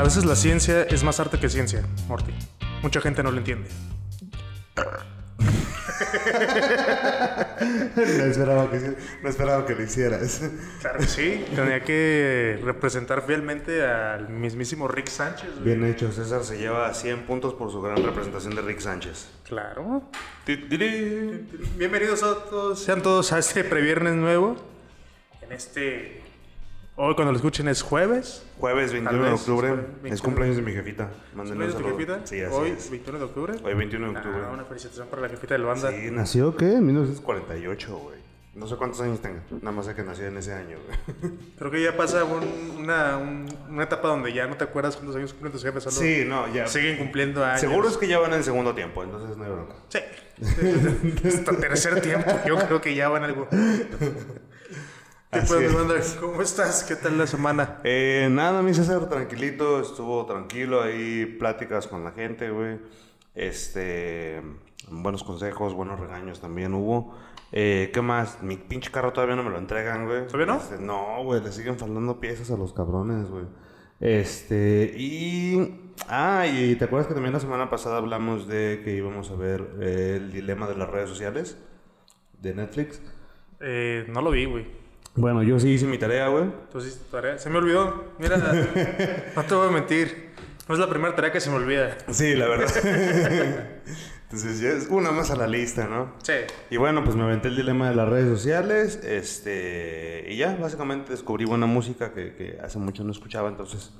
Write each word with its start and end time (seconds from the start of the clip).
A 0.00 0.02
veces 0.02 0.24
la 0.24 0.34
ciencia 0.34 0.84
es 0.84 1.04
más 1.04 1.20
arte 1.20 1.38
que 1.38 1.50
ciencia, 1.50 1.84
Morty. 2.08 2.32
Mucha 2.80 3.02
gente 3.02 3.22
no 3.22 3.30
lo 3.30 3.36
entiende. 3.36 3.68
no, 7.96 8.02
esperaba 8.24 8.70
que, 8.70 8.96
no 9.22 9.28
esperaba 9.28 9.66
que 9.66 9.74
lo 9.74 9.82
hicieras. 9.82 10.40
Claro 10.80 11.00
que 11.00 11.06
sí. 11.06 11.44
Tenía 11.54 11.84
que 11.84 12.58
representar 12.64 13.26
fielmente 13.26 13.84
al 13.84 14.30
mismísimo 14.30 14.88
Rick 14.88 15.08
Sánchez. 15.08 15.50
güey. 15.56 15.64
Bien 15.76 15.84
hecho, 15.84 16.10
César 16.10 16.44
se 16.44 16.56
lleva 16.56 16.94
100 16.94 17.26
puntos 17.26 17.52
por 17.52 17.70
su 17.70 17.82
gran 17.82 18.02
representación 18.02 18.54
de 18.54 18.62
Rick 18.62 18.80
Sánchez. 18.80 19.28
Claro. 19.44 20.04
Bienvenidos 21.76 22.22
a 22.22 22.36
todos, 22.44 22.82
sean 22.82 23.02
todos 23.02 23.34
a 23.34 23.38
este 23.38 23.64
previernes 23.64 24.14
nuevo. 24.14 24.56
En 25.42 25.52
este. 25.52 26.19
Hoy, 26.96 27.14
cuando 27.14 27.32
lo 27.32 27.36
escuchen, 27.38 27.66
es 27.68 27.80
jueves. 27.82 28.44
Jueves 28.58 28.92
21 28.92 29.10
Tal 29.22 29.30
de 29.30 29.34
octubre. 29.34 29.68
es 29.68 29.74
Es, 29.74 29.80
jueves 29.80 30.02
21. 30.02 30.22
cumpleaños 30.24 30.56
de 30.56 30.62
mi 30.62 30.72
jefita. 30.72 31.10
Mándenle 31.34 31.64
un 31.66 31.72
¿Cumpleaños 31.72 31.74
de 31.74 31.78
tu 31.78 31.82
saludo. 31.88 31.98
jefita? 31.98 32.26
Sí, 32.26 32.42
así 32.42 32.54
Hoy, 32.54 32.70
es. 32.70 32.90
21 32.90 33.18
de 33.18 33.24
octubre. 33.24 33.52
Hoy 33.64 33.74
21 33.74 34.10
de 34.12 34.16
octubre. 34.18 34.38
Ah, 34.46 34.50
una 34.52 34.64
felicitación 34.64 35.08
para 35.08 35.22
la 35.22 35.28
jefita 35.30 35.54
del 35.54 35.64
banda. 35.64 35.90
Sí, 35.90 36.10
¿nació 36.10 36.56
qué? 36.56 36.74
En 36.74 36.84
1948, 36.86 37.96
güey. 37.96 38.20
No 38.54 38.66
sé 38.66 38.76
cuántos 38.76 39.00
años 39.00 39.20
tenga. 39.22 39.40
Nada 39.62 39.70
más 39.70 39.86
sé 39.86 39.94
que 39.94 40.02
nació 40.02 40.26
en 40.26 40.36
ese 40.36 40.52
año, 40.52 40.76
güey. 40.84 41.32
Creo 41.58 41.70
que 41.70 41.82
ya 41.82 41.96
pasa 41.96 42.24
un- 42.24 42.76
una, 42.82 43.16
un- 43.16 43.46
una 43.70 43.84
etapa 43.84 44.08
donde 44.08 44.32
ya 44.34 44.46
no 44.48 44.56
te 44.56 44.64
acuerdas 44.64 44.96
cuántos 44.96 45.16
años 45.16 45.32
cumplen 45.32 45.52
tus 45.52 45.62
jefes. 45.62 45.84
Solo 45.84 45.96
Sí, 45.96 46.24
no, 46.26 46.52
ya. 46.52 46.66
siguen 46.66 46.98
cumpliendo 46.98 47.42
años. 47.44 47.60
Seguro 47.60 47.88
es 47.88 47.96
que 47.96 48.08
ya 48.08 48.18
van 48.18 48.34
en 48.34 48.42
segundo 48.44 48.74
tiempo, 48.74 49.02
entonces 49.04 49.36
no 49.38 49.44
hay 49.44 49.50
bronca. 49.52 49.76
Sí. 49.88 50.00
Hasta 51.28 51.56
tercer 51.56 52.00
tiempo. 52.02 52.30
Yo 52.46 52.58
creo 52.58 52.80
que 52.82 52.94
ya 52.94 53.08
van 53.08 53.22
algo. 53.24 53.48
¿Qué 55.30 55.38
Así 55.38 55.54
es. 55.54 55.72
banda? 55.72 55.94
¿Cómo 56.18 56.42
estás? 56.42 56.82
¿Qué 56.82 56.96
tal 56.96 57.16
la 57.16 57.24
semana? 57.24 57.78
Eh, 57.84 58.26
nada, 58.32 58.62
mi 58.62 58.74
César, 58.74 59.08
tranquilito, 59.08 59.80
estuvo 59.80 60.26
tranquilo 60.26 60.82
ahí, 60.82 61.24
pláticas 61.24 61.86
con 61.86 62.02
la 62.02 62.10
gente, 62.10 62.50
güey. 62.50 62.80
Este, 63.36 64.42
buenos 64.90 65.22
consejos, 65.22 65.72
buenos 65.72 66.00
regaños 66.00 66.40
también 66.40 66.74
hubo. 66.74 67.14
Eh, 67.52 67.92
¿Qué 67.94 68.02
más? 68.02 68.42
Mi 68.42 68.56
pinche 68.56 68.90
carro 68.90 69.12
todavía 69.12 69.36
no 69.36 69.44
me 69.44 69.50
lo 69.50 69.58
entregan, 69.58 70.06
güey. 70.06 70.26
¿Todavía 70.26 70.46
no? 70.46 70.56
Este, 70.56 70.78
no, 70.78 71.22
güey, 71.22 71.40
le 71.40 71.52
siguen 71.52 71.78
faltando 71.78 72.18
piezas 72.18 72.50
a 72.50 72.56
los 72.56 72.72
cabrones, 72.72 73.30
güey. 73.30 73.44
Este, 74.00 74.92
y... 74.96 75.92
Ah, 76.08 76.46
y 76.48 76.74
¿te 76.74 76.86
acuerdas 76.86 77.06
que 77.06 77.14
también 77.14 77.34
la 77.34 77.40
semana 77.40 77.70
pasada 77.70 77.98
hablamos 77.98 78.48
de 78.48 78.80
que 78.82 78.96
íbamos 78.96 79.30
a 79.30 79.36
ver 79.36 79.76
eh, 79.80 80.14
el 80.16 80.32
dilema 80.32 80.66
de 80.66 80.74
las 80.74 80.88
redes 80.88 81.08
sociales 81.08 81.56
de 82.40 82.52
Netflix? 82.52 83.00
Eh, 83.60 84.06
no 84.08 84.22
lo 84.22 84.32
vi, 84.32 84.46
güey. 84.46 84.79
Bueno, 85.20 85.42
yo 85.42 85.60
sí 85.60 85.68
hice 85.68 85.86
mi 85.86 85.98
tarea, 85.98 86.28
güey. 86.28 86.44
Entonces, 86.44 87.00
tarea. 87.10 87.38
Se 87.38 87.50
me 87.50 87.58
olvidó. 87.58 88.04
Mira, 88.18 88.38
no 89.36 89.42
te 89.44 89.54
voy 89.54 89.68
a 89.68 89.70
mentir. 89.70 90.30
No 90.66 90.74
es 90.74 90.80
la 90.80 90.88
primera 90.88 91.14
tarea 91.14 91.30
que 91.30 91.40
se 91.40 91.50
me 91.50 91.56
olvida. 91.56 91.98
Sí, 92.10 92.34
la 92.34 92.48
verdad. 92.48 92.70
Entonces 94.22 94.60
ya 94.60 94.70
es 94.70 94.86
una 94.88 95.10
más 95.10 95.32
a 95.32 95.36
la 95.36 95.48
lista, 95.48 95.88
¿no? 95.88 96.14
Sí. 96.22 96.34
Y 96.70 96.76
bueno, 96.76 97.02
pues 97.02 97.16
me 97.16 97.24
aventé 97.24 97.48
el 97.48 97.56
dilema 97.56 97.90
de 97.90 97.96
las 97.96 98.08
redes 98.08 98.28
sociales, 98.28 99.00
este, 99.02 100.24
y 100.28 100.36
ya, 100.36 100.54
básicamente 100.54 101.10
descubrí 101.10 101.44
buena 101.44 101.66
música 101.66 102.12
que, 102.14 102.34
que 102.36 102.58
hace 102.62 102.78
mucho 102.78 103.02
no 103.02 103.10
escuchaba, 103.10 103.48
entonces, 103.48 103.92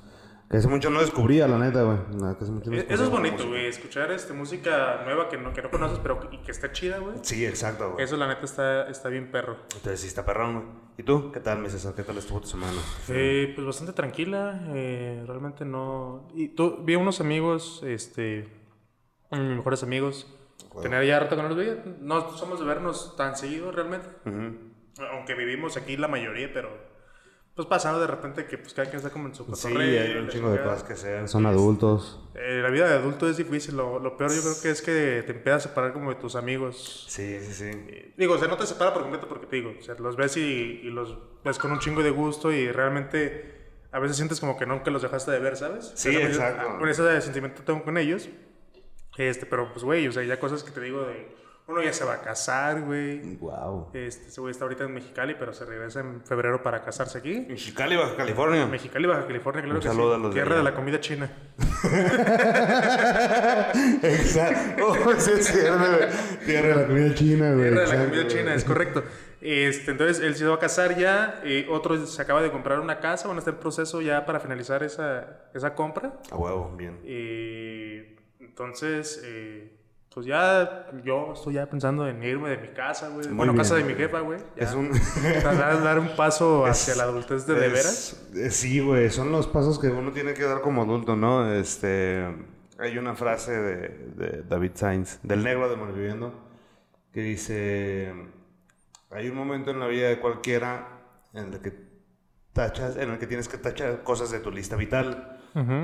que 0.51 0.57
hace 0.57 0.67
mucho 0.67 0.89
no 0.89 0.99
descubría, 0.99 1.47
la 1.47 1.57
neta, 1.57 1.81
güey. 1.83 1.97
No, 2.13 2.25
no 2.37 2.73
E- 2.73 2.85
Eso 2.89 3.03
es 3.05 3.09
bonito, 3.09 3.47
güey. 3.47 3.67
Escuchar 3.67 4.11
este, 4.11 4.33
música 4.33 5.01
nueva 5.05 5.29
que 5.29 5.37
no, 5.37 5.53
que 5.53 5.61
no 5.61 5.71
conoces, 5.71 5.97
pero 5.99 6.19
y 6.31 6.37
que 6.39 6.51
está 6.51 6.71
chida, 6.73 6.97
güey. 6.99 7.15
Sí, 7.21 7.45
exacto, 7.45 7.93
güey. 7.93 8.03
Eso, 8.03 8.17
la 8.17 8.27
neta, 8.27 8.43
está, 8.45 8.89
está 8.89 9.09
bien 9.09 9.31
perro. 9.31 9.55
Entonces 9.75 10.01
sí 10.01 10.07
está 10.07 10.25
perrón, 10.25 10.53
güey. 10.55 10.65
¿Y 10.97 11.03
tú? 11.03 11.31
¿Qué 11.31 11.39
tal, 11.39 11.59
mi 11.59 11.69
César? 11.69 11.93
¿Qué 11.95 12.03
tal 12.03 12.17
estuvo 12.17 12.41
tu 12.41 12.47
semana? 12.47 12.77
Eh, 13.07 13.53
pues 13.55 13.65
bastante 13.65 13.93
tranquila. 13.93 14.61
eh, 14.75 15.23
realmente 15.25 15.63
no. 15.63 16.27
Y 16.35 16.49
tú, 16.49 16.79
vi 16.83 16.95
a 16.95 16.99
unos 16.99 17.21
amigos, 17.21 17.81
este. 17.85 18.47
Mis 19.31 19.39
mejores 19.57 19.81
amigos. 19.83 20.27
Tenía 20.81 21.03
ya 21.03 21.19
rato 21.19 21.35
que 21.37 21.41
no 21.41 21.47
los 21.47 21.57
veía. 21.57 21.81
No 22.01 22.29
somos 22.37 22.59
de 22.59 22.65
vernos 22.65 23.15
tan 23.15 23.35
seguido 23.37 23.71
realmente. 23.71 24.07
Aunque 25.11 25.33
vivimos 25.35 25.77
aquí 25.77 25.95
la 25.97 26.09
mayoría, 26.09 26.51
pero. 26.53 26.90
Pues 27.61 27.69
pasando 27.79 27.99
de 27.99 28.07
repente 28.07 28.47
que 28.47 28.57
pues 28.57 28.73
cada 28.73 28.89
quien 28.89 28.97
está 28.97 29.11
como 29.11 29.27
en 29.27 29.35
su 29.35 29.43
Sí, 29.43 29.51
cotorreo, 29.51 30.01
hay 30.01 30.17
un 30.17 30.29
chingo 30.29 30.49
de 30.49 30.63
cosas 30.63 30.81
que 30.81 30.93
hacer, 30.93 31.27
son 31.27 31.45
adultos. 31.45 32.19
Eh, 32.33 32.59
la 32.63 32.71
vida 32.71 32.87
de 32.87 32.95
adulto 32.95 33.29
es 33.29 33.37
difícil. 33.37 33.77
Lo, 33.77 33.99
lo 33.99 34.17
peor 34.17 34.33
yo 34.33 34.41
creo 34.41 34.55
que 34.63 34.71
es 34.71 34.81
que 34.81 35.21
te 35.23 35.31
empiezas 35.31 35.65
a 35.65 35.69
separar 35.69 35.93
como 35.93 36.09
de 36.09 36.15
tus 36.15 36.35
amigos. 36.35 37.05
Sí, 37.07 37.39
sí, 37.39 37.53
sí. 37.53 37.65
Eh, 37.71 38.13
Digo, 38.17 38.33
o 38.33 38.37
sea, 38.39 38.47
no 38.47 38.57
te 38.57 38.65
separa 38.65 38.91
por 38.93 39.03
completo 39.03 39.27
porque 39.27 39.45
te 39.45 39.57
digo, 39.57 39.75
o 39.79 39.83
sea, 39.83 39.93
los 39.99 40.15
ves 40.15 40.37
y, 40.37 40.41
y 40.41 40.89
los 40.89 41.15
ves 41.43 41.59
con 41.59 41.71
un 41.71 41.77
chingo 41.77 42.01
de 42.01 42.09
gusto 42.09 42.51
y 42.51 42.71
realmente 42.71 43.61
a 43.91 43.99
veces 43.99 44.17
sientes 44.17 44.39
como 44.39 44.57
que 44.57 44.65
nunca 44.65 44.89
los 44.89 45.03
dejaste 45.03 45.29
de 45.29 45.37
ver, 45.37 45.55
¿sabes? 45.55 45.91
Sí, 45.93 46.13
sea, 46.13 46.25
exacto. 46.27 46.79
Con 46.79 46.89
ese 46.89 47.21
sentimiento 47.21 47.61
tengo 47.61 47.83
con 47.83 47.95
ellos. 47.99 48.27
Este, 49.17 49.45
pero 49.45 49.71
pues, 49.71 49.83
güey, 49.83 50.07
o 50.07 50.11
sea, 50.11 50.23
ya 50.23 50.39
cosas 50.39 50.63
que 50.63 50.71
te 50.71 50.81
digo 50.81 51.03
de. 51.03 51.40
Uno 51.71 51.81
ya 51.81 51.93
se 51.93 52.03
va 52.03 52.15
a 52.15 52.21
casar, 52.21 52.81
güey. 52.81 53.37
Wow. 53.37 53.91
Este, 53.93 54.27
ese 54.27 54.41
güey 54.41 54.51
está 54.51 54.65
ahorita 54.65 54.83
en 54.83 54.93
Mexicali, 54.93 55.35
pero 55.39 55.53
se 55.53 55.63
regresa 55.63 56.01
en 56.01 56.21
febrero 56.21 56.61
para 56.61 56.83
casarse 56.83 57.17
aquí. 57.17 57.33
En 57.33 57.55
Chicali, 57.55 57.95
Baja 57.95 58.17
California. 58.17 58.65
Mexicali, 58.65 59.07
Baja 59.07 59.25
California, 59.25 59.61
claro 59.61 59.77
Un 59.77 59.81
que 59.81 59.89
sí. 59.89 59.97
a 59.97 60.17
los 60.17 60.33
Tierra 60.33 60.57
de 60.57 60.63
la 60.63 60.75
comida 60.75 60.99
china. 60.99 61.31
Exacto. 64.03 64.85
Oh, 64.85 64.95
sí 65.17 65.31
es 65.31 65.47
cierto, 65.47 65.77
güey. 65.77 66.09
Tierra 66.45 66.67
de 66.67 66.75
la 66.75 66.87
comida 66.87 67.15
china, 67.15 67.53
güey. 67.53 67.69
Tierra 67.69 67.81
de 67.81 67.87
la 67.97 68.05
comida 68.05 68.27
china, 68.27 68.53
es 68.53 68.65
correcto. 68.65 69.03
Este, 69.39 69.91
entonces 69.91 70.19
él 70.19 70.35
se 70.35 70.45
va 70.45 70.55
a 70.55 70.59
casar 70.59 70.97
ya, 70.97 71.39
eh, 71.45 71.67
otro 71.69 72.05
se 72.05 72.21
acaba 72.21 72.41
de 72.41 72.51
comprar 72.51 72.81
una 72.81 72.99
casa, 72.99 73.29
van 73.29 73.37
a 73.37 73.39
estar 73.39 73.53
en 73.53 73.61
proceso 73.61 74.01
ya 74.01 74.25
para 74.25 74.41
finalizar 74.41 74.83
esa, 74.83 75.47
esa 75.53 75.73
compra. 75.73 76.19
A 76.29 76.35
huevo, 76.35 76.75
bien. 76.77 76.99
Y 77.05 78.17
entonces, 78.43 79.21
eh, 79.23 79.71
pues 80.13 80.25
ya 80.25 80.87
yo 81.05 81.31
estoy 81.33 81.53
ya 81.53 81.65
pensando 81.67 82.07
en 82.07 82.21
irme 82.23 82.49
de 82.49 82.57
mi 82.57 82.67
casa, 82.69 83.07
güey. 83.09 83.27
Muy 83.27 83.37
Bueno, 83.37 83.53
bien, 83.53 83.63
casa 83.63 83.75
de 83.75 83.83
güey. 83.83 83.95
mi 83.95 84.01
jefa, 84.01 84.19
güey. 84.19 84.39
ya. 84.57 84.63
Es 84.65 84.73
un... 84.73 84.91
Dar, 85.43 85.81
dar 85.83 85.99
un 85.99 86.15
paso 86.15 86.67
Es- 86.67 86.81
hacia 86.89 86.95
la 86.95 87.09
adultez 87.09 87.45
de, 87.47 87.53
de 87.53 87.59
veras. 87.69 88.27
Es- 88.33 88.35
eh, 88.37 88.51
Sí, 88.51 88.79
güey, 88.81 89.09
son 89.09 89.31
los 89.31 89.47
pasos 89.47 89.79
que 89.79 89.87
uno 89.87 90.11
tiene 90.11 90.33
que 90.33 90.43
dar 90.43 90.61
como 90.61 90.83
adulto, 90.83 91.15
¿no? 91.15 91.51
Este, 91.53 92.25
hay 92.77 92.97
una 92.97 93.15
frase 93.15 93.51
de, 93.53 93.87
de 94.15 94.43
David 94.43 94.71
Sainz, 94.75 95.19
del 95.23 95.43
negro 95.43 95.69
de 95.69 95.77
Malviviendo, 95.77 96.33
que 97.13 97.21
dice, 97.21 98.13
hay 99.11 99.29
un 99.29 99.35
momento 99.37 99.71
en 99.71 99.79
la 99.79 99.87
vida 99.87 100.09
de 100.09 100.19
cualquiera 100.19 100.87
en 101.33 101.53
el 101.53 101.59
que 101.61 101.73
tachas, 102.53 102.97
en 102.97 103.11
el 103.11 103.17
que 103.17 103.27
tienes 103.27 103.47
que 103.47 103.57
tachar 103.57 104.03
cosas 104.03 104.29
de 104.31 104.39
tu 104.39 104.51
lista 104.51 104.75
vital. 104.75 105.37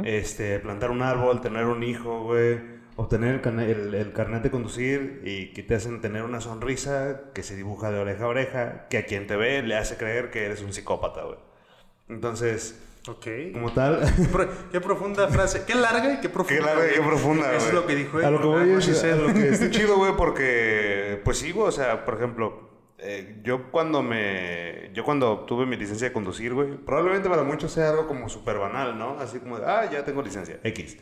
Este, 0.06 0.60
plantar 0.60 0.92
un 0.92 1.02
árbol, 1.02 1.40
tener 1.42 1.66
un 1.66 1.84
hijo, 1.84 2.24
güey. 2.24 2.77
Obtener 2.98 3.36
el, 3.36 3.42
carne- 3.42 3.70
el, 3.72 3.94
el 3.94 4.12
carnet 4.12 4.42
de 4.44 4.50
conducir 4.52 5.22
y 5.24 5.54
que 5.54 5.64
te 5.64 5.76
hacen 5.76 6.02
tener 6.02 6.24
una 6.24 6.42
sonrisa 6.42 7.22
que 7.34 7.44
se 7.44 7.56
dibuja 7.56 7.92
de 7.92 8.00
oreja 8.00 8.24
a 8.26 8.28
oreja, 8.28 8.88
que 8.90 8.98
a 8.98 9.06
quien 9.06 9.28
te 9.28 9.36
ve 9.36 9.62
le 9.62 9.78
hace 9.78 9.98
creer 9.98 10.32
que 10.32 10.46
eres 10.46 10.62
un 10.64 10.74
psicópata, 10.74 11.24
güey. 11.24 11.38
Entonces, 12.10 12.80
Ok. 13.08 13.28
como 13.54 13.72
tal, 13.72 14.02
Pro- 14.32 14.50
Qué 14.72 14.82
profunda 14.82 15.28
frase. 15.30 15.64
Qué 15.66 15.76
larga 15.76 16.14
y 16.14 16.20
qué 16.20 16.30
profunda. 16.30 16.60
qué 16.60 16.66
larga 16.66 16.88
y 16.92 16.94
qué 16.96 17.02
profunda, 17.02 17.54
Eso 17.56 17.68
es 17.68 17.74
lo 17.74 17.86
que 17.86 17.96
dijo 17.96 18.18
A 18.18 18.28
él. 18.28 18.34
lo 18.34 18.42
que 18.42 18.48
voy 18.48 18.62
a 18.62 19.16
lo 19.16 19.34
que 19.34 19.50
está 19.50 19.70
chido, 19.72 19.98
güey, 19.98 20.14
porque, 20.18 21.22
pues 21.24 21.38
sí, 21.38 21.52
güey, 21.52 21.68
o 21.68 21.72
sea, 21.72 22.04
por 22.04 22.16
ejemplo, 22.16 22.68
eh, 22.98 23.40
yo 23.44 23.70
cuando 23.72 24.02
me, 24.02 24.90
yo 24.94 25.04
cuando 25.06 25.32
obtuve 25.32 25.66
mi 25.66 25.76
licencia 25.78 26.08
de 26.08 26.14
conducir, 26.14 26.54
güey, 26.54 26.78
probablemente 26.78 27.30
para 27.30 27.44
muchos 27.44 27.72
sea 27.72 27.90
algo 27.92 28.08
como 28.08 28.28
súper 28.28 28.58
banal, 28.58 28.98
¿no? 28.98 29.20
Así 29.20 29.40
como, 29.40 29.60
de, 29.60 29.66
ah, 29.68 29.88
ya 29.92 30.04
tengo 30.04 30.22
licencia, 30.24 30.60
X. 30.64 30.98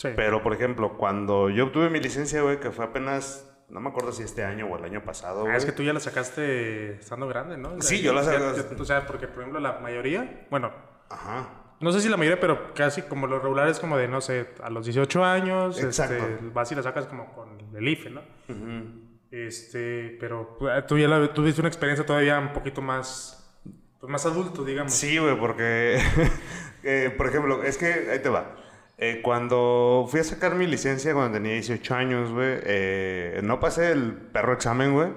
Sí. 0.00 0.08
Pero, 0.16 0.42
por 0.42 0.54
ejemplo, 0.54 0.96
cuando 0.96 1.50
yo 1.50 1.66
obtuve 1.66 1.90
mi 1.90 2.00
licencia, 2.00 2.40
güey, 2.40 2.58
que 2.58 2.70
fue 2.70 2.86
apenas, 2.86 3.46
no 3.68 3.80
me 3.80 3.90
acuerdo 3.90 4.12
si 4.12 4.22
este 4.22 4.44
año 4.44 4.66
o 4.66 4.78
el 4.78 4.84
año 4.84 5.04
pasado, 5.04 5.44
Ah, 5.46 5.56
es 5.56 5.66
que 5.66 5.72
tú 5.72 5.82
ya 5.82 5.92
la 5.92 6.00
sacaste 6.00 6.92
estando 6.94 7.28
grande, 7.28 7.58
¿no? 7.58 7.68
O 7.74 7.82
sea, 7.82 7.82
Sí, 7.82 8.00
yo 8.02 8.14
la 8.14 8.22
ya- 8.22 8.54
O 8.80 8.84
sea, 8.86 9.06
porque, 9.06 9.28
por 9.28 9.40
ejemplo, 9.40 9.60
la 9.60 9.78
mayoría, 9.80 10.46
bueno, 10.48 10.72
Ajá. 11.10 11.74
no 11.80 11.92
sé 11.92 12.00
si 12.00 12.08
la 12.08 12.16
mayoría, 12.16 12.40
pero 12.40 12.72
casi 12.72 13.02
como 13.02 13.26
lo 13.26 13.40
regular 13.40 13.68
es 13.68 13.78
como 13.78 13.98
de, 13.98 14.08
no 14.08 14.22
sé, 14.22 14.48
a 14.62 14.70
los 14.70 14.86
18 14.86 15.22
años, 15.22 15.82
Exacto. 15.82 16.14
este, 16.14 16.38
vas 16.54 16.72
y 16.72 16.76
la 16.76 16.82
sacas 16.82 17.04
como 17.06 17.34
con 17.34 17.58
el 17.76 17.86
IFE, 17.88 18.08
¿no? 18.08 18.22
Ujú. 18.48 19.10
Este, 19.30 20.16
pero 20.18 20.56
eh, 20.62 20.82
tú 20.88 20.96
ya 20.98 21.08
la, 21.08 21.32
tuviste 21.32 21.60
una 21.60 21.68
experiencia 21.68 22.04
todavía 22.06 22.38
un 22.38 22.52
poquito 22.52 22.80
más, 22.82 23.60
pues 24.00 24.10
más 24.10 24.24
adulto, 24.26 24.64
digamos. 24.64 24.92
Sí, 24.92 25.18
güey, 25.18 25.38
porque, 25.38 25.98
eh, 26.84 27.14
por 27.16 27.26
ejemplo, 27.28 27.62
es 27.62 27.76
que, 27.76 28.08
ahí 28.10 28.18
te 28.20 28.28
va. 28.28 28.56
Eh, 29.02 29.20
cuando 29.22 30.06
fui 30.10 30.20
a 30.20 30.24
sacar 30.24 30.54
mi 30.54 30.66
licencia 30.66 31.14
cuando 31.14 31.32
tenía 31.38 31.54
18 31.54 31.94
años, 31.94 32.30
güey, 32.32 32.58
eh, 32.64 33.40
no 33.42 33.58
pasé 33.58 33.92
el 33.92 34.12
perro 34.12 34.52
examen, 34.52 34.92
güey, 34.92 35.08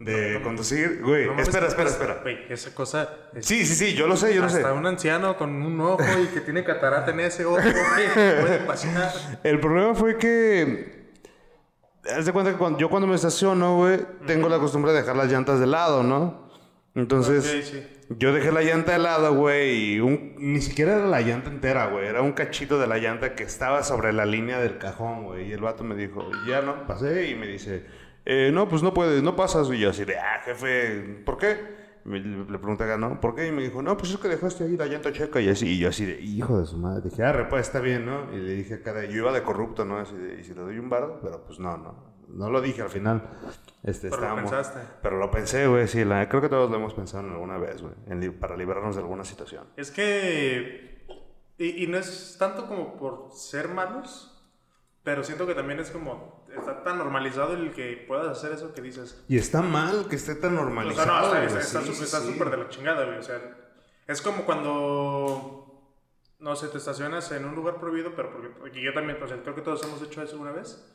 de 0.00 0.40
conducir. 0.42 1.02
Güey, 1.02 1.26
No 1.26 1.38
espera, 1.42 1.66
espera, 1.68 1.90
espera. 1.90 2.20
Güey, 2.22 2.38
esa 2.48 2.74
cosa... 2.74 3.10
es- 3.34 3.44
Sí, 3.44 3.66
sí, 3.66 3.74
sí, 3.74 3.94
yo 3.94 4.06
lo 4.06 4.16
sé, 4.16 4.34
yo 4.34 4.40
lo 4.40 4.48
sé. 4.48 4.56
Hasta 4.58 4.72
un 4.72 4.86
anciano 4.86 5.36
con 5.36 5.50
un 5.62 5.78
ojo 5.82 6.02
y 6.22 6.28
que 6.28 6.40
tiene 6.40 6.64
catarata 6.64 7.10
en 7.10 7.20
ese 7.20 7.44
ojo, 7.44 7.58
güey, 7.60 8.08
puede 8.40 8.58
pasar. 8.60 9.12
El 9.42 9.60
problema 9.60 9.94
fue 9.94 10.16
que. 10.16 10.96
Haz 12.16 12.24
de 12.24 12.32
cuenta 12.32 12.52
que 12.52 12.56
cuando, 12.56 12.78
yo 12.78 12.88
cuando 12.88 13.06
me 13.06 13.16
estaciono, 13.16 13.76
güey, 13.76 14.00
tengo 14.26 14.48
la 14.48 14.58
costumbre 14.58 14.92
de 14.92 15.00
dejar 15.00 15.16
las 15.16 15.30
llantas 15.30 15.60
de 15.60 15.66
lado, 15.66 16.02
¿no? 16.02 16.48
Entonces, 16.94 17.44
Ok, 17.44 17.62
sí. 17.64 17.86
Yo 18.08 18.32
dejé 18.32 18.52
la 18.52 18.62
llanta 18.62 18.92
de 18.92 18.98
lado, 18.98 19.34
güey, 19.34 19.94
y 19.94 20.00
un, 20.00 20.34
ni 20.38 20.60
siquiera 20.60 20.96
era 20.96 21.06
la 21.06 21.20
llanta 21.20 21.50
entera, 21.50 21.86
güey. 21.86 22.06
Era 22.06 22.22
un 22.22 22.32
cachito 22.32 22.78
de 22.78 22.86
la 22.86 22.98
llanta 22.98 23.34
que 23.34 23.42
estaba 23.44 23.82
sobre 23.82 24.12
la 24.12 24.24
línea 24.26 24.58
del 24.60 24.78
cajón, 24.78 25.24
güey. 25.24 25.48
Y 25.48 25.52
el 25.52 25.60
vato 25.60 25.82
me 25.84 25.94
dijo, 25.96 26.22
ya 26.48 26.62
no, 26.62 26.86
pasé, 26.86 27.28
y 27.30 27.34
me 27.34 27.46
dice, 27.46 27.84
eh, 28.24 28.50
no, 28.52 28.68
pues 28.68 28.82
no 28.82 28.94
puedes, 28.94 29.22
no 29.22 29.34
pasas. 29.34 29.68
Y 29.70 29.78
yo 29.78 29.90
así 29.90 30.04
de, 30.04 30.16
ah, 30.18 30.40
jefe, 30.44 31.22
¿por 31.24 31.36
qué? 31.38 31.86
Me- 32.04 32.20
le 32.20 32.58
pregunté 32.58 32.84
acá, 32.84 32.96
¿no? 32.96 33.20
¿Por 33.20 33.34
qué? 33.34 33.48
Y 33.48 33.50
me 33.52 33.62
dijo, 33.62 33.82
no, 33.82 33.96
pues 33.96 34.12
es 34.12 34.18
que 34.18 34.28
dejaste 34.28 34.62
ahí 34.62 34.76
la 34.76 34.86
llanta 34.86 35.12
checa. 35.12 35.40
Y 35.40 35.48
así, 35.48 35.66
y 35.66 35.78
yo 35.78 35.88
así 35.88 36.04
de, 36.04 36.20
hijo 36.20 36.60
de 36.60 36.66
su 36.66 36.76
madre. 36.78 37.10
Dije, 37.10 37.24
ah, 37.24 37.46
pues 37.50 37.66
está 37.66 37.80
bien, 37.80 38.06
¿no? 38.06 38.32
Y 38.32 38.36
le 38.36 38.52
dije 38.54 38.76
de- 38.76 39.08
yo 39.08 39.16
iba 39.18 39.32
de 39.32 39.42
corrupto, 39.42 39.84
¿no? 39.84 39.98
Así 39.98 40.14
de, 40.14 40.40
y 40.40 40.44
si 40.44 40.54
le 40.54 40.60
doy 40.60 40.78
un 40.78 40.88
bardo, 40.88 41.18
pero 41.20 41.44
pues 41.44 41.58
no, 41.58 41.76
no. 41.76 42.15
No 42.28 42.50
lo 42.50 42.60
dije 42.60 42.82
al 42.82 42.90
final. 42.90 43.22
Este, 43.82 44.08
Pero 44.10 44.20
lo 44.20 44.26
estábamos- 44.28 44.50
pensaste. 44.50 44.80
Pero 45.02 45.18
lo 45.18 45.30
pensé, 45.30 45.66
güey, 45.68 45.86
sí. 45.86 46.04
La, 46.04 46.28
creo 46.28 46.40
que 46.42 46.48
todos 46.48 46.70
lo 46.70 46.76
hemos 46.76 46.92
pensado 46.94 47.24
en 47.26 47.32
alguna 47.32 47.56
vez, 47.58 47.82
güey. 47.82 47.94
en 48.08 48.38
para 48.38 48.56
librarnos 48.56 48.96
de 48.96 49.02
alguna 49.02 49.24
situación. 49.24 49.64
Es 49.76 49.90
que. 49.90 51.06
Y, 51.58 51.84
y 51.84 51.86
no 51.86 51.96
es 51.96 52.36
tanto 52.38 52.66
como 52.66 52.96
por 52.98 53.30
ser 53.32 53.68
malos, 53.68 54.44
pero 55.02 55.22
siento 55.24 55.46
que 55.46 55.54
también 55.54 55.78
es 55.80 55.90
como. 55.90 56.44
Está 56.56 56.82
tan 56.82 56.98
normalizado 56.98 57.52
el 57.54 57.72
que 57.72 58.04
puedas 58.08 58.26
hacer 58.28 58.52
eso 58.52 58.72
que 58.74 58.80
dices. 58.82 59.24
Y 59.28 59.36
está 59.38 59.62
mal 59.62 60.06
que 60.08 60.16
esté 60.16 60.34
tan 60.34 60.56
O 60.56 60.62
normalizado. 60.62 61.30
sea, 61.30 61.40
no, 61.40 61.46
está 61.58 61.80
súper 61.80 61.94
sí, 61.94 62.04
está 62.04 62.20
sí. 62.20 62.32
súper 62.32 62.50
de 62.50 62.56
la 62.56 62.68
chingada, 62.68 63.04
güey. 63.04 63.18
O 63.18 63.22
sea, 63.22 63.40
es 64.06 64.20
como 64.22 64.44
cuando. 64.44 65.62
No 66.38 66.54
sé, 66.56 66.68
te 66.68 66.78
estacionas 66.78 67.30
en 67.32 67.44
un 67.46 67.54
lugar 67.54 67.78
prohibido, 67.78 68.12
pero 68.14 68.30
porque, 68.32 68.48
porque 68.48 68.82
yo 68.82 68.92
también, 68.92 69.22
o 69.22 69.26
sea, 69.26 69.40
creo 69.42 69.54
que 69.54 69.62
todos 69.62 69.82
hemos 69.84 70.02
hecho 70.02 70.22
eso 70.22 70.38
una 70.38 70.52
vez. 70.52 70.92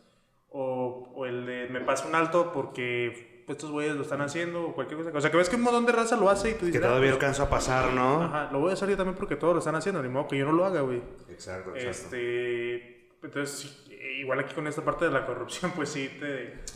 O, 0.52 1.12
o 1.16 1.26
el 1.26 1.46
de 1.46 1.68
me 1.70 1.82
paso 1.82 2.08
un 2.08 2.16
alto 2.16 2.52
porque 2.54 3.44
estos 3.48 3.70
güeyes 3.72 3.96
lo 3.96 4.04
están 4.04 4.22
haciendo 4.22 4.64
o 4.68 4.74
cualquier 4.76 4.98
cosa. 5.02 5.18
O 5.18 5.22
sea, 5.22 5.30
que 5.32 5.38
ves 5.38 5.50
que 5.50 5.56
un 5.58 5.62
montón 5.64 5.86
de 5.86 5.92
raza 5.92 6.16
lo 6.16 6.30
hace 6.30 6.52
y 6.52 6.54
tú 6.54 6.60
Que 6.62 6.66
dices. 6.68 6.82
ah, 6.84 6.88
todavía 6.88 7.10
pues, 7.12 7.22
alcanza 7.22 7.44
a 7.44 7.50
pasar, 7.50 7.94
¿no? 7.94 8.24
Ajá, 8.24 8.50
lo 8.52 8.60
voy 8.60 8.70
a 8.70 8.74
hacer 8.74 8.90
yo 8.90 8.96
también 8.98 9.16
porque 9.18 9.36
todos 9.36 9.54
lo 9.54 9.60
están 9.60 9.76
haciendo, 9.76 10.02
ni 10.02 10.08
modo 10.10 10.28
que 10.28 10.38
yo 10.38 10.46
no 10.46 10.54
lo 10.54 10.66
haga, 10.66 10.82
güey. 10.82 11.02
Exacto, 11.30 11.76
exacto. 11.76 11.90
Este, 11.90 13.10
entonces, 13.24 13.86
igual 14.20 14.40
aquí 14.40 14.54
con 14.56 14.68
esta 14.68 14.84
parte 14.84 15.06
de 15.06 15.12
la 15.12 15.26
corrupción, 15.26 15.72
pues 15.76 15.90
sí, 15.90 16.10
te, 16.20 16.26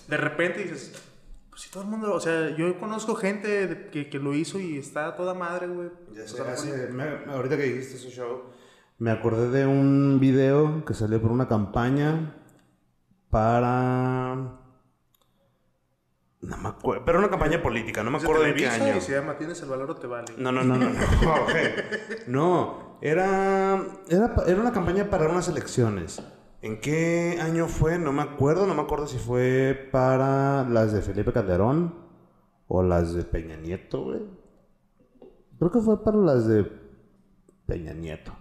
de 0.07 0.17
repente 0.17 0.63
dices, 0.63 1.01
pues 1.49 1.61
sí, 1.61 1.69
todo 1.71 1.83
el 1.83 1.89
mundo, 1.89 2.13
o 2.13 2.19
sea, 2.19 2.49
yo 2.57 2.77
conozco 2.79 3.15
gente 3.15 3.87
que, 3.91 4.09
que 4.09 4.19
lo 4.19 4.33
hizo 4.33 4.59
y 4.59 4.77
está 4.77 5.15
toda 5.15 5.33
madre, 5.33 5.67
güey. 5.67 5.89
Ya 6.13 6.27
sé, 6.27 6.41
hace- 6.41 6.87
me- 6.89 7.31
ahorita 7.31 7.55
que 7.57 7.63
dijiste 7.63 7.95
ese 7.95 8.09
show, 8.09 8.43
me 8.99 9.11
acordé 9.11 9.49
de 9.49 9.65
un 9.65 10.19
video 10.19 10.83
que 10.85 10.93
salió 10.93 11.21
por 11.21 11.31
una 11.31 11.47
campaña 11.47 12.35
para... 13.35 14.33
No 16.39 16.57
me 16.57 16.69
acuerdo, 16.69 17.03
pero 17.03 17.19
una 17.19 17.29
campaña 17.29 17.61
política, 17.61 18.01
no 18.01 18.09
me 18.09 18.19
de 18.19 18.23
acuerdo 18.23 18.45
en 18.45 18.55
qué 18.55 18.69
año. 18.69 19.01
se 19.01 19.11
llama 19.11 19.37
Tienes 19.37 19.61
el 19.61 19.67
valor 19.67 19.91
o 19.91 19.95
te 19.97 20.07
vale. 20.07 20.27
No, 20.37 20.53
no, 20.53 20.63
no, 20.63 20.77
no. 20.77 20.89
No, 20.89 20.95
no 22.27 22.97
era, 23.01 23.83
era, 24.07 24.35
era 24.47 24.61
una 24.61 24.71
campaña 24.71 25.09
para 25.09 25.27
unas 25.27 25.49
elecciones. 25.49 26.23
¿En 26.61 26.79
qué 26.79 27.37
año 27.41 27.67
fue? 27.67 27.99
No 27.99 28.13
me 28.13 28.21
acuerdo. 28.21 28.65
No 28.67 28.73
me 28.73 28.83
acuerdo 28.83 29.05
si 29.05 29.17
fue 29.17 29.89
para 29.91 30.63
las 30.69 30.93
de 30.93 31.01
Felipe 31.01 31.33
Calderón 31.33 31.93
o 32.69 32.83
las 32.83 33.13
de 33.15 33.23
Peña 33.23 33.57
Nieto, 33.57 34.03
güey. 34.05 34.21
Creo 35.59 35.71
que 35.71 35.81
fue 35.81 36.01
para 36.05 36.15
las 36.15 36.47
de 36.47 36.71
Peña 37.65 37.93
Nieto. 37.93 38.31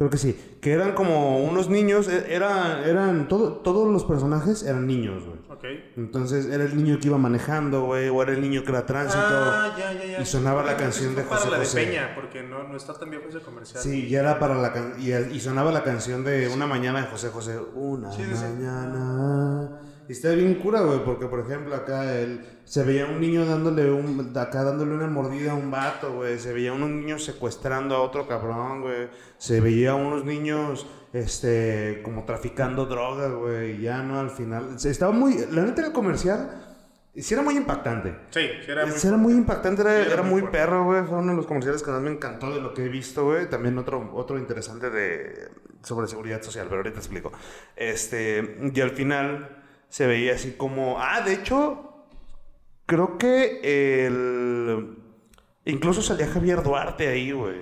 Creo 0.00 0.08
que 0.08 0.16
sí. 0.16 0.34
Que 0.62 0.72
eran 0.72 0.92
como 0.94 1.44
unos 1.44 1.68
niños. 1.68 2.08
e- 2.08 2.34
Era, 2.34 2.82
eran 2.88 3.28
todo, 3.28 3.52
todos 3.56 3.86
los 3.92 4.04
personajes 4.04 4.62
eran 4.62 4.86
niños, 4.86 5.24
güey. 5.26 5.38
Ok. 5.50 5.64
Entonces 5.98 6.46
era 6.46 6.64
el 6.64 6.74
niño 6.74 6.98
que 6.98 7.08
iba 7.08 7.18
manejando, 7.18 7.82
güey, 7.84 8.08
o 8.08 8.22
era 8.22 8.32
el 8.32 8.40
niño 8.40 8.64
que 8.64 8.70
era 8.70 8.86
tránsito. 8.86 9.20
Ah, 9.22 9.76
ya, 9.78 9.92
ya, 9.92 10.06
ya. 10.06 10.20
Y 10.22 10.24
sonaba 10.24 10.62
la 10.62 10.78
canción 10.78 11.14
de 11.14 11.20
fue 11.22 11.36
para 11.36 11.40
José 11.40 11.50
la 11.50 11.58
de 11.58 11.64
José. 11.66 11.84
Peña, 11.84 12.12
porque 12.14 12.42
no, 12.42 12.66
no 12.66 12.78
está 12.78 12.94
tan 12.94 13.10
viejo 13.10 13.26
ese 13.28 13.40
comercial. 13.40 13.82
Sí, 13.82 14.06
y 14.06 14.14
era 14.14 14.38
para 14.38 14.54
la 14.54 14.72
can- 14.72 14.94
y, 14.98 15.12
y 15.12 15.38
sonaba 15.38 15.70
la 15.70 15.82
canción 15.84 16.24
de 16.24 16.48
Una 16.48 16.66
mañana 16.66 17.02
de 17.02 17.06
José 17.08 17.28
José. 17.28 17.58
Una 17.74 18.10
sí. 18.10 18.22
mañana. 18.22 19.80
Y 20.10 20.12
está 20.12 20.32
bien 20.32 20.56
cura, 20.56 20.80
güey, 20.80 21.04
porque 21.04 21.26
por 21.26 21.38
ejemplo 21.38 21.72
acá 21.72 22.18
él 22.18 22.44
se 22.64 22.82
veía 22.82 23.06
un 23.06 23.20
niño 23.20 23.46
dándole 23.46 23.92
un 23.92 24.32
acá 24.36 24.64
dándole 24.64 24.92
una 24.94 25.06
mordida 25.06 25.52
a 25.52 25.54
un 25.54 25.70
vato, 25.70 26.12
güey, 26.14 26.36
se 26.40 26.52
veía 26.52 26.72
unos 26.72 26.90
niños 26.90 27.24
secuestrando 27.24 27.94
a 27.94 28.02
otro 28.02 28.26
cabrón, 28.26 28.80
güey. 28.80 29.08
Se 29.38 29.60
veía 29.60 29.94
unos 29.94 30.24
niños 30.24 30.84
este 31.12 32.00
como 32.02 32.24
traficando 32.24 32.86
drogas, 32.86 33.30
güey, 33.32 33.76
y 33.76 33.82
ya 33.82 34.02
no 34.02 34.18
al 34.18 34.30
final. 34.30 34.80
Se- 34.80 34.90
Estaba 34.90 35.12
muy 35.12 35.46
la 35.52 35.62
neta 35.62 35.86
el 35.86 35.92
comercial 35.92 36.56
sí 37.14 37.34
era 37.34 37.44
muy 37.44 37.56
impactante. 37.56 38.16
Sí, 38.30 38.40
sí, 38.64 38.70
era 38.72 38.86
muy. 38.86 38.98
Sí, 38.98 39.06
era 39.06 39.16
muy 39.16 39.32
impactante, 39.34 39.82
era, 39.82 39.92
Sí, 39.94 40.02
era 40.06 40.12
era 40.14 40.22
muy 40.24 40.42
perro, 40.42 40.86
güey. 40.86 41.04
Fue 41.04 41.18
uno 41.18 41.30
de 41.30 41.36
los 41.36 41.46
comerciales 41.46 41.84
que 41.84 41.90
más 41.92 42.00
me 42.02 42.10
encantó 42.10 42.52
de 42.52 42.60
lo 42.60 42.74
que 42.74 42.84
he 42.84 42.88
visto, 42.88 43.26
güey. 43.26 43.48
También 43.48 43.78
otro, 43.78 44.10
otro 44.14 44.38
interesante 44.38 44.90
de, 44.90 45.50
sobre 45.84 46.08
seguridad 46.08 46.42
social, 46.42 46.66
pero 46.68 46.78
ahorita 46.78 46.94
te 46.94 46.98
explico. 47.00 47.30
Este, 47.76 48.56
y 48.74 48.80
al 48.80 48.90
final 48.90 49.56
se 49.90 50.06
veía 50.06 50.34
así 50.34 50.52
como. 50.52 50.98
Ah, 50.98 51.20
de 51.20 51.34
hecho, 51.34 52.06
creo 52.86 53.18
que 53.18 53.60
el. 54.06 54.96
Incluso 55.66 56.00
salía 56.00 56.26
Javier 56.26 56.62
Duarte 56.62 57.06
ahí, 57.08 57.32
güey. 57.32 57.60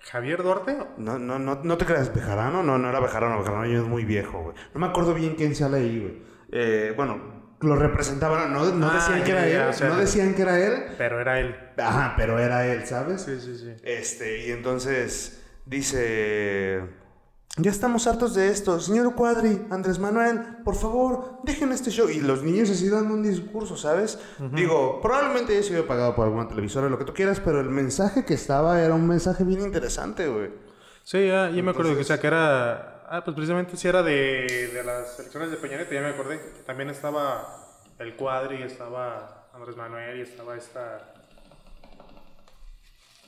Javier 0.00 0.42
Duarte. 0.42 0.78
No, 0.96 1.18
no, 1.18 1.38
no, 1.38 1.60
no 1.62 1.76
te 1.76 1.84
creas, 1.84 2.14
Bejarano, 2.14 2.62
no, 2.62 2.78
no 2.78 2.88
era 2.88 3.00
Bejarano, 3.00 3.38
Bejarano 3.40 3.66
ya 3.66 3.78
es 3.78 3.84
muy 3.84 4.06
viejo, 4.06 4.42
güey. 4.42 4.56
No 4.72 4.80
me 4.80 4.86
acuerdo 4.86 5.12
bien 5.12 5.34
quién 5.34 5.54
sale 5.54 5.76
ahí, 5.76 6.00
güey. 6.00 6.22
Eh, 6.52 6.94
bueno, 6.96 7.20
lo 7.60 7.76
representaban, 7.76 8.52
no, 8.52 8.64
no 8.72 8.90
Ah, 8.90 8.94
decían 8.94 9.22
que 9.22 9.30
era 9.32 9.46
él, 9.46 9.68
o 9.68 9.72
sea, 9.74 9.88
no 9.90 9.96
decían 9.98 10.34
que 10.34 10.42
era 10.42 10.58
él, 10.58 10.84
Pero 10.96 11.20
era 11.20 11.38
él. 11.38 11.54
Ajá, 11.76 12.14
pero 12.16 12.38
era 12.38 12.66
él, 12.66 12.86
¿sabes? 12.86 13.20
Sí, 13.20 13.38
sí, 13.38 13.56
sí. 13.58 13.74
Este, 13.84 14.46
y 14.46 14.50
entonces 14.52 15.44
dice, 15.66 16.80
ya 17.56 17.70
estamos 17.70 18.06
hartos 18.06 18.34
de 18.34 18.48
esto, 18.48 18.78
señor 18.80 19.14
Cuadri, 19.14 19.66
Andrés 19.70 19.98
Manuel, 19.98 20.40
por 20.64 20.76
favor, 20.76 21.40
dejen 21.42 21.72
este 21.72 21.90
show. 21.90 22.08
Y 22.08 22.20
los 22.20 22.42
niños 22.42 22.70
así 22.70 22.88
dando 22.88 23.12
un 23.14 23.22
discurso, 23.22 23.76
¿sabes? 23.76 24.18
Digo, 24.52 25.00
probablemente 25.02 25.52
haya 25.52 25.62
sido 25.62 25.86
pagado 25.86 26.14
por 26.14 26.26
alguna 26.26 26.48
televisora, 26.48 26.88
lo 26.88 26.98
que 26.98 27.04
tú 27.04 27.12
quieras, 27.12 27.40
pero 27.40 27.60
el 27.60 27.68
mensaje 27.68 28.24
que 28.24 28.34
estaba 28.34 28.82
era 28.82 28.94
un 28.94 29.06
mensaje 29.06 29.44
bien 29.44 29.60
interesante, 29.60 30.28
güey. 30.28 30.50
Sí, 31.02 31.26
ya, 31.26 31.50
ya 31.50 31.62
me 31.62 31.72
acuerdo 31.72 31.94
que, 31.94 32.02
o 32.02 32.04
sea, 32.04 32.20
que 32.20 32.26
era. 32.28 33.02
Ah, 33.08 33.24
pues 33.24 33.34
precisamente 33.34 33.76
si 33.76 33.88
era 33.88 34.04
de, 34.04 34.70
de 34.72 34.84
las 34.84 35.18
elecciones 35.18 35.50
de 35.50 35.56
Peña 35.56 35.76
Nieto, 35.76 35.92
ya 35.92 36.00
me 36.02 36.10
acordé. 36.10 36.38
que 36.38 36.62
También 36.64 36.90
estaba 36.90 37.66
el 37.98 38.14
Cuadri, 38.14 38.62
estaba 38.62 39.48
Andrés 39.52 39.76
Manuel 39.76 40.20
y 40.20 40.22
estaba 40.22 40.56
esta. 40.56 41.12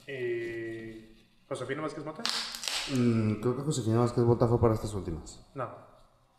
Eh, 0.06 1.16
Josefina 1.48 1.82
Vázquez 1.82 2.04
Mota. 2.04 2.22
Mm, 2.90 3.34
creo 3.40 3.56
que 3.56 3.62
Josefina 3.62 4.00
Vázquez 4.00 4.24
Bota 4.24 4.48
fue 4.48 4.60
para 4.60 4.74
estas 4.74 4.92
últimas. 4.94 5.44
No, 5.54 5.68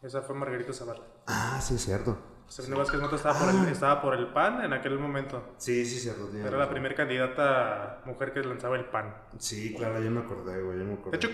esa 0.01 0.21
fue 0.21 0.35
Margarita 0.35 0.73
Zavala. 0.73 1.01
Ah, 1.27 1.59
sí, 1.61 1.75
es 1.75 1.85
cierto. 1.85 2.17
Josefina 2.45 2.77
Vázquez 2.77 3.01
Mota 3.01 3.15
estaba 3.15 3.39
por, 3.39 3.49
el, 3.49 3.67
estaba 3.69 4.01
por 4.01 4.13
el 4.13 4.27
PAN 4.27 4.63
en 4.63 4.73
aquel 4.73 4.99
momento. 4.99 5.41
Sí, 5.57 5.85
sí, 5.85 5.99
cierto. 5.99 6.29
Era 6.35 6.57
la 6.57 6.69
primera 6.69 6.93
candidata 6.93 8.01
mujer 8.05 8.33
que 8.33 8.41
lanzaba 8.43 8.75
el 8.75 8.85
PAN. 8.85 9.15
Sí, 9.37 9.73
claro, 9.75 10.01
ya 10.03 10.09
me 10.09 10.19
acordé, 10.19 10.61
güey, 10.61 10.77
ya 10.77 10.83
me 10.83 10.93
acordé. 10.93 11.17
De 11.17 11.17
hecho, 11.17 11.29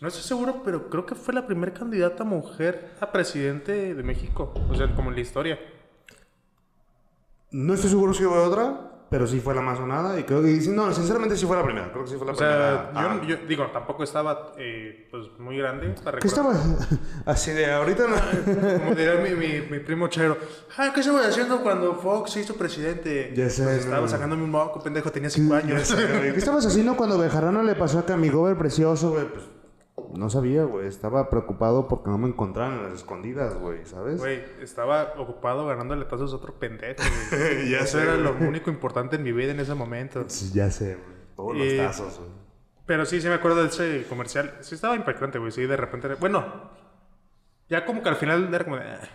no 0.00 0.08
estoy 0.08 0.22
seguro, 0.22 0.62
pero 0.64 0.90
creo 0.90 1.06
que 1.06 1.14
fue 1.14 1.32
la 1.32 1.46
primera 1.46 1.72
candidata 1.72 2.24
mujer 2.24 2.94
a 3.00 3.10
presidente 3.10 3.94
de 3.94 4.02
México. 4.02 4.52
O 4.68 4.74
sea, 4.74 4.94
como 4.94 5.10
en 5.10 5.16
la 5.16 5.22
historia. 5.22 5.58
No 7.50 7.74
estoy 7.74 7.90
seguro 7.90 8.14
si 8.14 8.24
hubo 8.24 8.34
otra, 8.42 8.91
pero 9.12 9.26
sí 9.26 9.40
fue 9.40 9.54
la 9.54 9.60
más 9.60 9.76
sonada 9.76 10.18
y 10.18 10.22
creo 10.22 10.40
que 10.42 10.48
no, 10.70 10.90
sinceramente 10.94 11.36
sí 11.36 11.44
fue 11.44 11.54
la 11.54 11.62
primera, 11.62 11.92
creo 11.92 12.04
que 12.04 12.10
sí 12.10 12.16
fue 12.16 12.26
la 12.26 12.32
O 12.32 12.34
sea, 12.34 12.90
primera. 12.90 13.12
Ah. 13.12 13.20
yo, 13.22 13.36
yo 13.36 13.46
digo, 13.46 13.66
tampoco 13.66 14.02
estaba 14.04 14.54
eh, 14.56 15.06
pues 15.10 15.26
muy 15.38 15.58
grande 15.58 15.94
¿Qué 16.18 16.26
estaba? 16.28 16.54
Así 17.26 17.50
de 17.50 17.70
ahorita 17.70 18.04
no. 18.08 18.16
Como 18.80 18.94
diría 18.94 19.16
mi, 19.16 19.34
mi, 19.34 19.60
mi 19.70 19.80
primo 19.80 20.08
Chero, 20.08 20.38
"Ay, 20.78 20.92
¿qué 20.94 21.00
estaba 21.00 21.20
haciendo 21.26 21.60
cuando 21.62 21.94
Fox 21.96 22.30
se 22.30 22.40
hizo 22.40 22.54
presidente? 22.54 23.34
Ya 23.36 23.50
sé, 23.50 23.64
Pues 23.64 23.76
no. 23.76 23.82
estaba 23.82 24.08
sacándome 24.08 24.44
un 24.44 24.50
moco, 24.50 24.82
pendejo, 24.82 25.12
tenía 25.12 25.28
5 25.28 25.54
años. 25.56 25.94
¿Qué 25.94 26.28
estabas 26.38 26.64
haciendo 26.64 26.96
cuando 26.96 27.18
Bejarano 27.18 27.62
le 27.62 27.74
pasó 27.74 27.98
a 27.98 28.06
Camigover 28.06 28.56
precioso, 28.56 29.10
güey? 29.10 29.26
Pues 29.26 29.44
no 30.14 30.30
sabía, 30.30 30.64
güey. 30.64 30.86
Estaba 30.86 31.28
preocupado 31.30 31.88
porque 31.88 32.10
no 32.10 32.18
me 32.18 32.28
encontraran 32.28 32.78
en 32.78 32.82
las 32.84 32.92
escondidas, 32.94 33.54
güey, 33.58 33.84
¿sabes? 33.86 34.18
Güey, 34.18 34.42
estaba 34.60 35.14
ocupado 35.18 35.66
ganándole 35.66 36.04
tazos 36.06 36.32
a 36.32 36.36
otro 36.36 36.54
pendejo. 36.58 37.02
güey. 37.30 37.68
Ya 37.70 37.80
Eso 37.80 37.98
sé, 37.98 38.04
era 38.04 38.16
lo 38.16 38.34
güey. 38.34 38.48
único 38.48 38.70
importante 38.70 39.16
en 39.16 39.22
mi 39.22 39.32
vida 39.32 39.52
en 39.52 39.60
ese 39.60 39.74
momento. 39.74 40.24
Sí, 40.28 40.50
ya 40.54 40.70
sé, 40.70 40.96
güey. 40.96 41.16
Todos 41.36 41.56
los 41.56 41.66
Eh, 41.66 41.76
tazos, 41.78 42.18
güey. 42.18 42.30
Pero 42.86 43.06
sí, 43.06 43.20
sí 43.20 43.28
me 43.28 43.34
acuerdo 43.34 43.62
de 43.62 43.68
ese 43.68 44.06
comercial. 44.08 44.54
Sí 44.60 44.74
estaba 44.74 44.96
impactante, 44.96 45.38
güey. 45.38 45.52
Sí, 45.52 45.64
de 45.66 45.76
repente... 45.76 46.08
Bueno, 46.16 46.44
ya 47.68 47.84
como 47.86 48.02
que 48.02 48.08
al 48.08 48.16
final 48.16 48.52
era 48.52 48.64
como 48.64 48.76
de... 48.76 48.82
"Ah, 48.82 49.08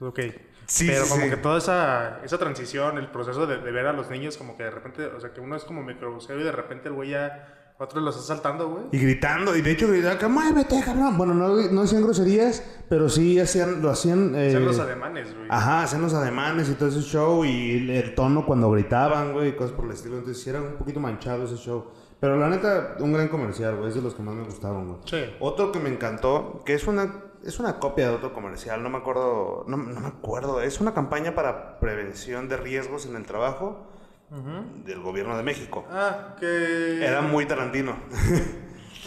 ok. 0.00 0.20
Sí, 0.66 0.86
Pero 0.86 1.04
sí, 1.04 1.10
como 1.10 1.24
sí. 1.24 1.30
que 1.30 1.36
toda 1.36 1.58
esa, 1.58 2.20
esa 2.24 2.38
transición, 2.38 2.96
el 2.96 3.10
proceso 3.10 3.46
de, 3.46 3.58
de 3.58 3.70
ver 3.72 3.86
a 3.86 3.92
los 3.92 4.08
niños 4.10 4.36
como 4.36 4.56
que 4.56 4.62
de 4.62 4.70
repente... 4.70 5.06
O 5.06 5.20
sea, 5.20 5.32
que 5.34 5.40
uno 5.40 5.56
es 5.56 5.64
como 5.64 5.82
microbuseo 5.82 6.38
y 6.38 6.42
de 6.44 6.52
repente 6.52 6.88
el 6.88 6.94
güey 6.94 7.10
ya... 7.10 7.63
Otros 7.84 8.02
los 8.02 8.16
está 8.16 8.34
saltando, 8.34 8.68
güey. 8.68 8.84
Y 8.92 8.98
gritando, 8.98 9.54
y 9.56 9.60
de 9.62 9.70
hecho 9.70 9.86
gritaban, 9.88 10.18
que 10.18 10.26
muévete, 10.26 10.82
cabrón. 10.84 11.16
Bueno, 11.18 11.34
no, 11.34 11.54
no 11.70 11.82
hacían 11.82 12.02
groserías, 12.02 12.62
pero 12.88 13.08
sí 13.08 13.38
hacían, 13.38 13.82
lo 13.82 13.90
hacían. 13.90 14.34
Eh, 14.34 14.48
Hacían 14.48 14.64
los 14.64 14.78
ademanes, 14.78 15.34
güey. 15.34 15.46
Ajá, 15.50 15.82
hacían 15.82 16.02
los 16.02 16.14
ademanes 16.14 16.68
y 16.70 16.74
todo 16.74 16.88
ese 16.88 17.02
show 17.02 17.44
y 17.44 17.76
el, 17.76 17.90
el 17.90 18.14
tono 18.14 18.46
cuando 18.46 18.70
gritaban, 18.70 19.32
güey, 19.32 19.50
y 19.50 19.52
cosas 19.52 19.72
por 19.72 19.84
el 19.84 19.92
estilo. 19.92 20.16
Entonces 20.18 20.42
sí 20.42 20.50
era 20.50 20.60
un 20.62 20.76
poquito 20.76 20.98
manchado 21.00 21.44
ese 21.44 21.56
show. 21.56 21.84
Pero 22.20 22.38
la 22.38 22.48
neta, 22.48 22.96
un 23.00 23.12
gran 23.12 23.28
comercial, 23.28 23.76
güey, 23.76 23.90
es 23.90 23.94
de 23.96 24.00
los 24.00 24.14
que 24.14 24.22
más 24.22 24.34
me 24.34 24.44
gustaban, 24.44 24.86
güey. 24.86 24.98
Sí. 25.04 25.22
Otro 25.40 25.70
que 25.70 25.78
me 25.78 25.90
encantó, 25.90 26.62
que 26.64 26.72
es 26.72 26.86
una, 26.86 27.22
es 27.44 27.58
una 27.58 27.78
copia 27.78 28.08
de 28.08 28.14
otro 28.14 28.32
comercial, 28.32 28.82
no 28.82 28.88
me 28.88 28.96
acuerdo, 28.96 29.64
no, 29.68 29.76
no 29.76 30.00
me 30.00 30.06
acuerdo, 30.06 30.62
es 30.62 30.80
una 30.80 30.94
campaña 30.94 31.34
para 31.34 31.78
prevención 31.80 32.48
de 32.48 32.56
riesgos 32.56 33.04
en 33.04 33.16
el 33.16 33.26
trabajo 33.26 33.86
del 34.30 35.00
gobierno 35.00 35.36
de 35.36 35.42
México. 35.42 35.86
Ah, 35.90 36.36
que. 36.38 37.04
Era 37.04 37.22
muy 37.22 37.46
Tarantino. 37.46 37.96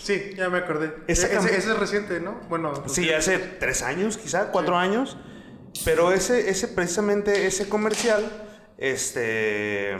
Sí, 0.08 0.36
ya 0.38 0.50
me 0.50 0.60
acordé. 0.60 0.94
E- 1.06 1.12
ese 1.12 1.36
es 1.58 1.78
reciente, 1.78 2.22
¿no? 2.22 2.40
Bueno. 2.48 2.72
pues 2.72 2.94
Sí, 2.94 3.12
hace 3.12 3.40
tres 3.40 3.84
años, 3.84 4.18
quizá, 4.18 4.52
cuatro 4.52 4.78
años. 4.78 5.18
Pero 5.84 6.14
ese, 6.14 6.50
ese, 6.50 6.70
precisamente 6.70 7.46
ese 7.46 7.68
comercial, 7.68 8.24
este, 8.78 9.98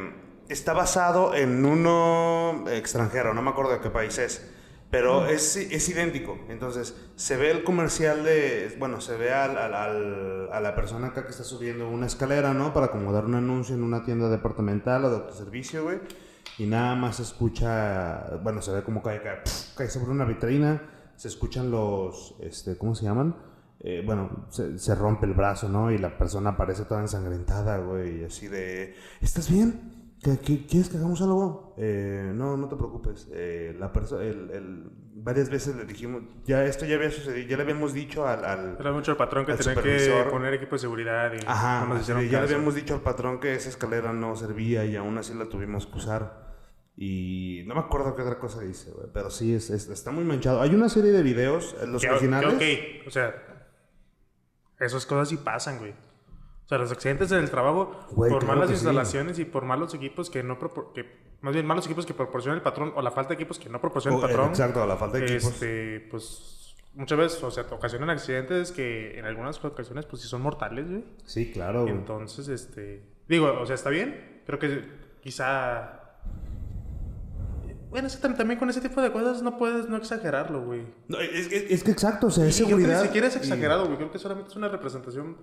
está 0.48 0.72
basado 0.72 1.36
en 1.36 1.66
uno 1.66 2.64
extranjero, 2.70 3.34
no 3.34 3.42
me 3.42 3.50
acuerdo 3.50 3.74
de 3.74 3.80
qué 3.82 3.90
país 3.90 4.18
es. 4.18 4.50
Pero 4.90 5.28
es, 5.28 5.58
es 5.58 5.90
idéntico. 5.90 6.38
Entonces, 6.48 6.96
se 7.16 7.36
ve 7.36 7.52
el 7.52 7.64
comercial 7.66 8.24
de. 8.24 8.74
Bueno, 8.80 9.02
se 9.02 9.18
ve 9.18 9.34
al, 9.34 9.58
al- 9.58 9.74
al- 9.74 10.50
a 10.52 10.62
la 10.62 10.76
persona 10.76 11.08
acá 11.08 11.26
que 11.26 11.32
está 11.32 11.44
subiendo 11.44 11.90
una 11.90 12.06
escalera, 12.06 12.54
¿no? 12.54 12.74
Para 12.74 12.86
acomodar 12.88 13.26
un 13.26 13.36
anuncio 13.36 13.76
en 13.76 13.84
una 13.84 14.06
tienda 14.06 14.30
departamental 14.30 15.04
o 15.06 15.10
de 15.10 15.16
autoservicio, 15.18 15.84
güey. 15.84 16.00
Y 16.58 16.68
nada 16.68 16.96
más 16.96 17.18
se 17.18 17.24
escucha. 17.24 18.38
Bueno, 18.44 18.62
se 18.62 18.72
ve 18.72 18.84
como 18.84 19.04
cae, 19.04 19.22
cae, 19.22 19.42
cae 19.76 19.90
sobre 19.90 20.12
una 20.12 20.24
vitrina. 20.24 20.82
Se 21.18 21.28
escuchan 21.28 21.70
los. 21.70 22.36
Este, 22.42 22.78
¿Cómo 22.78 22.96
se 22.96 23.04
llaman? 23.06 23.36
Eh, 23.82 24.02
bueno, 24.06 24.48
se, 24.50 24.80
se 24.80 24.96
rompe 24.96 25.26
el 25.26 25.34
brazo, 25.34 25.68
¿no? 25.68 25.92
Y 25.92 25.98
la 25.98 26.18
persona 26.18 26.52
aparece 26.52 26.86
toda 26.86 27.02
ensangrentada, 27.02 27.78
güey. 27.80 28.22
Y 28.22 28.24
así 28.24 28.48
de. 28.48 28.96
¿Estás 29.20 29.52
bien? 29.52 29.97
¿Qué, 30.24 30.38
qué- 30.40 30.66
quieres 30.66 30.90
que 30.90 30.98
hagamos 30.98 31.22
algo? 31.22 31.76
Eh, 31.78 32.32
no, 32.34 32.58
no 32.58 32.68
te 32.68 32.76
preocupes. 32.76 33.28
Eh, 33.32 33.76
la 33.80 33.94
persona. 33.94 34.24
El, 34.24 34.50
el- 34.52 34.90
varias 35.20 35.50
veces 35.50 35.76
le 35.76 35.86
dijimos. 35.86 36.24
Ya 36.46 36.66
esto 36.66 36.86
ya 36.86 36.96
había 36.96 37.12
sucedido. 37.12 37.48
Ya 37.48 37.58
le 37.58 37.64
habíamos 37.64 37.94
dicho 37.94 38.28
al. 38.28 38.44
al 38.44 38.78
Era 38.80 38.92
mucho 38.92 39.12
el 39.12 39.18
patrón 39.18 39.46
que 39.46 39.54
tenía 39.54 39.76
que 39.82 40.26
poner 40.32 40.54
equipo 40.56 40.76
de 40.76 40.80
seguridad 40.80 41.32
y 41.34 41.46
Ajá, 41.46 41.86
no 41.88 41.94
nos 41.96 42.08
ya 42.08 42.16
le 42.16 42.36
habíamos 42.38 42.74
dicho 42.76 42.96
al 42.96 43.02
patrón 43.02 43.40
que 43.40 43.54
esa 43.54 43.70
escalera 43.70 44.12
no 44.12 44.36
servía 44.36 44.86
y 44.86 44.96
aún 44.96 45.18
así 45.20 45.34
la 45.36 45.46
tuvimos 45.46 45.86
que 45.86 45.98
usar. 45.98 46.48
Y 46.96 47.64
no 47.68 47.76
me 47.76 47.82
acuerdo 47.82 48.16
qué 48.16 48.24
otra 48.24 48.40
cosa 48.40 48.62
dice, 48.62 48.90
güey, 48.92 49.06
pero 49.14 49.30
sí, 49.30 49.54
es, 49.54 49.70
es- 49.70 49.88
está 49.88 50.10
muy 50.10 50.24
manchado. 50.24 50.62
Hay 50.62 50.74
una 50.74 50.90
serie 50.90 51.12
de 51.12 51.22
videos, 51.22 51.76
eh, 51.80 51.86
los 51.86 52.02
Que- 52.02 52.10
originales. 52.10 52.56
que, 52.56 53.00
ok, 53.04 53.08
o 53.08 53.12
sea, 53.12 53.36
esas 54.80 55.06
cosas 55.06 55.30
sí 55.30 55.38
pasan, 55.38 55.78
güey. 55.78 55.94
O 56.68 56.70
sea, 56.70 56.78
los 56.80 56.92
accidentes 56.92 57.32
en 57.32 57.40
el 57.40 57.50
trabajo 57.50 57.96
Güey, 58.12 58.30
por 58.30 58.42
claro 58.44 58.56
malas 58.60 58.68
sí. 58.70 58.74
instalaciones 58.76 59.40
y 59.40 59.46
por 59.46 59.64
malos 59.64 59.94
equipos 59.94 60.30
que 60.30 60.44
no 60.44 60.60
que 60.94 61.06
más 61.40 61.54
bien 61.54 61.66
malos 61.66 61.86
equipos 61.86 62.06
que 62.06 62.14
proporciona 62.14 62.58
el 62.58 62.62
patrón 62.62 62.92
o 62.94 63.02
la 63.02 63.10
falta 63.12 63.30
de 63.30 63.36
equipos 63.36 63.58
que 63.58 63.70
no 63.70 63.80
proporciona 63.80 64.18
el 64.18 64.24
Oh, 64.24 64.26
eh, 64.26 64.30
patrón. 64.30 64.50
exacto, 64.50 64.86
la 64.86 64.98
falta 64.98 65.18
de 65.18 65.24
equipos. 65.26 65.46
Este, 65.54 66.06
pues 66.12 66.76
muchas 66.94 67.18
veces, 67.18 67.42
o 67.44 67.52
sea, 67.52 67.66
ocasionan 67.72 68.10
accidentes 68.10 68.74
que 68.74 69.18
en 69.18 69.24
algunas 69.26 69.64
ocasiones 69.64 70.06
pues 70.06 70.22
sí 70.24 70.28
son 70.28 70.42
mortales, 70.42 70.90
güey. 70.90 71.06
Sí, 71.26 71.52
claro. 71.54 71.84
güey. 71.84 71.94
Entonces, 71.94 72.50
este, 72.50 73.02
digo, 73.30 73.50
o 73.62 73.66
sea, 73.66 73.76
está 73.76 73.90
bien. 73.90 74.42
Creo 74.46 74.60
que 74.60 74.84
quizá 75.22 76.02
bueno, 77.90 78.08
es 78.08 78.18
que 78.18 78.28
tam- 78.28 78.36
también 78.36 78.60
con 78.60 78.70
ese 78.70 78.82
tipo 78.82 79.02
de 79.02 79.12
cosas 79.14 79.42
no 79.42 79.58
puedes 79.58 79.88
no 79.88 79.96
exagerarlo, 79.96 80.66
güey. 80.66 80.86
No, 81.08 81.20
es, 81.22 81.48
es- 81.52 81.72
es 81.72 81.84
que 81.84 81.92
exacto, 81.92 82.28
o 82.28 82.32
sea, 82.32 82.46
es 82.46 82.60
Y 82.60 82.64
creo 82.66 82.76
que 82.78 82.82
seguridad. 82.84 83.02
ni 83.02 83.08
siquiera 83.08 83.28
es 83.28 83.36
y- 83.36 83.40
exagerado, 83.40 83.86
güey. 83.86 83.96
Creo 83.98 84.12
que 84.12 84.20
solamente 84.20 84.50
es 84.50 84.56
una 84.58 84.68
representación. 84.68 85.38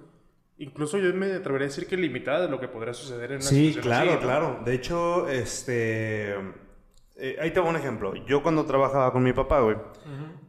Incluso 0.59 0.99
yo 0.99 1.13
me 1.15 1.33
atrevería 1.33 1.67
a 1.67 1.69
decir 1.71 1.87
que 1.87 1.97
limitada 1.97 2.43
de 2.43 2.49
lo 2.49 2.61
que 2.61 2.69
podría 2.69 2.95
suceder 2.95 3.33
en 3.33 3.37
una 3.39 3.45
Sí, 3.47 3.77
claro, 3.83 4.11
así, 4.13 4.21
¿no? 4.21 4.27
claro. 4.27 4.61
De 4.65 4.75
hecho, 4.75 5.29
este. 5.29 6.35
eh, 7.17 7.37
ahí 7.41 7.51
te 7.53 7.61
voy 7.61 7.71
un 7.71 7.77
ejemplo. 7.77 8.15
Yo 8.27 8.43
cuando 8.43 8.65
trabajaba 8.65 9.13
con 9.13 9.23
mi 9.25 9.33
papá, 9.33 9.61
güey, 9.61 9.77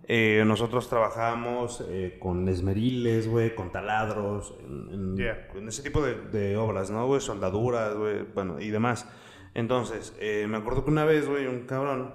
eh, 0.07 0.43
nosotros 0.45 0.87
trabajábamos 0.89 1.83
eh, 1.89 2.17
con 2.19 2.47
esmeriles, 2.47 3.27
güey, 3.27 3.55
con 3.55 3.71
taladros, 3.71 4.53
en, 4.59 4.89
en- 4.93 5.17
Yeah. 5.17 5.47
en 5.55 5.67
ese 5.67 5.81
tipo 5.81 6.03
de, 6.03 6.15
de 6.15 6.55
obras, 6.57 6.91
¿no, 6.91 7.07
güey? 7.07 7.19
Soldaduras, 7.21 7.95
güey, 7.95 8.23
bueno, 8.33 8.59
y 8.59 8.69
demás. 8.69 9.07
Entonces, 9.55 10.13
eh, 10.19 10.45
me 10.47 10.57
acuerdo 10.57 10.83
que 10.85 10.91
una 10.91 11.05
vez, 11.05 11.27
güey, 11.27 11.47
un 11.47 11.61
cabrón 11.65 12.13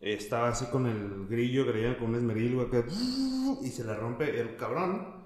estaba 0.00 0.48
así 0.48 0.66
con 0.66 0.86
el 0.86 1.26
grillo 1.28 1.64
que 1.66 1.72
le 1.72 1.96
con 1.96 2.08
un 2.10 2.16
esmeril, 2.16 2.56
güey, 2.56 2.70
que, 2.70 2.84
y 3.62 3.68
se 3.68 3.84
le 3.84 3.94
rompe 3.94 4.40
el 4.40 4.56
cabrón. 4.56 5.21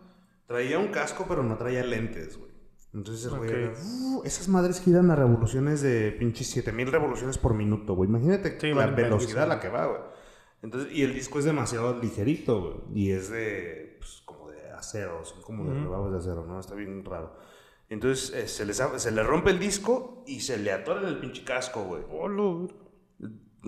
Traía 0.47 0.79
un 0.79 0.89
casco, 0.89 1.27
pero 1.29 1.43
no 1.43 1.57
traía 1.57 1.83
lentes, 1.85 2.39
güey. 2.39 2.51
Entonces 2.95 3.25
el 3.27 3.39
güey 3.39 3.51
"Uh, 3.85 4.23
esas 4.25 4.49
madres 4.49 4.81
giran 4.81 5.11
a 5.11 5.17
revoluciones 5.17 5.83
de 5.83 6.13
pinches 6.13 6.49
7000 6.49 6.91
revoluciones 6.93 7.37
por 7.37 7.53
minuto, 7.55 7.95
güey. 7.95 8.09
Imagínate 8.09 8.59
Sí, 8.61 8.73
la 8.73 8.87
velocidad 8.87 9.45
a 9.45 9.47
la 9.47 9.61
que 9.61 9.69
va, 9.69 9.87
güey. 9.87 10.01
Entonces, 10.63 10.93
y 10.93 11.03
el 11.03 11.13
disco 11.13 11.39
es 11.39 11.45
demasiado 11.45 11.99
ligerito, 12.01 12.61
güey. 12.63 12.77
Y 12.95 13.11
es 13.13 13.29
de, 13.31 13.97
pues, 13.99 14.23
como 14.25 14.49
de 14.51 14.71
acero, 14.71 15.25
son 15.25 15.43
como 15.43 15.65
de 15.65 15.79
rebados 15.79 16.11
de 16.13 16.19
acero, 16.19 16.47
¿no? 16.47 16.59
Está 16.59 16.75
bien 16.75 17.05
raro. 17.05 17.37
Entonces, 17.89 18.33
eh, 18.35 18.49
se, 18.49 18.65
les, 18.65 18.83
se 18.97 19.11
le 19.13 19.23
rompe 19.23 19.51
el 19.51 19.59
disco 19.59 20.25
y 20.27 20.41
se 20.41 20.57
le 20.57 20.73
atora 20.73 21.03
en 21.03 21.09
el 21.09 21.19
pinche 21.19 21.45
casco, 21.45 21.85
güey. 21.85 22.03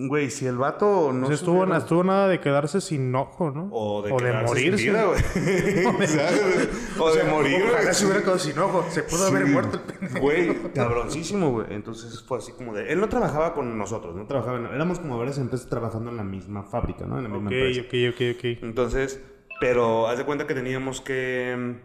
Güey, 0.01 0.31
si 0.31 0.47
el 0.47 0.57
vato 0.57 1.13
no 1.13 1.29
estuvo, 1.31 1.65
estuvo 1.75 2.05
nada 2.05 2.29
de 2.29 2.39
quedarse 2.41 2.81
sin 2.81 3.13
ojo, 3.17 3.51
¿no? 3.51 3.69
O 3.73 4.01
de, 4.03 4.13
o 4.13 4.17
de 4.17 4.25
quedarse 4.27 4.55
sin 4.55 4.71
morirse. 4.71 4.91
vida, 4.91 5.05
güey. 5.05 5.21
¿Sabes? 6.07 6.69
o 7.01 7.11
de 7.11 7.25
morir, 7.25 7.63
Ojalá 7.65 7.83
güey. 7.83 7.95
se 7.95 8.05
hubiera 8.05 8.21
quedado 8.21 8.39
sin 8.39 8.59
ojo. 8.61 8.85
Se 8.91 9.03
pudo 9.03 9.27
haber 9.27 9.47
muerto 9.47 9.79
el 9.79 9.83
pendejo. 9.83 10.21
Güey, 10.21 10.55
cabroncísimo, 10.73 11.51
güey. 11.51 11.67
Entonces 11.71 12.23
fue 12.23 12.39
así 12.39 12.53
como 12.53 12.75
de. 12.75 12.93
Él 12.93 13.01
no 13.01 13.09
trabajaba 13.09 13.55
con 13.55 13.77
nosotros, 13.77 14.15
no 14.15 14.25
trabajaba. 14.27 14.59
en- 14.59 14.67
Éramos 14.67 15.01
como 15.01 15.19
varias 15.19 15.39
empresas 15.39 15.69
trabajando 15.69 16.11
en 16.11 16.17
la 16.17 16.25
misma 16.25 16.63
fábrica, 16.63 17.05
¿no? 17.05 17.17
En 17.19 17.25
la 17.25 17.29
misma 17.31 17.49
Ok, 17.49 17.55
empresa. 17.57 17.81
ok, 17.81 18.15
ok, 18.15 18.37
ok. 18.39 18.63
Entonces, 18.63 19.21
pero 19.61 20.07
haz 20.07 20.17
de 20.19 20.25
cuenta 20.25 20.47
que 20.47 20.55
teníamos 20.55 21.01
que. 21.01 21.77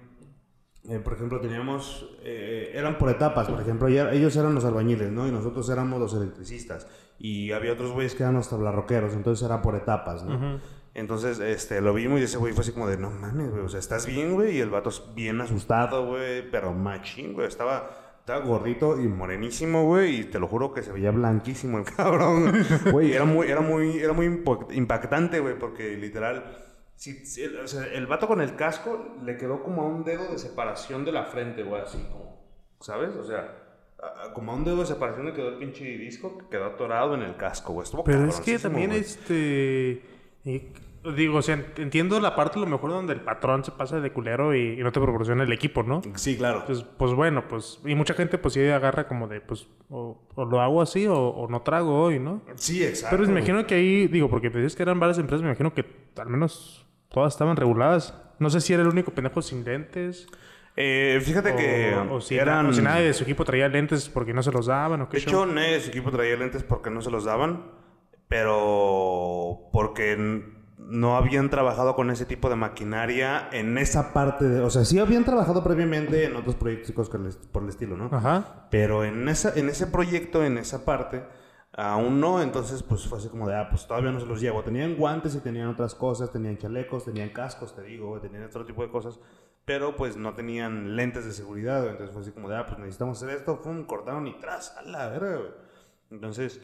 eh, 0.88 1.00
por 1.00 1.14
ejemplo, 1.14 1.40
teníamos. 1.40 2.10
eh, 2.24 2.72
eran 2.76 2.98
por 3.00 3.10
etapas, 3.10 3.50
por 3.50 3.60
ejemplo, 3.60 3.90
ya- 3.90 4.12
ellos 4.12 4.36
eran 4.36 4.54
los 4.54 4.66
albañiles, 4.66 5.12
¿no? 5.12 5.28
Y 5.28 5.32
nosotros 5.32 5.68
éramos 5.70 6.00
los 6.00 6.14
electricistas. 6.14 6.86
Y 7.24 7.54
había 7.54 7.72
otros 7.72 7.94
güeyes 7.94 8.16
que 8.16 8.24
eran 8.24 8.36
los 8.36 8.50
tablarroqueros, 8.50 9.14
entonces 9.14 9.46
era 9.46 9.62
por 9.62 9.76
etapas, 9.76 10.26
¿no? 10.26 10.60
Entonces, 10.94 11.40
este, 11.40 11.80
lo 11.80 11.94
vimos 11.94 12.20
y 12.20 12.24
ese 12.24 12.38
güey 12.38 12.52
fue 12.52 12.64
así 12.64 12.74
como 12.74 12.86
de, 12.86 12.98
no 12.98 13.12
mames, 13.12 13.50
güey, 13.50 13.64
o 13.64 13.70
sea, 13.70 13.80
¿estás 13.80 14.06
bien, 14.06 14.34
güey? 14.34 14.58
Y 14.58 14.60
el 14.60 14.70
vato 14.70 14.90
es 14.90 15.02
bien 15.16 15.40
asustado, 15.40 16.06
güey, 16.06 16.52
pero 16.52 16.74
machín, 16.74 17.32
güey, 17.32 17.48
estaba, 17.48 18.18
estaba 18.20 18.44
gordito 18.44 19.00
y 19.00 19.08
morenísimo, 19.08 19.86
güey, 19.86 20.20
y 20.20 20.24
te 20.26 20.38
lo 20.38 20.50
juro 20.50 20.74
que 20.74 20.84
se 20.84 20.92
veía 20.92 21.12
blanquísimo 21.12 21.78
el 21.78 21.86
cabrón, 21.96 22.52
güey, 22.92 23.14
era 23.14 23.24
muy, 23.24 23.48
era 23.48 23.62
muy, 23.62 24.00
era 24.00 24.12
muy 24.12 24.44
impactante, 24.72 25.40
güey, 25.40 25.58
porque 25.58 25.96
literal, 25.96 26.58
si, 26.98 27.26
si 27.26 27.44
el, 27.44 27.58
o 27.58 27.68
sea, 27.70 27.86
el 27.86 28.06
vato 28.06 28.28
con 28.28 28.42
el 28.42 28.58
casco 28.58 29.16
le 29.24 29.38
quedó 29.38 29.64
como 29.64 29.84
a 29.84 29.86
un 29.86 30.04
dedo 30.04 30.30
de 30.30 30.38
separación 30.38 31.06
de 31.06 31.14
la 31.14 31.24
frente, 31.24 31.64
güey, 31.64 31.84
así 31.84 32.06
como, 32.12 32.46
¿sabes? 32.82 33.16
O 33.16 33.24
sea... 33.24 33.63
Como 34.34 34.52
a 34.52 34.56
un 34.56 34.64
dedo 34.64 34.78
de 34.78 34.86
separación 34.86 35.26
le 35.28 35.34
quedó 35.34 35.50
el 35.50 35.56
pinche 35.56 35.84
disco 35.98 36.38
que 36.38 36.46
quedó 36.48 36.66
atorado 36.66 37.14
en 37.16 37.22
el 37.22 37.36
casco, 37.36 37.74
güey. 37.74 37.84
Estuvo 37.86 38.04
Pero 38.04 38.26
es 38.26 38.40
que 38.42 38.58
también, 38.60 38.92
este. 38.92 40.02
digo, 41.16 41.38
o 41.38 41.42
sea, 41.42 41.58
ent- 41.58 41.80
entiendo 41.82 42.20
la 42.20 42.36
parte 42.36 42.58
a 42.60 42.62
lo 42.62 42.68
mejor 42.68 42.92
donde 42.92 43.14
el 43.14 43.22
patrón 43.22 43.64
se 43.64 43.72
pasa 43.72 44.00
de 44.00 44.12
culero 44.12 44.56
y, 44.56 44.80
y 44.80 44.84
no 44.84 44.92
te 44.92 45.00
proporciona 45.02 45.44
el 45.44 45.52
equipo, 45.52 45.84
¿no? 45.84 46.02
Sí, 46.16 46.38
claro. 46.38 46.64
Pues, 46.66 46.84
pues 46.84 47.14
bueno, 47.14 47.48
pues. 47.48 47.80
Y 47.86 47.96
mucha 47.96 48.14
gente, 48.14 48.38
pues 48.38 48.54
sí 48.54 48.62
agarra 48.68 49.08
como 49.08 49.28
de, 49.28 49.42
pues, 49.42 49.68
o, 49.90 50.18
o 50.36 50.46
lo 50.46 50.62
hago 50.62 50.82
así 50.82 51.06
o, 51.08 51.16
o 51.18 51.48
no 51.50 51.62
trago 51.62 52.02
hoy, 52.02 52.20
¿no? 52.20 52.42
Sí, 52.56 52.84
exacto. 52.84 53.16
Pero 53.18 53.28
me 53.32 53.40
imagino 53.40 53.66
que 53.68 53.76
ahí, 53.76 54.08
digo, 54.08 54.30
porque 54.30 54.50
dices 54.50 54.76
que 54.76 54.84
eran 54.84 55.00
varias 55.00 55.18
empresas, 55.20 55.42
me 55.44 55.50
imagino 55.50 55.74
que 55.74 55.86
al 56.18 56.30
menos 56.30 56.86
todas 57.10 57.34
estaban 57.34 57.56
reguladas. 57.58 58.20
No 58.40 58.50
sé 58.50 58.60
si 58.62 58.74
era 58.74 58.82
el 58.84 58.90
único 58.90 59.12
pendejo 59.12 59.42
sin 59.42 59.64
lentes. 59.64 60.28
Eh, 60.76 61.22
fíjate 61.24 61.52
o, 61.52 61.56
que 61.56 61.96
o 62.10 62.20
si, 62.22 62.38
eran... 62.38 62.66
o 62.66 62.74
si 62.74 62.82
nadie 62.82 63.06
de 63.06 63.14
su 63.14 63.24
equipo 63.24 63.46
traía 63.46 63.68
lentes 63.68 64.10
porque 64.10 64.34
no 64.34 64.42
se 64.42 64.52
los 64.52 64.66
daban 64.66 65.02
o 65.02 65.10
qué 65.10 65.18
De 65.18 65.24
show. 65.24 65.44
hecho, 65.44 65.46
nadie 65.46 65.74
de 65.74 65.82
su 65.82 65.90
equipo 65.90 66.12
traía 66.12 66.36
lentes 66.36 66.64
porque 66.64 66.90
no 66.90 67.02
se 67.02 67.12
los 67.12 67.26
daban, 67.26 67.72
pero 68.28 69.70
porque 69.72 70.18
no 70.78 71.16
habían 71.16 71.50
trabajado 71.50 71.96
con 71.96 72.10
ese 72.10 72.26
tipo 72.26 72.50
de 72.50 72.56
maquinaria 72.56 73.48
en 73.52 73.78
esa 73.78 74.14
parte 74.14 74.46
de... 74.46 74.62
O 74.62 74.70
sea, 74.70 74.84
sí 74.86 75.00
habían 75.00 75.24
trabajado 75.24 75.64
previamente 75.64 76.26
en 76.26 76.36
otros 76.36 76.56
proyectos 76.56 77.10
por 77.52 77.64
el 77.64 77.70
estilo, 77.70 77.96
¿no? 77.96 78.10
Ajá. 78.12 78.68
Pero 78.70 79.04
en, 79.04 79.30
esa, 79.30 79.54
en 79.56 79.70
ese 79.70 79.88
proyecto, 79.88 80.44
en 80.44 80.58
esa 80.58 80.84
parte, 80.86 81.24
aún 81.72 82.20
no. 82.20 82.42
Entonces, 82.42 82.84
pues 82.84 83.08
fue 83.08 83.20
así 83.20 83.30
como 83.30 83.48
de, 83.48 83.56
ah, 83.56 83.68
pues 83.70 83.88
todavía 83.88 84.12
no 84.12 84.20
se 84.20 84.26
los 84.26 84.42
llevo. 84.42 84.64
Tenían 84.64 84.96
guantes 84.96 85.36
y 85.36 85.40
tenían 85.40 85.68
otras 85.68 85.96
cosas, 85.96 86.32
tenían 86.32 86.58
chalecos, 86.58 87.06
tenían 87.06 87.30
cascos, 87.30 87.76
te 87.76 87.84
digo, 87.84 88.20
tenían 88.20 88.44
otro 88.44 88.66
tipo 88.66 88.82
de 88.84 88.90
cosas. 88.90 89.20
Pero 89.66 89.96
pues 89.96 90.18
no 90.18 90.34
tenían 90.34 90.96
lentes 90.96 91.26
de 91.26 91.32
seguridad. 91.32 91.88
Entonces 91.88 92.12
fue 92.12 92.22
así 92.22 92.32
como 92.32 92.50
de, 92.50 92.58
ah, 92.58 92.66
pues 92.66 92.80
necesitamos 92.80 93.22
hacer 93.22 93.38
esto. 93.38 93.62
Pum, 93.62 93.86
cortaron 93.86 94.28
y 94.28 94.38
tras, 94.40 94.76
a 94.78 94.82
la 94.84 95.10
verga, 95.10 95.38
güey. 95.38 95.52
Entonces, 96.12 96.62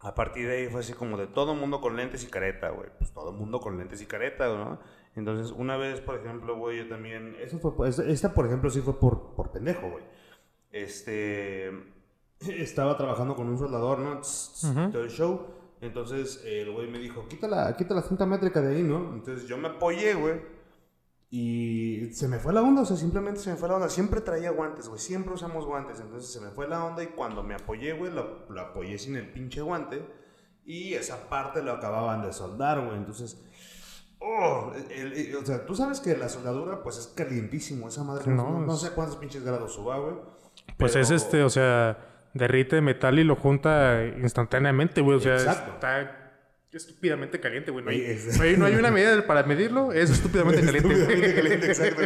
A 0.00 0.14
partir 0.14 0.46
de 0.46 0.58
ahí 0.58 0.68
fue 0.68 0.80
así 0.80 0.92
como 0.92 1.16
de 1.16 1.26
todo 1.26 1.54
mundo 1.54 1.80
con 1.80 1.96
lentes 1.96 2.22
y 2.22 2.26
careta, 2.28 2.68
güey. 2.70 2.90
Pues 2.98 3.12
todo 3.12 3.32
mundo 3.32 3.60
con 3.60 3.78
lentes 3.78 4.00
y 4.02 4.06
careta, 4.06 4.46
¿no? 4.48 4.78
Entonces, 5.16 5.52
una 5.56 5.76
vez, 5.78 6.00
por 6.00 6.16
ejemplo, 6.16 6.56
güey, 6.56 6.78
yo 6.78 6.88
también... 6.88 7.34
Eso 7.40 7.58
fue, 7.58 7.88
esta, 7.88 8.34
por 8.34 8.46
ejemplo, 8.46 8.68
sí 8.70 8.82
fue 8.82 8.98
por, 9.00 9.34
por 9.34 9.50
pendejo, 9.52 9.88
güey. 9.90 10.04
Este... 10.70 11.70
Estaba 12.40 12.96
trabajando 12.98 13.34
con 13.34 13.48
un 13.48 13.58
soldador, 13.58 13.98
¿no? 14.00 14.20
Todo 14.92 15.02
el 15.02 15.10
show. 15.10 15.46
Entonces, 15.80 16.42
el 16.44 16.70
güey 16.70 16.88
me 16.88 16.98
dijo, 16.98 17.26
quita 17.28 17.48
la, 17.48 17.74
quita 17.76 17.94
la 17.94 18.02
cinta 18.02 18.26
métrica 18.26 18.60
de 18.60 18.76
ahí, 18.76 18.82
¿no? 18.82 19.14
Entonces, 19.14 19.48
yo 19.48 19.56
me 19.56 19.68
apoyé, 19.68 20.14
güey. 20.14 20.40
Y 21.28 22.10
se 22.12 22.28
me 22.28 22.38
fue 22.38 22.52
la 22.52 22.62
onda, 22.62 22.82
o 22.82 22.84
sea, 22.86 22.96
simplemente 22.96 23.40
se 23.40 23.50
me 23.50 23.56
fue 23.56 23.68
la 23.68 23.76
onda. 23.76 23.88
Siempre 23.88 24.20
traía 24.20 24.50
guantes, 24.50 24.88
güey. 24.88 25.00
Siempre 25.00 25.34
usamos 25.34 25.66
guantes. 25.66 26.00
Entonces, 26.00 26.32
se 26.32 26.40
me 26.40 26.50
fue 26.50 26.68
la 26.68 26.84
onda 26.84 27.02
y 27.02 27.08
cuando 27.08 27.42
me 27.42 27.54
apoyé, 27.54 27.92
güey, 27.92 28.12
lo, 28.12 28.48
lo 28.48 28.60
apoyé 28.60 28.98
sin 28.98 29.16
el 29.16 29.32
pinche 29.32 29.60
guante. 29.60 30.06
Y 30.64 30.94
esa 30.94 31.28
parte 31.28 31.62
lo 31.62 31.72
acababan 31.72 32.22
de 32.22 32.32
soldar, 32.32 32.84
güey. 32.84 32.96
Entonces 32.96 33.44
Oh, 34.18 34.72
o 34.72 35.44
sea, 35.44 35.66
tú 35.66 35.74
sabes 35.74 36.00
que 36.00 36.16
la 36.16 36.28
soldadura, 36.28 36.82
pues 36.82 36.98
es 36.98 37.06
calientísimo. 37.08 37.88
Esa 37.88 38.02
madre, 38.02 38.30
no, 38.30 38.60
no, 38.60 38.76
sé 38.76 38.90
cuántos 38.90 39.16
pinches 39.16 39.44
grados 39.44 39.74
suba, 39.74 39.98
güey. 39.98 40.14
Pues 40.78 40.96
es 40.96 41.10
este, 41.10 41.42
o 41.42 41.50
sea, 41.50 41.98
derrite 42.32 42.80
metal 42.80 43.18
y 43.18 43.24
lo 43.24 43.36
junta 43.36 44.04
instantáneamente, 44.04 45.02
güey. 45.02 45.18
O 45.18 45.20
sea, 45.20 45.36
está 45.36 46.25
estúpidamente 46.76 47.40
caliente, 47.40 47.70
güey. 47.70 47.84
No 47.84 47.90
hay, 47.90 48.56
no 48.56 48.66
hay, 48.66 48.74
una 48.74 48.90
medida 48.90 49.26
para 49.26 49.42
medirlo, 49.42 49.92
es 49.92 50.10
estúpidamente 50.10 50.62
caliente. 50.64 50.92
estúpidamente 50.92 51.34
caliente, 51.34 51.66
exacto. 51.72 52.02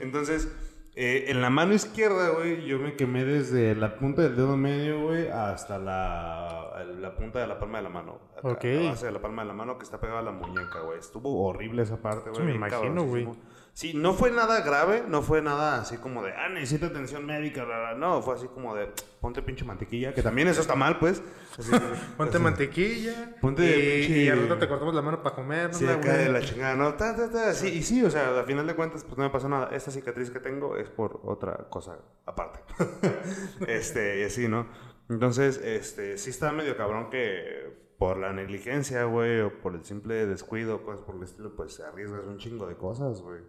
Entonces, 0.00 0.48
eh, 0.94 1.24
en 1.28 1.40
la 1.40 1.48
mano 1.48 1.72
izquierda, 1.72 2.30
güey, 2.30 2.66
yo 2.66 2.78
me 2.78 2.94
quemé 2.94 3.24
desde 3.24 3.74
la 3.74 3.96
punta 3.96 4.22
del 4.22 4.36
dedo 4.36 4.56
medio, 4.56 5.02
güey, 5.02 5.28
hasta 5.28 5.78
la, 5.78 6.84
la 7.00 7.16
punta 7.16 7.40
de 7.40 7.46
la 7.46 7.58
palma 7.58 7.78
de 7.78 7.84
la 7.84 7.90
mano. 7.90 8.20
ok. 8.42 8.64
La 8.64 8.90
base 8.90 9.06
de 9.06 9.12
la 9.12 9.22
palma 9.22 9.42
de 9.42 9.48
la 9.48 9.54
mano 9.54 9.78
que 9.78 9.84
está 9.84 10.00
pegada 10.00 10.18
a 10.18 10.22
la 10.22 10.32
muñeca, 10.32 10.80
güey. 10.80 10.98
Estuvo 10.98 11.44
horrible 11.46 11.82
esa 11.82 12.02
parte, 12.02 12.30
güey. 12.30 12.44
me 12.44 12.54
imagino, 12.54 13.04
güey. 13.04 13.26
Sí, 13.74 13.94
no 13.94 14.12
fue 14.12 14.30
nada 14.30 14.60
grave, 14.60 15.02
no 15.08 15.22
fue 15.22 15.40
nada 15.40 15.80
así 15.80 15.96
como 15.96 16.22
de, 16.22 16.32
ah, 16.32 16.50
necesito 16.50 16.86
atención 16.86 17.24
médica, 17.24 17.66
no, 17.96 18.20
fue 18.20 18.34
así 18.34 18.46
como 18.48 18.74
de, 18.74 18.88
ponte 19.18 19.40
pinche 19.40 19.64
mantequilla, 19.64 20.12
que 20.12 20.22
también 20.22 20.48
eso 20.48 20.60
está 20.60 20.74
mal, 20.74 20.98
pues. 20.98 21.22
ponte 22.18 22.38
mantequilla. 22.38 23.34
Ponte 23.40 23.64
y, 23.64 24.02
pinche... 24.02 24.18
y 24.24 24.28
al 24.28 24.42
rato 24.42 24.58
te 24.58 24.68
cortamos 24.68 24.94
la 24.94 25.00
mano 25.00 25.22
para 25.22 25.34
comer, 25.34 25.68
¿no? 25.72 25.78
Sí, 25.78 25.86
acá 25.86 26.18
de 26.18 26.28
la 26.28 26.42
chingada, 26.42 26.76
¿no? 26.76 26.94
Ta, 26.94 27.16
ta, 27.16 27.30
ta. 27.30 27.54
Sí, 27.54 27.68
y 27.68 27.82
sí, 27.82 28.04
o 28.04 28.10
sea, 28.10 28.38
al 28.38 28.44
final 28.44 28.66
de 28.66 28.74
cuentas, 28.74 29.04
pues 29.04 29.16
no 29.16 29.24
me 29.24 29.30
pasó 29.30 29.48
nada. 29.48 29.70
Esta 29.72 29.90
cicatriz 29.90 30.30
que 30.30 30.40
tengo 30.40 30.76
es 30.76 30.90
por 30.90 31.20
otra 31.24 31.68
cosa 31.70 31.98
aparte. 32.26 32.60
este, 33.66 34.20
y 34.20 34.24
así, 34.24 34.48
¿no? 34.48 34.66
Entonces, 35.08 35.58
este, 35.58 36.18
sí 36.18 36.28
está 36.28 36.52
medio 36.52 36.76
cabrón 36.76 37.08
que 37.08 37.94
por 37.98 38.18
la 38.18 38.32
negligencia, 38.32 39.04
güey, 39.04 39.40
o 39.40 39.60
por 39.62 39.74
el 39.74 39.84
simple 39.84 40.26
descuido, 40.26 40.82
cosas 40.82 41.02
por 41.02 41.14
el 41.14 41.22
estilo, 41.22 41.54
pues 41.54 41.80
arriesgas 41.80 42.26
un 42.26 42.36
chingo 42.36 42.66
de 42.66 42.76
cosas, 42.76 43.22
güey. 43.22 43.40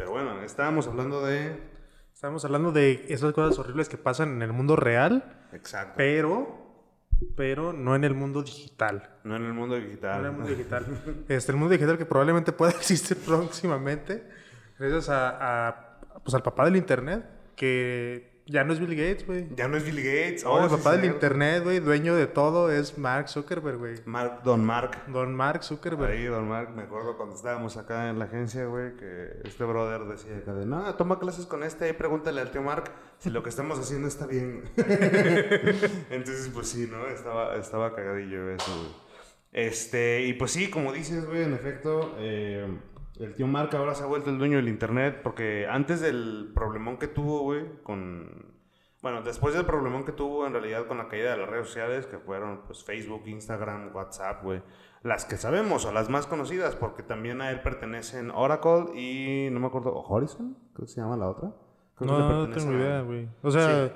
Pero 0.00 0.12
bueno, 0.12 0.42
estábamos 0.42 0.86
hablando 0.86 1.26
de... 1.26 1.60
Estábamos 2.14 2.42
hablando 2.46 2.72
de 2.72 3.04
esas 3.10 3.34
cosas 3.34 3.58
horribles 3.58 3.90
que 3.90 3.98
pasan 3.98 4.32
en 4.32 4.40
el 4.40 4.50
mundo 4.50 4.74
real. 4.74 5.22
Exacto. 5.52 5.92
Pero, 5.98 6.86
pero 7.36 7.74
no 7.74 7.94
en 7.94 8.04
el 8.04 8.14
mundo 8.14 8.42
digital. 8.42 9.10
No 9.24 9.36
en 9.36 9.44
el 9.44 9.52
mundo 9.52 9.76
digital. 9.76 10.22
No 10.22 10.28
en 10.28 10.32
el 10.32 10.32
mundo 10.38 10.48
digital. 10.48 10.86
este, 11.28 11.52
el 11.52 11.58
mundo 11.58 11.72
digital 11.72 11.98
que 11.98 12.06
probablemente 12.06 12.50
pueda 12.52 12.70
existir 12.78 13.18
próximamente. 13.18 14.26
Gracias 14.78 15.10
a, 15.10 15.68
a 15.68 16.00
pues 16.24 16.34
al 16.34 16.42
papá 16.42 16.64
del 16.64 16.76
internet 16.76 17.22
que 17.54 18.39
ya 18.50 18.64
no 18.64 18.72
es 18.72 18.80
Bill 18.80 18.96
Gates, 18.96 19.26
güey. 19.26 19.46
Ya 19.54 19.68
no 19.68 19.76
es 19.76 19.84
Bill 19.84 20.02
Gates. 20.02 20.44
Oh, 20.44 20.62
el 20.62 20.68
papá 20.68 20.96
del 20.96 21.04
internet, 21.04 21.62
güey, 21.62 21.78
dueño 21.78 22.16
de 22.16 22.26
todo, 22.26 22.70
es 22.70 22.98
Mark 22.98 23.28
Zuckerberg, 23.28 23.78
güey. 23.78 23.94
Mark, 24.06 24.42
don 24.42 24.64
Mark. 24.64 24.98
Don 25.06 25.34
Mark 25.34 25.62
Zuckerberg. 25.62 26.10
Ahí, 26.10 26.24
don 26.24 26.48
Mark, 26.48 26.70
me 26.74 26.82
acuerdo 26.82 27.16
cuando 27.16 27.36
estábamos 27.36 27.76
acá 27.76 28.10
en 28.10 28.18
la 28.18 28.24
agencia, 28.24 28.66
güey, 28.66 28.96
que 28.96 29.40
este 29.44 29.62
brother 29.64 30.04
decía 30.04 30.36
acá 30.38 30.52
de, 30.52 30.66
no, 30.66 30.92
toma 30.96 31.20
clases 31.20 31.46
con 31.46 31.62
este 31.62 31.88
y 31.88 31.92
pregúntale 31.92 32.40
al 32.40 32.50
tío 32.50 32.62
Mark 32.62 32.90
si 33.18 33.30
lo 33.30 33.44
que 33.44 33.50
estamos 33.50 33.78
haciendo 33.78 34.08
está 34.08 34.26
bien. 34.26 34.64
Entonces, 36.10 36.50
pues 36.52 36.68
sí, 36.68 36.88
¿no? 36.90 37.06
Estaba, 37.06 37.54
estaba 37.54 37.94
cagadillo 37.94 38.50
eso, 38.50 38.76
güey. 38.76 39.10
Este, 39.52 40.22
y 40.22 40.32
pues 40.34 40.50
sí, 40.52 40.70
como 40.70 40.92
dices, 40.92 41.26
güey, 41.26 41.42
en 41.42 41.54
efecto, 41.54 42.16
eh, 42.18 42.66
el 43.20 43.34
tío 43.34 43.46
Mark 43.46 43.74
ahora 43.76 43.94
se 43.94 44.02
ha 44.02 44.06
vuelto 44.06 44.30
el 44.30 44.38
dueño 44.38 44.56
del 44.56 44.68
internet 44.68 45.20
porque 45.22 45.66
antes 45.68 46.00
del 46.00 46.50
problemón 46.54 46.98
que 46.98 47.06
tuvo, 47.06 47.40
güey, 47.40 47.66
con... 47.82 48.58
Bueno, 49.02 49.22
después 49.22 49.54
del 49.54 49.64
problemón 49.64 50.04
que 50.04 50.12
tuvo 50.12 50.46
en 50.46 50.52
realidad 50.52 50.86
con 50.86 50.98
la 50.98 51.08
caída 51.08 51.32
de 51.32 51.38
las 51.38 51.48
redes 51.48 51.66
sociales, 51.68 52.06
que 52.06 52.18
fueron 52.18 52.62
pues 52.66 52.84
Facebook, 52.84 53.22
Instagram, 53.26 53.94
WhatsApp, 53.94 54.42
güey. 54.42 54.62
Las 55.02 55.24
que 55.24 55.38
sabemos 55.38 55.86
o 55.86 55.92
las 55.92 56.10
más 56.10 56.26
conocidas, 56.26 56.76
porque 56.76 57.02
también 57.02 57.40
a 57.40 57.50
él 57.50 57.62
pertenecen 57.62 58.30
Oracle 58.30 58.90
y 58.94 59.48
no 59.50 59.60
me 59.60 59.68
acuerdo, 59.68 59.94
Horizon, 59.94 60.54
creo 60.74 60.86
que 60.86 60.92
se 60.92 61.00
llama 61.00 61.16
la 61.16 61.30
otra. 61.30 61.50
no, 62.00 62.46
no 62.46 62.50
tengo 62.50 62.72
idea, 62.72 63.00
güey. 63.00 63.26
O 63.42 63.50
sea, 63.50 63.94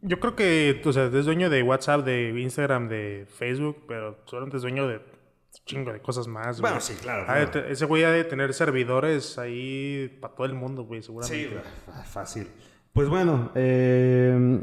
yo 0.00 0.20
creo 0.20 0.36
que, 0.36 0.80
o 0.84 0.92
sea, 0.92 1.06
es 1.06 1.24
dueño 1.26 1.50
de 1.50 1.62
WhatsApp, 1.62 2.04
de 2.04 2.30
Instagram, 2.40 2.88
de 2.88 3.26
Facebook, 3.28 3.84
pero 3.86 4.16
solamente 4.24 4.56
es 4.56 4.62
dueño 4.62 4.86
de 4.86 5.00
chingo 5.64 5.92
de 5.92 6.00
cosas 6.00 6.26
más. 6.26 6.60
Bueno, 6.60 6.80
sí, 6.80 6.94
claro. 6.94 7.26
ese 7.68 7.84
güey 7.84 8.04
ha 8.04 8.10
de 8.10 8.24
tener 8.24 8.52
servidores 8.54 9.38
ahí 9.38 10.16
para 10.20 10.34
todo 10.34 10.46
el 10.46 10.54
mundo, 10.54 10.84
güey, 10.84 11.02
seguramente. 11.02 11.60
Sí, 11.60 12.02
fácil. 12.04 12.48
Pues 12.92 13.08
bueno, 13.08 13.52
eh, 13.54 14.60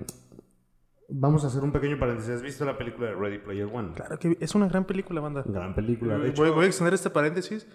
vamos 1.08 1.43
a 1.43 1.47
hacer 1.47 1.62
un 1.63 1.71
pequeño 1.71 1.99
paréntesis. 1.99 2.32
¿Has 2.32 2.41
visto 2.41 2.65
la 2.65 2.77
película 2.77 3.10
de 3.10 3.15
Ready 3.15 3.38
Player 3.39 3.69
One? 3.71 3.93
Claro 3.93 4.17
que 4.17 4.38
es 4.39 4.56
una 4.56 4.67
gran 4.67 4.86
película, 4.86 5.21
banda. 5.21 5.43
Gran 5.45 5.75
película. 5.75 6.17
De 6.17 6.29
hecho, 6.29 6.53
voy, 6.53 6.65
a 6.65 6.67
extender 6.67 6.93
este 6.93 7.10
paréntesis 7.10 7.67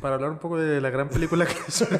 para 0.00 0.16
hablar 0.16 0.30
un 0.30 0.38
poco 0.38 0.58
de 0.58 0.80
la 0.80 0.90
gran 0.90 1.08
película 1.08 1.46
que 1.46 1.52
es. 1.68 1.90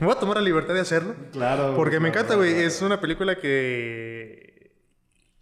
me 0.00 0.06
voy 0.06 0.14
a 0.14 0.20
tomar 0.20 0.36
la 0.36 0.42
libertad 0.42 0.74
de 0.74 0.80
hacerlo. 0.80 1.14
Claro. 1.32 1.74
Porque 1.76 2.00
me 2.00 2.08
encanta, 2.08 2.36
güey. 2.36 2.52
Es 2.52 2.80
una 2.82 3.00
película 3.00 3.36
que, 3.36 4.72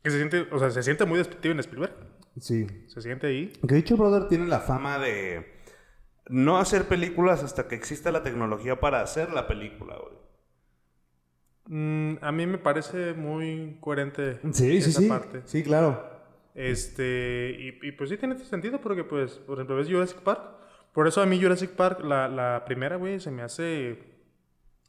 que 0.03 0.11
se 0.11 0.17
siente, 0.17 0.49
o 0.51 0.59
sea, 0.59 0.71
se 0.71 0.83
siente 0.83 1.05
muy 1.05 1.19
despectiva 1.19 1.53
en 1.53 1.61
Spielberg. 1.61 2.12
Sí. 2.39 2.67
Se 2.87 3.03
siente 3.03 3.27
ahí. 3.27 3.53
Que 3.67 3.75
dicho 3.75 3.97
brother 3.97 4.29
tiene 4.29 4.47
la 4.47 4.61
fama 4.61 4.99
de 4.99 5.61
no 6.29 6.59
hacer 6.59 6.87
películas 6.87 7.43
hasta 7.43 7.69
que 7.69 7.75
exista 7.75 8.11
la 8.13 8.23
tecnología 8.23 8.81
para 8.81 9.01
hacer 9.01 9.33
la 9.33 9.47
película, 9.47 9.97
güey. 9.97 10.23
Mm, 11.67 12.19
a 12.21 12.33
mí 12.33 12.47
me 12.47 12.59
parece 12.59 13.15
muy 13.15 13.77
coherente 13.81 14.41
sí, 14.53 14.77
esa 14.77 15.01
sí, 15.01 15.09
parte. 15.09 15.43
Sí, 15.45 15.63
claro. 15.63 16.11
Este, 16.55 17.57
y, 17.83 17.93
pues 17.93 18.11
sí 18.11 18.17
tiene 18.17 18.37
sentido 18.39 18.81
porque, 18.81 19.05
pues, 19.05 19.33
por 19.33 19.59
ejemplo, 19.59 19.77
ves 19.77 19.89
Jurassic 19.89 20.19
Park. 20.19 20.43
Por 20.93 21.09
eso 21.09 21.23
a 21.23 21.27
mí 21.27 21.41
Jurassic 21.41 21.71
Park, 21.71 22.01
la, 22.01 22.29
la 22.29 22.65
primera, 22.67 22.97
güey, 22.97 23.21
se 23.21 23.31
me 23.31 23.43
hace 23.43 23.99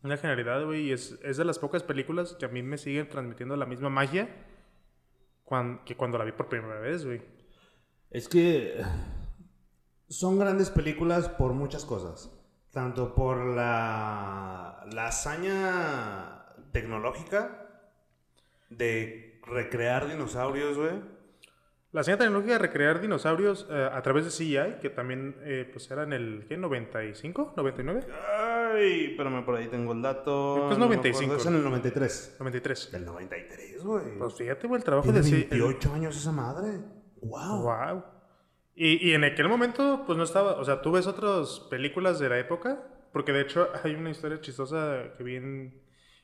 una 0.02 0.18
genialidad, 0.18 0.66
güey. 0.66 0.88
Y 0.88 0.92
es, 0.92 1.18
es 1.24 1.38
de 1.38 1.46
las 1.46 1.60
pocas 1.60 1.84
películas 1.84 2.36
que 2.38 2.46
a 2.46 2.50
mí 2.50 2.64
me 2.64 2.78
siguen 2.78 3.08
transmitiendo 3.08 3.56
la 3.56 3.66
misma 3.66 3.90
magia 3.90 4.30
que 5.86 5.96
cuando 5.96 6.18
la 6.18 6.26
vi 6.26 6.32
por 6.32 6.50
primera 6.50 6.80
vez, 6.80 7.06
güey. 7.06 7.22
Es 8.10 8.28
que 8.28 8.82
son 10.08 10.40
grandes 10.40 10.70
películas 10.70 11.30
por 11.30 11.54
muchas 11.54 11.86
cosas. 11.86 12.32
Tanto 12.72 13.14
por 13.14 13.38
la, 13.46 14.86
la 14.92 15.08
hazaña 15.08 16.46
tecnológica 16.72 17.68
de 18.70 19.40
recrear 19.46 20.08
dinosaurios, 20.08 20.78
güey. 20.78 21.02
La 21.92 22.02
hazaña 22.02 22.18
tecnológica 22.18 22.54
de 22.54 22.60
recrear 22.60 23.02
dinosaurios 23.02 23.68
eh, 23.70 23.90
a 23.92 24.02
través 24.02 24.26
de 24.26 24.32
CGI, 24.32 24.80
que 24.82 24.90
también 24.90 25.36
eh, 25.44 25.70
pues 25.72 25.90
era 25.92 26.04
en 26.04 26.14
el 26.14 26.46
¿qué? 26.50 26.58
95, 26.58 27.54
99. 27.56 28.08
Ay, 28.74 29.06
espérame, 29.12 29.46
por 29.46 29.56
ahí 29.56 29.68
tengo 29.68 29.94
el 29.94 30.02
dato. 30.02 30.72
Es 30.72 30.78
95. 30.78 31.36
es 31.36 31.46
en 31.46 31.56
el 31.56 31.64
93. 31.64 32.38
93. 32.40 32.92
Del 32.92 33.06
93, 33.06 33.84
güey. 33.84 34.18
Pues 34.18 34.34
fíjate, 34.36 34.68
güey, 34.68 34.80
el 34.80 34.84
trabajo 34.84 35.12
de 35.12 35.22
28 35.22 35.94
años 35.94 36.18
esa 36.18 36.32
madre. 36.32 36.80
Wow. 37.22 37.62
Wow. 37.64 38.04
Y, 38.76 39.10
y, 39.10 39.14
en 39.14 39.24
aquel 39.24 39.48
momento, 39.50 40.04
pues 40.06 40.18
no 40.18 40.24
estaba. 40.24 40.54
O 40.54 40.64
sea, 40.66 40.82
tú 40.82 40.92
ves 40.92 41.08
otras 41.08 41.62
películas 41.70 42.20
de 42.20 42.30
la 42.30 42.40
época. 42.40 42.90
Porque 43.14 43.32
de 43.32 43.42
hecho 43.42 43.70
hay 43.84 43.96
una 43.96 44.10
historia 44.10 44.42
chistosa 44.42 45.14
que 45.16 45.24
vi 45.24 45.38
en, 45.38 45.82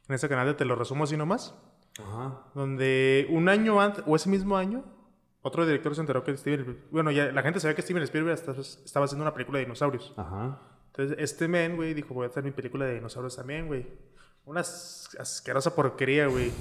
en 0.08 0.16
ese 0.16 0.28
canal 0.28 0.48
de 0.48 0.56
Te 0.56 0.66
lo 0.66 0.76
resumo 0.76 1.06
así 1.06 1.16
nomás. 1.16 1.56
Ajá. 1.98 2.44
Donde 2.56 3.28
un 3.30 3.48
año 3.48 3.80
antes, 3.80 4.04
o 4.06 4.16
ese 4.16 4.30
mismo 4.30 4.58
año, 4.58 4.84
otro 5.42 5.66
director 5.66 5.96
se 5.96 6.02
enteró 6.02 6.24
que 6.24 6.36
Steven. 6.36 6.86
Bueno, 6.92 7.12
ya 7.12 7.32
la 7.32 7.42
gente 7.44 7.60
sabía 7.60 7.76
que 7.76 7.82
Steven 7.82 8.04
Spielberg 8.04 8.38
estaba 8.38 9.06
haciendo 9.06 9.24
una 9.24 9.34
película 9.34 9.60
de 9.60 9.66
dinosaurios. 9.66 10.14
Ajá. 10.18 10.60
Entonces, 11.00 11.24
este 11.24 11.48
men, 11.48 11.78
güey, 11.78 11.94
dijo: 11.94 12.14
Voy 12.14 12.26
a 12.26 12.28
hacer 12.28 12.44
mi 12.44 12.52
película 12.52 12.86
de 12.86 12.96
dinosaurios 12.96 13.36
también, 13.36 13.68
güey. 13.68 13.88
Una 14.44 14.60
asquerosa 14.60 15.74
porquería, 15.74 16.28
güey. 16.28 16.52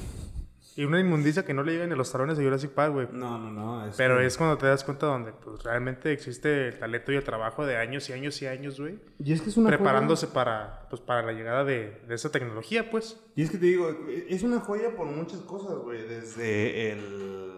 Y 0.76 0.84
una 0.84 1.00
inmundicia 1.00 1.44
que 1.44 1.52
no 1.52 1.64
le 1.64 1.72
llega 1.72 1.86
ni 1.86 1.94
a 1.94 1.96
los 1.96 2.12
talones 2.12 2.38
de 2.38 2.44
Jurassic 2.44 2.70
Park, 2.70 2.92
güey. 2.92 3.08
No, 3.10 3.36
no, 3.36 3.50
no. 3.50 3.90
Pero 3.96 4.20
es 4.20 4.36
cuando 4.36 4.56
te 4.56 4.66
das 4.66 4.84
cuenta 4.84 5.06
donde 5.06 5.32
pues, 5.32 5.64
realmente 5.64 6.12
existe 6.12 6.68
el 6.68 6.78
talento 6.78 7.10
y 7.10 7.16
el 7.16 7.24
trabajo 7.24 7.66
de 7.66 7.78
años 7.78 8.08
y 8.10 8.12
años 8.12 8.40
y 8.40 8.46
años, 8.46 8.78
güey. 8.78 9.00
Y 9.18 9.32
es 9.32 9.42
que 9.42 9.48
es 9.48 9.56
una 9.56 9.70
Preparándose 9.70 10.28
para, 10.28 10.86
pues, 10.88 11.02
para 11.02 11.22
la 11.22 11.32
llegada 11.32 11.64
de, 11.64 12.00
de, 12.06 12.14
esa 12.14 12.30
tecnología, 12.30 12.92
pues. 12.92 13.18
Y 13.34 13.42
es 13.42 13.50
que 13.50 13.58
te 13.58 13.66
digo, 13.66 13.90
es 14.28 14.44
una 14.44 14.60
joya 14.60 14.94
por 14.94 15.08
muchas 15.08 15.40
cosas, 15.40 15.78
güey. 15.78 16.06
Desde 16.06 16.92
el... 16.92 17.56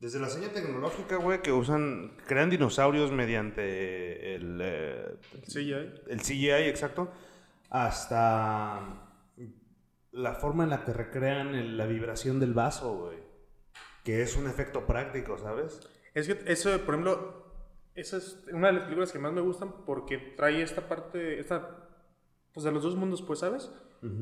Desde 0.00 0.18
la 0.20 0.28
señal 0.28 0.50
tecnológica, 0.50 1.16
güey, 1.16 1.40
que 1.40 1.52
usan, 1.52 2.16
crean 2.26 2.50
dinosaurios 2.50 3.10
mediante 3.12 4.34
el, 4.34 4.58
eh, 4.62 5.16
El 5.32 5.42
CGI. 5.44 5.72
el 6.08 6.20
CGI, 6.20 6.50
exacto, 6.68 7.10
hasta 7.70 9.00
la 10.12 10.34
forma 10.34 10.64
en 10.64 10.70
la 10.70 10.84
que 10.84 10.92
recrean 10.92 11.54
el- 11.54 11.76
la 11.76 11.86
vibración 11.86 12.38
del 12.38 12.54
vaso, 12.54 12.94
güey. 12.96 13.18
Que 14.04 14.22
es 14.22 14.36
un 14.36 14.46
efecto 14.46 14.86
práctico, 14.86 15.38
¿sabes? 15.38 15.80
Es 16.12 16.26
que 16.28 16.38
eso, 16.52 16.70
por 16.84 16.94
ejemplo, 16.94 17.44
esa 17.94 18.18
es 18.18 18.44
una 18.52 18.68
de 18.68 18.74
las 18.74 18.82
películas 18.84 19.10
que 19.12 19.18
más 19.18 19.32
me 19.32 19.40
gustan 19.40 19.84
porque 19.86 20.18
trae 20.36 20.62
esta 20.62 20.86
parte, 20.88 21.40
esta, 21.40 21.88
pues 22.52 22.64
de 22.64 22.72
los 22.72 22.82
dos 22.82 22.94
mundos, 22.96 23.22
pues, 23.22 23.38
¿sabes? 23.40 23.70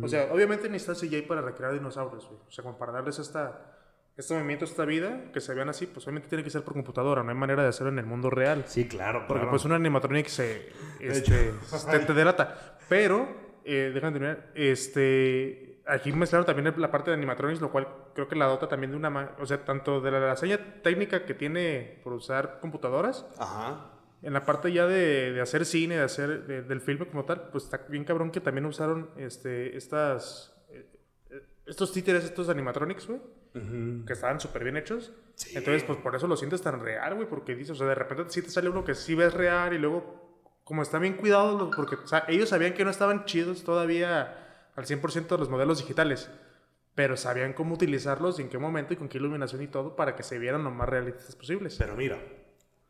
O 0.00 0.06
sea, 0.06 0.32
obviamente 0.32 0.68
necesitas 0.68 1.00
CGI 1.00 1.22
para 1.22 1.40
recrear 1.40 1.72
dinosaurios, 1.72 2.26
güey. 2.28 2.38
O 2.46 2.50
sea, 2.52 2.62
como 2.62 2.78
para 2.78 2.92
darles 2.92 3.18
esta, 3.18 3.76
este 4.16 4.34
movimiento, 4.34 4.64
esta 4.66 4.84
vida, 4.84 5.30
que 5.32 5.40
se 5.40 5.54
vean 5.54 5.68
así, 5.70 5.86
pues 5.86 6.06
obviamente 6.06 6.28
tiene 6.28 6.44
que 6.44 6.50
ser 6.50 6.62
por 6.62 6.74
computadora, 6.74 7.22
no 7.22 7.30
hay 7.30 7.36
manera 7.36 7.62
de 7.62 7.68
hacerlo 7.70 7.90
en 7.92 7.98
el 7.98 8.06
mundo 8.06 8.28
real. 8.30 8.64
Sí, 8.66 8.86
claro, 8.86 9.20
Porque 9.26 9.40
claro. 9.40 9.50
pues 9.50 9.64
un 9.64 9.72
animatronic 9.72 10.26
se 10.26 10.68
este, 11.00 11.52
te, 11.90 11.98
te 12.00 12.12
delata. 12.14 12.78
Pero, 12.88 13.26
eh, 13.64 13.90
déjame 13.94 14.12
terminar, 14.12 14.50
este, 14.54 15.80
aquí 15.86 16.12
mezclaron 16.12 16.44
también 16.46 16.72
la 16.76 16.90
parte 16.90 17.10
de 17.10 17.16
animatronics, 17.16 17.60
lo 17.60 17.70
cual 17.72 17.88
creo 18.14 18.28
que 18.28 18.36
la 18.36 18.46
dota 18.46 18.68
también 18.68 18.90
de 18.90 18.96
una, 18.98 19.30
o 19.38 19.46
sea, 19.46 19.64
tanto 19.64 20.00
de 20.00 20.10
la, 20.10 20.20
la 20.20 20.36
seña 20.36 20.58
técnica 20.82 21.24
que 21.24 21.34
tiene 21.34 22.00
por 22.04 22.12
usar 22.12 22.58
computadoras, 22.60 23.24
Ajá. 23.38 23.92
en 24.20 24.32
la 24.34 24.44
parte 24.44 24.72
ya 24.72 24.86
de, 24.86 25.32
de 25.32 25.40
hacer 25.40 25.64
cine, 25.64 25.96
de 25.96 26.02
hacer 26.02 26.46
de- 26.46 26.62
del 26.62 26.80
filme 26.82 27.06
como 27.06 27.24
tal, 27.24 27.48
pues 27.50 27.64
está 27.64 27.78
bien 27.88 28.04
cabrón 28.04 28.30
que 28.30 28.40
también 28.42 28.66
usaron 28.66 29.10
este, 29.16 29.74
estas, 29.76 30.54
eh, 30.70 30.86
eh, 31.30 31.42
estos 31.66 31.92
títeres, 31.92 32.24
estos 32.24 32.50
animatronics, 32.50 33.06
güey 33.06 33.20
que 34.06 34.12
estaban 34.12 34.40
súper 34.40 34.64
bien 34.64 34.76
hechos. 34.76 35.12
Sí. 35.34 35.50
Entonces, 35.56 35.82
pues 35.84 35.98
por 35.98 36.14
eso 36.16 36.26
lo 36.26 36.36
sientes 36.36 36.62
tan 36.62 36.80
real, 36.80 37.14
güey, 37.14 37.28
porque 37.28 37.54
dices, 37.54 37.72
o 37.72 37.74
sea, 37.76 37.86
de 37.86 37.94
repente 37.94 38.24
sí 38.28 38.42
te 38.42 38.50
sale 38.50 38.68
uno 38.68 38.84
que 38.84 38.94
sí 38.94 39.14
ves 39.14 39.34
real 39.34 39.74
y 39.74 39.78
luego, 39.78 40.50
como 40.64 40.82
están 40.82 41.02
bien 41.02 41.14
cuidados, 41.14 41.60
los- 41.60 41.74
porque 41.74 41.96
o 41.96 42.06
sea, 42.06 42.24
ellos 42.28 42.48
sabían 42.48 42.74
que 42.74 42.84
no 42.84 42.90
estaban 42.90 43.24
chidos 43.24 43.64
todavía 43.64 44.70
al 44.74 44.86
100% 44.86 45.36
los 45.38 45.50
modelos 45.50 45.78
digitales, 45.78 46.30
pero 46.94 47.16
sabían 47.16 47.52
cómo 47.52 47.74
utilizarlos 47.74 48.38
y 48.38 48.42
en 48.42 48.48
qué 48.48 48.58
momento 48.58 48.94
y 48.94 48.96
con 48.96 49.08
qué 49.08 49.18
iluminación 49.18 49.62
y 49.62 49.66
todo 49.66 49.96
para 49.96 50.14
que 50.16 50.22
se 50.22 50.38
vieran 50.38 50.64
lo 50.64 50.70
más 50.70 50.88
realistas 50.88 51.34
posibles. 51.36 51.76
Pero 51.78 51.94
mira, 51.96 52.18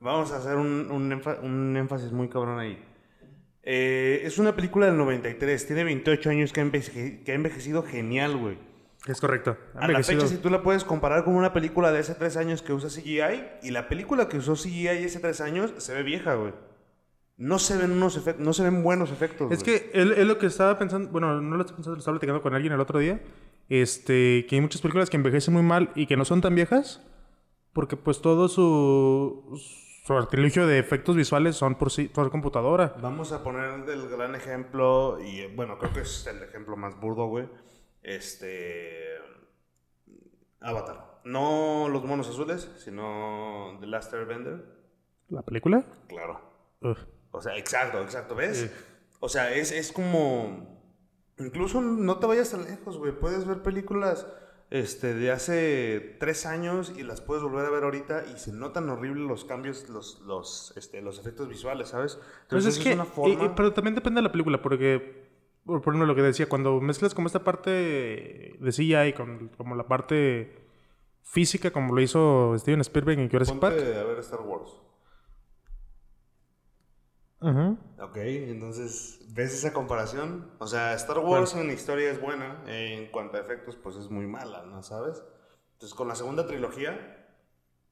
vamos 0.01 0.33
a 0.33 0.37
hacer 0.39 0.57
un, 0.57 0.91
un 0.91 1.23
un 1.43 1.77
énfasis 1.77 2.13
muy 2.13 2.29
cabrón 2.29 2.59
ahí. 2.59 2.85
Eh, 3.65 4.23
es 4.25 4.39
una 4.39 4.55
película 4.57 4.87
del 4.87 4.97
93, 4.97 5.67
tiene 5.67 5.85
28 5.85 6.31
años 6.31 6.53
que 6.53 6.61
ha, 6.61 6.65
enveje- 6.65 7.23
que 7.25 7.33
ha 7.33 7.35
envejecido 7.37 7.83
genial, 7.85 8.37
güey. 8.37 8.59
Es 9.07 9.21
correcto. 9.21 9.57
A 9.75 9.89
la 9.89 10.03
fecha, 10.03 10.27
si 10.29 10.37
tú 10.37 10.49
la 10.49 10.63
puedes 10.63 10.85
comparar 10.85 11.25
con 11.25 11.35
una 11.35 11.53
película 11.53 11.91
de 11.91 11.99
hace 11.99 12.15
3 12.15 12.37
años 12.37 12.63
que 12.63 12.73
usa 12.73 12.89
CGI, 12.89 13.67
y 13.67 13.71
la 13.71 13.89
película 13.89 14.29
que 14.29 14.39
usó 14.39 14.55
CGI 14.55 15.05
hace 15.05 15.19
3 15.19 15.41
años 15.41 15.73
se 15.79 15.95
ve 15.95 16.03
vieja, 16.03 16.35
güey. 16.35 16.53
No 17.37 17.59
se 17.59 17.77
ven 17.77 17.91
unos 17.91 18.17
efectos, 18.17 18.45
no 18.45 18.53
se 18.53 18.63
ven 18.63 18.85
buenos 18.85 19.11
efectos. 19.11 19.51
Es 19.51 19.65
güey. 19.65 19.81
que 19.81 19.91
él, 19.95 20.13
él 20.17 20.29
lo 20.29 20.39
que 20.39 20.47
estaba 20.47 20.79
pensando, 20.79 21.11
bueno, 21.11 21.41
no 21.41 21.57
lo 21.57 21.63
estaba 21.63 21.77
pensando, 21.77 21.97
lo 21.97 21.99
estaba 21.99 22.15
platicando 22.15 22.43
con 22.43 22.55
alguien 22.55 22.73
el 22.73 22.81
otro 22.81 23.01
día, 23.01 23.21
este, 23.69 24.47
que 24.49 24.57
hay 24.57 24.61
muchas 24.61 24.81
películas 24.81 25.11
que 25.11 25.17
envejecen 25.17 25.55
muy 25.55 25.63
mal 25.63 25.91
y 25.97 26.07
que 26.07 26.17
no 26.17 26.25
son 26.25 26.41
tan 26.41 26.55
viejas, 26.55 27.03
porque 27.73 27.97
pues 27.97 28.21
todo 28.21 28.47
su, 28.47 29.61
su 30.05 30.13
artilugio 30.13 30.67
de 30.69 30.79
efectos 30.79 31.17
visuales 31.17 31.57
son 31.57 31.75
por, 31.75 31.91
sí, 31.91 32.09
por 32.09 32.31
computadora. 32.31 32.95
Vamos 33.01 33.33
a 33.33 33.43
poner 33.43 33.89
el 33.89 34.09
gran 34.09 34.37
ejemplo, 34.37 35.19
y 35.21 35.41
eh, 35.41 35.53
bueno, 35.57 35.79
creo 35.79 35.93
que 35.93 36.01
es 36.03 36.27
el 36.29 36.43
ejemplo 36.45 36.77
más 36.77 37.01
burdo, 37.01 37.27
güey. 37.27 37.49
Este. 38.03 39.19
Avatar. 40.61 41.21
No 41.25 41.89
los 41.89 42.05
monos 42.05 42.29
azules, 42.29 42.71
sino 42.79 43.77
The 43.81 43.87
Last 43.87 44.13
Airbender. 44.13 44.65
¿La 45.29 45.43
película? 45.43 45.85
Claro. 46.09 46.41
Ugh. 46.83 46.97
O 47.31 47.41
sea, 47.41 47.57
exacto, 47.57 48.01
exacto, 48.03 48.35
¿ves? 48.35 48.71
O 49.21 49.29
sea, 49.29 49.53
es, 49.55 49.73
es 49.73 49.93
como. 49.93 50.71
Incluso 51.39 51.81
no 51.81 52.19
te 52.19 52.27
vayas 52.27 52.51
tan 52.51 52.65
lejos, 52.65 52.99
güey. 52.99 53.13
Puedes 53.13 53.47
ver 53.47 53.63
películas 53.63 54.27
este, 54.71 55.15
de 55.15 55.31
hace 55.33 56.17
tres 56.21 56.45
años 56.47 56.93
y 56.97 57.03
las 57.03 57.21
puedes 57.21 57.43
volver 57.43 57.65
a 57.67 57.71
ver 57.71 57.85
ahorita 57.85 58.25
y 58.33 58.39
se 58.39 58.53
notan 58.53 58.89
horribles 58.91 59.27
los 59.27 59.45
cambios, 59.45 59.89
los, 59.89 60.21
los, 60.21 60.75
este, 60.77 61.01
los 61.03 61.19
efectos 61.19 61.49
visuales, 61.49 61.89
¿sabes? 61.89 62.17
Pues 62.17 62.29
Entonces 62.67 62.77
es 62.79 62.85
que, 62.85 62.95
una 62.95 63.05
y- 63.05 63.07
forma. 63.07 63.45
y- 63.45 63.49
pero 63.57 63.73
también 63.73 63.95
depende 63.95 64.19
de 64.19 64.23
la 64.25 64.33
película, 64.33 64.61
porque, 64.61 65.22
por 65.65 65.81
ejemplo, 65.81 66.07
lo 66.07 66.15
que 66.15 66.23
decía, 66.23 66.49
cuando 66.49 66.81
mezclas 66.81 67.15
como 67.15 67.27
esta 67.27 67.45
parte 67.45 67.71
de 67.71 68.73
CGI 68.73 69.13
con 69.13 69.49
como 69.57 69.75
la 69.75 69.87
parte 69.87 70.67
física, 71.23 71.71
como 71.71 71.95
lo 71.95 72.01
hizo 72.01 72.55
Steven 72.59 72.81
Spielberg 72.81 73.19
en 73.21 73.31
Jurassic 73.31 73.59
Park. 73.59 73.77
Ponte 73.77 73.99
a 73.99 74.05
ver 74.05 74.19
Star 74.19 74.41
Wars. 74.41 74.73
Ujú. 77.41 77.77
Ok, 78.01 78.17
entonces, 78.19 79.27
¿ves 79.35 79.53
esa 79.53 79.73
comparación? 79.73 80.53
O 80.59 80.67
sea, 80.67 80.95
Star 80.95 81.19
Wars 81.19 81.55
en 81.55 81.71
historia 81.71 82.11
es 82.11 82.21
buena, 82.21 82.63
en 82.67 83.11
cuanto 83.11 83.37
a 83.37 83.41
efectos, 83.41 83.77
pues 83.77 83.97
es 83.97 84.11
muy 84.11 84.27
mala, 84.27 84.65
¿no 84.65 84.83
sabes? 84.83 85.23
Entonces, 85.73 85.95
con 85.95 86.07
la 86.07 86.15
segunda 86.15 86.47
trilogía, 86.47 87.22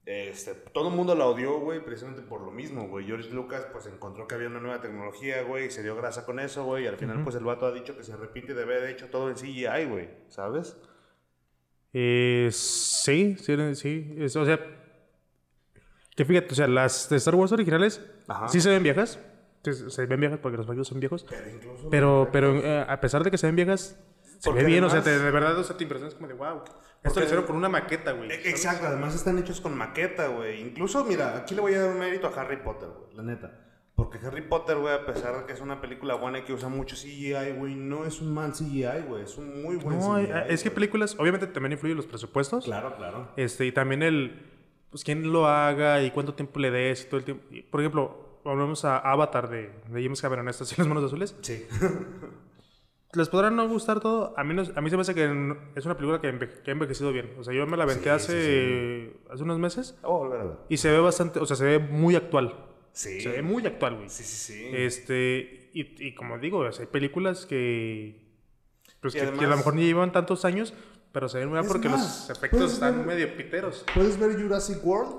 este, 0.07 0.55
todo 0.55 0.89
el 0.89 0.95
mundo 0.97 1.15
la 1.15 1.27
odió, 1.27 1.61
güey, 1.61 1.85
precisamente 1.85 2.23
por 2.23 2.41
lo 2.41 2.51
mismo, 2.51 2.89
güey. 2.89 3.07
George 3.07 3.31
Lucas, 3.31 3.67
pues 3.73 3.87
encontró 3.87 4.27
que 4.27 4.35
había 4.35 4.49
una 4.49 4.61
nueva 4.61 4.81
tecnología, 4.81 5.43
güey, 5.43 5.67
y 5.67 5.71
se 5.71 5.83
dio 5.83 5.95
grasa 5.97 6.25
con 6.25 6.41
eso, 6.41 6.65
güey, 6.65 6.85
y 6.85 6.87
al 6.87 6.97
final, 6.97 7.23
pues 7.23 7.37
el 7.37 7.45
vato 7.45 7.67
ha 7.67 7.73
dicho 7.73 7.97
que 7.97 8.03
se 8.03 8.13
arrepiente 8.13 8.55
de 8.55 8.63
haber 8.63 8.89
hecho 8.91 9.07
todo 9.09 9.29
en 9.29 9.37
CGI, 9.37 9.85
güey, 9.89 10.09
¿sabes? 10.29 10.77
Eh, 11.93 12.49
sí, 12.53 13.37
sí, 13.39 13.75
sí. 13.75 14.15
Es- 14.19 14.37
o 14.37 14.45
sea, 14.45 14.59
que 16.17 16.25
fíjate, 16.25 16.53
o 16.53 16.55
sea, 16.55 16.67
las 16.69 17.09
de 17.09 17.17
Star 17.17 17.35
Wars 17.35 17.53
originales 17.53 18.05
Ajá. 18.29 18.49
sí 18.49 18.61
se 18.61 18.69
ven 18.71 18.83
viejas. 18.83 19.19
Sí, 19.63 19.73
se 19.75 20.07
ven 20.07 20.21
viejas 20.21 20.39
porque 20.41 20.57
los 20.57 20.67
efectos 20.67 20.89
son 20.89 21.01
viejos. 21.01 21.27
Pero 21.29 21.51
incluso... 21.51 21.91
Pero, 21.91 22.29
pero 22.33 22.57
eh, 22.57 22.85
a 22.89 23.01
pesar 23.01 23.23
de 23.25 23.31
que 23.31 23.37
se 23.39 23.47
ven 23.47 23.57
viejas, 23.57 23.99
se 24.43 24.53
ve 24.53 24.65
bien. 24.65 24.83
o 24.85 24.87
además- 24.89 25.05
sea, 25.05 25.13
te- 25.19 25.23
de 25.23 25.31
verdad, 25.31 25.57
o 25.59 25.63
sea, 25.65 25.77
te 25.77 25.85
impresionas 25.85 26.15
como 26.15 26.27
de 26.29 26.35
wow. 26.35 26.63
Esto 27.03 27.21
lo 27.21 27.25
hicieron 27.27 27.47
con 27.47 27.57
una 27.57 27.69
maqueta, 27.69 28.13
güey. 28.13 28.31
E- 28.31 28.51
Exacto, 28.51 28.87
además 28.87 29.15
están 29.15 29.39
hechos 29.39 29.61
con 29.61 29.77
maqueta, 29.77 30.27
güey. 30.29 30.61
Incluso, 30.61 31.05
mira, 31.05 31.37
aquí 31.37 31.55
le 31.55 31.61
voy 31.63 31.75
a 31.75 31.81
dar 31.83 31.91
un 31.91 31.99
mérito 31.99 32.27
a 32.27 32.41
Harry 32.41 32.59
Potter, 32.59 32.89
güey, 32.89 33.17
la 33.17 33.23
neta. 33.23 33.67
Porque 33.95 34.19
Harry 34.27 34.41
Potter, 34.43 34.77
güey, 34.79 34.95
a 34.95 35.05
pesar 35.05 35.39
de 35.41 35.45
que 35.47 35.53
es 35.53 35.61
una 35.61 35.81
película 35.81 36.15
buena 36.15 36.39
y 36.39 36.43
que 36.43 36.53
usa 36.55 36.69
mucho 36.71 36.97
CGI, 36.97 37.53
güey, 37.59 37.75
no 37.75 38.05
es 38.07 38.21
un 38.23 38.33
mal 38.33 38.53
CGI, 38.53 39.03
güey, 39.07 39.25
es 39.25 39.37
un 39.37 39.63
muy 39.63 39.77
buen 39.77 39.99
No, 39.99 40.15
CGI. 40.17 40.31
eh, 40.33 40.45
es 40.49 40.63
que 40.63 40.71
películas, 40.71 41.17
obviamente 41.19 41.47
también 41.47 41.73
influyen 41.73 41.97
los 41.99 42.07
presupuestos. 42.07 42.65
Claro, 42.65 42.97
claro. 42.97 43.29
Este, 43.37 43.67
y 43.67 43.73
también 43.73 44.03
el, 44.03 44.43
pues 44.91 45.05
quién 45.05 45.31
lo 45.33 45.47
haga 45.47 46.03
y 46.03 46.11
cuánto 46.13 46.33
tiempo 46.35 46.59
le 46.61 46.71
des 46.71 47.03
y 47.03 47.07
todo 47.09 47.19
el 47.19 47.25
tiempo. 47.25 47.45
Por 47.71 47.81
ejemplo, 47.81 48.41
volvemos 48.45 48.85
a 48.87 48.97
Avatar 48.99 49.51
de, 49.51 49.71
de 49.91 50.03
James 50.03 50.21
Cameron, 50.23 50.49
estas 50.49 50.73
y 50.73 50.77
los 50.79 50.89
monos 50.89 51.05
azules. 51.05 51.37
Sí. 51.43 51.67
¿Les 53.15 53.29
podrá 53.29 53.51
no 53.51 53.69
gustar 53.69 53.99
todo? 54.01 54.33
A 54.37 54.45
mí, 54.45 54.55
no- 54.55 54.63
a 54.75 54.81
mí 54.81 54.89
se 54.91 54.97
me 54.97 55.03
hace 55.03 55.15
que 55.15 55.25
es 55.75 55.85
una 55.85 55.97
película 55.97 56.21
que, 56.21 56.39
que 56.63 56.71
ha 56.71 56.73
envejecido 56.73 57.13
bien. 57.13 57.35
O 57.39 57.45
sea, 57.45 57.53
yo 57.53 57.67
me 57.67 57.77
la 57.77 57.83
aventé 57.85 58.05
Sí, 58.05 58.09
hace, 58.11 59.13
hace 59.31 59.43
unos 59.43 59.59
meses 59.59 59.97
ver. 60.03 60.47
y 60.69 60.77
se 60.77 60.91
ve 60.91 61.01
bastante, 61.01 61.41
o 61.41 61.47
sea, 61.47 61.57
se 61.57 61.65
ve 61.65 61.79
muy 61.81 62.15
actual. 62.15 62.55
Sí. 62.93 63.21
Se 63.21 63.29
ve 63.31 63.43
muy 63.43 63.67
actual, 63.67 63.97
güey. 63.97 64.09
Sí, 64.09 64.23
sí, 64.23 64.53
sí. 64.53 64.69
Este, 64.73 65.71
y, 65.75 66.07
y 66.09 66.15
como 66.15 66.39
digo, 66.39 66.59
o 66.59 66.73
sea, 66.73 66.85
hay 66.85 66.91
películas 66.91 67.47
que, 67.47 68.29
pues, 69.01 69.15
que, 69.15 69.23
a 69.23 69.31
lo 69.33 69.57
mejor 69.57 69.75
ni 69.75 69.85
llevan 69.87 70.13
tantos 70.13 70.45
años, 70.45 70.73
pero 71.13 71.29
se 71.29 71.39
ven 71.39 71.49
muy 71.49 71.59
bien 71.59 71.69
porque 71.69 71.89
más, 71.89 72.29
los 72.29 72.39
efectos 72.39 72.73
están 72.75 72.99
ver- 72.99 73.07
medio 73.07 73.37
piteros. 73.37 73.85
¿Puedes 73.95 74.19
ver 74.21 74.41
Jurassic 74.41 74.85
World? 74.85 75.17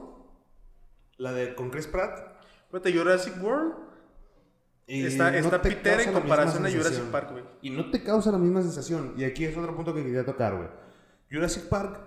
La 1.18 1.34
de 1.34 1.56
con 1.56 1.70
Chris 1.70 1.88
Pratt. 1.88 2.42
Fíjate, 2.70 2.94
Jurassic 2.94 3.34
World 3.44 3.74
Está, 4.94 5.32
no 5.32 5.38
está 5.38 5.62
te 5.62 5.70
pitera 5.70 6.04
en 6.04 6.14
comparación 6.14 6.66
a 6.66 6.70
Jurassic. 6.72 7.04
Park, 7.12 7.32
güey. 7.32 7.44
Y 7.62 7.70
no 7.70 7.90
te 7.92 8.04
causa 8.04 8.32
la 8.32 8.38
misma 8.38 8.62
sensación. 8.62 9.14
Y 9.18 9.24
aquí 9.24 9.46
es 9.46 9.56
otro 9.56 9.76
punto 9.76 9.94
que 9.94 10.04
quería 10.04 10.26
tocar, 10.26 10.56
güey. 10.56 10.68
Jurassic 11.32 11.70
Park 11.70 12.02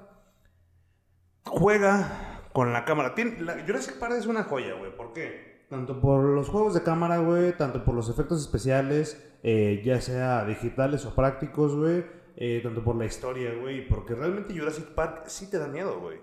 juega 1.44 2.42
con 2.52 2.72
la 2.72 2.84
cámara. 2.84 3.14
Tiene- 3.14 3.40
la- 3.40 3.62
Jurassic 3.66 3.98
Park 3.98 4.14
es 4.18 4.26
una 4.26 4.44
joya, 4.44 4.74
güey. 4.74 4.94
¿Por 4.96 5.12
qué? 5.12 5.64
Tanto 5.70 6.00
por 6.00 6.22
los 6.24 6.48
juegos 6.48 6.74
de 6.74 6.82
cámara, 6.82 7.18
güey, 7.18 7.56
tanto 7.56 7.84
por 7.84 7.94
los 7.94 8.08
efectos 8.10 8.40
especiales, 8.40 9.20
eh, 9.42 9.82
ya 9.84 10.00
sea 10.00 10.44
digitales 10.44 11.04
o 11.06 11.14
prácticos, 11.14 11.74
güey, 11.74 12.04
eh, 12.36 12.60
tanto 12.62 12.84
por 12.84 12.96
la 12.96 13.06
historia, 13.06 13.54
güey, 13.60 13.88
porque 13.88 14.14
realmente 14.14 14.56
Jurassic 14.56 14.86
Park 14.94 15.24
sí 15.26 15.50
te 15.50 15.58
da 15.58 15.66
miedo, 15.66 16.00
güey. 16.00 16.18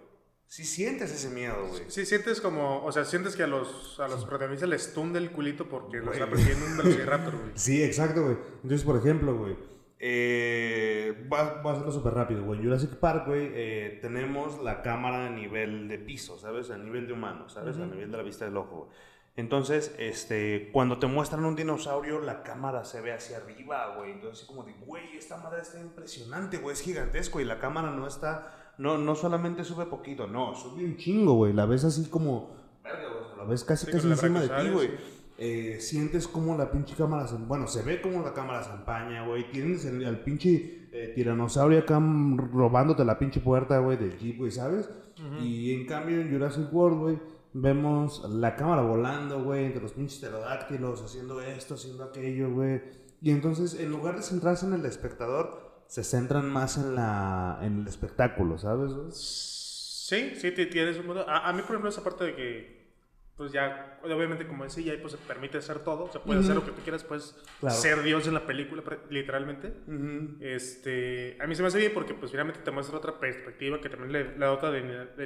Sí 0.52 0.66
sientes 0.66 1.10
ese 1.14 1.30
miedo, 1.30 1.66
güey. 1.66 1.84
Sí, 1.88 2.06
sientes 2.06 2.42
como, 2.42 2.84
o 2.84 2.92
sea, 2.92 3.06
sientes 3.06 3.38
que 3.38 3.44
a 3.44 3.48
los, 3.48 3.98
a 4.02 4.10
los 4.10 4.26
protagonistas 4.26 4.68
les 4.68 4.94
tunde 4.94 5.18
el 5.18 5.32
culito 5.32 5.70
porque 5.70 6.00
los 6.00 6.14
está 6.14 6.30
persiguiendo 6.30 6.66
un 6.66 6.78
velociraptor, 6.84 7.38
güey. 7.38 7.52
Sí, 7.56 7.82
exacto, 7.82 8.22
güey. 8.22 8.36
Entonces, 8.56 8.84
por 8.84 8.98
ejemplo, 8.98 9.34
güey, 9.38 9.56
eh, 9.98 11.26
va, 11.32 11.62
va 11.62 11.72
a 11.72 11.74
hacerlo 11.76 11.94
súper 11.94 12.16
rápido, 12.16 12.44
güey. 12.44 12.60
En 12.60 12.66
Jurassic 12.66 12.98
Park, 12.98 13.28
güey, 13.28 13.50
eh, 13.54 14.00
tenemos 14.02 14.62
la 14.62 14.82
cámara 14.82 15.28
a 15.28 15.30
nivel 15.30 15.88
de 15.88 15.98
piso, 16.00 16.38
¿sabes? 16.38 16.70
A 16.70 16.78
nivel 16.78 17.08
de 17.08 17.14
humano, 17.14 17.48
¿sabes? 17.48 17.78
A 17.78 17.86
nivel 17.86 18.12
de 18.12 18.18
la 18.18 18.24
vista 18.24 18.44
del 18.44 18.58
ojo, 18.58 18.88
güey. 18.88 18.90
Entonces, 19.38 19.96
este, 20.00 20.70
cuando 20.74 21.00
te 21.00 21.08
muestran 21.08 21.46
un 21.46 21.56
dinosaurio, 21.56 22.20
la 22.20 22.44
cámara 22.44 22.84
se 22.84 23.00
ve 23.00 23.14
hacia 23.14 23.38
arriba, 23.38 23.96
güey. 23.96 24.12
Entonces, 24.12 24.46
como 24.46 24.64
de, 24.64 24.74
güey, 24.74 25.16
esta 25.16 25.38
madre 25.38 25.62
está 25.62 25.80
impresionante, 25.80 26.58
güey, 26.58 26.74
es 26.74 26.82
gigantesco. 26.82 27.40
Y 27.40 27.46
la 27.46 27.58
cámara 27.58 27.90
no 27.92 28.06
está, 28.06 28.61
no, 28.82 28.98
no 28.98 29.14
solamente 29.14 29.64
sube 29.64 29.86
poquito, 29.86 30.26
no, 30.26 30.56
sube 30.56 30.84
un 30.84 30.98
chingo, 30.98 31.34
güey. 31.34 31.54
La 31.54 31.68
ves 31.68 31.84
así 31.84 32.10
como, 32.10 32.50
verga, 32.84 33.10
güey, 33.10 33.38
la 33.38 33.44
ves 33.44 33.64
casi, 33.64 33.86
Sí, 33.86 33.92
casi 33.92 34.08
encima 34.08 34.42
de 34.42 34.50
ti, 34.50 34.70
güey. 34.70 34.90
Eh, 35.38 35.78
sientes 35.80 36.28
como 36.28 36.58
la 36.58 36.72
pinche 36.72 36.96
cámara 36.96 37.28
se... 37.28 37.36
Bueno, 37.36 37.68
se 37.68 37.84
ve 37.84 38.02
como 38.02 38.24
la 38.24 38.34
cámara 38.34 38.64
se 38.64 38.72
empaña, 38.72 39.28
güey. 39.28 39.52
Tienes 39.52 39.86
el, 39.86 40.04
al 40.04 40.24
pinche 40.24 40.88
eh, 40.92 41.12
tiranosaurio 41.14 41.78
acá 41.78 42.00
robándote 42.00 43.06
la 43.06 43.20
pinche 43.20 43.40
puerta, 43.40 43.78
güey, 43.78 43.98
del 43.98 44.18
jeep, 44.18 44.40
güey, 44.40 44.52
¿sabes? 44.52 44.90
Y 45.40 45.76
en 45.76 45.86
cambio 45.86 46.20
en 46.20 46.32
Jurassic 46.32 46.74
World, 46.74 47.00
güey, 47.00 47.20
vemos 47.54 48.28
la 48.32 48.56
cámara 48.56 48.82
volando, 48.82 49.44
güey, 49.44 49.66
entre 49.66 49.84
los 49.84 49.94
pinches 49.94 50.18
pterodáctilos, 50.18 51.04
haciendo 51.04 51.40
esto, 51.40 51.76
haciendo 51.76 52.06
aquello, 52.06 52.52
güey. 52.52 52.82
Y 53.22 53.30
entonces, 53.30 53.80
en 53.80 53.92
lugar 53.92 54.16
de 54.16 54.24
centrarse 54.24 54.66
en 54.66 54.74
el 54.74 54.86
espectador, 54.86 55.71
se 55.92 56.06
centran 56.06 56.50
más 56.50 56.78
en, 56.78 56.96
la, 56.96 57.60
en 57.64 57.82
el 57.82 57.88
espectáculo, 57.88 58.58
¿sabes? 58.58 58.94
Sí, 60.08 60.36
sí, 60.38 60.52
ti- 60.52 60.68
tienes 60.68 60.98
un 60.98 61.06
mundo. 61.08 61.26
A, 61.28 61.50
a 61.50 61.52
mí, 61.52 61.64
por 61.64 61.72
ejemplo, 61.72 61.90
esa 61.90 62.02
parte 62.02 62.24
de 62.24 62.34
que, 62.36 62.94
pues 63.36 63.52
ya, 63.52 64.00
obviamente, 64.04 64.48
como 64.48 64.64
decía, 64.64 64.94
pues 65.02 65.12
se 65.12 65.18
permite 65.18 65.58
hacer 65.58 65.80
todo, 65.80 66.10
se 66.10 66.20
puede 66.20 66.40
hacer 66.40 66.56
lo 66.56 66.64
que 66.64 66.72
tú 66.72 66.82
quieras, 66.84 67.04
puedes 67.04 67.36
Claro. 67.60 67.76
ser 67.76 68.04
Dios 68.04 68.26
en 68.26 68.36
la 68.36 68.46
película, 68.46 68.84
literalmente. 69.10 69.74
Este, 70.40 71.38
a 71.42 71.46
mí 71.48 71.56
se 71.56 71.62
me 71.62 71.68
hace 71.68 71.80
bien 71.80 71.92
porque, 71.94 72.14
pues, 72.14 72.32
finalmente 72.32 72.62
te 72.62 72.72
muestra 72.72 72.98
otra 72.98 73.20
perspectiva 73.20 73.82
que 73.82 73.90
también 73.90 74.14
le, 74.14 74.38
le 74.38 74.46
dota 74.46 74.72
de, 74.72 74.82
de, 74.84 75.26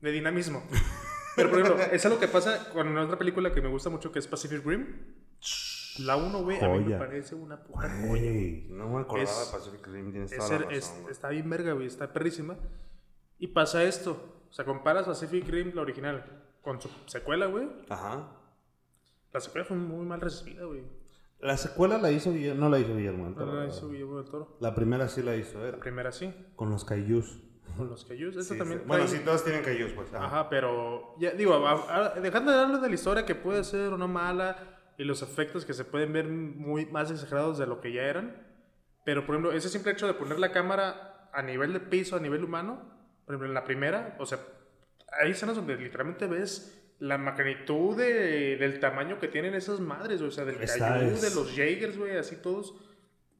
de- 0.00 0.10
dinamismo. 0.12 0.66
Pero, 1.36 1.48
por 1.48 1.60
ejemplo, 1.60 1.84
es 1.92 2.04
algo 2.06 2.18
que 2.18 2.26
pasa 2.26 2.70
con 2.70 2.98
otra 2.98 3.16
película 3.16 3.52
que 3.52 3.60
me 3.60 3.68
gusta 3.68 3.88
mucho 3.88 4.10
que 4.10 4.18
es 4.18 4.26
Pacific 4.26 4.66
Rim. 4.66 4.86
La 5.98 6.16
1, 6.16 6.42
güey, 6.42 6.62
a 6.62 6.68
mí 6.68 6.84
me 6.84 6.96
parece 6.96 7.34
una 7.34 7.62
puta 7.62 7.88
joya. 8.06 8.30
No 8.68 8.88
me 8.90 9.00
acordaba 9.00 9.22
Es- 9.22 9.50
de 9.52 9.58
Pacific 9.58 9.86
Rim, 9.88 10.10
tienes 10.12 10.32
Es 10.32 10.38
toda 10.38 10.60
la 10.60 10.66
razón, 10.70 11.10
está 11.10 11.28
bien 11.30 11.50
verga, 11.50 11.72
güey, 11.72 11.86
está 11.86 12.12
perrísima. 12.12 12.56
Y 13.38 13.48
pasa 13.48 13.82
esto. 13.82 14.44
O 14.50 14.52
sea, 14.52 14.64
comparas 14.64 15.06
Pacific 15.06 15.46
Rim, 15.48 15.72
la 15.74 15.82
original, 15.82 16.24
con 16.62 16.80
su 16.80 16.88
secuela, 17.06 17.46
güey. 17.46 17.68
Ajá. 17.88 18.28
La 19.32 19.40
secuela 19.40 19.64
fue 19.66 19.76
muy 19.76 20.04
mal 20.06 20.20
recibida, 20.20 20.64
güey. 20.64 20.82
La 21.40 21.56
secuela 21.56 21.96
la 21.98 22.10
hizo 22.10 22.32
Guillermo, 22.32 22.60
no 22.60 22.68
la 22.68 22.78
hizo 22.78 22.94
Guillermo 22.94 23.24
del 23.24 23.32
No 23.34 23.38
Toro, 23.38 23.52
la 23.54 23.60
¿verdad? 23.60 23.74
hizo 23.76 23.88
Guillermo 23.88 24.16
del 24.20 24.30
Toro. 24.30 24.56
La 24.60 24.74
primera 24.74 25.08
sí 25.08 25.22
la 25.22 25.36
hizo 25.36 25.64
él, 25.64 25.72
La 25.72 25.78
primera 25.78 26.12
sí, 26.12 26.34
con 26.56 26.70
los 26.70 26.84
Kaijus. 26.84 27.40
con 27.76 27.88
los 27.88 28.04
Cayús. 28.04 28.36
Esta 28.36 28.54
Sí, 28.54 28.58
también 28.58 28.80
sí. 28.80 28.84
Bueno, 28.86 29.06
sí, 29.06 29.20
todos 29.24 29.44
tienen 29.44 29.62
Kaijus, 29.62 29.92
pues. 29.92 30.12
ajá. 30.12 30.26
Ajá, 30.26 30.48
pero 30.50 31.14
ya 31.18 31.30
digo, 31.30 31.54
a- 31.54 31.96
a- 32.16 32.20
dejando 32.20 32.50
de 32.52 32.58
hablar 32.60 32.80
de 32.80 32.88
la 32.88 32.94
historia 32.94 33.24
que 33.24 33.34
puede 33.36 33.62
ser 33.64 33.92
o 33.92 33.96
no 33.96 34.08
mala 34.08 34.79
y 35.00 35.04
los 35.04 35.22
efectos 35.22 35.64
que 35.64 35.72
se 35.72 35.84
pueden 35.84 36.12
ver 36.12 36.26
muy 36.28 36.84
más 36.86 37.10
exagerados 37.10 37.56
de 37.58 37.66
lo 37.66 37.80
que 37.80 37.92
ya 37.92 38.02
eran. 38.02 38.36
Pero 39.04 39.24
por 39.24 39.34
ejemplo, 39.34 39.52
ese 39.52 39.68
simple 39.70 39.92
hecho 39.92 40.06
de 40.06 40.14
poner 40.14 40.38
la 40.38 40.52
cámara 40.52 41.30
a 41.32 41.42
nivel 41.42 41.72
de 41.72 41.80
piso, 41.80 42.16
a 42.16 42.20
nivel 42.20 42.44
humano, 42.44 42.82
por 43.24 43.34
ejemplo, 43.34 43.48
en 43.48 43.54
la 43.54 43.64
primera, 43.64 44.16
o 44.18 44.26
sea, 44.26 44.38
hay 45.22 45.30
escenas 45.30 45.56
donde 45.56 45.76
literalmente 45.76 46.26
ves 46.26 46.76
la 46.98 47.16
magnitud 47.16 47.96
de- 47.96 48.56
del 48.58 48.78
tamaño 48.78 49.18
que 49.18 49.28
tienen 49.28 49.54
esas 49.54 49.80
madres, 49.80 50.20
o 50.20 50.30
sea, 50.30 50.44
del 50.44 50.56
es- 50.62 51.22
de 51.22 51.34
los 51.34 51.50
Jaegers, 51.56 51.96
güey, 51.96 52.16
así 52.18 52.36
todos 52.36 52.74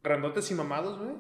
grandotes 0.03 0.51
y 0.51 0.55
mamados, 0.55 0.99
güey. 0.99 1.15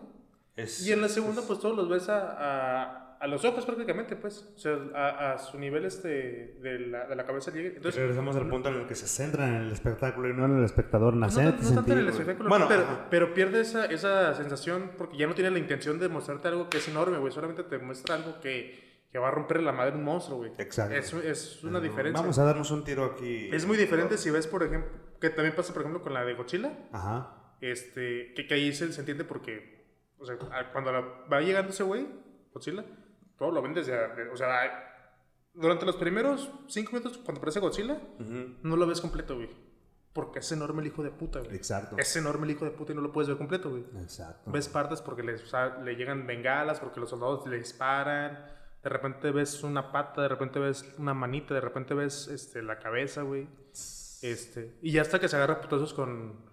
Es- 0.57 0.87
Y 0.87 0.92
en 0.92 1.03
la 1.03 1.09
segunda, 1.09 1.42
pues 1.46 1.59
todos 1.61 1.76
los 1.76 1.88
ves 1.90 2.09
a, 2.09 2.20
a, 2.38 3.00
a 3.21 3.27
los 3.27 3.45
ojos 3.45 3.67
prácticamente, 3.67 4.17
pues. 4.17 4.51
O 4.57 4.59
sea, 4.59 4.79
a, 4.95 5.33
a 5.35 5.39
su 5.39 5.59
nivel 5.59 5.85
este 5.85 6.09
de 6.61 6.79
la, 6.81 7.07
de 7.07 7.15
la 7.15 7.27
cabeza 7.27 7.51
llega. 7.53 7.69
Entonces, 7.69 8.01
Regresamos 8.01 8.35
al 8.37 8.49
punto 8.49 8.71
en 8.71 8.77
el 8.77 8.87
que 8.87 8.95
se 8.95 9.07
centran 9.07 9.55
en 9.57 9.63
el 9.63 9.73
espectáculo 9.73 10.29
y 10.29 10.33
no 10.33 10.47
en 10.47 10.59
el 10.59 10.65
espectador. 10.65 11.15
Nacer, 11.15 11.53
tan- 11.57 11.63
no 11.69 11.75
tanto 11.75 11.93
en 11.93 11.99
el 11.99 12.09
espectáculo, 12.09 12.49
Bueno, 12.49 12.67
pero, 12.69 12.85
pero 13.11 13.35
pierde 13.35 13.61
esa, 13.61 13.85
esa 13.87 14.35
sensación 14.35 14.93
porque 14.97 15.17
ya 15.19 15.27
no 15.27 15.35
tiene 15.35 15.51
la 15.51 15.59
intención 15.59 15.99
de 15.99 16.09
mostrarte 16.09 16.49
algo 16.49 16.69
que 16.71 16.79
es 16.79 16.89
enorme, 16.89 17.19
güey. 17.19 17.31
Solamente 17.33 17.63
te 17.65 17.79
muestra 17.79 18.15
algo 18.15 18.41
que, 18.41 19.05
que 19.13 19.19
va 19.19 19.29
a 19.29 19.31
romper 19.33 19.63
la 19.63 19.73
madre 19.73 19.97
un 19.97 20.05
monstruo, 20.05 20.39
güey. 20.39 20.53
Exacto. 20.59 20.95
Es, 20.97 21.13
es 21.13 21.63
una 21.63 21.79
diferencia. 21.81 22.23
Vamos 22.23 22.39
a 22.39 22.45
darnos 22.45 22.71
un 22.71 22.85
tiro 22.85 23.05
aquí. 23.05 23.51
Es 23.53 23.67
muy 23.67 23.77
diferente 23.77 24.17
si 24.17 24.31
ves, 24.31 24.47
por 24.47 24.63
ejemplo, 24.63 24.91
que 25.21 25.29
también 25.29 25.55
pasa, 25.55 25.73
por 25.75 25.83
ejemplo, 25.83 26.03
con 26.03 26.15
la 26.15 26.25
de 26.25 26.33
Godzilla. 26.35 26.73
Ajá. 26.93 27.37
este, 27.61 28.33
que, 28.35 28.47
que 28.47 28.55
ahí 28.55 28.73
se, 28.73 28.91
se 28.93 29.01
entiende 29.01 29.25
porque, 29.25 29.85
o 30.19 30.25
sea, 30.25 30.39
cuando 30.73 30.91
la- 30.93 31.01
va 31.31 31.41
llegando 31.43 31.71
ese 31.73 31.83
güey, 31.83 32.07
Godzilla, 32.55 32.85
todo 33.40 33.53
lo 33.53 33.62
ven 33.62 33.72
desde, 33.72 33.96
o 34.31 34.37
sea, 34.37 35.09
durante 35.55 35.87
los 35.87 35.96
primeros 35.96 36.53
cinco 36.68 36.92
minutos, 36.92 37.16
cuando 37.24 37.38
aparece 37.38 37.59
Godzilla, 37.59 37.98
no 38.18 38.76
lo 38.76 38.87
ves 38.87 39.00
completo, 39.00 39.37
güey. 39.37 39.48
Porque 40.12 40.40
es 40.40 40.53
enorme 40.53 40.83
el 40.83 40.88
hijo 40.88 41.03
de 41.03 41.11
puta, 41.11 41.38
güey. 41.38 41.57
Exacto. 41.57 41.96
Es 41.96 42.14
enorme 42.16 42.44
el 42.44 42.50
hijo 42.50 42.66
de 42.66 42.72
puta 42.72 42.92
y 42.92 42.96
no 42.96 43.00
lo 43.00 43.12
puedes 43.12 43.29
ver 43.29 43.38
completo, 43.38 43.70
güey. 43.70 43.87
Exacto. 44.03 44.50
Ves 44.50 44.68
partes 44.68 45.00
porque 45.00 45.22
les, 45.22 45.42
o 45.42 45.46
sea, 45.46 45.79
le 45.79 45.96
llegan 45.96 46.26
bengalas, 46.26 46.81
porque 46.81 47.00
los 47.00 47.09
soldados 47.09 47.46
le 47.46 47.57
disparan. 47.57 48.44
De 48.83 48.90
repente 48.90 49.31
ves 49.31 49.62
una 49.62 49.90
pata, 49.90 50.20
de 50.20 50.29
repente 50.29 50.59
ves 50.59 50.85
una 50.98 51.14
manita, 51.14 51.55
de 51.55 51.62
repente 51.62 51.94
ves 51.94 52.29
este, 52.29 52.61
la 52.61 52.79
cabeza, 52.79 53.22
güey. 53.22 53.48
Este, 54.20 54.76
y 54.83 54.92
ya 54.92 55.00
hasta 55.00 55.18
que 55.18 55.29
se 55.29 55.37
agarra 55.37 55.62
putazos 55.62 55.94
con, 55.94 56.44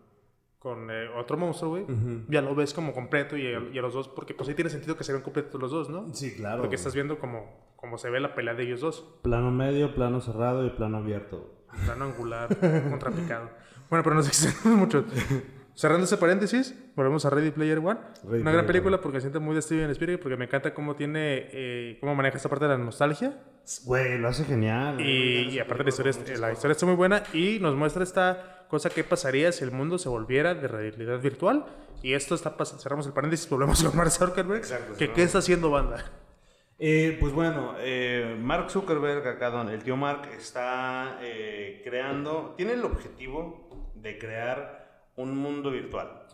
con 0.67 0.89
eh, 0.91 1.07
otro 1.17 1.37
monstruo, 1.37 1.69
güey, 1.71 1.85
ya 2.27 2.41
lo 2.41 2.53
ves 2.55 2.73
como 2.73 2.93
completo 2.93 3.37
y, 3.37 3.45
a- 3.53 3.61
y 3.71 3.77
a 3.77 3.81
los 3.81 3.93
dos, 3.93 4.07
porque 4.09 4.33
pues 4.33 4.49
ahí 4.49 4.55
tiene 4.55 4.69
sentido 4.69 4.97
que 4.97 5.03
se 5.05 5.13
ven 5.13 5.21
completos 5.21 5.61
los 5.61 5.71
dos, 5.71 5.89
¿no? 5.89 6.13
Sí, 6.13 6.35
claro. 6.35 6.61
Porque 6.61 6.75
estás 6.75 6.93
viendo 6.93 7.17
como, 7.19 7.71
como 7.77 7.97
se 7.97 8.09
ve 8.09 8.19
la 8.19 8.35
pelea 8.35 8.53
de 8.53 8.63
ellos 8.63 8.81
dos. 8.81 9.05
Plano 9.21 9.49
medio, 9.51 9.95
plano 9.95 10.19
cerrado 10.19 10.65
y 10.65 10.69
plano 10.71 10.97
abierto. 10.97 11.53
Plano 11.85 12.05
angular, 12.05 12.49
contrapicado. 12.89 13.49
Bueno, 13.89 14.03
pero 14.03 14.15
nos 14.15 14.27
extendemos 14.29 14.77
mucho. 14.79 15.05
Cerrando 15.73 16.05
ese 16.05 16.17
paréntesis, 16.17 16.75
volvemos 16.95 17.23
a 17.25 17.29
Ready 17.29 17.51
Player 17.51 17.77
One. 17.77 17.99
Ready 18.27 18.41
Una 18.41 18.51
gran 18.51 18.65
película 18.65 18.99
porque 18.99 19.21
siento 19.21 19.39
muy 19.39 19.53
de 19.53 19.61
Steven 19.61 19.91
Spielberg, 19.91 20.19
porque 20.19 20.35
me 20.35 20.45
encanta 20.45 20.73
cómo 20.73 20.95
tiene, 20.95 21.47
eh, 21.51 21.97
cómo 22.01 22.15
maneja 22.15 22.37
esta 22.37 22.49
parte 22.49 22.65
de 22.65 22.71
la 22.71 22.77
nostalgia. 22.79 23.37
Güey, 23.85 24.17
lo 24.17 24.27
hace 24.29 24.43
genial. 24.43 24.99
Y, 24.99 25.49
y 25.51 25.59
aparte 25.59 25.83
la 25.83 25.89
historia, 25.89 26.13
la 26.39 26.51
historia 26.51 26.71
está 26.71 26.85
muy 26.87 26.95
buena 26.95 27.21
y 27.31 27.59
nos 27.61 27.75
muestra 27.75 28.01
esta 28.01 28.56
cosa 28.69 28.89
que 28.89 29.03
pasaría 29.03 29.51
si 29.51 29.63
el 29.63 29.71
mundo 29.71 29.97
se 29.97 30.09
volviera 30.09 30.53
de 30.55 30.67
realidad 30.67 31.19
virtual. 31.19 31.65
Y 32.03 32.13
esto 32.13 32.35
está 32.35 32.57
pasando, 32.57 32.83
cerramos 32.83 33.07
el 33.07 33.13
paréntesis, 33.13 33.49
volvemos 33.49 33.83
con 33.83 33.95
Mark 33.95 34.11
Zuckerberg. 34.11 34.59
Exacto, 34.59 34.95
que, 34.97 35.11
¿Qué 35.11 35.23
está 35.23 35.39
haciendo 35.39 35.71
banda? 35.71 36.05
Eh, 36.79 37.17
pues 37.19 37.33
bueno, 37.33 37.73
eh, 37.79 38.37
Mark 38.39 38.69
Zuckerberg, 38.69 39.27
acá 39.27 39.49
don, 39.49 39.69
el 39.69 39.81
tío 39.81 39.97
Mark, 39.97 40.29
está 40.37 41.17
eh, 41.21 41.81
creando, 41.83 42.53
tiene 42.55 42.73
el 42.73 42.85
objetivo 42.85 43.91
de 43.95 44.19
crear 44.19 45.09
un 45.15 45.35
mundo 45.35 45.71
virtual. 45.71 46.27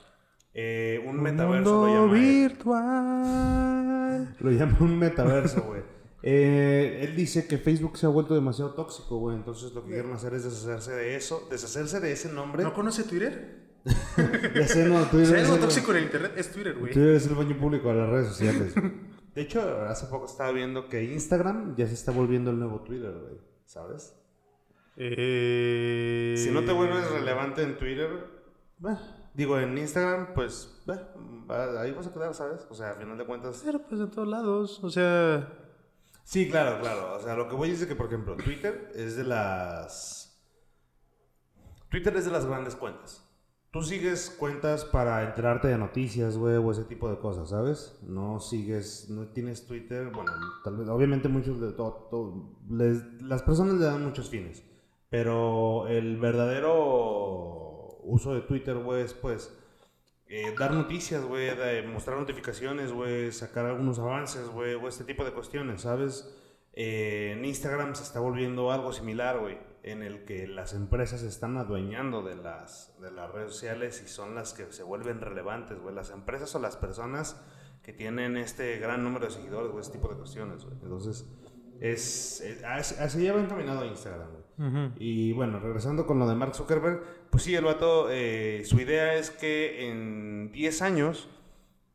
Eh, 0.54 1.04
un 1.06 1.22
metaverso 1.22 1.88
lo 1.88 1.94
llama. 1.94 2.18
él. 2.18 2.22
virtual. 2.50 4.36
Lo 4.40 4.52
llama 4.52 4.78
un 4.82 5.00
metaverso, 5.00 5.62
güey. 5.62 5.82
Eh, 6.26 7.02
él 7.02 7.18
dice 7.18 7.46
que 7.48 7.58
Facebook 7.58 7.98
se 7.98 8.06
ha 8.06 8.10
vuelto 8.10 8.34
demasiado 8.34 8.74
tóxico, 8.74 9.18
güey. 9.18 9.36
Entonces 9.36 9.74
lo 9.74 9.84
que 9.84 9.92
quieren 9.92 10.14
hacer 10.14 10.34
es 10.34 10.46
deshacerse 10.46 10.92
de 10.94 11.16
eso, 11.18 11.46
deshacerse 11.52 12.00
de 12.00 12.14
ese 12.14 12.32
nombre. 12.32 12.64
¿No 12.64 12.74
conoce 12.74 13.04
Twitter? 13.04 13.62
Ya 14.56 14.66
sé, 14.66 14.86
no, 14.86 15.04
Twitter 15.08 15.28
Si 15.28 15.34
es 15.34 15.50
algo 15.50 15.58
tóxico 15.58 15.92
en 15.92 15.98
el 15.98 16.04
internet, 16.06 16.32
es 16.38 16.50
Twitter, 16.50 16.80
güey. 16.80 16.94
Twitter 16.94 17.16
es 17.16 17.28
el 17.28 17.36
baño 17.36 17.60
público 17.60 17.90
de 17.90 17.96
las 17.96 18.10
redes 18.10 18.28
sociales. 18.30 18.74
De 19.36 19.42
hecho, 19.42 19.82
hace 19.82 20.06
poco 20.06 20.26
estaba 20.26 20.52
viendo 20.52 20.88
que 20.88 21.04
Instagram 21.04 21.76
ya 21.76 21.88
se 21.88 21.94
está 21.94 22.14
volviendo 22.14 22.52
el 22.52 22.60
nuevo 22.60 22.82
Twitter, 22.82 23.12
güey. 23.12 23.42
¿Sabes? 23.66 24.16
Eh... 24.96 26.36
Si 26.38 26.52
no 26.52 26.64
te 26.64 26.72
vuelves 26.72 27.10
relevante 27.12 27.64
en 27.64 27.78
Twitter, 27.78 28.10
bah, 28.78 29.02
digo, 29.34 29.60
en 29.60 29.78
Instagram, 29.78 30.34
pues 30.34 30.82
bah, 30.86 31.82
ahí 31.82 31.92
vas 31.92 32.08
a 32.08 32.14
quedar, 32.14 32.34
¿sabes? 32.34 32.66
O 32.70 32.76
sea, 32.76 32.92
a 32.92 32.96
final 32.96 33.18
de 33.18 33.26
cuentas. 33.26 33.62
Pero 33.66 33.80
pues 33.82 34.00
en 34.00 34.10
todos 34.10 34.28
lados, 34.30 34.82
o 34.82 34.90
sea... 34.90 35.63
Sí, 36.24 36.50
claro, 36.50 36.80
claro. 36.80 37.16
O 37.16 37.20
sea, 37.20 37.36
lo 37.36 37.48
que 37.48 37.56
voy 37.56 37.70
a 37.70 37.72
decir 37.72 37.84
es 37.84 37.90
que, 37.90 37.96
por 37.96 38.08
ejemplo, 38.08 38.36
Twitter 38.38 38.92
es 38.96 39.16
de 39.16 39.26
las. 39.26 40.42
Twitter 41.90 42.16
es 42.18 42.26
de 42.26 42.32
las 42.32 42.46
grandes 42.46 42.76
cuentas. 42.76 43.24
Tú 43.74 43.82
sigues 43.82 44.30
cuentas 44.30 44.86
para 44.86 45.24
enterarte 45.24 45.68
de 45.68 45.80
noticias, 45.80 46.38
güey, 46.38 46.58
o 46.58 46.72
ese 46.72 46.84
tipo 46.84 47.10
de 47.10 47.18
cosas, 47.18 47.50
¿sabes? 47.50 47.98
No 48.04 48.40
sigues, 48.40 49.10
no 49.10 49.30
tienes 49.30 49.66
Twitter, 49.66 50.12
bueno, 50.12 50.32
tal 50.64 50.78
vez, 50.78 50.88
obviamente 50.90 51.28
muchos 51.28 51.60
de 51.60 51.72
todo, 51.72 52.56
las 52.70 53.42
personas 53.42 53.74
le 53.74 53.86
dan 53.86 54.06
muchos 54.06 54.30
fines, 54.30 54.64
pero 55.10 55.88
el 55.88 56.18
verdadero 56.18 58.00
uso 58.04 58.36
de 58.36 58.42
Twitter, 58.42 58.78
güey, 58.78 59.02
es 59.02 59.16
pues 59.16 59.52
eh, 60.36 60.56
dar 60.58 60.72
noticias, 60.74 61.24
güey, 61.24 61.52
mostrar 61.88 62.18
notificaciones, 62.18 62.92
güey, 62.92 63.32
sacar 63.32 63.66
algunos 63.66 64.00
avances, 64.00 64.48
güey, 64.50 64.74
o 64.76 64.88
este 64.88 65.04
tipo 65.04 65.24
de 65.24 65.32
cuestiones, 65.32 65.82
¿sabes? 65.82 66.28
Eh, 66.74 67.34
en 67.38 67.46
Instagram 67.46 67.94
se 67.96 68.04
está 68.04 68.20
volviendo 68.20 68.72
algo 68.72 68.92
similar, 68.94 69.40
güey, 69.40 69.58
en 69.84 70.02
el 70.02 70.24
que 70.26 70.48
las 70.48 70.74
empresas 70.74 71.22
se 71.22 71.28
están 71.28 71.58
adueñando 71.58 72.24
de 72.24 72.36
las, 72.36 72.96
de 73.00 73.12
las 73.12 73.30
redes 73.32 73.52
sociales 73.52 74.02
y 74.04 74.08
son 74.08 74.34
las 74.34 74.54
que 74.54 74.72
se 74.72 74.82
vuelven 74.82 75.22
relevantes, 75.22 75.80
güey. 75.80 75.94
Las 75.94 76.10
empresas 76.10 76.56
o 76.56 76.60
las 76.60 76.78
personas 76.78 77.40
que 77.84 77.94
tienen 77.94 78.38
este 78.38 78.80
gran 78.80 79.04
número 79.04 79.26
de 79.26 79.32
seguidores, 79.32 79.72
güey, 79.72 79.82
este 79.82 79.98
tipo 80.00 80.08
de 80.10 80.16
cuestiones, 80.18 80.64
güey. 80.64 80.78
Entonces, 80.82 81.26
Es, 81.80 82.40
es- 82.42 82.64
así 83.00 83.24
ya 83.24 83.34
va 83.34 83.42
encaminado 83.42 83.84
Instagram, 83.86 84.30
güey. 84.32 84.43
Y 84.98 85.34
bueno, 85.34 85.60
regresando 85.60 86.06
con 86.06 86.20
lo 86.20 86.28
de 86.28 86.36
Mark 86.36 86.56
Zuckerberg, 86.56 87.02
pues 87.30 87.44
sí, 87.44 87.56
el 87.56 87.66
vato, 87.66 88.08
eh, 88.10 88.64
su 88.66 88.80
idea 88.80 89.16
es 89.16 89.32
que 89.32 89.90
en 89.90 90.52
10 90.52 90.82
años 90.82 91.30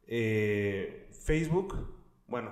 eh, 0.07 1.09
Facebook, 1.13 1.75
bueno, 2.27 2.51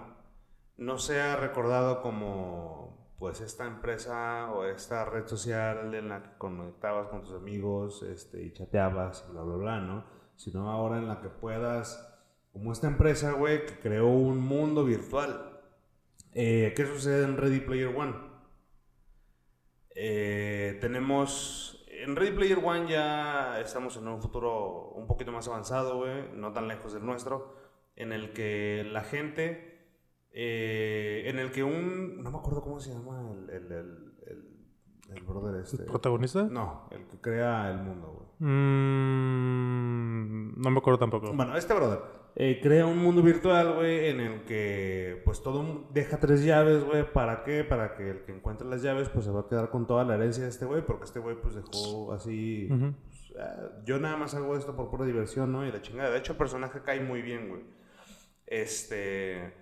no 0.76 0.98
sea 0.98 1.36
recordado 1.36 2.02
como 2.02 2.76
pues 3.18 3.40
esta 3.40 3.66
empresa 3.66 4.50
o 4.52 4.66
esta 4.66 5.06
red 5.06 5.26
social 5.26 5.94
en 5.94 6.10
la 6.10 6.22
que 6.22 6.36
conectabas 6.36 7.08
con 7.08 7.22
tus 7.22 7.34
amigos 7.34 8.02
este, 8.02 8.42
y 8.42 8.52
chateabas 8.52 9.24
y 9.26 9.32
bla, 9.32 9.42
bla, 9.42 9.56
bla, 9.56 9.80
¿no? 9.80 10.04
Sino 10.36 10.70
ahora 10.70 10.98
en 10.98 11.08
la 11.08 11.22
que 11.22 11.30
puedas, 11.30 12.14
como 12.52 12.72
esta 12.72 12.88
empresa, 12.88 13.32
güey, 13.32 13.64
que 13.64 13.78
creó 13.78 14.08
un 14.08 14.38
mundo 14.38 14.84
virtual. 14.84 15.60
Eh, 16.34 16.74
¿Qué 16.76 16.84
sucede 16.84 17.24
en 17.24 17.38
Ready 17.38 17.60
Player 17.60 17.96
One? 17.96 18.14
Eh, 19.98 20.76
tenemos. 20.80 21.72
En 21.88 22.14
Ready 22.14 22.32
Player 22.32 22.58
One 22.62 22.86
ya 22.88 23.58
estamos 23.60 23.96
en 23.96 24.06
un 24.06 24.20
futuro 24.20 24.90
un 24.90 25.06
poquito 25.06 25.32
más 25.32 25.48
avanzado, 25.48 25.96
güey, 25.96 26.30
no 26.34 26.52
tan 26.52 26.68
lejos 26.68 26.92
del 26.92 27.04
nuestro, 27.06 27.54
en 27.96 28.12
el 28.12 28.32
que 28.34 28.86
la 28.92 29.02
gente. 29.02 29.72
eh, 30.30 31.22
en 31.26 31.38
el 31.38 31.50
que 31.50 31.62
un. 31.64 32.22
No 32.22 32.30
me 32.30 32.36
acuerdo 32.38 32.60
cómo 32.62 32.78
se 32.78 32.92
llama 32.92 33.32
el. 33.32 33.48
El, 33.50 33.72
el, 33.72 34.12
el- 34.26 34.56
el 35.16 35.22
brother 35.22 35.62
este. 35.62 35.84
¿Protagonista? 35.84 36.42
No, 36.50 36.88
el 36.90 37.06
que 37.06 37.18
crea 37.20 37.70
el 37.70 37.78
mundo, 37.78 38.08
güey. 38.38 38.50
Mm, 39.36 40.60
no 40.60 40.70
me 40.70 40.78
acuerdo 40.78 40.98
tampoco. 40.98 41.32
Bueno, 41.32 41.56
este 41.56 41.72
brother 41.74 42.00
eh, 42.38 42.60
crea 42.62 42.84
un 42.84 42.98
mundo 42.98 43.22
virtual, 43.22 43.76
güey, 43.76 44.10
en 44.10 44.20
el 44.20 44.44
que 44.44 45.22
pues 45.24 45.42
todo 45.42 45.88
deja 45.94 46.20
tres 46.20 46.44
llaves, 46.44 46.84
güey. 46.84 47.10
¿Para 47.10 47.42
qué? 47.44 47.64
Para 47.64 47.96
que 47.96 48.10
el 48.10 48.24
que 48.24 48.32
encuentre 48.32 48.68
las 48.68 48.82
llaves 48.82 49.08
pues 49.08 49.24
se 49.24 49.30
va 49.30 49.40
a 49.40 49.48
quedar 49.48 49.70
con 49.70 49.86
toda 49.86 50.04
la 50.04 50.16
herencia 50.16 50.42
de 50.42 50.50
este 50.50 50.66
güey, 50.66 50.84
porque 50.84 51.04
este 51.04 51.18
güey 51.18 51.34
pues 51.40 51.54
dejó 51.54 52.12
así... 52.12 52.68
Pues, 52.68 53.32
ah, 53.40 53.70
yo 53.86 53.98
nada 53.98 54.18
más 54.18 54.34
hago 54.34 54.54
esto 54.54 54.76
por 54.76 54.90
pura 54.90 55.06
diversión, 55.06 55.50
¿no? 55.50 55.66
Y 55.66 55.72
la 55.72 55.80
chingada. 55.80 56.10
De 56.10 56.18
hecho 56.18 56.32
el 56.32 56.38
personaje 56.38 56.82
cae 56.84 57.00
muy 57.00 57.22
bien, 57.22 57.48
güey. 57.48 57.62
Este... 58.46 59.54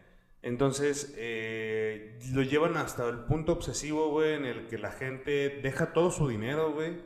Entonces, 0.42 1.14
eh, 1.16 2.18
lo 2.34 2.42
llevan 2.42 2.76
hasta 2.76 3.08
el 3.08 3.20
punto 3.20 3.52
obsesivo, 3.52 4.10
güey, 4.10 4.34
en 4.34 4.44
el 4.44 4.66
que 4.66 4.76
la 4.76 4.90
gente 4.90 5.60
deja 5.62 5.94
todo 5.94 6.10
su 6.10 6.28
dinero, 6.28 6.74
güey, 6.74 7.00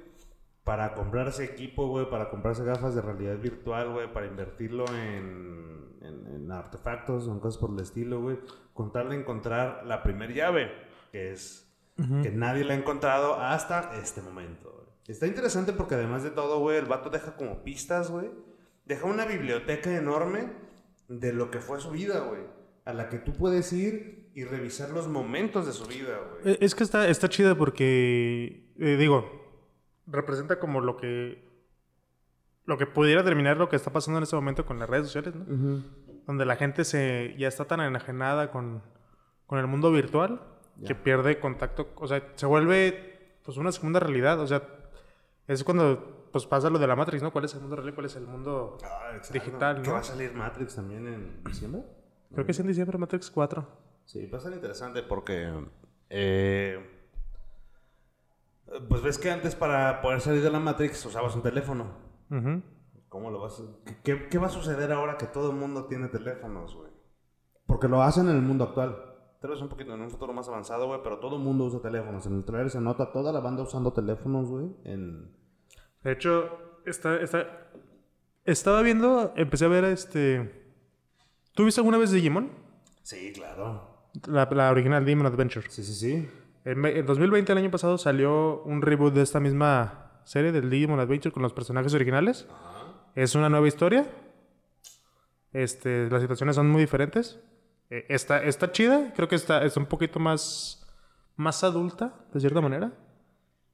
para 0.68 0.92
comprarse 0.92 1.44
equipo, 1.44 1.86
güey, 1.88 2.10
para 2.10 2.28
comprarse 2.28 2.62
gafas 2.62 2.94
de 2.94 3.00
realidad 3.00 3.38
virtual, 3.38 3.90
güey, 3.90 4.12
para 4.12 4.26
invertirlo 4.26 4.84
en, 4.88 5.96
en, 6.02 6.26
en 6.26 6.52
artefactos 6.52 7.26
o 7.26 7.32
en 7.32 7.40
cosas 7.40 7.58
por 7.58 7.70
el 7.70 7.80
estilo, 7.80 8.20
güey, 8.20 8.38
con 8.74 8.92
tal 8.92 9.08
de 9.08 9.16
encontrar 9.16 9.86
la 9.86 10.02
primer 10.02 10.34
llave, 10.34 10.70
que 11.10 11.32
es 11.32 11.72
que 11.96 12.30
nadie 12.30 12.64
la 12.64 12.74
ha 12.74 12.76
encontrado 12.76 13.36
hasta 13.40 13.98
este 13.98 14.20
momento. 14.20 14.70
güey. 14.70 14.86
Está 15.06 15.26
interesante 15.26 15.72
porque 15.72 15.94
además 15.94 16.22
de 16.22 16.32
todo, 16.32 16.58
güey, 16.58 16.76
el 16.76 16.84
vato 16.84 17.08
deja 17.08 17.34
como 17.34 17.64
pistas, 17.64 18.10
güey. 18.10 18.28
Deja 18.84 19.06
una 19.06 19.24
biblioteca 19.24 19.96
enorme 19.96 20.52
de 21.08 21.32
lo 21.32 21.50
que 21.50 21.60
fue 21.60 21.80
su 21.80 21.92
vida, 21.92 22.20
güey. 22.20 22.42
A 22.84 22.92
la 22.92 23.08
que 23.08 23.16
tú 23.16 23.32
puedes 23.32 23.72
ir 23.72 24.30
y 24.34 24.44
revisar 24.44 24.90
los 24.90 25.08
momentos 25.08 25.64
de 25.64 25.72
su 25.72 25.86
vida, 25.86 26.20
güey. 26.42 26.54
Eh, 26.54 26.58
Es 26.60 26.74
que 26.74 26.84
está, 26.84 27.08
está 27.08 27.30
chida 27.30 27.54
porque, 27.54 28.70
eh, 28.78 28.96
digo, 28.98 29.37
representa 30.10 30.58
como 30.58 30.80
lo 30.80 30.96
que 30.96 31.46
lo 32.64 32.76
que 32.76 32.86
pudiera 32.86 33.24
terminar 33.24 33.56
lo 33.56 33.68
que 33.70 33.76
está 33.76 33.90
pasando 33.92 34.18
en 34.18 34.24
este 34.24 34.36
momento 34.36 34.66
con 34.66 34.78
las 34.78 34.88
redes 34.90 35.06
sociales, 35.06 35.34
¿no? 35.34 35.42
Ujú. 35.44 35.82
Donde 36.26 36.44
la 36.44 36.56
gente 36.56 36.84
se 36.84 37.34
ya 37.38 37.48
está 37.48 37.64
tan 37.64 37.80
enajenada 37.80 38.50
con, 38.50 38.82
con 39.46 39.58
el 39.58 39.66
mundo 39.66 39.90
virtual 39.90 40.42
que 40.86 40.94
pierde 40.94 41.40
contacto, 41.40 41.88
o 41.96 42.06
sea, 42.06 42.22
se 42.36 42.46
vuelve 42.46 43.38
pues 43.42 43.56
una 43.56 43.72
segunda 43.72 43.98
realidad, 44.00 44.38
o 44.38 44.46
sea, 44.46 44.62
es 45.48 45.64
cuando 45.64 46.28
pues 46.30 46.44
pasa 46.46 46.68
lo 46.70 46.78
de 46.78 46.86
la 46.86 46.94
Matrix, 46.94 47.22
¿no? 47.22 47.32
¿Cuál 47.32 47.46
es 47.46 47.54
el 47.54 47.60
mundo 47.62 47.76
real 47.76 47.88
y 47.88 47.92
cuál 47.92 48.06
es 48.06 48.14
el 48.16 48.26
mundo 48.26 48.76
Ah, 48.84 49.18
digital, 49.32 49.80
Que 49.80 49.88
¿no? 49.88 49.94
va 49.94 50.00
a 50.00 50.04
salir 50.04 50.32
Matrix 50.34 50.76
también 50.76 51.08
en 51.08 51.42
diciembre. 51.44 51.82
Creo 52.32 52.44
que 52.44 52.52
es 52.52 52.60
en 52.60 52.66
diciembre 52.66 52.98
Matrix 52.98 53.30
4. 53.30 53.66
Sí, 54.04 54.26
va 54.26 54.36
a 54.36 54.40
ser 54.42 54.52
interesante 54.52 55.02
porque. 55.02 55.50
eh, 56.10 56.97
pues 58.88 59.02
ves 59.02 59.18
que 59.18 59.30
antes 59.30 59.54
para 59.54 60.00
poder 60.00 60.20
salir 60.20 60.42
de 60.42 60.50
la 60.50 60.60
Matrix 60.60 61.04
usabas 61.06 61.34
un 61.34 61.42
teléfono. 61.42 61.86
¿Cómo 63.08 63.30
lo 63.30 63.40
vas 63.40 63.60
a- 63.60 63.92
¿Qué, 64.04 64.28
qué 64.28 64.38
va 64.38 64.48
a 64.48 64.50
suceder 64.50 64.92
ahora 64.92 65.16
que 65.16 65.26
todo 65.26 65.50
el 65.50 65.56
mundo 65.56 65.86
tiene 65.86 66.08
teléfonos, 66.08 66.74
güey? 66.74 66.90
Porque 67.66 67.88
lo 67.88 68.02
hacen 68.02 68.28
en 68.28 68.36
el 68.36 68.42
mundo 68.42 68.64
actual. 68.64 68.96
Tal 69.40 69.50
vez 69.50 69.60
un 69.62 69.68
poquito 69.68 69.94
en 69.94 70.00
un 70.02 70.10
futuro 70.10 70.32
más 70.32 70.48
avanzado, 70.48 70.86
güey, 70.86 71.00
pero 71.02 71.18
todo 71.18 71.36
el 71.36 71.42
mundo 71.42 71.64
usa 71.64 71.80
teléfonos. 71.80 72.26
En 72.26 72.34
el 72.36 72.44
trailer 72.44 72.70
se 72.70 72.80
nota 72.80 73.12
toda 73.12 73.32
la 73.32 73.40
banda 73.40 73.62
usando 73.62 73.92
teléfonos, 73.92 74.48
güey. 74.48 74.66
En... 74.84 75.30
De 76.02 76.12
hecho, 76.12 76.50
está, 76.84 77.20
está, 77.20 77.46
estaba 78.44 78.82
viendo, 78.82 79.32
empecé 79.36 79.64
a 79.66 79.68
ver 79.68 79.84
este... 79.84 80.66
¿Tú 81.54 81.64
viste 81.64 81.80
alguna 81.80 81.98
vez 81.98 82.10
Digimon? 82.10 82.50
Sí, 83.02 83.32
claro. 83.32 84.08
La, 84.26 84.48
la 84.50 84.70
original 84.70 85.04
Demon 85.04 85.26
Adventure. 85.26 85.68
Sí, 85.70 85.82
sí, 85.84 85.94
sí. 85.94 86.28
En, 86.68 86.84
en 86.84 87.06
2020, 87.06 87.50
el 87.52 87.58
año 87.58 87.70
pasado, 87.70 87.96
salió 87.96 88.62
un 88.64 88.82
reboot 88.82 89.14
de 89.14 89.22
esta 89.22 89.40
misma 89.40 90.20
serie 90.24 90.52
del 90.52 90.68
Digimon 90.68 91.00
Adventure 91.00 91.32
con 91.32 91.42
los 91.42 91.54
personajes 91.54 91.94
originales. 91.94 92.46
Es 93.14 93.34
una 93.34 93.48
nueva 93.48 93.66
historia. 93.66 94.06
Este, 95.54 96.10
las 96.10 96.20
situaciones 96.20 96.56
son 96.56 96.68
muy 96.68 96.82
diferentes. 96.82 97.40
Eh, 97.88 98.04
está, 98.10 98.42
está 98.44 98.70
chida. 98.70 99.14
Creo 99.16 99.28
que 99.28 99.36
está, 99.36 99.64
está 99.64 99.80
un 99.80 99.86
poquito 99.86 100.20
más, 100.20 100.86
más 101.36 101.64
adulta, 101.64 102.12
de 102.34 102.40
cierta 102.40 102.60
manera. 102.60 102.92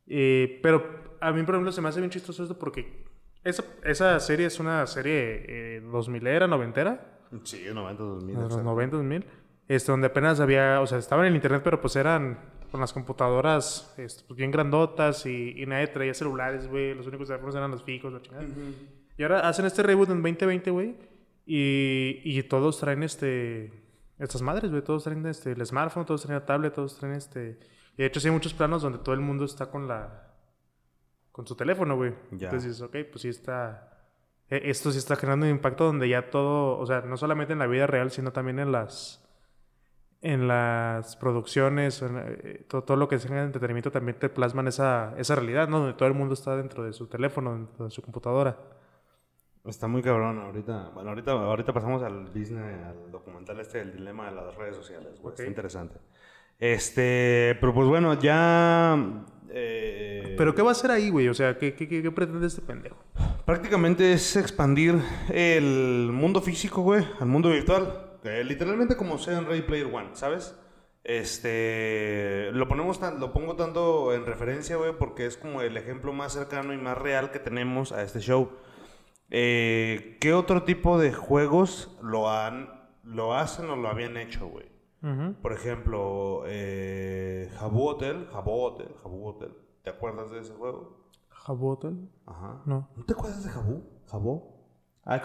Eh, 0.07 0.61
pero 0.63 1.17
a 1.21 1.33
mí, 1.33 1.43
por 1.43 1.57
ejemplo, 1.57 1.73
se 1.73 1.81
me 1.81 1.89
hace 1.89 1.99
bien 1.99 2.11
chistoso 2.11 2.45
esto 2.45 2.57
porque 2.57 3.07
esa, 3.43 3.65
esa 3.83 4.21
serie 4.21 4.47
es 4.47 4.61
una 4.61 4.87
serie 4.87 5.79
eh, 5.79 5.81
2000 5.81 6.27
era, 6.29 6.47
noventera. 6.47 7.19
Sí, 7.43 7.65
90, 7.75 8.01
2000. 8.05 8.27
De 8.37 8.41
los 8.41 8.53
exacto. 8.53 8.71
90, 8.71 8.97
2000. 8.99 9.27
Este, 9.67 9.91
donde 9.91 10.07
apenas 10.07 10.39
había, 10.39 10.81
o 10.81 10.87
sea, 10.87 10.99
estaban 10.99 11.25
en 11.25 11.33
el 11.33 11.37
internet, 11.37 11.63
pero 11.65 11.81
pues 11.81 11.97
eran 11.97 12.39
con 12.75 12.81
las 12.81 12.93
computadoras 12.93 13.95
este, 13.99 14.25
pues, 14.27 14.37
bien 14.37 14.51
grandotas 14.51 15.27
y, 15.27 15.63
y 15.63 15.65
nadie 15.65 15.87
traía 15.87 16.13
celulares, 16.13 16.67
güey. 16.67 16.93
Los 16.93 17.07
únicos 17.07 17.29
teléfonos 17.29 17.55
eran 17.55 17.71
los 17.71 17.85
fijos, 17.85 18.13
la 18.13 18.21
chingada. 18.21 18.45
Y 19.17 19.23
ahora 19.23 19.49
hacen 19.49 19.65
este 19.65 19.85
reboot 19.85 20.11
en 20.11 20.21
2020, 20.21 20.71
güey. 20.73 20.97
Y, 21.47 22.21
y 22.25 22.43
todos 22.43 22.81
traen 22.81 23.05
este, 23.05 23.73
estas 24.19 24.43
madres, 24.43 24.73
güey. 24.73 24.83
Todos 24.83 25.05
traen 25.05 25.25
este, 25.27 25.53
el 25.53 25.65
smartphone, 25.65 26.05
todos 26.05 26.23
traen 26.23 26.41
la 26.41 26.47
tablet, 26.47 26.75
todos 26.75 26.99
traen 26.99 27.15
este. 27.15 27.61
Y 27.97 27.99
de 27.99 28.07
hecho, 28.07 28.19
sí 28.19 28.27
hay 28.27 28.35
muchos 28.35 28.55
planos 28.55 28.83
donde 28.83 28.99
todo 28.99 29.15
el 29.15 29.21
mundo 29.21 29.45
está 29.45 29.67
con 29.71 29.87
la. 29.87 30.35
con 31.31 31.47
su 31.47 31.55
teléfono, 31.55 31.95
güey. 31.95 32.13
Entonces 32.33 32.65
dices, 32.65 32.83
ok, 32.83 32.97
pues 33.13 33.23
sí 33.23 33.29
está. 33.29 34.03
eh, 34.51 34.63
Esto 34.65 34.91
sí 34.91 34.99
está 34.99 35.15
generando 35.15 35.47
un 35.47 35.53
impacto 35.53 35.85
donde 35.85 36.09
ya 36.09 36.29
todo, 36.29 36.77
o 36.77 36.87
sea, 36.87 37.03
no 37.03 37.17
solamente 37.17 37.53
en 37.53 37.61
la 37.61 37.69
vida 37.69 37.87
real, 37.87 38.11
sino 38.11 38.33
también 38.33 38.59
en 38.59 38.73
las 38.73 39.24
en 40.25 40.49
las 40.49 41.17
producciones, 41.17 42.03
en, 42.03 42.17
eh, 42.19 42.65
todo, 42.67 42.83
todo 42.83 42.97
lo 42.97 43.07
que 43.09 43.19
sea 43.19 43.43
entretenimiento 43.45 43.91
también 43.93 44.19
te 44.19 44.29
plasman 44.29 44.67
esa, 44.69 45.15
esa 45.19 45.35
realidad, 45.37 45.69
¿no? 45.69 45.79
Donde 45.81 45.95
todo 45.95 46.09
el 46.09 46.15
mundo 46.15 46.35
está 46.35 46.57
dentro 46.57 46.83
de 46.83 46.93
su 46.93 47.07
teléfono, 47.07 47.53
dentro 47.53 47.85
de 47.85 47.91
su 47.91 48.01
computadora. 48.03 48.57
Está 49.67 49.87
muy 49.87 50.03
cabrón 50.03 50.39
ahorita. 50.39 50.91
Bueno, 50.95 51.11
ahorita, 51.11 51.33
ahorita 51.33 51.73
pasamos 51.73 52.03
al 52.03 52.33
Disney, 52.35 52.63
al 52.63 53.11
documental 53.11 53.61
este 53.61 53.79
del 53.79 53.93
dilema 53.93 54.29
de 54.31 54.35
las 54.37 54.55
redes 54.57 54.77
sociales, 54.77 55.19
güey. 55.21 55.33
Está 55.33 55.43
Ok. 55.45 55.49
interesante. 55.49 55.97
Este, 56.59 57.57
pero 57.61 57.75
pues 57.75 57.89
bueno, 57.89 58.15
ya... 58.15 58.97
eh, 59.51 60.35
Pero 60.39 60.55
¿qué 60.55 60.63
va 60.63 60.69
a 60.71 60.73
hacer 60.73 60.91
ahí, 60.91 61.11
güey? 61.11 61.29
O 61.29 61.35
sea, 61.35 61.59
¿qué, 61.59 61.75
qué, 61.75 61.89
qué- 61.89 62.03
qué 62.03 62.11
pretende 62.11 62.47
este 62.47 62.63
pendejo? 62.63 62.97
Prácticamente 63.45 64.13
es 64.13 64.37
expandir 64.37 65.01
el 65.31 66.11
mundo 66.13 66.41
físico, 66.41 66.83
güey, 66.83 67.05
al 67.21 67.27
mundo 67.27 67.51
virtual. 67.51 68.13
Eh, 68.25 68.43
literalmente 68.45 68.97
como 68.97 69.19
sea 69.19 69.39
en 69.39 69.47
Ready 69.47 69.63
Player 69.63 69.87
One, 69.87 70.11
¿sabes? 70.15 70.59
Este, 71.05 72.51
lo 72.53 72.67
ponemos 72.67 72.99
tan, 72.99 73.21
lo 73.21 73.33
pongo 73.33 73.57
tanto 73.57 74.15
en 74.15 74.25
referencia, 74.25 74.77
güey, 74.77 74.97
porque 74.99 75.27
es 75.27 75.37
como 75.37 75.61
el 75.61 75.77
ejemplo 75.77 76.13
más 76.13 76.33
cercano 76.33 76.73
y 76.73 76.79
más 76.79 76.97
real 76.97 77.31
que 77.31 77.39
tenemos 77.39 77.93
a 77.93 78.03
este 78.03 78.21
show. 78.21 78.51
Eh, 79.31 80.17
¿Qué 80.21 80.33
otro 80.33 80.63
tipo 80.63 80.99
de 80.99 81.13
juegos 81.13 81.97
lo 82.03 82.31
han, 82.31 82.71
lo 83.03 83.35
hacen 83.35 83.69
o 83.69 83.77
lo 83.77 83.89
habían 83.89 84.17
hecho, 84.17 84.49
güey? 84.49 84.73
Por 85.43 85.53
ejemplo, 85.53 86.45
eh, 86.47 87.51
Habbo 87.61 87.91
Hotel, 87.91 88.27
Habbo 88.33 88.63
Hotel, 88.63 88.89
Habbo 89.05 89.27
Hotel. 89.27 89.53
¿Te 89.83 89.91
acuerdas 89.91 90.31
de 90.31 90.41
ese 90.41 90.55
juego? 90.55 91.05
¿Jabotel? 91.29 92.09
Ajá. 92.25 92.63
No. 92.65 92.89
¿No 92.97 93.05
te 93.05 93.13
acuerdas 93.13 93.45
de 93.45 93.51
Jabú? 93.51 93.85
Jabó. 94.07 94.65
Ah, 95.05 95.17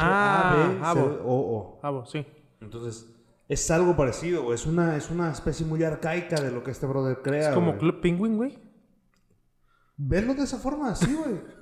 H-A-B-O-O. 0.81 1.79
Jabo, 1.81 2.05
sí. 2.05 2.25
Entonces, 2.61 3.07
es 3.47 3.71
algo 3.71 3.95
parecido, 3.95 4.43
güey. 4.43 4.55
Es 4.55 4.65
una, 4.65 4.95
es 4.95 5.09
una 5.09 5.31
especie 5.31 5.65
muy 5.65 5.83
arcaica 5.83 6.39
de 6.41 6.51
lo 6.51 6.63
que 6.63 6.71
este 6.71 6.85
brother 6.85 7.19
crea. 7.21 7.49
Es 7.49 7.55
como 7.55 7.67
güey. 7.71 7.79
Club 7.79 8.01
Penguin, 8.01 8.37
güey. 8.37 8.59
Verlo 9.97 10.33
de 10.33 10.43
esa 10.43 10.57
forma, 10.57 10.95
sí, 10.95 11.13
güey. 11.13 11.41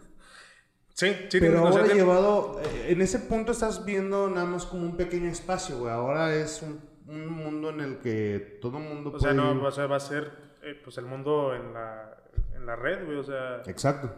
Sí, 0.94 1.12
sí. 1.30 1.40
Pero 1.40 1.60
ahora 1.60 1.86
llevado... 1.86 2.60
eh, 2.60 2.88
En 2.90 3.04
ese 3.04 3.20
punto 3.20 3.52
estás 3.52 3.86
viendo 3.86 4.32
nada 4.32 4.48
más 4.48 4.66
como 4.66 4.82
un 4.84 4.98
pequeño 4.98 5.30
espacio, 5.30 5.78
güey. 5.78 5.94
Ahora 5.94 6.34
es 6.34 6.64
un... 6.64 6.82
un 7.08 7.28
mundo 7.28 7.70
en 7.70 7.82
el 7.82 8.00
que 8.00 8.58
todo 8.60 8.80
el 8.80 8.86
mundo 8.86 9.12
O 9.14 9.20
sea, 9.20 9.32
no, 9.32 9.52
o 9.64 9.72
sea, 9.72 9.86
va 9.86 9.98
a 9.98 10.00
ser 10.00 10.32
eh, 10.64 10.74
pues 10.84 10.98
el 10.98 11.06
mundo 11.06 11.54
en 11.54 11.72
la, 11.72 12.18
en 12.56 12.66
la 12.66 12.76
red, 12.76 13.06
güey, 13.06 13.18
o 13.20 13.24
sea... 13.24 13.62
Exacto. 13.68 14.12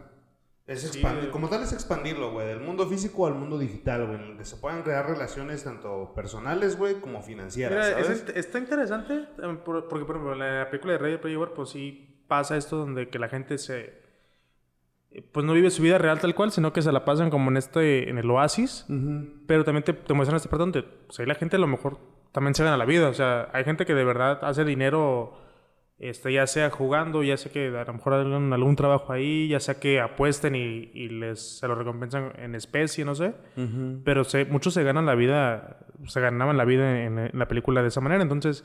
Es 0.70 0.84
expandir, 0.84 1.30
como 1.30 1.48
tal 1.48 1.62
es 1.64 1.72
expandirlo, 1.72 2.30
güey, 2.30 2.46
del 2.46 2.60
mundo 2.60 2.86
físico 2.86 3.26
al 3.26 3.34
mundo 3.34 3.58
digital, 3.58 4.06
güey, 4.06 4.18
en 4.22 4.30
el 4.32 4.36
que 4.38 4.44
se 4.44 4.56
puedan 4.56 4.82
crear 4.82 5.04
relaciones 5.08 5.64
tanto 5.64 6.12
personales, 6.14 6.76
güey, 6.78 7.00
como 7.00 7.22
financieras, 7.22 7.88
Mira, 7.88 8.04
¿sabes? 8.04 8.24
es- 8.28 8.36
está 8.36 8.58
interesante, 8.60 9.24
por- 9.64 9.88
porque 9.88 10.04
por 10.04 10.16
ejemplo, 10.16 10.32
en 10.34 10.38
la 10.38 10.70
película 10.70 10.92
de 10.92 10.98
Ready 11.00 11.16
Player 11.18 11.50
pues 11.54 11.70
sí 11.70 12.22
pasa 12.28 12.56
esto 12.56 12.76
donde 12.76 13.08
que 13.08 13.18
la 13.18 13.28
gente 13.28 13.58
se... 13.58 14.00
eh, 15.10 15.22
Pues 15.32 15.44
no 15.44 15.52
vive 15.54 15.70
su 15.70 15.82
vida 15.82 15.98
real 15.98 16.20
tal 16.20 16.34
cual, 16.36 16.52
sino 16.52 16.72
que 16.72 16.82
se 16.82 16.92
la 16.92 17.04
pasan 17.04 17.30
como 17.30 17.50
en 17.50 17.56
este, 17.56 18.08
en 18.08 18.18
el 18.18 18.30
oasis. 18.30 18.86
Pero 19.48 19.64
también 19.64 19.82
te, 19.82 19.92
te 19.92 20.14
muestran 20.14 20.36
este 20.36 20.48
parte 20.48 20.60
donde 20.60 20.82
pues, 20.84 21.18
ahí 21.18 21.26
la 21.26 21.34
gente 21.34 21.56
a 21.56 21.58
lo 21.58 21.66
mejor 21.66 21.98
también 22.30 22.54
se 22.54 22.62
gana 22.62 22.76
la 22.76 22.84
vida. 22.84 23.08
O 23.08 23.14
sea, 23.14 23.48
hay 23.52 23.64
gente 23.64 23.84
que 23.86 23.94
de 23.94 24.04
verdad 24.04 24.38
hace 24.42 24.64
dinero, 24.64 25.36
este, 26.00 26.32
ya 26.32 26.46
sea 26.46 26.70
jugando, 26.70 27.22
ya 27.22 27.36
sea 27.36 27.52
que 27.52 27.68
a 27.68 27.84
lo 27.84 27.92
mejor 27.92 28.14
hagan 28.14 28.52
algún 28.52 28.74
trabajo 28.74 29.12
ahí, 29.12 29.48
ya 29.48 29.60
sea 29.60 29.78
que 29.78 30.00
apuesten 30.00 30.54
y, 30.56 30.90
y 30.94 31.08
les 31.10 31.58
se 31.58 31.68
lo 31.68 31.74
recompensan 31.74 32.32
en 32.38 32.54
especie, 32.54 33.04
no 33.04 33.14
sé. 33.14 33.34
Pero 34.02 34.24
se- 34.24 34.46
muchos 34.46 34.72
se 34.74 34.82
ganan 34.82 35.04
la 35.06 35.14
vida, 35.14 35.78
se 36.06 36.20
ganaban 36.20 36.56
la 36.56 36.64
vida 36.64 37.02
en, 37.04 37.18
en 37.18 37.38
la 37.38 37.46
película 37.48 37.82
de 37.82 37.88
esa 37.88 38.00
manera. 38.00 38.22
Entonces, 38.22 38.64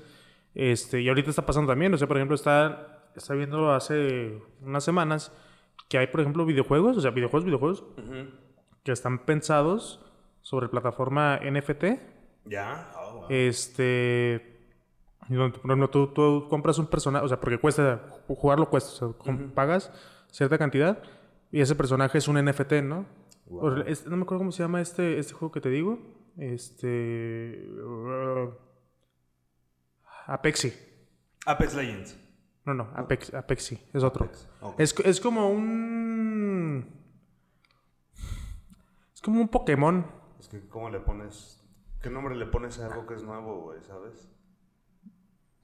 este, 0.53 1.01
y 1.01 1.09
ahorita 1.09 1.29
está 1.29 1.45
pasando 1.45 1.71
también. 1.71 1.93
O 1.93 1.97
sea, 1.97 2.07
por 2.07 2.15
ejemplo, 2.17 2.35
está, 2.35 3.09
está 3.15 3.33
viendo 3.33 3.73
hace 3.73 4.39
unas 4.61 4.83
semanas 4.85 5.31
que 5.89 5.97
hay, 5.97 6.07
por 6.07 6.21
ejemplo, 6.21 6.45
videojuegos, 6.45 6.95
o 6.97 7.01
sea, 7.01 7.11
videojuegos, 7.11 7.45
videojuegos, 7.45 7.83
que 8.83 8.91
están 8.93 9.25
pensados 9.25 9.99
sobre 10.41 10.69
plataforma 10.69 11.39
NFT. 11.43 11.83
Ya, 12.45 12.91
oh, 12.97 13.13
wow. 13.19 13.25
Este. 13.29 14.54
Por 15.27 15.71
ejemplo, 15.71 15.89
tú, 15.89 16.07
tú 16.07 16.47
compras 16.49 16.77
un 16.77 16.87
personaje, 16.87 17.25
o 17.25 17.27
sea, 17.27 17.39
porque 17.39 17.57
cuesta, 17.57 18.01
jugarlo 18.27 18.69
cuesta, 18.69 19.05
o 19.05 19.15
sea, 19.23 19.35
pagas 19.53 19.91
cierta 20.31 20.57
cantidad 20.57 21.01
y 21.51 21.61
ese 21.61 21.75
personaje 21.75 22.17
es 22.17 22.27
un 22.27 22.37
NFT, 22.43 22.81
¿no? 22.83 23.05
Wow. 23.47 23.63
O- 23.65 23.77
es- 23.81 24.05
no 24.07 24.17
me 24.17 24.23
acuerdo 24.23 24.39
cómo 24.39 24.51
se 24.51 24.63
llama 24.63 24.81
este, 24.81 25.17
este 25.19 25.33
juego 25.33 25.51
que 25.51 25.61
te 25.61 25.69
digo. 25.69 25.99
Este. 26.37 27.65
uh, 27.81 28.49
Apexi. 30.27 30.73
Apex 31.45 31.75
Legends. 31.75 32.19
No, 32.65 32.73
no, 32.73 32.89
Apex, 32.95 33.33
Apexi, 33.33 33.79
es 33.93 34.03
otro. 34.03 34.25
Apex. 34.25 34.47
Es, 34.79 34.99
es 35.05 35.21
como 35.21 35.49
un. 35.49 36.87
Es 39.13 39.21
como 39.21 39.39
un 39.41 39.47
Pokémon. 39.47 40.05
Es 40.39 40.47
que, 40.49 40.67
¿cómo 40.67 40.89
le 40.89 40.99
pones? 40.99 41.63
¿Qué 42.01 42.09
nombre 42.09 42.35
le 42.35 42.47
pones 42.47 42.79
a 42.79 42.87
algo 42.87 43.05
que 43.05 43.13
es 43.13 43.23
nuevo, 43.23 43.61
güey, 43.61 43.81
sabes? 43.83 44.27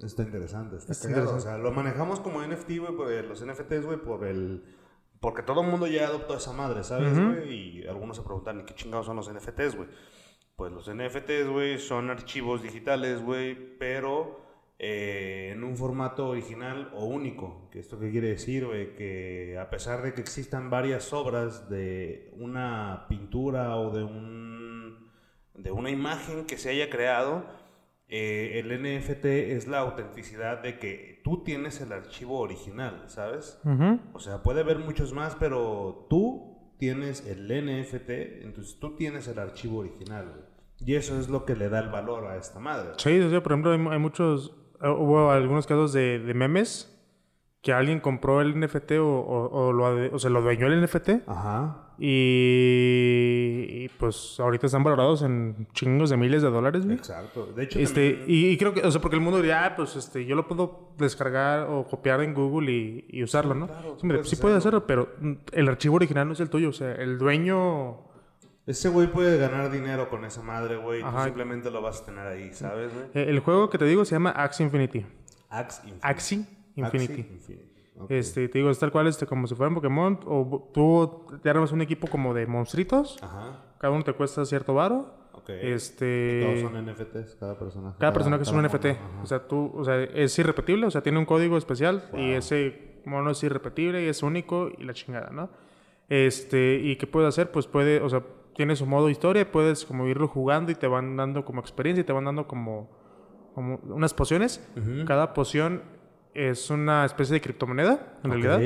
Está 0.06 0.24
interesante, 0.24 0.78
está, 0.78 0.91
Está 0.93 1.08
interesante. 1.10 1.39
O 1.39 1.41
sea, 1.43 1.58
lo 1.58 1.72
manejamos 1.72 2.20
como 2.20 2.41
NFT, 2.41 2.78
güey, 2.80 2.95
por 2.95 3.12
el- 3.12 3.28
los 3.30 3.41
NFTs, 3.45 3.86
güey, 3.86 3.97
por 3.97 4.26
el... 4.26 4.64
Porque 5.20 5.43
todo 5.43 5.62
el 5.62 5.68
mundo 5.68 5.86
ya 5.88 6.08
adoptó 6.08 6.36
esa 6.36 6.52
madre, 6.52 6.84
¿sabes, 6.84 7.14
güey? 7.20 7.54
Y 7.84 7.88
algunos 7.88 8.18
se 8.18 8.24
preguntan, 8.24 8.60
¿y 8.62 8.64
qué 8.64 8.74
chingados 8.74 9.06
son 9.06 9.18
los 9.18 9.32
NFTs, 9.32 9.76
güey? 9.76 9.88
Pues 10.56 10.72
los 10.72 10.89
NFTs, 10.89 11.47
güey, 11.47 11.78
son 11.78 12.10
archivos 12.10 12.64
digitales, 12.64 13.22
güey, 13.22 13.78
pero 13.78 14.41
eh, 14.80 15.52
en 15.54 15.64
un 15.64 15.78
formato 15.78 16.30
original 16.30 16.89
o 16.95 17.06
único. 17.06 17.70
¿Que 17.72 17.80
¿Esto 17.80 17.99
qué 17.99 18.10
quiere 18.10 18.30
decir, 18.30 18.66
güey? 18.66 18.95
Que 18.95 19.60
a 19.60 19.70
pesar 19.70 20.02
de 20.02 20.16
que 20.16 20.22
existan 20.22 20.72
varias 20.72 21.14
obras 21.14 21.70
de 21.70 22.34
una 22.38 23.06
pintura 23.08 23.76
o 23.78 23.91
de 23.91 24.04
un 24.04 25.12
de 25.54 25.72
una 25.72 25.91
imagen 25.91 26.45
que 26.47 26.58
se 26.58 26.72
haya 26.72 26.89
creado, 26.89 27.45
eh, 28.12 28.59
el 28.59 28.68
NFT 28.82 29.26
es 29.26 29.68
la 29.68 29.80
autenticidad 29.80 30.62
de 30.62 30.78
que 30.78 31.22
tú 31.24 31.43
tienes 31.43 31.80
el 31.82 31.91
archivo 31.93 32.39
original, 32.39 33.03
¿sabes? 33.07 33.59
O 34.14 34.20
sea, 34.20 34.43
puede 34.43 34.62
haber 34.62 34.80
muchos 34.80 35.14
más, 35.14 35.36
pero 35.39 36.05
tú 36.09 36.76
tienes 36.78 37.26
el 37.26 37.45
NFT, 37.47 38.09
entonces 38.43 38.80
tú 38.80 38.95
tienes 38.95 39.28
el 39.28 39.39
archivo 39.39 39.80
original, 39.80 40.26
güey. 40.30 40.51
Y 40.84 40.95
eso 40.95 41.20
es 41.20 41.30
lo 41.30 41.45
que 41.45 41.55
le 41.55 41.70
da 41.70 41.80
el 41.80 41.89
valor 41.89 42.26
a 42.26 42.38
esta 42.38 42.59
madre. 42.59 42.89
Sí, 42.97 43.20
o 43.20 43.30
sea, 43.30 43.41
por 43.43 43.51
ejemplo, 43.51 43.72
hay, 43.72 43.78
mu- 43.78 43.91
hay 43.91 43.99
muchos. 43.99 44.55
eh, 44.84 44.89
Hubo 44.89 45.30
algunos 45.30 45.68
casos 45.68 45.93
de, 45.93 46.18
de 46.20 46.34
memes 46.34 46.88
que 47.62 47.72
alguien 47.72 47.99
compró 47.99 48.41
el 48.41 48.59
NFT 48.59 48.93
o, 48.93 49.05
o, 49.07 49.68
o 49.68 49.72
lo, 49.74 50.16
o 50.16 50.18
se 50.18 50.32
lo 50.32 50.41
dueñó 50.41 50.66
el 50.66 50.82
NFT 50.84 51.28
Ajá. 51.28 51.90
Y, 52.02 53.84
y, 53.86 53.89
pues 53.99 54.39
ahorita 54.39 54.66
están 54.66 54.84
valorados 54.84 55.22
en 55.22 55.68
chingos 55.74 56.10
de 56.10 56.18
miles 56.18 56.41
de 56.41 56.49
dólares, 56.49 56.86
güey. 56.86 56.97
Exacto. 56.97 57.47
De 57.56 57.64
hecho, 57.64 57.80
Este, 57.80 58.12
también- 58.18 58.30
y, 58.30 58.47
y 58.49 58.58
creo 58.58 58.74
que, 58.74 58.82
o 58.82 58.91
sea, 58.91 59.02
porque 59.02 59.16
el 59.16 59.22
mundo 59.22 59.38
diría, 59.39 59.66
ah, 59.66 59.76
pues 59.76 59.95
este, 59.95 60.26
yo 60.26 60.36
lo 60.36 60.47
puedo 60.47 60.93
descargar 60.97 61.68
o 61.70 61.86
copiar 61.86 62.22
en 62.22 62.34
Google 62.34 62.72
y, 62.72 63.06
y 63.10 63.24
usarlo, 63.24 63.54
¿no? 63.56 63.68
claro, 63.68 63.97
sí, 63.99 64.06
mira, 64.08 64.18
puedes 64.20 64.30
sí 64.30 64.36
hacerlo. 64.36 64.58
hacerlo, 64.58 64.88
pero 64.88 65.10
el 65.52 65.68
archivo 65.70 65.95
original 65.95 66.28
no 66.28 66.34
es 66.34 66.39
el 66.39 66.49
tuyo, 66.49 66.70
o 66.70 66.74
sea, 66.74 66.93
el 66.93 67.18
dueño. 67.18 67.99
ese 68.66 68.89
güey 68.89 69.08
puede 69.12 69.38
ganar 69.38 69.72
dinero 69.72 70.10
con 70.10 70.26
esa 70.26 70.41
madre, 70.41 70.78
güey. 70.78 71.02
Tú 71.02 71.08
simplemente 71.24 71.70
lo 71.72 71.82
vas 71.82 72.02
a 72.02 72.06
tener 72.06 72.26
ahí, 72.28 72.54
¿sabes, 72.54 72.93
güey? 72.93 73.06
eh, 73.14 73.30
el 73.30 73.39
juego 73.39 73.70
que 73.70 73.78
te 73.78 73.86
digo 73.86 74.06
se 74.06 74.16
llama 74.16 74.32
Axie 74.32 74.66
Infinity. 74.66 75.06
Axe 75.49 75.82
Infinity. 75.88 75.99
Axie 76.08 76.45
Infinity. 76.76 77.14
Axie 77.14 77.34
Infinity. 77.36 77.70
Ok. 77.97 78.11
Este, 78.11 78.47
te 78.47 78.57
digo, 78.59 78.69
es 78.69 78.79
tal 78.79 78.91
cual, 78.91 79.07
este, 79.07 79.25
como 79.25 79.47
si 79.47 79.55
fuera 79.55 79.69
un 79.69 79.75
Pokémon, 79.75 80.19
o 80.25 80.69
tú 80.73 81.25
te 81.41 81.49
armas 81.49 81.71
un 81.71 81.81
equipo 81.81 82.07
como 82.07 82.33
de 82.33 82.47
monstruitos, 82.47 83.17
Ajá. 83.21 83.63
cada 83.77 83.93
uno 83.93 84.03
te 84.03 84.13
cuesta 84.13 84.45
cierto 84.45 84.73
varo. 84.73 85.13
Ok. 85.33 85.49
Este. 85.49 86.41
Todos 86.43 86.71
son 86.71 86.85
NFTs, 86.85 87.35
cada 87.35 87.57
personaje. 87.57 87.95
Cada 87.99 88.13
personaje 88.13 88.43
es 88.43 88.49
un 88.51 88.61
cada 88.61 88.67
NFT. 88.69 88.85
ajá. 88.85 89.21
O 89.23 89.25
sea, 89.25 89.47
tú, 89.47 89.71
o 89.75 89.83
sea, 89.83 90.01
es 90.03 90.37
irrepetible, 90.39 90.85
o 90.85 90.91
sea, 90.91 91.01
tiene 91.01 91.19
un 91.19 91.25
código 91.25 91.57
especial 91.57 92.09
y 92.15 92.31
ese 92.31 92.99
mono 93.05 93.31
es 93.31 93.43
irrepetible 93.43 94.03
y 94.03 94.07
es 94.07 94.23
único 94.23 94.69
y 94.77 94.83
la 94.83 94.93
chingada, 94.93 95.29
¿no? 95.31 95.49
Este, 96.09 96.75
¿y 96.75 96.97
qué 96.97 97.07
puede 97.07 97.27
hacer? 97.27 97.51
Pues 97.51 97.67
puede, 97.67 98.01
o 98.01 98.09
sea, 98.09 98.23
tiene 98.55 98.75
su 98.75 98.85
modo 98.85 99.09
historia, 99.09 99.49
puedes 99.51 99.85
como 99.85 100.07
irlo 100.07 100.27
jugando 100.27 100.71
y 100.71 100.75
te 100.75 100.87
van 100.87 101.15
dando 101.15 101.45
como 101.45 101.61
experiencia 101.61 102.01
y 102.01 102.05
te 102.05 102.13
van 102.13 102.25
dando 102.25 102.47
como, 102.47 102.89
como 103.55 103.79
unas 103.85 104.13
pociones. 104.13 104.67
Cada 105.07 105.33
poción 105.33 105.81
es 106.34 106.69
una 106.69 107.05
especie 107.05 107.34
de 107.34 107.41
criptomoneda, 107.41 108.17
en 108.23 108.32
realidad. 108.32 108.59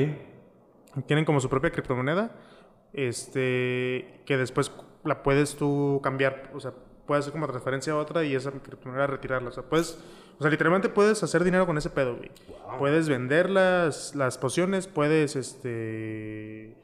Tienen 1.06 1.24
como 1.24 1.40
su 1.40 1.48
propia 1.48 1.70
criptomoneda. 1.70 2.32
Este. 2.92 4.22
Que 4.24 4.36
después 4.36 4.72
la 5.04 5.22
puedes 5.22 5.56
tú 5.56 6.00
cambiar. 6.02 6.50
O 6.54 6.60
sea, 6.60 6.72
puedes 7.06 7.24
hacer 7.24 7.32
como 7.32 7.46
transferencia 7.46 7.92
a 7.92 7.96
otra 7.96 8.24
y 8.24 8.34
esa 8.34 8.50
criptomoneda 8.50 9.06
retirarla. 9.06 9.48
O 9.50 9.52
sea, 9.52 9.62
puedes. 9.64 9.98
O 10.38 10.42
sea, 10.42 10.50
literalmente 10.50 10.88
puedes 10.88 11.22
hacer 11.22 11.44
dinero 11.44 11.66
con 11.66 11.78
ese 11.78 11.90
pedo, 11.90 12.16
güey. 12.16 12.30
Puedes 12.78 13.08
vender 13.08 13.48
las, 13.48 14.14
las 14.14 14.38
pociones, 14.38 14.86
puedes 14.86 15.36
este. 15.36 16.76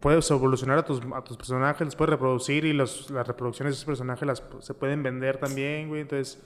Puedes 0.00 0.30
evolucionar 0.30 0.78
a 0.78 0.84
tus, 0.84 1.00
a 1.12 1.24
tus 1.24 1.36
personajes, 1.36 1.84
los 1.84 1.96
puedes 1.96 2.10
reproducir 2.10 2.64
y 2.64 2.72
los, 2.72 3.10
las 3.10 3.26
reproducciones 3.26 3.72
de 3.72 3.74
esos 3.74 3.84
personajes 3.84 4.28
las, 4.28 4.44
se 4.60 4.72
pueden 4.72 5.02
vender 5.02 5.38
también, 5.38 5.88
güey. 5.88 6.02
Entonces, 6.02 6.40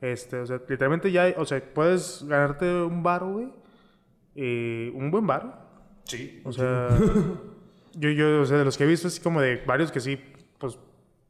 este, 0.00 0.40
o 0.40 0.46
sea, 0.46 0.56
literalmente 0.68 1.10
ya, 1.12 1.22
hay- 1.24 1.34
o 1.36 1.44
sea, 1.44 1.62
puedes 1.74 2.24
ganarte 2.26 2.64
un 2.82 3.02
bar, 3.02 3.24
güey. 3.24 3.48
eh, 4.34 4.92
un 4.94 5.10
buen 5.10 5.26
bar. 5.26 5.66
Sí. 6.04 6.42
O 6.44 6.52
sea, 6.52 6.88
yo, 7.94 8.10
yo, 8.10 8.42
o 8.42 8.44
sea, 8.44 8.58
de 8.58 8.64
los 8.66 8.76
que 8.76 8.84
he 8.84 8.86
visto, 8.86 9.08
así 9.08 9.20
como 9.22 9.40
de 9.40 9.62
varios 9.66 9.90
que 9.90 10.00
sí, 10.00 10.20
pues, 10.58 10.78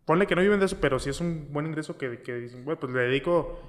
ponle 0.05 0.27
que 0.27 0.35
no 0.35 0.43
viven 0.43 0.59
de 0.61 0.67
eso, 0.67 0.77
pero 0.81 0.99
sí 0.99 1.11
es 1.11 1.21
un 1.21 1.49
buen 1.53 1.67
ingreso 1.67 1.97
que, 1.97 2.21
que 2.23 2.35
dicen, 2.35 2.65
güey, 2.65 2.77
pues 2.77 2.93
le 2.93 3.01
dedico 3.03 3.61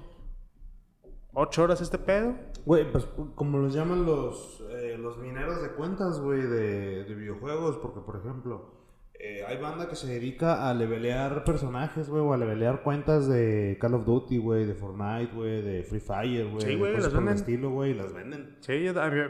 ocho 1.34 1.62
horas 1.62 1.80
a 1.80 1.84
este 1.84 1.98
pedo. 1.98 2.34
Güey, 2.64 2.90
pues 2.90 3.06
como 3.34 3.58
los 3.58 3.72
llaman 3.74 4.04
los, 4.04 4.62
eh, 4.70 4.96
los 4.98 5.18
mineros 5.18 5.62
de 5.62 5.70
cuentas, 5.70 6.20
güey, 6.20 6.42
de, 6.42 7.04
de 7.04 7.14
videojuegos, 7.14 7.76
porque 7.78 8.00
por 8.00 8.16
ejemplo, 8.16 8.77
eh, 9.20 9.44
hay 9.46 9.56
banda 9.56 9.88
que 9.88 9.96
se 9.96 10.06
dedica 10.06 10.68
a 10.68 10.74
levelear 10.74 11.42
personajes, 11.44 12.08
güey, 12.08 12.22
o 12.22 12.32
a 12.32 12.36
levelear 12.36 12.82
cuentas 12.82 13.28
de 13.28 13.76
Call 13.80 13.94
of 13.94 14.04
Duty, 14.04 14.38
güey, 14.38 14.64
de 14.64 14.74
Fortnite, 14.74 15.34
güey, 15.34 15.60
de 15.62 15.82
Free 15.82 16.00
Fire, 16.00 16.46
güey, 16.46 16.62
Sí, 16.64 16.74
güey, 16.76 16.92
las 16.96 17.12
venden. 17.12 17.34
estilo, 17.34 17.70
güey, 17.70 17.94
las 17.94 18.12
venden. 18.12 18.56
Sí, 18.60 18.82
yo- 18.84 19.00
a, 19.00 19.08
mí, 19.10 19.20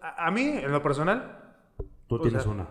a- 0.00 0.26
a 0.26 0.30
mí, 0.30 0.42
en 0.42 0.70
lo 0.70 0.82
personal, 0.82 1.38
Tú 2.06 2.20
tienes 2.20 2.42
sea, 2.42 2.52
una. 2.52 2.68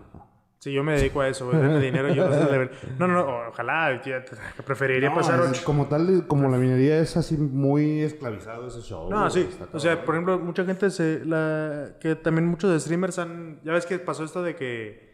sí, 0.60 0.72
yo 0.72 0.82
me 0.84 0.92
dedico 0.94 1.20
a 1.20 1.28
eso, 1.28 1.50
güey, 1.50 1.80
dinero 1.80 2.08
yo 2.14 2.26
no 2.28 2.32
sé 2.34 2.44
level. 2.50 2.70
No, 2.98 3.06
no, 3.08 3.14
no, 3.26 3.48
ojalá, 3.48 4.00
ya, 4.02 4.24
preferiría 4.64 5.10
No, 5.10 5.16
pasar 5.16 5.40
ocho. 5.40 5.62
como 5.66 5.88
tal, 5.88 6.26
como 6.26 6.48
la 6.48 6.56
minería 6.56 6.98
es 7.00 7.16
así 7.18 7.36
muy 7.36 8.00
esclavizado 8.00 8.68
ese 8.68 8.80
show. 8.80 9.10
No, 9.10 9.28
sí. 9.28 9.46
O 9.72 9.78
sea, 9.80 10.04
por 10.04 10.14
ejemplo, 10.14 10.38
mucha 10.38 10.64
gente 10.64 10.88
se 10.90 11.24
la 11.26 11.96
que 12.00 12.14
también 12.14 12.46
muchos 12.46 12.80
streamers 12.82 13.18
han 13.18 13.60
ya 13.62 13.72
ves 13.72 13.84
que 13.84 13.98
pasó 13.98 14.24
esto 14.24 14.42
de 14.42 14.54
que 14.56 15.11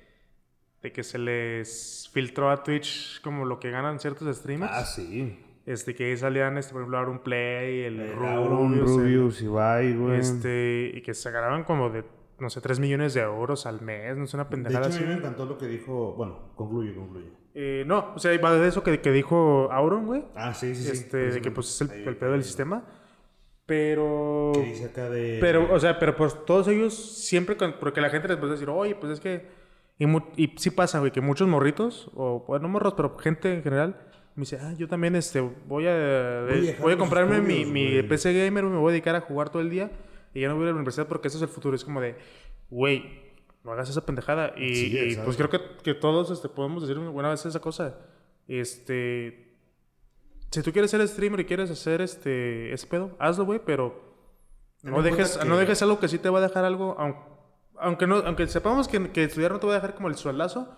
de 0.83 0.93
que 0.93 1.03
se 1.03 1.19
les 1.19 2.09
filtró 2.13 2.51
a 2.51 2.63
Twitch 2.63 3.21
como 3.23 3.45
lo 3.45 3.59
que 3.59 3.71
ganan 3.71 3.99
ciertos 4.01 4.35
streamers. 4.37 4.73
Ah, 4.75 4.85
sí. 4.85 5.45
Este 5.67 5.95
que 5.95 6.07
ahí 6.07 6.17
salían 6.17 6.57
este 6.57 6.73
por 6.73 6.81
ejemplo 6.83 6.99
Auron 6.99 7.19
Play, 7.19 7.83
el, 7.83 8.01
El 8.01 8.13
Rubius, 8.15 8.89
Rubius, 8.91 9.43
Ibai, 9.43 9.95
güey. 9.95 10.19
este 10.21 10.93
y 10.95 11.03
que 11.03 11.13
se 11.15 11.31
ganaban 11.31 11.65
como 11.65 11.91
de 11.91 12.05
no 12.39 12.49
sé, 12.51 12.61
3 12.61 12.79
millones 12.79 13.15
de 13.15 13.21
euros 13.23 13.67
al 13.67 13.81
mes, 13.83 14.17
no 14.17 14.23
es 14.25 14.33
una 14.33 14.49
pendejada 14.49 14.87
de 14.87 14.93
hecho, 14.95 14.97
así. 14.99 15.05
A 15.05 15.09
mí 15.09 15.13
me 15.15 15.19
encantó 15.19 15.45
lo 15.45 15.59
que 15.59 15.67
dijo. 15.67 16.15
Bueno, 16.17 16.53
concluye, 16.55 16.95
concluye. 16.95 17.27
Eh, 17.53 17.83
no, 17.85 18.13
o 18.15 18.19
sea, 18.21 18.39
va 18.41 18.55
de 18.55 18.69
eso 18.69 18.85
que, 18.85 19.01
que 19.01 19.11
dijo 19.11 19.69
Auron, 19.73 20.07
güey. 20.07 20.25
Ah, 20.37 20.55
sí, 20.55 20.73
sí, 20.77 20.85
sí. 20.85 20.91
Este, 20.93 21.17
de 21.33 21.43
que 21.43 21.51
pues 21.51 21.69
es 21.69 21.81
el, 21.81 21.91
Ahí- 21.91 22.05
el 22.07 22.17
pedo 22.17 22.31
del 22.31 22.41
ahí- 22.41 22.45
sistema. 22.47 22.85
Pero. 23.67 24.53
Que 24.55 24.63
dice 24.63 24.85
acá 24.87 25.11
de. 25.11 25.39
Pero, 25.41 25.73
o 25.73 25.79
sea, 25.81 25.99
pero 25.99 26.17
pues 26.17 26.45
todos 26.47 26.69
ellos 26.69 26.95
siempre, 26.95 27.57
con- 27.57 27.75
porque 27.79 28.01
la 28.01 28.09
gente 28.11 28.29
les 28.29 28.37
puede 28.39 28.53
decir, 28.53 28.69
oye, 28.71 28.95
pues 28.95 29.13
es 29.15 29.21
que. 29.21 29.47
Y, 29.99 30.07
y 30.43 30.55
sí 30.57 30.71
pasa, 30.71 31.01
güey, 31.01 31.11
que 31.11 31.21
muchos 31.21 31.49
morritos, 31.49 32.11
o 32.15 32.45
bueno, 32.47 32.65
no 32.65 32.69
morros, 32.69 32.95
pero 32.95 33.17
gente 33.19 33.53
en 33.53 33.63
general, 33.63 33.97
me 34.37 34.43
dice, 34.43 34.59
ah, 34.63 34.73
yo 34.79 34.87
también 34.87 35.17
este, 35.17 35.41
voy 35.41 35.87
a, 35.89 36.43
Voy 36.47 36.51
a 36.51 36.57
voy 36.59 36.61
dejar 36.67 36.87
a, 36.87 36.89
los 36.91 36.97
comprarme 36.99 37.41
mi, 37.41 37.55
estudios, 37.55 37.71
mi 37.73 37.91
güey". 37.95 38.09
PC 38.09 38.33
gamer, 38.45 38.65
me 38.65 38.77
voy 38.79 38.91
a 38.91 38.93
dedicar 38.93 39.17
a 39.17 39.21
jugar 39.23 39.51
todo 39.51 39.61
el 39.63 39.71
día 39.71 39.91
y 40.35 40.41
ya 40.43 40.49
no 40.49 40.55
voy 40.55 40.63
a 40.63 40.65
ir 40.67 40.69
a 40.69 40.73
la 40.73 40.77
universidad 40.77 41.09
porque 41.09 41.27
eso 41.29 41.39
es 41.39 41.43
el 41.43 41.49
futuro. 41.49 41.75
Es 41.75 41.85
como 41.85 42.01
de, 42.01 42.15
güey, 42.71 43.27
no 43.65 43.73
hagas 43.73 43.91
esa 43.91 44.07
pendejada. 44.07 44.55
Y, 44.57 44.75
Sí, 44.77 44.93
y, 44.93 44.99
exacto. 44.99 45.25
pues 45.25 45.37
creo 45.37 45.51
que, 45.51 45.61
que 45.83 45.95
todos 45.95 46.31
este, 46.31 46.49
podemos 46.49 46.83
decir 46.87 46.97
una 46.99 47.29
vez 47.31 47.45
esa 47.45 47.61
cosa. 47.61 47.99
Este. 48.47 49.47
Si 50.51 50.63
tú 50.63 50.73
quieres 50.73 50.91
ser 50.91 51.07
streamer 51.09 51.41
y 51.41 51.45
quieres 51.45 51.71
hacer 51.71 52.01
este 52.01 52.73
ese 52.73 52.87
pedo, 52.87 53.17
hazlo, 53.19 53.45
güey, 53.45 53.61
pero 53.65 54.01
no 54.83 55.03
dejes, 55.03 55.45
no 55.47 55.57
dejes 55.59 55.83
algo 55.83 55.99
que 56.01 56.09
sí 56.09 56.19
te 56.19 56.31
va 56.31 56.39
a 56.39 56.43
dejar 56.43 56.65
algo, 56.65 56.97
aun- 56.99 57.17
aunque, 57.81 58.07
no, 58.07 58.17
aunque 58.17 58.47
sepamos 58.47 58.89
que, 58.89 59.11
que 59.11 59.25
estudiar 59.25 59.53
no 59.53 59.59
te 59.59 59.67
va 59.67 59.73
a 59.73 59.77
dejar 59.77 59.95
como 59.95 60.09
el 60.09 60.15
sueldazo, 60.17 60.69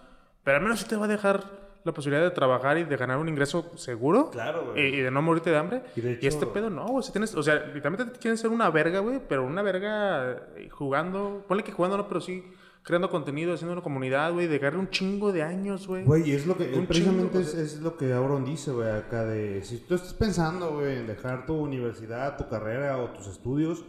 pero 0.45 0.57
al 0.59 0.63
menos 0.63 0.81
sí 0.81 0.87
te 0.89 0.97
va 0.97 1.05
a 1.05 1.09
dejar 1.09 1.45
la 1.83 1.93
posibilidad 1.93 2.23
de 2.23 2.31
trabajar 2.33 2.77
y 2.77 2.85
de 2.85 2.97
ganar 2.97 3.17
un 3.19 3.29
ingreso 3.29 3.71
seguro. 3.77 4.31
Claro, 4.31 4.63
Y, 4.63 4.71
güey. 4.73 4.95
y 4.97 5.01
de 5.01 5.11
no 5.11 5.23
morirte 5.23 5.51
de 5.51 5.57
hambre. 5.57 5.83
Y 5.97 6.01
Y, 6.01 6.03
de 6.03 6.13
hecho- 6.13 6.29
este 6.29 6.47
pedo 6.47 6.69
no, 6.69 6.87
güey. 6.87 7.03
Si 7.03 7.11
tienes, 7.13 7.35
o 7.35 7.43
sea, 7.43 7.55
literalmente 7.67 8.19
quieren 8.19 8.37
ser 8.37 8.51
una 8.51 8.69
verga, 8.71 8.99
güey, 9.01 9.21
pero 9.27 9.45
una 9.47 9.63
verga 9.63 10.33
eh, 10.57 10.69
jugando. 10.71 11.45
Ponle 11.49 11.65
que 11.65 11.73
jugando 11.73 11.97
no, 11.97 12.07
pero 12.09 12.21
sí 12.21 12.45
creando 12.83 13.11
contenido, 13.11 13.53
haciendo 13.55 13.73
una 13.75 13.83
comunidad, 13.83 14.33
güey, 14.33 14.47
de 14.47 14.59
darle 14.59 14.79
un 14.79 14.89
chingo 14.91 15.33
de 15.33 15.43
años, 15.43 15.87
güey. 15.87 16.05
Güey, 16.05 16.31
y 16.31 16.33
es 16.33 16.47
lo 16.47 16.57
que, 16.57 16.65
Un 16.75 16.87
precisamente 16.87 17.39
chingo, 17.39 17.41
es, 17.41 17.55
es 17.55 17.81
lo 17.81 17.97
que 17.97 18.13
Auron 18.15 18.45
dice, 18.45 18.73
güey, 18.73 18.89
acá 18.91 19.25
de, 19.25 19.63
si 19.65 19.79
tú 19.81 19.95
estás 19.95 20.15
pensando, 20.15 20.71
güey, 20.73 20.97
en 20.97 21.07
dejar 21.07 21.45
tu 21.47 21.55
universidad, 21.57 22.37
tu 22.39 22.49
carrera 22.49 22.97
o 22.99 23.11
tus 23.11 23.27
estudios, 23.27 23.85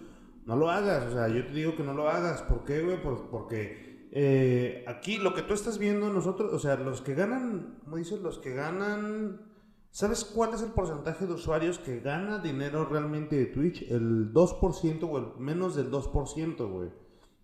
no 0.51 0.57
lo 0.57 0.69
hagas, 0.69 1.05
o 1.05 1.13
sea, 1.13 1.29
yo 1.29 1.45
te 1.45 1.53
digo 1.53 1.77
que 1.77 1.83
no 1.83 1.93
lo 1.93 2.09
hagas, 2.09 2.41
¿por 2.41 2.65
qué, 2.65 2.81
güey? 2.81 3.01
Por- 3.01 3.29
porque 3.29 4.09
eh, 4.11 4.83
aquí 4.85 5.17
lo 5.17 5.33
que 5.33 5.43
tú 5.43 5.53
estás 5.53 5.77
viendo, 5.77 6.11
nosotros, 6.11 6.51
o 6.53 6.59
sea, 6.59 6.75
los 6.75 6.99
que 7.01 7.15
ganan, 7.15 7.77
¿cómo 7.85 7.95
dices? 7.95 8.19
Los 8.19 8.37
que 8.39 8.53
ganan, 8.53 9.39
¿sabes 9.91 10.25
cuál 10.25 10.53
es 10.53 10.61
el 10.61 10.71
porcentaje 10.71 11.25
de 11.25 11.33
usuarios 11.33 11.79
que 11.79 12.01
gana 12.01 12.39
dinero 12.39 12.83
realmente 12.83 13.37
de 13.37 13.45
Twitch? 13.45 13.83
El 13.89 14.33
2% 14.33 15.03
o 15.09 15.17
el 15.17 15.27
menos 15.39 15.75
del 15.77 15.89
2%, 15.89 16.69
güey. 16.69 16.89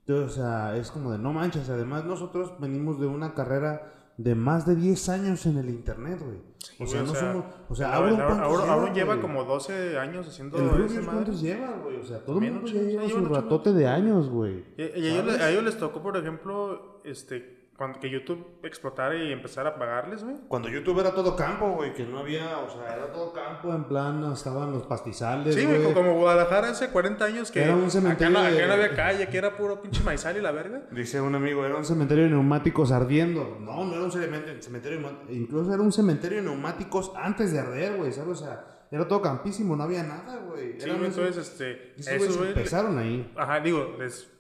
Entonces, 0.05 0.38
o 0.38 0.41
sea, 0.41 0.76
es 0.76 0.91
como 0.91 1.14
de 1.14 1.18
no 1.20 1.32
manches. 1.32 1.70
Además, 1.70 2.03
nosotros 2.03 2.51
venimos 2.60 2.99
de 2.99 3.08
una 3.08 3.34
carrera 3.34 3.97
de 4.18 4.34
más 4.36 4.65
de 4.65 4.76
10 4.76 5.09
años 5.09 5.45
en 5.45 5.57
el 5.57 5.70
internet, 5.70 6.20
güey. 6.20 6.38
o 6.80 6.88
sea, 6.88 7.03
no 7.03 7.13
somos. 7.13 7.45
O 7.70 7.76
sea, 7.76 7.93
Auron, 7.95 8.20
Auron, 8.20 8.38
¿cuántos 8.39 8.70
Auron- 8.70 8.93
lleva, 8.95 9.22
como 9.22 9.43
12 9.43 9.97
años 9.99 10.28
haciendo 10.28 10.57
El 10.57 10.70
Rubius, 10.70 10.91
madre. 10.93 11.05
¿cuántos 11.05 11.41
lleva, 11.41 11.72
güey? 11.84 11.97
O 11.97 12.03
sea, 12.05 12.26
todo 12.26 12.39
el 12.39 12.51
mundo 12.51 12.68
un 12.68 12.74
ya 12.74 12.82
lleva 12.82 13.07
su 13.09 13.26
ratote 13.26 13.74
de 13.74 13.88
años, 13.88 14.30
güey. 14.30 14.65
Y, 14.78 14.82
y 14.82 14.86
a, 14.86 15.13
ellos, 15.13 15.26
¿Sabes? 15.26 15.41
a 15.41 15.49
ellos 15.51 15.63
les 15.65 15.78
tocó, 15.78 16.01
por 16.01 16.18
ejemplo, 16.18 17.01
este, 17.03 17.57
cuando 17.78 17.99
que 17.99 18.09
YouTube 18.09 18.59
explotara 18.63 19.15
y 19.15 19.32
empezara 19.32 19.69
a 19.69 19.75
pagarles, 19.78 20.23
güey. 20.23 20.36
Cuando 20.47 20.67
YouTube 20.67 20.99
era 20.99 21.13
todo 21.13 21.36
campo, 21.36 21.73
güey, 21.73 21.93
que 21.93 22.03
no 22.05 22.17
había, 22.19 22.57
o 22.57 22.69
sea, 22.71 22.95
era 22.95 23.11
todo 23.13 23.32
campo, 23.32 23.71
en 23.71 23.84
plan, 23.84 24.32
estaban 24.34 24.71
los 24.71 24.88
pastizales, 24.88 25.53
Sí, 25.53 25.63
güey. 25.63 25.93
como 25.93 26.15
Guadalajara 26.15 26.69
hace 26.71 26.89
40 26.89 27.23
años 27.25 27.51
que 27.51 27.61
Era 27.63 27.75
un 27.75 27.82
acá, 27.84 27.89
cementerio 27.91 28.36
acá 28.39 28.49
de- 28.49 28.65
no 28.67 28.73
había 28.73 28.95
calle, 28.95 29.28
que 29.28 29.38
era 29.38 29.55
puro 29.55 29.80
pinche 29.80 30.01
maizal 30.03 30.36
y 30.38 30.41
la 30.41 30.51
verga. 30.51 30.82
Dice 30.91 31.21
un 31.21 31.36
amigo, 31.36 31.63
era 31.65 31.75
un 31.75 31.86
cementerio 31.86 32.23
de 32.23 32.32
neumáticos 32.32 32.91
ardiendo. 32.91 33.57
No, 33.61 33.86
no 33.86 33.93
era 33.93 34.03
un 34.05 34.11
cementerio, 34.11 34.59
cementerio 34.59 34.99
incluso 35.30 35.71
era 35.71 35.84
un 35.84 35.91
cementerio 35.91 36.39
de 36.39 36.43
neumáticos 36.45 37.11
antes 37.15 37.53
de 37.53 37.59
arder, 37.59 37.95
güey, 37.97 38.11
¿sabes? 38.11 38.41
O 38.41 38.43
sea, 38.43 38.65
era 38.89 39.07
todo 39.07 39.21
campísimo, 39.21 39.75
no 39.75 39.84
había 39.84 40.01
nada, 40.01 40.38
güey. 40.38 40.80
Sí, 40.82 40.89
entonces, 40.89 41.38
este, 41.38 41.93
esos 41.95 42.07
eso, 42.30 42.38
güey, 42.39 42.49
empezaron 42.49 42.97
ahí. 42.97 43.32
Ajá, 43.38 43.59
digo, 43.59 43.97
les, 43.99 44.32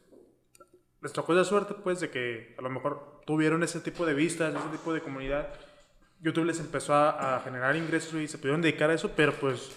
les 1.03 1.13
tocó 1.13 1.33
esa 1.33 1.43
suerte, 1.43 1.75
pues, 1.83 1.99
de 1.99 2.09
que 2.09 2.55
a 2.57 2.61
lo 2.63 2.71
mejor 2.71 3.16
tuvieron 3.27 3.61
ese 3.61 3.79
tipo 3.81 4.07
de 4.07 4.15
vistas, 4.15 4.55
ese 4.55 4.69
tipo 4.71 4.91
de 4.93 5.01
comunidad. 5.01 5.49
YouTube 6.21 6.45
les 6.45 6.59
empezó 6.59 6.95
a, 6.95 7.35
a 7.35 7.39
generar 7.41 7.75
ingresos 7.75 8.15
y 8.15 8.27
se 8.27 8.39
pudieron 8.39 8.61
dedicar 8.63 8.89
a 8.89 8.93
eso, 8.95 9.11
pero 9.15 9.33
pues, 9.33 9.71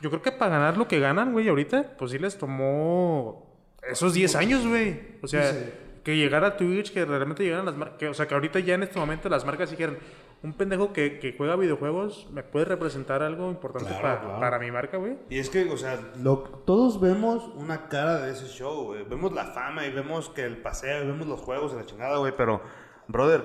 yo 0.00 0.10
creo 0.10 0.22
que 0.22 0.32
para 0.32 0.52
ganar 0.58 0.76
lo 0.76 0.88
que 0.88 0.98
ganan, 0.98 1.32
güey, 1.32 1.48
ahorita, 1.48 1.96
pues 1.96 2.10
sí 2.10 2.18
les 2.18 2.36
tomó 2.38 3.46
esos 3.88 4.14
10 4.14 4.34
años, 4.34 4.66
güey. 4.66 5.18
O 5.22 5.28
sea, 5.28 5.52
Sí. 5.52 5.58
que 6.02 6.16
llegara 6.16 6.46
a 6.48 6.56
Twitch, 6.56 6.92
que 6.92 7.04
realmente 7.04 7.44
llegaran 7.44 7.66
las 7.66 7.76
marcas, 7.76 8.08
o 8.08 8.14
sea, 8.14 8.26
que 8.26 8.34
ahorita 8.34 8.58
ya 8.60 8.74
en 8.74 8.82
este 8.82 8.98
momento 8.98 9.28
las 9.28 9.44
marcas 9.44 9.70
dijeran, 9.70 9.98
un 10.42 10.52
pendejo 10.52 10.92
que, 10.92 11.18
que 11.18 11.34
juega 11.36 11.56
videojuegos 11.56 12.28
me 12.32 12.42
puede 12.44 12.64
representar 12.64 13.22
algo 13.22 13.50
importante 13.50 13.88
Claro, 13.88 14.02
para, 14.02 14.20
claro. 14.20 14.40
para 14.40 14.58
mi 14.60 14.70
marca, 14.70 14.96
güey. 14.96 15.16
Y 15.30 15.38
es 15.40 15.50
que, 15.50 15.68
o 15.70 15.76
sea, 15.76 15.98
lo- 16.22 16.38
todos 16.64 17.00
vemos 17.00 17.50
una 17.56 17.88
cara 17.88 18.20
de 18.20 18.32
ese 18.32 18.46
show, 18.46 18.84
güey. 18.84 19.04
Vemos 19.04 19.32
la 19.32 19.46
fama 19.46 19.84
y 19.86 19.92
vemos 19.92 20.28
que 20.30 20.44
el 20.44 20.58
paseo, 20.62 21.02
y 21.02 21.06
vemos 21.08 21.26
los 21.26 21.40
juegos 21.40 21.72
y 21.72 21.76
la 21.76 21.86
chingada, 21.86 22.18
güey. 22.18 22.32
Pero, 22.36 22.60
brother, 23.08 23.44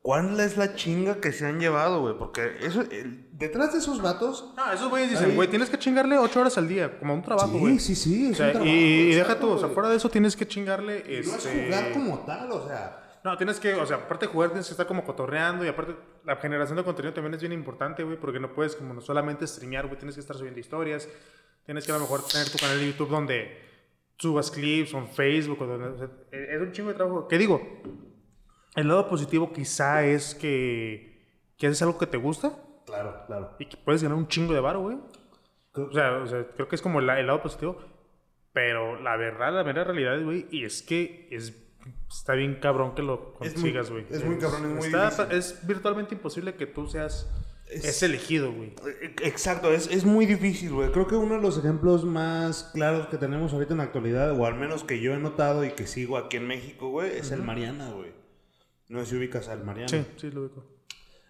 ¿cuál 0.00 0.40
es 0.40 0.56
la 0.56 0.74
chinga 0.74 1.16
que 1.20 1.30
se 1.32 1.44
han 1.46 1.60
llevado, 1.60 2.00
güey? 2.00 2.16
Porque 2.16 2.56
eso, 2.62 2.80
el- 2.90 3.28
detrás 3.32 3.72
de 3.74 3.78
esos 3.80 4.00
vatos... 4.00 4.52
No, 4.56 4.72
esos 4.72 4.88
güeyes 4.88 5.10
dicen, 5.10 5.34
güey, 5.36 5.48
tienes 5.48 5.68
que 5.68 5.78
chingarle 5.78 6.16
8 6.18 6.40
horas 6.40 6.56
al 6.56 6.68
día, 6.68 6.98
como 6.98 7.12
un 7.12 7.22
trabajo, 7.22 7.58
güey. 7.58 7.78
sí, 7.78 7.94
sí, 7.94 8.28
O 8.28 8.30
es 8.30 8.36
sea, 8.38 8.46
un 8.46 8.52
trabajo, 8.52 8.70
y, 8.72 8.78
y 8.78 9.14
deja 9.14 9.38
tú, 9.38 9.50
o 9.50 9.58
sea, 9.58 9.68
fuera 9.68 9.90
de 9.90 9.96
eso 9.96 10.08
tienes 10.08 10.36
que 10.36 10.48
chingarle, 10.48 11.04
Y 11.06 11.26
No 11.26 11.34
es 11.36 11.44
este... 11.44 11.66
jugar 11.66 11.92
como 11.92 12.18
tal, 12.20 12.50
o 12.52 12.66
sea... 12.66 12.96
No, 13.22 13.36
tienes 13.36 13.60
que, 13.60 13.74
o 13.74 13.84
sea, 13.86 13.98
aparte 13.98 14.26
de 14.26 14.32
jugar 14.32 14.48
tienes 14.50 14.66
que 14.66 14.72
estar 14.72 14.86
como 14.86 15.04
cotorreando 15.04 15.64
y 15.64 15.68
aparte 15.68 15.94
la 16.24 16.36
generación 16.36 16.76
de 16.78 16.84
contenido 16.84 17.12
también 17.12 17.34
es 17.34 17.40
bien 17.40 17.52
importante, 17.52 18.02
güey, 18.02 18.16
porque 18.18 18.40
no 18.40 18.52
puedes 18.54 18.74
como 18.76 18.94
no 18.94 19.00
solamente 19.02 19.46
streamear, 19.46 19.86
güey, 19.86 19.98
tienes 19.98 20.14
que 20.14 20.20
estar 20.22 20.36
subiendo 20.36 20.58
historias, 20.58 21.08
tienes 21.66 21.84
que 21.84 21.92
a 21.92 21.96
lo 21.96 22.00
mejor 22.00 22.22
tener 22.26 22.48
tu 22.48 22.56
canal 22.58 22.78
de 22.78 22.86
YouTube 22.86 23.10
donde 23.10 23.58
subas 24.16 24.50
clips 24.50 24.94
o 24.94 24.98
en 24.98 25.08
Facebook 25.08 25.60
o 25.62 25.66
donde, 25.66 25.88
o 25.88 25.98
sea, 25.98 26.08
e- 26.32 26.54
es 26.56 26.60
un 26.62 26.72
chingo 26.72 26.88
de 26.88 26.94
trabajo. 26.94 27.28
¿Qué 27.28 27.36
digo? 27.38 27.60
El 28.76 28.88
lado 28.88 29.08
positivo 29.08 29.52
quizá 29.52 30.04
es 30.04 30.34
que, 30.34 31.50
que 31.58 31.66
haces 31.66 31.82
algo 31.82 31.98
que 31.98 32.06
te 32.06 32.16
gusta 32.16 32.52
Claro, 32.86 33.24
claro. 33.26 33.56
y 33.58 33.66
que 33.66 33.76
puedes 33.76 34.02
ganar 34.02 34.16
un 34.16 34.28
chingo 34.28 34.54
de 34.54 34.60
varo, 34.60 34.80
güey. 34.80 34.96
O 35.74 35.92
sea, 35.92 36.18
o 36.18 36.26
sea, 36.26 36.46
creo 36.54 36.68
que 36.68 36.76
es 36.76 36.82
como 36.82 37.00
la- 37.00 37.20
el 37.20 37.26
lado 37.26 37.42
positivo. 37.42 37.78
Pero 38.52 39.00
la 39.00 39.16
verdad, 39.16 39.52
la 39.52 39.62
verdad 39.62 39.84
realidad, 39.86 40.20
güey, 40.24 40.46
y 40.50 40.64
es 40.64 40.82
que 40.82 41.28
es, 41.30 41.69
está 42.10 42.34
bien 42.34 42.58
cabrón 42.60 42.94
que 42.94 43.02
lo 43.02 43.34
Es 43.40 43.52
consigas, 43.52 43.90
güey. 43.90 44.06
es 44.10 44.24
muy 44.24 44.38
cabrón, 44.38 44.66
es 44.66 44.76
muy 44.76 44.86
está- 44.86 45.10
difícil. 45.24 45.38
Es 45.38 45.66
virtualmente 45.66 46.14
imposible 46.14 46.54
que 46.54 46.66
tú 46.66 46.86
seas 46.86 47.28
Es- 47.68 47.84
es, 47.84 48.02
elegido, 48.02 48.52
güey. 48.52 48.74
E- 49.02 49.14
Exacto, 49.28 49.72
es, 49.72 49.86
es 49.88 50.04
muy 50.04 50.26
difícil, 50.26 50.72
güey. 50.72 50.90
Creo 50.90 51.06
que 51.06 51.14
uno 51.14 51.36
de 51.36 51.40
los 51.40 51.56
ejemplos 51.58 52.04
más 52.04 52.70
claros 52.72 53.06
que 53.06 53.16
tenemos 53.16 53.52
ahorita 53.52 53.74
en 53.74 53.78
la 53.78 53.84
actualidad, 53.84 54.32
o 54.38 54.44
al 54.46 54.56
menos 54.56 54.82
que 54.84 55.00
yo 55.00 55.14
he 55.14 55.18
notado 55.18 55.64
y 55.64 55.70
que 55.70 55.86
sigo 55.86 56.16
aquí 56.16 56.36
en 56.36 56.46
México, 56.48 56.88
güey, 56.90 57.16
es 57.16 57.30
el 57.30 57.42
Mariana, 57.42 57.90
güey. 57.90 58.10
No 58.88 58.98
sé 59.00 59.06
si 59.06 59.16
ubicas 59.16 59.48
al 59.48 59.62
Mariana. 59.64 59.88
Sí, 59.88 60.04
sí, 60.16 60.30
lo 60.32 60.40
ubico. 60.42 60.64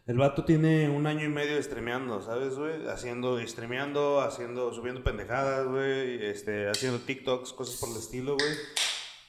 El 0.07 0.16
vato 0.16 0.44
tiene 0.46 0.88
un 0.88 1.07
año 1.07 1.26
y 1.26 1.28
medio 1.28 1.62
streameando, 1.62 2.20
¿sabes, 2.22 2.55
güey? 2.57 2.88
Haciendo, 2.88 3.38
streameando, 3.46 4.20
haciendo, 4.22 4.72
subiendo 4.72 5.05
pendejadas, 5.05 5.68
güey, 5.68 6.24
este, 6.24 6.68
haciendo 6.68 6.98
TikToks, 7.01 7.53
cosas 7.53 7.76
por 7.78 7.90
el 7.90 7.96
estilo, 7.98 8.34
güey. 8.34 8.51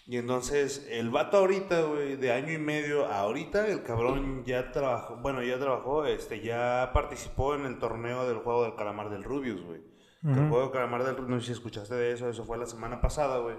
Y 0.07 0.17
entonces, 0.17 0.87
el 0.89 1.09
vato 1.09 1.37
ahorita, 1.37 1.83
güey, 1.83 2.15
de 2.15 2.31
año 2.31 2.51
y 2.51 2.57
medio 2.57 3.05
a 3.05 3.19
ahorita, 3.19 3.67
el 3.67 3.83
cabrón 3.83 4.43
ya 4.45 4.71
trabajó, 4.71 5.17
bueno, 5.17 5.43
ya 5.43 5.59
trabajó, 5.59 6.05
este, 6.05 6.41
ya 6.41 6.91
participó 6.93 7.55
en 7.55 7.65
el 7.65 7.77
torneo 7.77 8.27
del 8.27 8.39
juego 8.39 8.63
del 8.63 8.75
calamar 8.75 9.09
del 9.09 9.23
Rubius, 9.23 9.61
güey. 9.61 9.81
El 10.23 10.49
juego 10.49 10.61
del 10.61 10.71
calamar 10.71 11.03
del 11.03 11.15
Rubius, 11.15 11.29
no 11.29 11.39
sé 11.39 11.47
si 11.47 11.51
escuchaste 11.53 11.95
de 11.95 12.11
eso, 12.11 12.29
eso 12.29 12.45
fue 12.45 12.57
la 12.57 12.65
semana 12.65 13.01
pasada, 13.01 13.39
güey. 13.39 13.55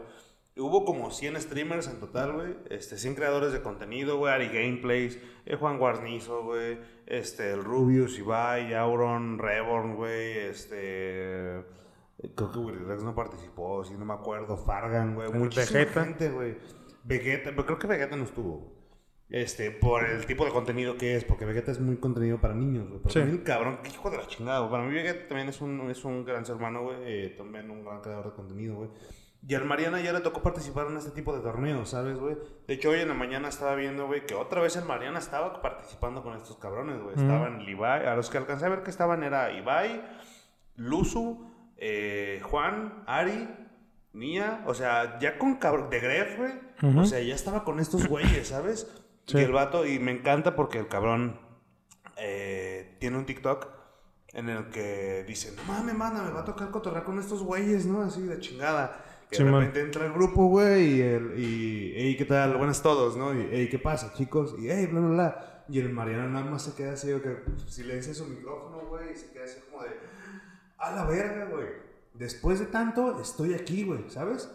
Hubo 0.54 0.84
como 0.84 1.10
100 1.10 1.40
streamers 1.40 1.88
en 1.88 1.98
total, 1.98 2.32
güey. 2.32 2.54
Este, 2.68 2.98
100 2.98 3.14
creadores 3.14 3.52
de 3.52 3.62
contenido, 3.62 4.18
güey. 4.18 4.34
Ari 4.34 4.48
Gameplays, 4.48 5.18
eh, 5.46 5.56
Juan 5.56 5.78
Guarnizo, 5.78 6.42
güey. 6.44 6.78
Este, 7.06 7.52
el 7.52 7.64
Rubius, 7.64 8.18
Ibai, 8.18 8.74
Auron, 8.74 9.38
Reborn, 9.38 9.96
güey. 9.96 10.36
Este. 10.38 11.64
Creo 12.34 12.52
que 12.52 12.58
Willy 12.58 12.78
Rex 12.84 13.02
no 13.02 13.14
participó, 13.14 13.84
si 13.84 13.94
no 13.94 14.04
me 14.04 14.14
acuerdo. 14.14 14.56
Fargan, 14.56 15.14
güey. 15.14 15.30
Vegeta. 15.48 16.04
gente, 16.04 16.30
güey. 16.30 16.56
Vegeta, 17.04 17.50
pero 17.50 17.66
creo 17.66 17.78
que 17.78 17.86
Vegeta 17.86 18.16
no 18.16 18.24
estuvo. 18.24 18.80
Este, 19.28 19.70
por 19.70 20.04
el 20.04 20.26
tipo 20.26 20.44
de 20.44 20.50
contenido 20.52 20.96
que 20.98 21.16
es, 21.16 21.24
porque 21.24 21.46
Vegeta 21.46 21.72
es 21.72 21.80
muy 21.80 21.96
contenido 21.96 22.38
para 22.38 22.54
niños, 22.54 22.86
güey. 22.88 23.00
Pero 23.00 23.12
Sí. 23.12 23.18
también, 23.20 23.42
cabrón, 23.42 23.78
qué 23.82 23.88
hijo 23.90 24.10
de 24.10 24.18
la 24.18 24.26
chingada, 24.26 24.58
güey. 24.60 24.70
Para 24.70 24.84
mí 24.84 24.94
Vegeta 24.94 25.26
también 25.28 25.48
es 25.48 25.60
un, 25.62 25.90
es 25.90 26.04
un 26.04 26.24
gran 26.24 26.44
ser 26.44 26.56
humano, 26.56 26.82
güey. 26.82 26.96
eh, 27.00 27.34
también 27.36 27.70
un 27.70 27.82
gran 27.84 28.00
creador 28.02 28.26
de 28.26 28.32
contenido, 28.32 28.76
güey. 28.76 28.90
Y 29.44 29.54
al 29.56 29.64
Mariana 29.64 30.00
ya 30.00 30.12
le 30.12 30.20
tocó 30.20 30.40
participar 30.42 30.86
en 30.88 30.98
este 30.98 31.10
tipo 31.10 31.34
de 31.34 31.40
torneos, 31.42 31.88
¿sabes, 31.88 32.16
güey? 32.18 32.36
De 32.68 32.74
hecho, 32.74 32.90
hoy 32.90 33.00
en 33.00 33.08
la 33.08 33.14
mañana 33.14 33.48
estaba 33.48 33.74
viendo, 33.74 34.06
güey, 34.06 34.24
que 34.24 34.34
otra 34.34 34.60
vez 34.60 34.76
el 34.76 34.84
Mariana 34.84 35.18
estaba 35.18 35.60
participando 35.60 36.22
con 36.22 36.36
estos 36.36 36.56
cabrones, 36.58 37.00
güey. 37.02 37.16
Estaban 37.16 37.60
el 37.62 37.68
Ibai, 37.68 38.06
a 38.06 38.14
los 38.14 38.30
que 38.30 38.38
alcancé 38.38 38.66
a 38.66 38.68
ver 38.68 38.82
que 38.84 38.90
estaban 38.90 39.24
era 39.24 39.50
Ibai, 39.50 40.00
Luzu, 40.76 41.50
eh, 41.84 42.40
Juan, 42.44 43.02
Ari, 43.08 43.48
Nia, 44.12 44.62
o 44.66 44.74
sea, 44.74 45.18
ya 45.18 45.36
con 45.36 45.56
cabrón, 45.56 45.90
de 45.90 45.98
Gref, 45.98 46.38
güey. 46.38 46.52
O 46.96 47.04
sea, 47.04 47.20
ya 47.20 47.34
estaba 47.34 47.64
con 47.64 47.80
estos 47.80 48.06
güeyes, 48.06 48.48
¿sabes? 48.48 48.90
Y 49.28 49.38
el 49.38 49.52
vato, 49.52 49.86
y 49.86 50.00
me 50.00 50.10
encanta 50.10 50.56
porque 50.56 50.78
el 50.78 50.88
cabrón 50.88 51.40
eh, 52.16 52.96
tiene 52.98 53.18
un 53.18 53.24
TikTok 53.24 53.68
en 54.32 54.48
el 54.48 54.68
que 54.70 55.24
dice, 55.28 55.54
no 55.56 55.62
mames, 55.62 55.94
mana, 55.94 56.24
me 56.24 56.32
va 56.32 56.40
a 56.40 56.44
tocar 56.44 56.70
cotorrear 56.70 57.04
con 57.04 57.20
estos 57.20 57.42
güeyes, 57.42 57.86
¿no? 57.86 58.02
Así 58.02 58.20
de 58.22 58.40
chingada. 58.40 59.04
Y 59.30 59.36
de 59.36 59.44
repente 59.44 59.80
entra 59.80 60.06
el 60.06 60.12
grupo, 60.12 60.46
güey, 60.48 60.96
y, 60.96 61.00
el, 61.00 61.38
y, 61.38 61.92
hey, 61.96 62.16
¿qué 62.18 62.24
tal? 62.24 62.56
Buenas 62.56 62.82
todos, 62.82 63.16
¿no? 63.16 63.32
Y, 63.32 63.48
hey, 63.50 63.68
¿qué 63.70 63.78
pasa, 63.78 64.12
chicos? 64.12 64.56
Y, 64.58 64.68
hey, 64.68 64.88
bla, 64.90 65.00
bla, 65.00 65.10
bla. 65.10 65.64
Y 65.68 65.78
el 65.78 65.90
Mariano 65.90 66.28
nada 66.28 66.44
más 66.44 66.62
se 66.62 66.74
queda 66.74 66.94
así, 66.94 67.08
que 67.20 67.42
silencia 67.68 68.12
su 68.12 68.26
micrófono, 68.26 68.88
güey, 68.88 69.12
y 69.12 69.16
se 69.16 69.32
queda 69.32 69.44
así 69.44 69.60
como 69.70 69.84
de, 69.84 69.90
a 70.82 70.90
la 70.90 71.04
verga, 71.04 71.46
güey. 71.46 71.66
Después 72.14 72.58
de 72.58 72.66
tanto, 72.66 73.20
estoy 73.20 73.54
aquí, 73.54 73.84
güey, 73.84 74.04
¿sabes? 74.08 74.50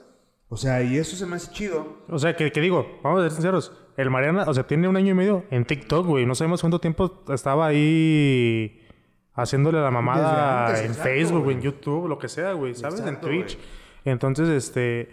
O 0.49 0.57
sea, 0.57 0.83
y 0.83 0.97
eso 0.97 1.15
se 1.15 1.25
me 1.25 1.37
hace 1.37 1.51
chido. 1.51 2.03
O 2.09 2.19
sea, 2.19 2.35
que, 2.35 2.51
que 2.51 2.61
digo, 2.61 2.99
vamos 3.03 3.19
a 3.19 3.23
ser 3.23 3.31
sinceros, 3.31 3.73
el 3.97 4.09
Mariana, 4.09 4.45
o 4.47 4.53
sea, 4.53 4.67
tiene 4.67 4.87
un 4.87 4.95
año 4.95 5.11
y 5.11 5.15
medio 5.15 5.45
en 5.49 5.65
TikTok, 5.65 6.05
güey. 6.05 6.25
No 6.25 6.35
sabemos 6.35 6.61
cuánto 6.61 6.79
tiempo 6.79 7.23
estaba 7.33 7.67
ahí 7.67 8.85
haciéndole 9.33 9.81
la 9.81 9.91
mamada 9.91 10.83
en 10.83 10.93
Facebook, 10.93 11.49
en 11.51 11.61
YouTube, 11.61 12.07
lo 12.07 12.17
que 12.19 12.27
sea, 12.27 12.53
güey, 12.53 12.75
¿sabes? 12.75 12.99
en 13.01 13.19
Twitch. 13.19 13.57
Entonces, 14.05 14.49
este... 14.49 15.09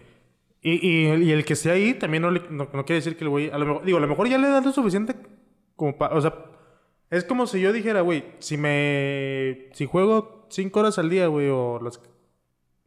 Y, 0.60 0.86
y, 0.88 1.30
el 1.30 1.44
que 1.44 1.52
esté 1.52 1.70
ahí 1.70 1.92
también 1.92 2.22
no, 2.22 2.30
no, 2.30 2.68
quiere 2.70 2.94
decir 2.94 3.18
que 3.18 3.24
el 3.24 3.30
güey... 3.30 3.50
A 3.50 3.58
lo 3.58 3.66
mejor, 3.66 3.84
digo, 3.84 3.98
a 3.98 4.00
lo 4.00 4.08
mejor 4.08 4.28
ya 4.28 4.38
le 4.38 4.48
da 4.48 4.60
lo 4.60 4.72
suficiente 4.72 5.14
como 5.76 5.98
para... 5.98 6.14
O 6.14 6.20
sea, 6.22 6.32
es 7.11 7.24
como 7.24 7.46
si 7.46 7.61
yo 7.61 7.72
dijera, 7.72 8.00
güey, 8.00 8.24
si 8.38 8.57
me... 8.57 9.68
Si 9.72 9.86
juego 9.86 10.46
cinco 10.50 10.80
horas 10.80 10.98
al 10.98 11.11
día, 11.11 11.26
güey, 11.26 11.48
o 11.48 11.80
las 11.82 12.00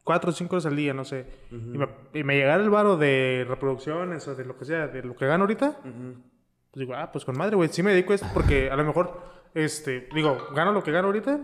cuatro 0.04 0.30
o 0.30 0.32
cinco 0.32 0.56
horas 0.56 0.66
al 0.66 0.76
día, 0.76 0.94
no 0.94 1.04
sé. 1.04 1.26
y, 1.50 1.54
me, 1.56 1.88
y, 2.14 2.24
me, 2.24 2.36
llegara 2.36 2.62
el 2.62 2.70
varo 2.70 2.96
de 2.96 3.44
reproducciones 3.48 4.26
o 4.28 4.34
de 4.34 4.44
lo 4.44 4.56
que 4.56 4.64
sea, 4.64 4.88
de 4.88 5.02
lo 5.02 5.16
que 5.16 5.26
gano 5.26 5.44
ahorita. 5.44 5.80
Pues 5.82 6.86
digo, 6.86 6.94
ah, 6.94 7.10
pues 7.12 7.24
con 7.24 7.36
madre, 7.36 7.56
güey. 7.56 7.68
Sí 7.70 7.82
me 7.82 7.92
dedico 7.92 8.12
a 8.12 8.16
esto 8.16 8.28
porque 8.34 8.70
a 8.70 8.76
lo 8.76 8.84
mejor, 8.84 9.20
este... 9.54 10.08
Digo, 10.14 10.38
gano 10.54 10.72
lo 10.72 10.82
que 10.82 10.92
gano 10.92 11.08
ahorita. 11.08 11.40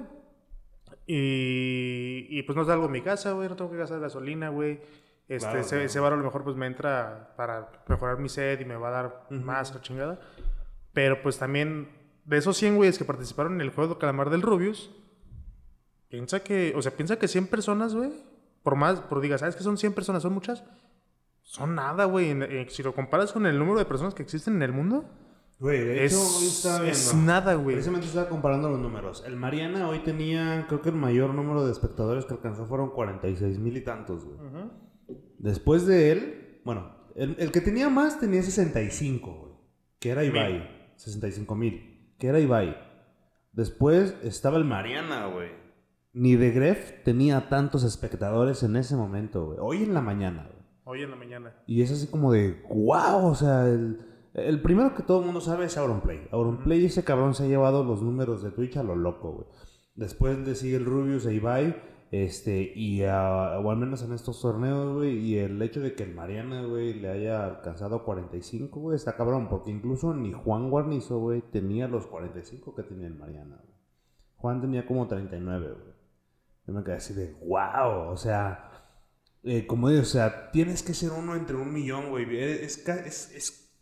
Y, 1.07 2.27
y 2.31 2.43
pues 2.43 2.57
no 2.57 2.65
salgo 2.65 2.87
de 2.87 2.93
mi 2.93 3.03
casa, 3.03 3.33
güey. 3.33 3.49
No 3.49 3.57
tengo 3.57 3.71
que 3.71 3.77
gastar 3.77 4.01
gasolina, 4.01 4.49
güey. 4.49 4.81
Este, 5.29 5.61
ese, 5.61 5.85
ese 5.85 6.01
varo 6.01 6.17
a 6.17 6.19
lo 6.19 6.25
mejor 6.25 6.45
pues 6.45 6.55
me 6.55 6.67
entra 6.67 7.33
para 7.37 7.71
mejorar 7.89 8.19
mi 8.19 8.29
sed 8.29 8.61
y 8.61 8.67
me 8.67 8.77
va 8.77 8.89
a 8.89 8.91
dar 8.91 9.27
más 9.31 9.75
a 9.75 9.81
chingada. 9.81 10.21
Pero 10.93 11.23
pues 11.23 11.39
también, 11.39 11.89
de 12.25 12.37
esos 12.37 12.57
100 12.57 12.77
güeyes 12.77 12.99
que 12.99 13.05
participaron 13.05 13.55
en 13.55 13.61
el 13.61 13.71
juego 13.71 13.95
de 13.95 14.01
calamar 14.01 14.31
del 14.31 14.43
Rubius, 14.43 14.91
piensa 16.09 16.43
que, 16.43 16.73
o 16.77 16.83
sea, 16.83 16.97
piensa 16.97 17.19
que 17.19 17.29
100 17.29 17.49
personas, 17.49 17.95
güey, 17.95 18.11
por 18.63 18.77
más, 18.77 19.01
por 19.01 19.21
digas, 19.21 19.41
¿sabes 19.41 19.57
que 19.57 19.63
son 19.63 19.77
100 19.77 19.93
personas? 19.93 20.23
¿Son 20.23 20.33
muchas? 20.33 20.65
Son 21.43 21.75
nada, 21.75 22.07
güey. 22.07 22.35
Si 22.71 22.83
lo 22.83 22.95
comparas 22.95 23.33
con 23.33 23.47
el 23.47 23.59
número 23.59 23.79
de 23.79 23.85
personas 23.85 24.15
que 24.15 24.23
existen 24.23 24.57
en 24.57 24.63
el 24.63 24.73
mundo, 24.73 25.05
Güey, 25.61 25.85
de 25.85 26.05
hecho, 26.05 26.17
es, 26.17 26.65
es 26.65 27.15
nada, 27.15 27.55
güey. 27.55 27.77
Precisamente 27.77 28.09
estaba 28.09 28.29
comparando 28.29 28.69
los 28.69 28.81
números. 28.81 29.23
El 29.27 29.37
Mariana 29.37 29.89
hoy 29.89 30.01
tenía, 30.01 30.67
creo 30.69 30.83
que 30.83 30.89
el 30.89 30.97
mayor 30.97 31.33
número 31.33 31.65
de 31.65 31.73
espectadores 31.73 32.25
que 32.25 32.35
alcanzó 32.35 32.67
fueron 32.67 32.91
46 32.91 33.59
mil 33.59 33.77
y 33.77 33.81
tantos, 33.81 34.25
güey. 34.25 34.37
Después 35.39 35.87
de 35.87 36.11
él, 36.11 36.61
bueno, 36.65 36.91
el, 37.15 37.37
el, 37.39 37.53
que 37.53 37.61
tenía 37.61 37.89
más 37.89 38.19
tenía 38.19 38.43
65, 38.43 39.33
güey. 39.33 39.53
Que 40.01 40.11
era 40.11 40.25
Ibai. 40.25 40.93
65 40.97 41.55
mil, 41.55 41.94
que 42.19 42.29
era 42.29 42.41
Ibai. 42.41 42.77
Después 43.53 44.17
estaba 44.23 44.57
el 44.57 44.65
Mariana, 44.65 45.27
güey. 45.27 45.51
Ni 46.13 46.37
de 46.37 46.51
Gref 46.51 47.03
tenía 47.05 47.49
tantos 47.49 47.85
espectadores 47.85 48.63
en 48.63 48.77
ese 48.77 48.97
momento, 48.97 49.47
güey. 49.47 49.59
Hoy 49.61 49.83
en 49.83 49.95
la 49.95 50.01
mañana, 50.01 50.49
güey. 50.51 50.65
Hoy 50.85 51.03
en 51.03 51.11
la 51.11 51.17
mañana. 51.17 51.55
Y 51.67 51.83
es 51.83 51.91
así 51.91 52.07
como 52.09 52.33
de, 52.33 52.63
wow, 52.69 53.27
o 53.27 53.35
sea, 53.35 53.67
el, 53.67 54.01
el 54.35 54.61
primero 54.61 54.95
que 54.95 55.03
todo 55.03 55.21
el 55.21 55.27
mundo 55.27 55.41
sabe 55.41 55.67
es 55.67 55.77
Auronplay. 55.77 56.29
Auronplay, 56.31 56.85
ese 56.85 57.05
cabrón 57.05 57.35
se 57.35 57.45
ha 57.45 57.49
llevado 57.49 57.85
los 57.85 58.03
números 58.03 58.43
de 58.43 58.51
Twitch 58.51 58.77
a 58.77 58.83
lo 58.83 58.97
loco, 58.97 59.33
güey. 59.33 59.47
Después 59.95 60.39
le 60.39 60.55
sigue 60.55 60.77
el 60.77 60.85
Rubius 60.85 61.27
e 61.27 61.35
Ibai. 61.35 61.77
Este, 62.15 62.73
y 62.77 63.03
o 63.03 63.71
al 63.71 63.77
menos 63.77 64.03
en 64.03 64.13
estos 64.13 64.41
torneos, 64.41 64.95
güey, 64.95 65.19
y 65.19 65.39
el 65.39 65.61
hecho 65.61 65.81
de 65.81 65.97
que 65.97 66.05
el 66.05 66.15
Mariana, 66.15 66.63
güey, 66.63 66.95
le 66.95 67.09
haya 67.09 67.45
alcanzado 67.45 68.05
45, 68.05 68.79
güey, 68.79 68.95
está 68.95 69.17
cabrón, 69.17 69.49
porque 69.49 69.73
incluso 69.73 70.15
ni 70.15 70.33
Juan 70.33 70.71
Guarnizo, 70.71 71.19
güey, 71.19 71.43
tenía 71.43 71.89
los 71.89 72.07
45 72.07 72.73
que 72.77 72.85
tenía 72.85 73.09
el 73.09 73.17
Mariana, 73.17 73.57
güey. 73.57 73.75
Juan 74.37 74.61
tenía 74.61 74.87
como 74.87 75.09
39, 75.09 75.73
güey. 75.73 75.95
Yo 76.69 76.73
me 76.73 76.85
quedé 76.85 76.95
así 76.95 77.15
de, 77.15 77.33
wow, 77.33 78.13
o 78.13 78.17
sea, 78.17 78.71
eh, 79.43 79.67
como 79.67 79.89
digo, 79.89 80.03
o 80.03 80.05
sea, 80.05 80.53
tienes 80.53 80.85
que 80.85 80.95
ser 80.95 81.11
uno 81.11 81.35
entre 81.35 81.57
un 81.57 81.73
millón, 81.73 82.11
güey. 82.11 82.27
Es, 82.39 82.87
es, 82.87 83.35
es 83.35 83.77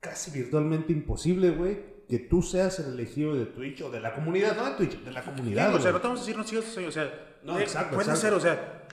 casi 0.00 0.32
virtualmente 0.32 0.92
imposible, 0.92 1.50
güey, 1.50 1.78
que 2.08 2.18
tú 2.18 2.42
seas 2.42 2.78
el 2.78 2.92
elegido 2.92 3.34
de 3.34 3.46
Twitch 3.46 3.82
o 3.82 3.90
de 3.90 4.00
la 4.00 4.14
comunidad, 4.14 4.56
no 4.56 4.64
de 4.64 4.72
Twitch, 4.72 5.02
de 5.02 5.12
la 5.12 5.24
comunidad. 5.24 5.74
o 5.74 5.80
sea, 5.80 5.92
no 5.92 5.98
a 5.98 6.14
decir, 6.14 6.36
no 6.36 6.44
sigas, 6.44 6.76
o 6.76 6.90
sea, 6.90 7.38
no, 7.42 7.58
eh, 7.58 7.62
exacto, 7.62 7.96
puede 7.96 8.14
ser, 8.16 8.32
o 8.32 8.40
sea, 8.40 8.86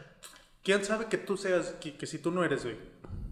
quién 0.63 0.83
sabe 0.83 1.05
que 1.05 1.17
tú 1.17 1.37
seas, 1.37 1.75
que, 1.79 2.05
si 2.05 2.17
tú 2.17 2.31
no 2.31 2.43
eres, 2.43 2.63
güey. 2.63 2.77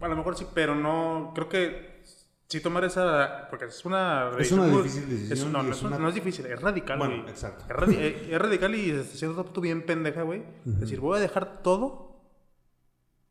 A 0.00 0.08
lo 0.08 0.16
mejor 0.16 0.36
sí, 0.36 0.46
pero 0.52 0.74
no, 0.74 1.32
creo 1.34 1.48
que 1.48 2.02
si 2.48 2.60
tomar 2.60 2.84
esa, 2.84 3.46
porque 3.48 3.66
es 3.66 3.84
una... 3.84 4.30
Es 4.38 4.52
una 4.52 4.66
difícil 4.66 5.08
decisión. 5.08 5.52
no, 5.52 5.62
no, 5.62 5.72
es 5.72 5.82
no, 5.82 6.08
es 6.08 6.14
difícil, 6.14 6.46
es 6.46 6.60
radical, 6.60 6.98
Bueno, 6.98 7.28
exacto. 7.28 7.64
Es, 7.84 7.96
eh, 7.96 8.28
es, 8.30 8.38
radical 8.38 8.74
y 8.74 8.90
es 8.90 9.10
cierto 9.10 9.42
punto 9.44 9.60
bien 9.60 9.86
pendeja, 9.86 10.22
güey. 10.22 10.42
Es 10.66 10.80
decir, 10.80 11.00
voy 11.00 11.18
a 11.18 11.20
dejar 11.20 11.62
todo 11.62 12.11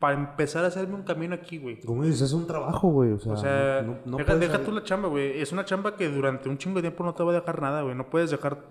para 0.01 0.17
empezar 0.17 0.65
a 0.65 0.67
hacerme 0.69 0.95
un 0.95 1.03
camino 1.03 1.35
aquí, 1.35 1.59
güey. 1.59 1.79
Como 1.79 2.03
dices, 2.03 2.21
es 2.23 2.33
un 2.33 2.47
trabajo, 2.47 2.89
güey. 2.89 3.11
O 3.11 3.19
sea, 3.19 3.33
o 3.33 3.37
sea 3.37 4.01
no, 4.03 4.17
deja, 4.17 4.63
tú 4.63 4.71
la 4.71 4.83
chamba, 4.83 5.07
güey. 5.07 5.39
Es 5.39 5.51
una 5.51 5.63
chamba 5.63 5.95
que 5.95 6.09
durante 6.09 6.49
un 6.49 6.57
chingo 6.57 6.77
de 6.77 6.81
tiempo 6.81 7.03
no 7.03 7.13
te 7.13 7.23
va 7.23 7.31
a 7.31 7.35
dejar 7.35 7.61
nada, 7.61 7.83
güey. 7.83 7.93
No 7.93 8.09
puedes 8.09 8.31
dejar 8.31 8.65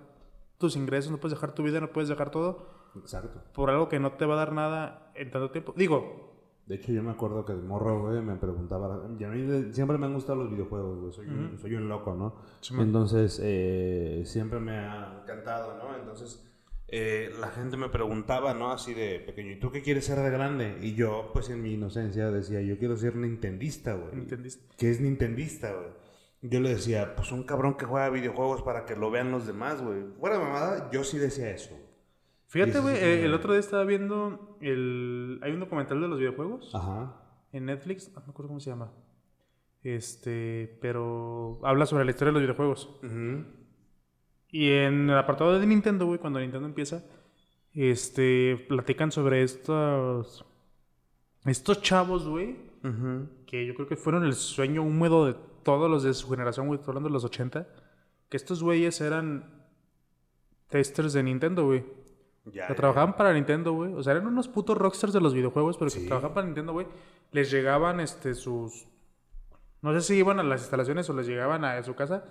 tus 0.58 0.74
ingresos, 0.74 1.12
no 1.12 1.18
puedes 1.18 1.38
dejar 1.38 1.54
tu 1.54 1.62
vida, 1.62 1.80
no 1.80 1.92
puedes 1.92 2.08
dejar 2.08 2.30
todo. 2.30 2.66
Exacto. 2.96 3.40
Por 3.54 3.70
algo 3.70 3.88
que 3.88 4.00
no 4.00 4.14
te 4.14 4.26
va 4.26 4.34
a 4.34 4.38
dar 4.38 4.52
nada 4.52 5.12
en 5.14 5.30
tanto 5.30 5.52
tiempo. 5.52 5.72
Digo. 5.76 6.28
De 6.66 6.74
hecho, 6.74 6.90
yo 6.90 7.02
me 7.02 7.12
acuerdo 7.12 7.44
que 7.44 7.54
de 7.54 7.62
morro, 7.62 8.00
güey, 8.02 8.20
me 8.22 8.34
preguntaba. 8.34 9.00
Y 9.16 9.22
a 9.22 9.28
mí 9.28 9.72
siempre 9.72 9.98
me 9.98 10.06
han 10.06 10.14
gustado 10.14 10.42
los 10.42 10.50
videojuegos, 10.50 10.98
güey. 10.98 11.12
Soy, 11.12 11.28
un, 11.28 11.56
soy 11.58 11.74
un 11.76 11.88
loco, 11.88 12.12
¿no? 12.16 12.34
Entonces, 12.82 13.40
eh, 13.40 14.24
siempre 14.26 14.58
me 14.58 14.72
ha 14.72 15.20
encantado, 15.22 15.78
¿no? 15.78 15.96
Entonces 15.96 16.49
eh, 16.92 17.32
la 17.38 17.48
gente 17.48 17.76
me 17.76 17.88
preguntaba, 17.88 18.52
¿no? 18.52 18.72
Así 18.72 18.94
de 18.94 19.20
pequeño, 19.20 19.52
¿y 19.52 19.60
tú 19.60 19.70
qué 19.70 19.80
quieres 19.80 20.04
ser 20.04 20.18
de 20.18 20.30
grande? 20.30 20.78
Y 20.82 20.94
yo, 20.94 21.30
pues 21.32 21.48
en 21.48 21.62
mi 21.62 21.74
inocencia, 21.74 22.30
decía, 22.30 22.60
yo 22.62 22.78
quiero 22.78 22.96
ser 22.96 23.14
nintendista, 23.14 23.94
güey. 23.94 24.14
Nintendista. 24.16 24.74
¿Qué 24.76 24.90
es 24.90 25.00
nintendista, 25.00 25.72
güey? 25.72 25.88
Yo 26.42 26.60
le 26.60 26.70
decía, 26.70 27.14
pues 27.14 27.30
un 27.32 27.44
cabrón 27.44 27.74
que 27.74 27.84
juega 27.84 28.08
videojuegos 28.10 28.62
para 28.62 28.86
que 28.86 28.96
lo 28.96 29.10
vean 29.10 29.30
los 29.30 29.46
demás, 29.46 29.82
güey. 29.82 30.02
Fuera 30.18 30.38
mamada, 30.38 30.90
yo 30.90 31.04
sí 31.04 31.18
decía 31.18 31.50
eso. 31.50 31.78
Fíjate, 32.48 32.80
güey, 32.80 32.96
eh, 32.96 33.24
el 33.24 33.34
otro 33.34 33.52
día 33.52 33.60
estaba 33.60 33.84
viendo 33.84 34.56
el... 34.60 35.38
Hay 35.42 35.52
un 35.52 35.60
documental 35.60 36.00
de 36.00 36.08
los 36.08 36.18
videojuegos. 36.18 36.74
Ajá. 36.74 37.22
En 37.52 37.66
Netflix, 37.66 38.10
no 38.12 38.20
me 38.22 38.30
acuerdo 38.30 38.48
cómo 38.48 38.60
se 38.60 38.70
llama. 38.70 38.92
Este, 39.84 40.76
pero 40.80 41.60
habla 41.62 41.86
sobre 41.86 42.04
la 42.04 42.10
historia 42.10 42.30
de 42.30 42.40
los 42.40 42.42
videojuegos. 42.42 42.98
Ajá. 43.04 43.59
Y 44.52 44.70
en 44.70 45.10
el 45.10 45.18
apartado 45.18 45.58
de 45.58 45.66
Nintendo, 45.66 46.06
güey, 46.06 46.18
cuando 46.18 46.40
Nintendo 46.40 46.66
empieza, 46.66 47.04
este, 47.72 48.56
platican 48.68 49.12
sobre 49.12 49.42
estos, 49.42 50.44
estos 51.44 51.82
chavos, 51.82 52.26
güey, 52.26 52.56
que 53.46 53.66
yo 53.66 53.74
creo 53.74 53.86
que 53.86 53.96
fueron 53.96 54.24
el 54.24 54.34
sueño 54.34 54.82
húmedo 54.82 55.26
de 55.26 55.34
todos 55.62 55.90
los 55.90 56.02
de 56.02 56.14
su 56.14 56.28
generación, 56.28 56.66
güey, 56.66 56.80
hablando 56.86 57.08
de 57.08 57.12
los 57.12 57.24
80, 57.24 57.68
que 58.28 58.36
estos 58.36 58.62
güeyes 58.62 59.00
eran 59.00 59.64
testers 60.68 61.12
de 61.12 61.22
Nintendo, 61.22 61.66
güey. 61.66 61.84
que 62.44 62.74
trabajaban 62.74 63.16
para 63.16 63.32
Nintendo, 63.32 63.72
güey. 63.72 63.92
O 63.92 64.02
sea, 64.02 64.12
eran 64.12 64.26
unos 64.26 64.48
putos 64.48 64.76
rockstars 64.76 65.12
de 65.12 65.20
los 65.20 65.34
videojuegos, 65.34 65.76
pero 65.76 65.90
que 65.90 66.00
trabajaban 66.00 66.34
para 66.34 66.46
Nintendo, 66.46 66.72
güey. 66.72 66.86
Les 67.32 67.50
llegaban, 67.50 68.00
este, 68.00 68.34
sus... 68.34 68.86
No 69.82 69.92
sé 69.94 70.00
si 70.00 70.14
iban 70.14 70.40
a 70.40 70.42
las 70.42 70.60
instalaciones 70.62 71.08
o 71.08 71.14
les 71.14 71.26
llegaban 71.26 71.64
a 71.64 71.82
su 71.82 71.94
casa 71.94 72.24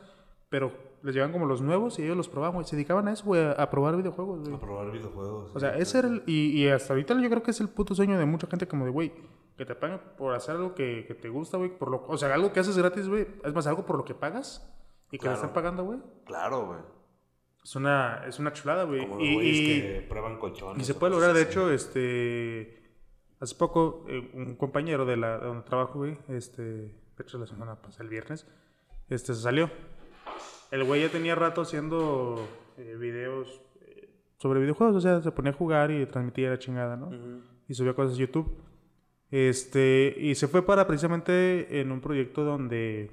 pero 0.49 0.73
les 1.01 1.15
llegaban 1.15 1.31
como 1.31 1.45
los 1.45 1.61
nuevos 1.61 1.97
y 1.99 2.03
ellos 2.03 2.17
los 2.17 2.27
probaban, 2.27 2.55
güey. 2.55 2.65
Se 2.65 2.75
dedicaban 2.75 3.07
a 3.07 3.13
eso, 3.13 3.25
güey, 3.25 3.41
a, 3.41 3.69
probar 3.69 3.95
videojuegos, 3.95 4.41
güey. 4.41 4.53
A 4.53 4.59
probar 4.59 4.91
videojuegos. 4.91 5.51
O 5.55 5.59
sea, 5.59 5.77
ese 5.77 5.99
era 5.99 6.07
el. 6.07 6.23
Y, 6.25 6.61
y, 6.61 6.67
hasta 6.69 6.93
ahorita 6.93 7.19
yo 7.19 7.29
creo 7.29 7.43
que 7.43 7.51
es 7.51 7.61
el 7.61 7.69
puto 7.69 7.95
sueño 7.95 8.17
de 8.17 8.25
mucha 8.25 8.47
gente, 8.47 8.67
como 8.67 8.85
de, 8.85 8.91
güey, 8.91 9.13
que 9.57 9.65
te 9.65 9.75
paguen 9.75 9.99
por 10.17 10.35
hacer 10.35 10.55
algo 10.55 10.75
que, 10.75 11.05
que 11.07 11.15
te 11.15 11.29
gusta, 11.29 11.57
güey. 11.57 11.69
Por 11.69 11.89
lo, 11.89 12.05
o 12.07 12.17
sea, 12.17 12.33
algo 12.33 12.51
que 12.51 12.59
haces 12.59 12.77
gratis, 12.77 13.07
güey. 13.07 13.27
Es 13.43 13.53
más, 13.53 13.67
algo 13.67 13.85
por 13.85 13.97
lo 13.97 14.05
que 14.05 14.13
pagas 14.13 14.69
y 15.11 15.17
que 15.17 15.27
te 15.27 15.33
están 15.33 15.53
pagando, 15.53 15.83
güey. 15.83 15.99
Claro, 16.25 16.65
güey. 16.67 16.79
Es 17.63 17.75
una, 17.75 18.23
es 18.27 18.39
una 18.39 18.53
chulada, 18.53 18.83
güey. 18.83 19.07
Y, 19.19 19.81
que 19.81 20.05
prueban 20.07 20.37
colchones. 20.37 20.81
Y 20.81 20.85
se 20.85 20.93
puede 20.93 21.13
lograr, 21.13 21.33
de 21.33 21.41
hecho, 21.41 21.71
este. 21.71 22.77
Hace 23.39 23.55
poco, 23.55 24.05
eh, 24.09 24.31
un 24.33 24.55
compañero 24.55 25.05
de, 25.05 25.15
la, 25.15 25.37
de 25.37 25.45
donde 25.45 25.63
trabajo, 25.63 25.99
güey, 25.99 26.17
este. 26.27 26.61
De 26.61 27.23
hecho, 27.23 27.37
la 27.37 27.47
semana 27.47 27.81
pasada, 27.81 28.03
el 28.03 28.09
viernes, 28.09 28.47
este 29.09 29.33
se 29.33 29.41
salió 29.41 29.69
el 30.71 30.83
güey 30.83 31.01
ya 31.01 31.09
tenía 31.09 31.35
rato 31.35 31.61
haciendo 31.61 32.47
eh, 32.77 32.95
videos 32.99 33.61
eh, 33.81 34.09
sobre 34.37 34.59
videojuegos, 34.59 34.95
o 34.95 35.01
sea, 35.01 35.21
se 35.21 35.31
ponía 35.31 35.51
a 35.51 35.55
jugar 35.55 35.91
y 35.91 36.05
transmitía 36.05 36.49
la 36.49 36.59
chingada, 36.59 36.95
¿no? 36.95 37.11
y 37.67 37.73
subía 37.73 37.93
cosas 37.93 38.15
a 38.15 38.19
YouTube. 38.19 38.51
Este, 39.31 40.15
y 40.17 40.33
se 40.35 40.47
fue 40.47 40.65
para 40.65 40.87
precisamente 40.87 41.79
en 41.79 41.91
un 41.91 42.01
proyecto 42.01 42.43
donde 42.43 43.11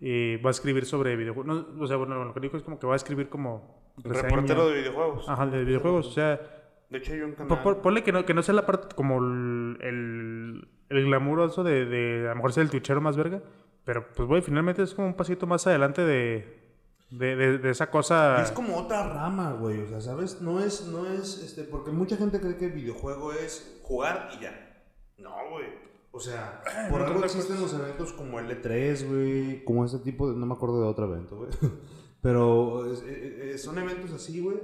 eh, 0.00 0.40
va 0.44 0.50
a 0.50 0.52
escribir 0.52 0.84
sobre 0.84 1.14
videojuegos. 1.16 1.66
o 1.78 1.86
sea, 1.86 1.96
bueno, 1.96 2.24
lo 2.24 2.34
que 2.34 2.40
dijo 2.40 2.56
es 2.56 2.62
como 2.62 2.78
que 2.78 2.86
va 2.86 2.94
a 2.94 2.96
escribir 2.96 3.28
como. 3.28 3.92
Reportero 4.02 4.68
de 4.68 4.80
videojuegos. 4.80 5.28
Ajá, 5.28 5.46
de 5.46 5.64
videojuegos. 5.64 6.08
O 6.08 6.10
sea. 6.10 6.40
De 6.88 6.98
hecho, 6.98 7.12
hay 7.12 7.20
un 7.20 7.34
canal. 7.34 7.80
ponle 7.80 8.02
que 8.02 8.10
no, 8.10 8.24
que 8.26 8.34
no 8.34 8.42
sea 8.42 8.52
la 8.52 8.66
parte 8.66 8.96
como 8.96 9.18
el, 9.18 9.78
el, 9.80 10.68
el 10.88 11.04
glamuroso 11.04 11.62
de, 11.62 11.84
de, 11.84 12.26
a 12.26 12.30
lo 12.30 12.36
mejor 12.36 12.52
ser 12.52 12.64
el 12.64 12.70
twitchero 12.70 13.00
más 13.00 13.16
verga. 13.16 13.42
Pero, 13.84 14.06
pues, 14.14 14.28
güey, 14.28 14.42
finalmente 14.42 14.82
es 14.82 14.94
como 14.94 15.08
un 15.08 15.14
pasito 15.14 15.46
más 15.46 15.66
adelante 15.66 16.02
de, 16.02 16.60
de, 17.10 17.58
de, 17.58 17.70
esa 17.70 17.90
cosa. 17.90 18.42
Es 18.42 18.52
como 18.52 18.76
otra 18.76 19.08
rama, 19.08 19.52
güey. 19.52 19.80
O 19.80 19.88
sea, 19.88 20.00
¿sabes? 20.00 20.40
No 20.40 20.60
es, 20.60 20.86
no 20.86 21.06
es, 21.06 21.42
este, 21.42 21.64
porque 21.64 21.90
mucha 21.90 22.16
gente 22.16 22.40
cree 22.40 22.56
que 22.56 22.66
el 22.66 22.72
videojuego 22.72 23.32
es 23.32 23.80
jugar 23.82 24.28
y 24.36 24.42
ya. 24.42 24.84
No, 25.18 25.34
güey. 25.50 25.66
O 26.12 26.20
sea, 26.20 26.62
por 26.90 27.02
algo 27.02 27.24
existen 27.24 27.60
los 27.60 27.72
eventos 27.72 28.12
como 28.12 28.38
el 28.40 28.48
E3, 28.50 29.08
güey. 29.08 29.64
Como 29.64 29.84
ese 29.84 29.98
tipo 30.00 30.30
de. 30.30 30.36
No 30.36 30.46
me 30.46 30.54
acuerdo 30.54 30.80
de 30.80 30.88
otro 30.88 31.06
evento, 31.06 31.36
güey. 31.36 31.50
Pero 32.22 32.84
e, 33.06 33.54
e, 33.54 33.58
son 33.58 33.78
eventos 33.78 34.12
así, 34.12 34.40
güey. 34.40 34.58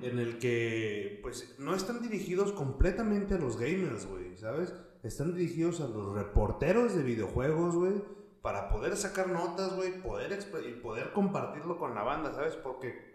En 0.00 0.18
el 0.18 0.38
que, 0.38 1.20
pues, 1.22 1.56
no 1.58 1.74
están 1.74 2.00
dirigidos 2.00 2.52
completamente 2.52 3.34
a 3.34 3.38
los 3.38 3.58
gamers, 3.58 4.06
güey. 4.06 4.34
¿Sabes? 4.36 4.72
Están 5.02 5.34
dirigidos 5.34 5.80
a 5.82 5.88
los 5.88 6.14
reporteros 6.14 6.96
de 6.96 7.02
videojuegos, 7.02 7.74
güey 7.74 8.15
para 8.46 8.68
poder 8.68 8.96
sacar 8.96 9.26
notas, 9.28 9.74
güey, 9.74 10.00
poder 10.00 10.38
y 10.64 10.80
poder 10.80 11.12
compartirlo 11.12 11.76
con 11.76 11.96
la 11.96 12.04
banda, 12.04 12.32
¿sabes? 12.32 12.54
Porque 12.54 13.12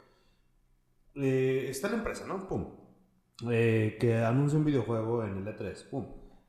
eh, 1.16 1.68
está 1.70 1.88
la 1.88 1.96
empresa, 1.96 2.28
¿no? 2.28 2.50
Pum. 2.50 2.68
Eh, 3.50 3.96
que 3.98 4.18
anuncia 4.18 4.60
un 4.60 4.66
videojuego 4.66 5.24
en 5.24 5.38
el 5.38 5.46
E3, 5.46 5.90
pum. 5.90 6.06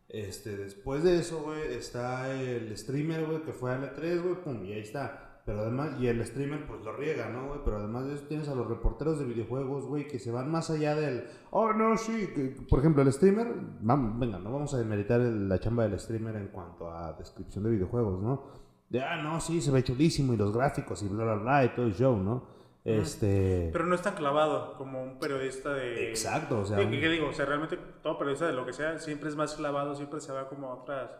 Este, 0.08 0.56
después 0.56 1.04
de 1.04 1.20
eso, 1.20 1.44
güey, 1.44 1.74
está 1.74 2.34
el 2.34 2.76
streamer, 2.76 3.24
güey, 3.24 3.42
que 3.42 3.52
fue 3.52 3.70
al 3.70 3.84
E3, 3.84 4.20
güey, 4.20 4.42
pum, 4.42 4.64
y 4.64 4.72
ahí 4.72 4.80
está. 4.80 5.42
Pero 5.46 5.60
además, 5.60 6.00
y 6.00 6.08
el 6.08 6.26
streamer 6.26 6.66
pues 6.66 6.82
lo 6.82 6.96
riega, 6.96 7.28
¿no? 7.28 7.62
Pero 7.64 7.76
además 7.76 8.08
de 8.08 8.14
eso 8.14 8.24
tienes 8.26 8.48
a 8.48 8.56
los 8.56 8.66
reporteros 8.66 9.20
de 9.20 9.26
videojuegos, 9.26 9.86
güey, 9.86 10.08
que 10.08 10.18
se 10.18 10.32
van 10.32 10.50
más 10.50 10.70
allá 10.70 10.96
del, 10.96 11.28
oh, 11.52 11.72
no, 11.72 11.96
sí, 11.96 12.28
por 12.68 12.80
ejemplo, 12.80 13.02
el 13.02 13.12
streamer, 13.12 13.46
vamos, 13.80 14.18
venga, 14.18 14.40
no 14.40 14.52
vamos 14.52 14.74
a 14.74 14.78
demeritar 14.78 15.20
la 15.20 15.60
chamba 15.60 15.84
del 15.84 16.00
streamer 16.00 16.34
en 16.34 16.48
cuanto 16.48 16.90
a 16.90 17.12
descripción 17.12 17.62
de 17.62 17.70
videojuegos, 17.70 18.20
¿no? 18.20 18.62
De, 18.92 19.02
ah, 19.02 19.16
no, 19.22 19.40
sí, 19.40 19.62
se 19.62 19.70
ve 19.70 19.82
chulísimo 19.82 20.34
y 20.34 20.36
los 20.36 20.52
gráficos 20.52 21.02
y 21.02 21.08
bla, 21.08 21.24
bla, 21.24 21.34
bla, 21.36 21.64
y 21.64 21.70
todo 21.70 21.86
el 21.86 21.94
show, 21.94 22.14
¿no? 22.14 22.46
Este... 22.84 23.70
Pero 23.72 23.86
no 23.86 23.94
es 23.94 24.02
tan 24.02 24.14
clavado 24.14 24.76
como 24.76 25.02
un 25.02 25.18
periodista 25.18 25.72
de... 25.72 26.10
Exacto, 26.10 26.60
o 26.60 26.66
sea... 26.66 26.76
¿Qué, 26.76 27.08
digo? 27.08 27.28
O 27.28 27.32
sea, 27.32 27.46
realmente 27.46 27.78
todo 28.02 28.18
periodista 28.18 28.46
de 28.46 28.52
lo 28.52 28.66
que 28.66 28.74
sea 28.74 28.98
siempre 28.98 29.30
es 29.30 29.36
más 29.36 29.54
clavado, 29.54 29.94
siempre 29.94 30.20
se 30.20 30.30
va 30.30 30.46
como 30.46 30.66
a 30.66 30.74
otras... 30.74 31.10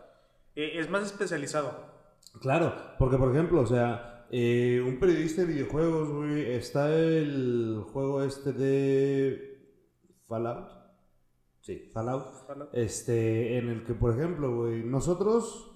Eh, 0.55 0.73
es 0.75 0.87
más 0.91 1.03
especializado. 1.03 1.71
Claro, 2.41 2.75
porque 2.99 3.17
por 3.17 3.31
ejemplo, 3.31 3.61
o 3.61 3.65
sea, 3.65 4.27
eh, 4.29 4.79
un 4.85 4.99
periodista 4.99 5.41
de 5.41 5.47
videojuegos, 5.47 6.11
güey, 6.11 6.51
está 6.51 6.93
el 6.93 7.83
juego 7.91 8.21
este 8.21 8.53
de 8.53 9.81
Fallout. 10.27 10.69
Sí, 11.61 11.89
Fallout. 11.91 12.45
Fallout. 12.45 12.69
Este, 12.71 13.57
en 13.57 13.69
el 13.69 13.83
que, 13.83 13.95
por 13.95 14.13
ejemplo, 14.13 14.57
güey, 14.57 14.83
nosotros 14.83 15.72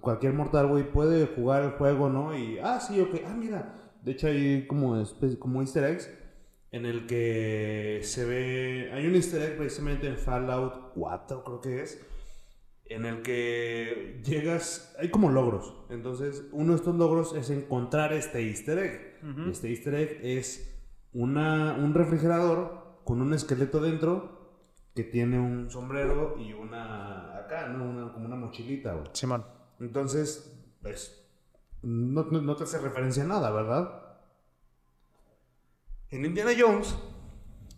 cualquier 0.00 0.32
mortal, 0.32 0.68
güey, 0.68 0.90
puede 0.90 1.26
jugar 1.26 1.64
el 1.64 1.70
juego, 1.72 2.08
¿no? 2.08 2.36
Y, 2.36 2.58
ah, 2.58 2.80
sí, 2.80 3.00
ok, 3.00 3.22
ah, 3.26 3.34
mira. 3.34 3.92
De 4.02 4.12
hecho, 4.12 4.28
hay 4.28 4.66
como, 4.66 5.02
como 5.38 5.60
easter 5.60 5.84
eggs 5.84 6.10
en 6.70 6.86
el 6.86 7.06
que 7.06 8.00
se 8.02 8.24
ve. 8.24 8.90
Hay 8.92 9.06
un 9.06 9.14
easter 9.14 9.42
egg 9.42 9.56
precisamente 9.56 10.06
en 10.06 10.16
Fallout 10.16 10.92
4, 10.94 11.44
creo 11.44 11.60
que 11.60 11.82
es. 11.82 12.06
En 12.86 13.04
el 13.04 13.22
que 13.22 14.20
llegas. 14.24 14.96
Hay 14.98 15.10
como 15.10 15.30
logros. 15.30 15.74
Entonces, 15.90 16.44
uno 16.52 16.72
de 16.72 16.76
estos 16.76 16.96
logros 16.96 17.34
es 17.34 17.50
encontrar 17.50 18.12
este 18.12 18.40
easter 18.40 18.78
egg. 18.78 19.10
Este 19.50 19.68
easter 19.68 19.94
egg 19.94 20.20
es 20.22 20.82
una, 21.12 21.74
un 21.74 21.94
refrigerador 21.94 23.00
con 23.04 23.20
un 23.20 23.34
esqueleto 23.34 23.80
dentro 23.80 24.40
que 24.94 25.04
tiene 25.04 25.38
un 25.38 25.70
sombrero 25.70 26.36
y 26.38 26.52
una 26.52 27.36
acá, 27.36 27.68
¿no? 27.68 27.88
Una, 27.88 28.12
como 28.12 28.26
una 28.26 28.36
mochilita, 28.36 28.94
güey. 28.94 29.08
Simón. 29.12 29.44
Entonces, 29.80 30.52
pues, 30.82 31.26
no, 31.82 32.24
no, 32.24 32.56
te 32.56 32.64
hace 32.64 32.78
referencia 32.78 33.24
a 33.24 33.26
nada, 33.26 33.50
¿verdad? 33.50 34.18
En 36.10 36.24
Indiana 36.24 36.52
Jones 36.58 36.94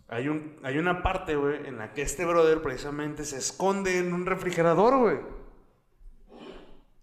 hay, 0.09 0.27
un, 0.27 0.57
hay 0.63 0.77
una 0.77 1.01
parte, 1.01 1.35
güey, 1.35 1.65
en 1.65 1.77
la 1.77 1.93
que 1.93 2.01
este 2.01 2.25
brother 2.25 2.61
precisamente 2.61 3.23
se 3.23 3.37
esconde 3.37 3.99
en 3.99 4.13
un 4.13 4.25
refrigerador, 4.25 4.97
güey. 4.97 5.17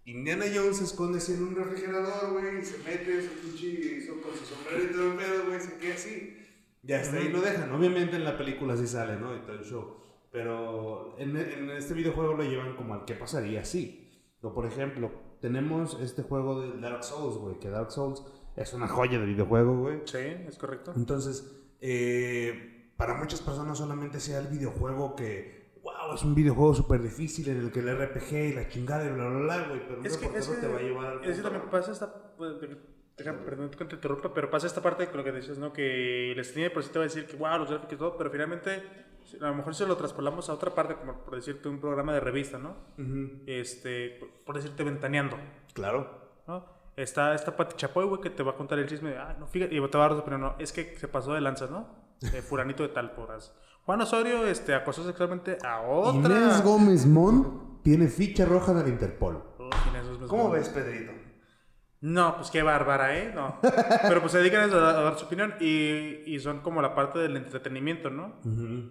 Indiana 0.05 0.45
Jones 0.53 0.77
se 0.77 0.83
esconde 0.83 1.17
así 1.17 1.33
en 1.33 1.43
un 1.43 1.55
refrigerador, 1.55 2.33
güey, 2.33 2.59
y 2.59 2.65
se 2.65 2.77
mete 2.79 3.21
su 3.21 3.33
pinche 3.39 4.07
con 4.21 4.35
su 4.35 4.45
sombrero 4.45 4.83
y 4.83 4.91
todo 4.91 5.11
el 5.11 5.17
pedo, 5.17 5.45
güey, 5.47 5.59
se 5.59 5.77
queda 5.77 5.93
así. 5.95 6.37
Ya 6.83 7.01
está 7.01 7.17
ahí 7.17 7.29
lo 7.29 7.41
dejan. 7.41 7.71
Obviamente 7.71 8.15
en 8.15 8.23
la 8.23 8.37
película 8.37 8.75
sí 8.75 8.87
sale, 8.87 9.15
¿no? 9.15 9.35
Y 9.35 9.39
todo 9.41 9.53
el 9.53 9.63
show. 9.63 9.97
Pero 10.31 11.15
en, 11.19 11.35
en 11.35 11.69
este 11.71 11.93
videojuego 11.93 12.33
lo 12.33 12.43
llevan 12.43 12.75
como 12.75 12.93
al 12.93 13.05
que 13.05 13.13
pasaría 13.13 13.63
sí. 13.65 14.10
O 14.41 14.53
por 14.53 14.65
ejemplo, 14.65 15.11
tenemos 15.39 15.99
este 16.01 16.23
juego 16.23 16.61
de 16.61 16.79
Dark 16.79 17.03
Souls, 17.03 17.37
güey, 17.37 17.59
que 17.59 17.69
Dark 17.69 17.91
Souls 17.91 18.23
es 18.55 18.73
una 18.73 18.87
joya 18.87 19.19
de 19.19 19.25
videojuego, 19.25 19.77
güey. 19.77 20.01
Sí, 20.05 20.17
es 20.17 20.57
correcto. 20.57 20.93
Entonces, 20.95 21.61
eh, 21.79 22.93
para 22.97 23.15
muchas 23.15 23.41
personas 23.41 23.77
solamente 23.77 24.19
sea 24.19 24.39
el 24.39 24.47
videojuego 24.47 25.15
que, 25.15 25.79
wow, 25.83 26.15
es 26.15 26.23
un 26.23 26.35
videojuego 26.35 26.73
súper 26.73 27.01
difícil 27.01 27.49
en 27.49 27.57
el 27.57 27.71
que 27.71 27.79
el 27.79 27.95
RPG 27.95 28.33
y 28.33 28.53
la 28.53 28.67
chingada 28.67 29.05
y 29.05 29.13
bla, 29.13 29.27
bla, 29.27 29.39
bla, 29.39 29.67
güey, 29.67 29.87
pero 29.87 30.03
es 30.03 30.17
que, 30.17 30.27
te 30.27 30.67
va 30.67 30.77
a 30.77 30.81
llevar 30.81 31.05
al... 31.05 31.23
Es 31.23 31.37
que 31.37 31.43
también 31.43 31.69
pasa 31.69 31.91
esta... 31.91 32.35
Pues, 32.35 32.55
perdón 33.15 33.69
que 33.69 33.85
te 33.85 33.95
interrumpa, 33.95 34.33
pero 34.33 34.49
pasa 34.49 34.65
esta 34.65 34.81
parte 34.81 35.07
con 35.07 35.17
lo 35.17 35.23
que 35.23 35.31
dices, 35.31 35.59
¿no? 35.59 35.71
Que 35.71 36.31
el 36.31 36.43
streamer 36.43 36.73
por 36.73 36.83
sí 36.83 36.89
te 36.91 36.97
va 36.97 37.05
a 37.05 37.07
decir 37.07 37.27
que, 37.27 37.35
wow, 37.35 37.59
los 37.59 37.69
gráficos 37.69 37.93
y 37.93 37.97
todo, 37.97 38.17
pero 38.17 38.31
finalmente 38.31 38.81
a 39.39 39.47
lo 39.47 39.55
mejor 39.55 39.75
si 39.75 39.85
lo 39.85 39.95
traspolamos 39.95 40.49
a 40.49 40.53
otra 40.53 40.73
parte, 40.73 40.95
como 40.95 41.13
por 41.23 41.35
decirte 41.35 41.69
un 41.69 41.79
programa 41.79 42.13
de 42.13 42.19
revista, 42.19 42.57
¿no? 42.57 42.75
Este, 43.45 44.19
por 44.45 44.55
decirte 44.55 44.83
ventaneando. 44.83 45.37
Claro. 45.73 46.09
¿no? 46.47 46.65
Está 46.95 47.33
esta 47.33 47.55
Pati 47.55 47.75
Chapoy, 47.75 48.05
güey, 48.05 48.21
que 48.21 48.29
te 48.29 48.43
va 48.43 48.51
a 48.51 48.55
contar 48.55 48.79
el 48.79 48.87
chisme 48.87 49.11
de, 49.11 49.17
ah, 49.17 49.35
no, 49.39 49.47
fíjate, 49.47 49.75
y 49.75 49.89
te 49.89 49.97
va 49.97 50.05
a 50.05 50.09
dar 50.09 50.17
opinión, 50.17 50.41
no, 50.41 50.55
es 50.59 50.71
que 50.73 50.97
se 50.97 51.07
pasó 51.07 51.33
de 51.33 51.41
lanzas, 51.41 51.71
¿no? 51.71 51.87
Eh, 52.33 52.41
furanito 52.47 52.83
de 52.83 52.89
tal 52.89 53.11
poras. 53.11 53.55
Juan 53.85 54.01
Osorio, 54.01 54.45
este, 54.45 54.75
acosó 54.75 55.03
sexualmente 55.03 55.57
a 55.65 55.81
otra. 55.81 56.19
Inés 56.19 56.63
Gómez 56.63 57.05
Mon 57.05 57.81
tiene 57.81 58.07
ficha 58.07 58.45
roja 58.45 58.73
del 58.73 58.89
Interpol. 58.89 59.43
¿Cómo 60.27 60.51
ves, 60.51 60.69
Pedrito? 60.69 61.11
No, 62.01 62.35
pues 62.35 62.49
qué 62.49 62.63
bárbara, 62.63 63.15
¿eh? 63.15 63.31
No. 63.33 63.59
Pero 63.61 64.21
pues 64.21 64.31
se 64.31 64.39
dedican 64.39 64.63
a, 64.63 64.67
dar 64.67 65.19
su 65.19 65.25
opinión 65.25 65.53
y, 65.59 66.23
y, 66.25 66.39
son 66.39 66.61
como 66.61 66.81
la 66.81 66.95
parte 66.95 67.19
del 67.19 67.37
entretenimiento, 67.37 68.09
¿no? 68.09 68.39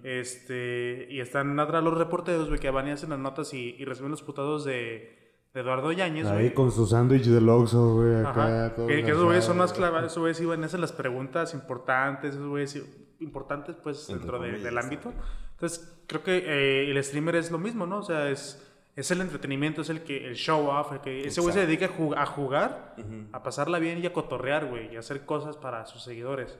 Este, 0.05 1.09
y 1.11 1.21
están 1.21 1.59
atrás 1.59 1.83
los 1.83 1.99
reporteros, 1.99 2.47
güey, 2.47 2.61
que 2.61 2.71
van 2.71 2.87
y 2.87 2.93
hacen 2.93 3.11
las 3.11 3.19
notas 3.19 3.53
y, 3.53 3.75
y 3.77 3.85
reciben 3.85 4.13
los 4.13 4.23
putados 4.23 4.65
de, 4.65 5.19
Eduardo 5.53 5.91
Yáñez, 5.91 6.27
Ahí 6.27 6.51
con 6.51 6.71
su 6.71 6.87
sándwich 6.87 7.25
de 7.25 7.51
Oxxo, 7.51 7.95
güey, 7.95 8.25
acá. 8.25 8.73
Todo 8.77 8.87
que, 8.87 9.03
que 9.03 9.11
esos 9.11 9.25
güeyes 9.25 9.45
son 9.45 9.59
más 9.59 9.73
clavados, 9.73 10.13
esos 10.13 10.21
güeyes 10.21 10.41
iban 10.41 10.63
a 10.63 10.67
hacer 10.67 10.79
las 10.79 10.93
preguntas 10.93 11.55
importantes, 11.55 12.35
esos 12.35 12.47
güeyes 12.47 12.81
importantes, 13.19 13.75
pues, 13.83 14.07
dentro 14.07 14.39
del 14.39 14.79
ámbito. 14.79 15.13
Entonces, 15.51 16.01
creo 16.07 16.23
que 16.23 16.39
eh, 16.39 16.91
el 16.91 17.03
streamer 17.03 17.35
es 17.35 17.51
lo 17.51 17.59
mismo, 17.59 17.85
¿no? 17.85 17.99
O 17.99 18.03
sea, 18.03 18.31
es 18.31 18.70
es 19.01 19.11
el 19.11 19.21
entretenimiento, 19.21 19.83
es 19.83 19.91
el 19.91 20.03
que 20.03 20.27
el 20.27 20.35
show 20.35 20.67
off, 20.69 20.93
el 20.93 21.01
que 21.01 21.27
ese 21.27 21.41
güey 21.41 21.53
se 21.53 21.67
dedica 21.67 21.87
a, 22.17 22.27
jugar, 22.27 22.95
a 23.33 23.43
pasarla 23.43 23.79
bien 23.79 24.03
y 24.03 24.07
a 24.07 24.13
cotorrear, 24.13 24.67
güey, 24.67 24.93
y 24.93 24.97
a 24.97 25.01
hacer 25.01 25.25
cosas 25.25 25.57
para 25.57 25.87
sus 25.87 26.03
seguidores. 26.03 26.59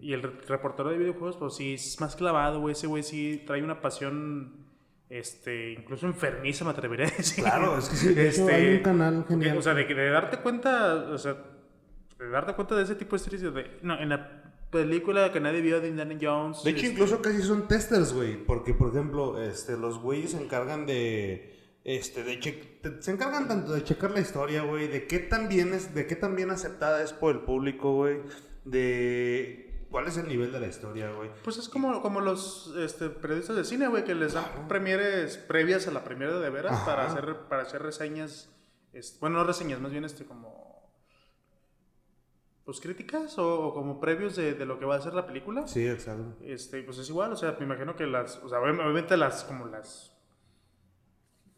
Y 0.00 0.12
el 0.12 0.22
reportero 0.22 0.90
de 0.90 0.98
videojuegos, 0.98 1.36
pues 1.36 1.54
sí, 1.54 1.74
es 1.74 2.00
más 2.00 2.16
clavado, 2.16 2.60
güey, 2.60 2.72
ese 2.72 2.86
güey 2.86 3.02
sí 3.02 3.42
trae 3.46 3.62
una 3.62 3.80
pasión, 3.80 4.66
este, 5.08 5.72
incluso 5.72 6.06
enfermiza, 6.06 6.64
me 6.64 6.70
atrevería 6.70 7.06
a 7.06 7.10
decir. 7.10 7.44
Claro, 7.44 7.78
es 7.78 7.88
que 7.88 7.96
sí, 7.96 8.14
este, 8.16 8.52
hay 8.52 8.76
un 8.76 8.82
canal 8.82 9.24
genial. 9.28 9.58
o 9.58 9.62
sea, 9.62 9.74
de, 9.74 9.84
de, 9.84 10.10
darte 10.10 10.38
cuenta, 10.38 10.94
o 11.10 11.18
sea, 11.18 11.36
de 12.18 12.28
darte 12.28 12.54
cuenta 12.54 12.76
de 12.76 12.84
ese 12.84 12.94
tipo 12.94 13.16
de 13.16 13.22
historias, 13.22 13.54
de, 13.54 13.78
no, 13.82 13.98
en 14.00 14.08
la 14.08 14.40
película 14.70 15.32
que 15.32 15.40
nadie 15.40 15.60
vio 15.60 15.80
de 15.80 15.88
Indiana 15.88 16.16
Jones. 16.20 16.62
De 16.62 16.70
hecho, 16.70 16.80
este 16.80 16.92
incluso 16.92 17.20
casi 17.20 17.42
son 17.42 17.68
testers, 17.68 18.12
güey. 18.12 18.36
Porque, 18.36 18.72
por 18.72 18.90
ejemplo, 18.90 19.40
este, 19.40 19.76
los 19.76 19.98
güeyes 19.98 20.32
se 20.32 20.42
encargan 20.42 20.86
de 20.86 21.59
este, 21.84 22.22
de 22.24 23.00
se 23.00 23.10
encargan 23.10 23.48
tanto 23.48 23.72
de 23.72 23.82
checar 23.84 24.10
la 24.10 24.20
historia, 24.20 24.62
güey, 24.62 24.88
de 24.88 25.06
qué 25.06 25.18
tan 25.18 25.48
bien 25.48 25.72
es, 25.72 25.94
de 25.94 26.06
qué 26.06 26.16
tan 26.16 26.36
bien 26.36 26.50
aceptada 26.50 27.02
es 27.02 27.12
por 27.12 27.34
el 27.34 27.40
público, 27.42 27.94
güey, 27.94 28.20
de 28.64 29.86
cuál 29.90 30.06
es 30.06 30.16
el 30.18 30.28
nivel 30.28 30.52
de 30.52 30.60
la 30.60 30.66
historia, 30.66 31.10
güey. 31.10 31.30
Pues 31.42 31.56
es 31.56 31.68
como, 31.68 32.02
como 32.02 32.20
los 32.20 32.74
este, 32.78 33.08
periodistas 33.08 33.56
de 33.56 33.64
cine, 33.64 33.88
güey, 33.88 34.04
que 34.04 34.14
les 34.14 34.34
dan 34.34 34.68
premieres 34.68 35.38
previas 35.38 35.88
a 35.88 35.90
la 35.90 36.04
premiere 36.04 36.34
de 36.34 36.50
veras 36.50 36.80
para 36.80 37.06
hacer, 37.06 37.36
para 37.48 37.62
hacer 37.62 37.82
reseñas, 37.82 38.50
bueno, 39.20 39.38
no 39.38 39.44
reseñas, 39.44 39.80
más 39.80 39.90
bien 39.90 40.04
este 40.04 40.24
como 40.24 40.60
pues 42.64 42.80
críticas 42.80 43.36
o, 43.38 43.72
como 43.74 43.98
previos 43.98 44.36
de, 44.36 44.54
de, 44.54 44.64
lo 44.64 44.78
que 44.78 44.84
va 44.84 44.94
a 44.94 45.00
ser 45.00 45.12
la 45.12 45.26
película. 45.26 45.66
Sí, 45.66 45.88
exacto. 45.88 46.36
Este, 46.44 46.82
pues 46.82 46.98
es 46.98 47.08
igual, 47.08 47.32
o 47.32 47.36
sea, 47.36 47.56
me 47.58 47.64
imagino 47.64 47.96
que 47.96 48.06
las, 48.06 48.36
o 48.44 48.48
sea, 48.48 48.60
obviamente 48.60 49.16
las, 49.16 49.42
como 49.42 49.66
las, 49.66 50.16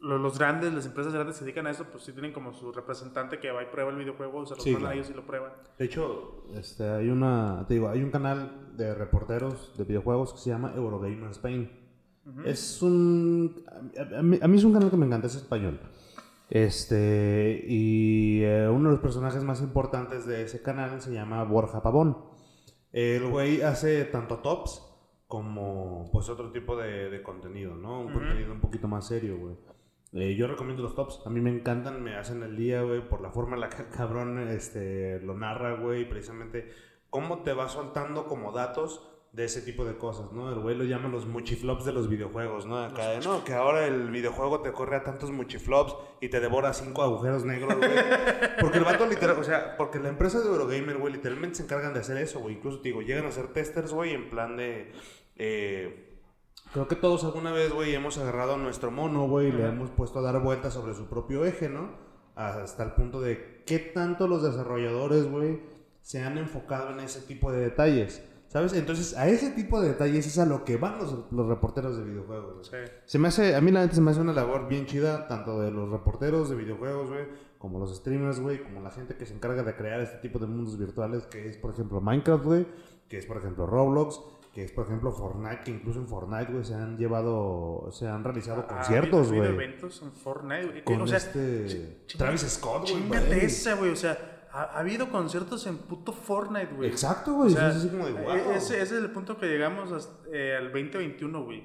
los, 0.03 0.38
grandes, 0.38 0.72
las 0.74 0.86
empresas 0.86 1.12
grandes 1.12 1.36
se 1.36 1.44
dedican 1.44 1.66
a 1.66 1.70
eso, 1.70 1.84
pues 1.90 2.05
sí 2.05 2.12
tienen 2.12 2.32
como 2.32 2.53
su 2.53 2.72
representante 2.72 3.38
que 3.38 3.50
va 3.50 3.62
y 3.62 3.66
prueba 3.66 3.90
el 3.90 3.96
videojuego, 3.96 4.40
o 4.40 4.46
sea, 4.46 4.57
los 4.57 4.66
mandan 4.66 4.92
a 4.92 4.94
ellos 4.94 5.11
y 5.11 5.14
lo 5.14 5.24
prueban. 5.24 5.53
De 5.78 5.84
hecho, 5.84 6.44
este, 6.55 6.88
hay 6.88 7.09
una, 7.09 7.64
te 7.68 7.74
digo, 7.74 7.88
hay 7.88 8.03
un 8.03 8.11
canal 8.11 8.76
de 8.76 8.94
reporteros 8.94 9.76
de 9.76 9.84
videojuegos 9.84 10.32
que 10.32 10.40
se 10.40 10.50
llama 10.50 10.72
Eurogamer 10.74 11.30
Spain. 11.30 11.70
Es 12.44 12.82
un, 12.82 13.64
a 14.16 14.22
mí, 14.22 14.38
a 14.40 14.48
mí 14.48 14.59
es 14.59 14.64
un 14.64 14.72
canal 14.72 14.90
que 14.90 14.96
me 14.96 15.07
encanta, 15.07 15.26
es 15.26 15.36
español. 15.36 15.80
Este, 16.50 17.64
y 17.66 18.42
eh, 18.42 18.68
uno 18.68 18.90
de 18.90 18.96
los 18.96 19.00
personajes 19.00 19.42
más 19.42 19.62
importantes 19.62 20.26
de 20.26 20.42
ese 20.42 20.61
canal 20.61 21.00
se 21.00 21.12
llama 21.12 21.42
Borja 21.44 21.82
Pavón. 21.82 22.18
El 22.92 23.26
güey 23.28 23.62
hace 23.62 24.05
tanto 24.05 24.40
tops 24.40 24.82
como 25.26 26.11
pues 26.12 26.28
otro 26.28 26.53
tipo 26.53 26.76
de, 26.76 27.22
contenido, 27.22 27.74
¿no? 27.74 28.03
Un 28.03 28.12
contenido 28.12 28.53
un 28.53 28.61
poquito 28.61 28.86
más 28.86 29.07
serio, 29.07 29.38
güey. 29.38 29.57
Eh, 30.12 30.34
yo 30.34 30.46
recomiendo 30.46 30.82
los 30.82 30.94
tops, 30.94 31.20
a 31.24 31.30
mí 31.30 31.40
me 31.40 31.50
encantan, 31.50 32.02
me 32.02 32.16
hacen 32.16 32.42
el 32.42 32.56
día, 32.56 32.82
güey, 32.82 33.00
por 33.08 33.22
la 33.22 33.30
forma 33.30 33.54
en 33.54 33.60
la 33.60 33.70
que 33.70 33.82
el 33.82 33.88
cabrón 33.88 34.38
este, 34.48 35.20
lo 35.20 35.34
narra, 35.34 35.76
güey, 35.76 36.06
precisamente 36.06 36.70
cómo 37.08 37.42
te 37.42 37.54
va 37.54 37.68
soltando 37.68 38.26
como 38.26 38.52
datos 38.52 39.08
de 39.32 39.46
ese 39.46 39.62
tipo 39.62 39.86
de 39.86 39.96
cosas, 39.96 40.30
¿no? 40.32 40.52
El 40.52 40.58
güey 40.60 40.76
lo 40.76 40.84
llama 40.84 41.08
los 41.08 41.24
muchiflops 41.24 41.86
de 41.86 41.92
los 41.92 42.10
videojuegos, 42.10 42.66
¿no? 42.66 42.84
Acá, 42.84 43.18
no, 43.24 43.42
que 43.44 43.54
ahora 43.54 43.86
el 43.86 44.10
videojuego 44.10 44.60
te 44.60 44.72
corre 44.72 44.96
a 44.96 45.04
tantos 45.04 45.30
muchiflops 45.30 45.96
y 46.20 46.28
te 46.28 46.38
devora 46.38 46.74
cinco 46.74 47.02
agujeros 47.02 47.44
negros, 47.46 47.74
güey. 47.78 47.90
Porque 48.60 48.78
el 48.78 48.84
vato 48.84 49.06
literal, 49.06 49.38
o 49.38 49.44
sea, 49.44 49.76
porque 49.78 49.98
la 49.98 50.10
empresa 50.10 50.40
de 50.40 50.46
Eurogamer, 50.46 50.98
güey, 50.98 51.14
literalmente 51.14 51.56
se 51.56 51.62
encargan 51.62 51.94
de 51.94 52.00
hacer 52.00 52.18
eso, 52.18 52.40
güey. 52.40 52.56
Incluso, 52.56 52.80
te 52.80 52.90
digo, 52.90 53.00
llegan 53.00 53.24
a 53.24 53.32
ser 53.32 53.48
testers, 53.48 53.92
güey, 53.92 54.12
en 54.12 54.28
plan 54.28 54.56
de... 54.58 54.92
Eh, 55.36 56.11
creo 56.73 56.89
que 56.89 56.97
todos 56.97 57.25
alguna 57.25 57.53
vez, 57.53 57.73
güey, 57.73 57.95
hemos 57.95 58.18
agarrado 58.18 58.55
a 58.55 58.59
nuestro 58.59 58.91
mono, 58.91 59.29
güey, 59.29 59.49
y 59.49 59.53
le 59.53 59.66
hemos 59.66 59.91
puesto 59.91 60.18
a 60.18 60.23
dar 60.23 60.41
vueltas 60.41 60.75
sobre 60.75 60.95
su 60.95 61.07
propio 61.07 61.45
eje, 61.45 61.68
¿no? 61.68 61.91
Hasta 62.35 62.83
el 62.83 62.93
punto 62.93 63.20
de 63.20 63.62
qué 63.66 63.79
tanto 63.79 64.27
los 64.27 64.43
desarrolladores, 64.43 65.31
güey, 65.31 65.61
se 66.01 66.23
han 66.23 66.39
enfocado 66.39 66.91
en 66.91 67.01
ese 67.01 67.20
tipo 67.20 67.53
de 67.53 67.61
detalles. 67.61 68.23
¿Sabes? 68.49 68.75
Entonces, 68.75 69.16
a 69.16 69.29
ese 69.29 69.51
tipo 69.53 69.81
de 69.81 69.89
detalles 69.89 70.27
es 70.27 70.39
a 70.39 70.45
lo 70.45 70.62
que 70.62 70.77
van 70.77 70.99
los, 70.99 71.33
los 71.33 71.47
reporteros 71.47 71.97
de 71.97 72.05
videojuegos. 72.05 72.66
Sí. 72.66 72.77
Se 73.07 73.18
me 73.18 73.29
hace, 73.29 73.57
a 73.57 73.62
mí 73.62 73.70
la 73.70 73.81
gente 73.81 73.95
se 73.95 74.03
me 74.03 74.11
hace 74.11 74.20
una 74.20 74.35
labor 74.35 74.68
bien 74.68 74.85
chida, 74.85 75.27
tanto 75.27 75.59
de 75.59 75.70
los 75.70 75.89
reporteros 75.89 76.51
de 76.51 76.57
videojuegos, 76.57 77.09
güey, 77.09 77.25
como 77.57 77.79
los 77.79 77.97
streamers, 77.97 78.41
güey, 78.41 78.62
como 78.62 78.83
la 78.83 78.91
gente 78.91 79.16
que 79.16 79.25
se 79.25 79.33
encarga 79.33 79.62
de 79.62 79.75
crear 79.75 80.01
este 80.01 80.18
tipo 80.18 80.39
de 80.39 80.47
mundos 80.49 80.77
virtuales, 80.79 81.23
que 81.29 81.49
es, 81.49 81.57
por 81.57 81.70
ejemplo, 81.70 82.03
Minecraft, 82.03 82.45
güey, 82.45 82.66
que 83.09 83.16
es, 83.16 83.25
por 83.25 83.39
ejemplo, 83.39 83.66
Roblox, 83.66 84.20
que 84.53 84.64
es, 84.64 84.72
por 84.72 84.86
ejemplo, 84.86 85.12
Fortnite, 85.12 85.62
que 85.64 85.70
incluso 85.70 85.98
en 85.98 86.09
Fortnite, 86.09 86.53
güey, 86.53 86.64
se 86.64 86.74
han 86.74 86.98
llevado, 86.98 87.88
se 87.90 88.07
han 88.07 88.22
realizado 88.22 88.66
ah, 88.68 88.76
conciertos, 88.76 89.32
güey. 89.32 89.48
Eventos 89.48 90.03
en 90.03 90.12
Fortnite, 90.12 90.66
güey. 90.66 90.84
Con 90.84 91.00
o 91.00 91.07
sea, 91.07 91.18
este... 91.18 92.05
Travis 92.16 92.42
Scott, 92.42 92.90
güey. 92.90 93.03
Chingate 93.03 93.44
esa, 93.44 93.74
güey, 93.76 93.90
o 93.90 93.96
sea 93.96 94.32
ha, 94.53 94.78
habido 94.78 95.11
conciertos 95.11 95.66
en 95.66 95.78
puto 95.78 96.12
Fortnite, 96.12 96.74
güey. 96.74 96.90
Exacto, 96.90 97.34
güey. 97.34 97.53
es 97.53 97.59
así 97.59 97.88
como 97.88 98.07
de 98.07 98.57
Ese, 98.57 98.82
es 98.82 98.92
el 98.92 99.11
punto 99.11 99.38
que 99.38 99.46
llegamos 99.46 100.09
eh, 100.32 100.57
al 100.59 100.64
2021, 100.72 101.44
güey. 101.44 101.62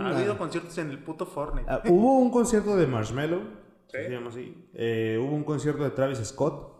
ha 0.00 0.16
habido 0.16 0.38
conciertos 0.38 0.76
en 0.78 0.90
el 0.90 0.98
puto 0.98 1.26
Fortnite. 1.26 1.70
Ah, 1.70 1.82
hubo 1.88 2.18
un 2.18 2.30
concierto 2.30 2.76
de 2.76 2.86
Marshmello. 2.86 3.40
¿Sí? 3.86 3.98
Se 3.98 4.10
llama 4.10 4.30
así. 4.30 4.68
Eh, 4.72 5.18
hubo 5.20 5.34
un 5.34 5.44
concierto 5.44 5.84
de 5.84 5.90
Travis 5.90 6.18
Scott. 6.24 6.70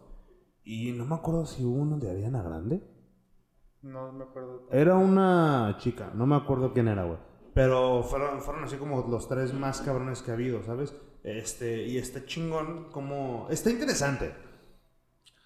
Y 0.64 0.92
no 0.92 1.04
me 1.04 1.16
acuerdo 1.16 1.44
si 1.44 1.64
hubo 1.64 1.74
uno 1.74 1.98
de 1.98 2.10
Ariana 2.10 2.42
Grande. 2.42 2.82
No 3.82 4.12
me 4.12 4.24
acuerdo. 4.24 4.68
Era 4.70 4.94
una 4.96 5.76
chica, 5.78 6.10
no 6.14 6.26
me 6.26 6.36
acuerdo 6.36 6.72
quién 6.72 6.88
era, 6.88 7.04
güey. 7.04 7.18
Pero 7.54 8.02
fueron, 8.02 8.40
fueron 8.40 8.64
así 8.64 8.76
como 8.76 9.06
los 9.10 9.28
tres 9.28 9.52
más 9.52 9.82
cabrones 9.82 10.22
que 10.22 10.30
ha 10.30 10.34
habido, 10.34 10.62
¿sabes? 10.62 10.94
Este, 11.22 11.82
y 11.82 11.98
está 11.98 12.24
chingón, 12.24 12.90
como. 12.90 13.46
Está 13.50 13.70
interesante. 13.70 14.34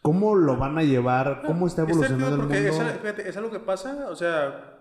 ¿Cómo 0.02 0.36
lo 0.36 0.56
van 0.56 0.78
a 0.78 0.84
llevar? 0.84 1.42
¿Cómo 1.44 1.66
está 1.66 1.82
evolucionando 1.82 2.28
el 2.28 2.42
mundo? 2.42 2.54
Es, 2.54 2.80
fíjate, 3.00 3.28
es 3.28 3.36
algo 3.36 3.50
que 3.50 3.58
pasa, 3.58 4.08
o 4.08 4.14
sea, 4.14 4.76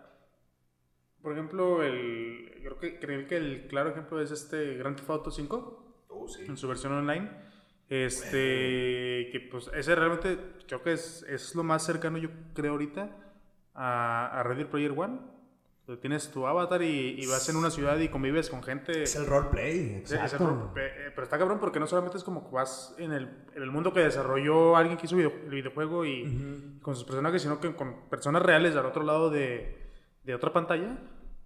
por 1.22 1.32
ejemplo, 1.34 1.82
el, 1.82 2.60
creo 2.62 2.78
que, 2.78 3.00
creo 3.00 3.28
que 3.28 3.38
el 3.38 3.68
claro 3.68 3.90
ejemplo 3.90 4.22
es 4.22 4.30
este 4.30 4.76
Grand 4.76 4.96
Theft 4.96 5.10
Auto 5.10 5.32
5, 5.32 6.08
en 6.48 6.58
su 6.58 6.68
versión 6.68 6.94
online. 6.94 7.32
Este, 7.90 9.30
que 9.32 9.48
pues 9.52 9.70
ese 9.74 9.96
realmente 9.96 10.38
creo 10.68 10.82
que 10.82 10.94
es, 10.94 11.24
es 11.30 11.56
lo 11.56 11.64
más 11.64 11.84
cercano, 11.84 12.18
yo 12.18 12.30
creo 12.54 12.74
ahorita, 12.74 13.25
a, 13.76 14.40
a 14.40 14.44
Ready 14.44 14.66
Player 14.66 14.92
One. 14.92 15.20
Tienes 16.02 16.32
tu 16.32 16.48
avatar 16.48 16.82
y, 16.82 17.24
vas 17.28 17.48
en 17.48 17.58
una 17.58 17.70
ciudad 17.70 18.00
y 18.00 18.10
convives 18.10 18.50
con 18.50 18.64
gente. 18.64 19.04
Es 19.04 19.16
el 19.16 19.28
roleplay, 19.28 19.98
exacto. 19.98 20.74
Eh, 20.76 21.12
pero 21.14 21.24
está 21.24 21.38
cabrón 21.38 21.60
porque 21.60 21.80
no 21.80 21.86
solamente 21.86 22.18
es 22.18 22.24
como 22.24 22.44
que 22.44 22.56
vas 22.56 22.96
en 22.98 23.12
el, 23.12 23.30
en 23.54 23.62
el 23.62 23.70
mundo 23.70 23.94
que 23.94 24.00
desarrolló 24.00 24.76
alguien 24.76 24.98
que 24.98 25.06
hizo 25.06 25.16
el 25.16 25.30
videojuego 25.48 26.04
y 26.04 26.80
con 26.82 26.96
sus 26.96 27.04
personajes, 27.04 27.44
sino 27.44 27.60
que 27.60 27.76
con 27.76 28.10
personas 28.10 28.42
reales 28.42 28.76
al 28.76 28.88
otro 28.88 29.04
lado 29.04 29.30
de, 29.30 29.78
de 30.24 30.34
otra 30.34 30.52
pantalla. 30.52 30.98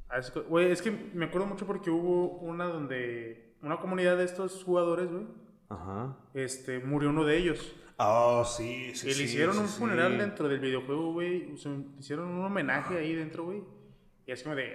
Ah, 0.10 0.22
güey, 0.48 0.72
es 0.72 0.82
que 0.82 0.92
me 0.92 1.26
acuerdo 1.26 1.46
mucho 1.46 1.68
porque 1.68 1.90
hubo 1.90 2.38
una 2.38 2.66
donde 2.66 3.56
una 3.62 3.78
comunidad 3.78 4.16
de 4.16 4.24
estos 4.24 4.64
jugadores, 4.64 5.12
güey. 5.12 5.26
Ajá. 5.68 6.16
Este, 6.34 6.80
murió 6.80 7.10
uno 7.10 7.26
de 7.26 7.38
ellos. 7.38 7.76
Oh, 8.02 8.46
sí, 8.46 8.96
sí. 8.96 9.10
Y 9.10 9.14
le 9.14 9.24
hicieron 9.24 9.58
un 9.58 9.68
funeral 9.68 10.18
dentro 10.18 10.48
del 10.48 10.60
videojuego, 10.60 11.12
güey. 11.12 11.54
hicieron 12.00 12.28
un 12.28 12.46
homenaje 12.46 12.98
ahí 12.98 13.14
dentro, 13.14 13.44
güey. 13.44 13.62
Y 14.26 14.32
es 14.32 14.42
como 14.42 14.56
de, 14.56 14.74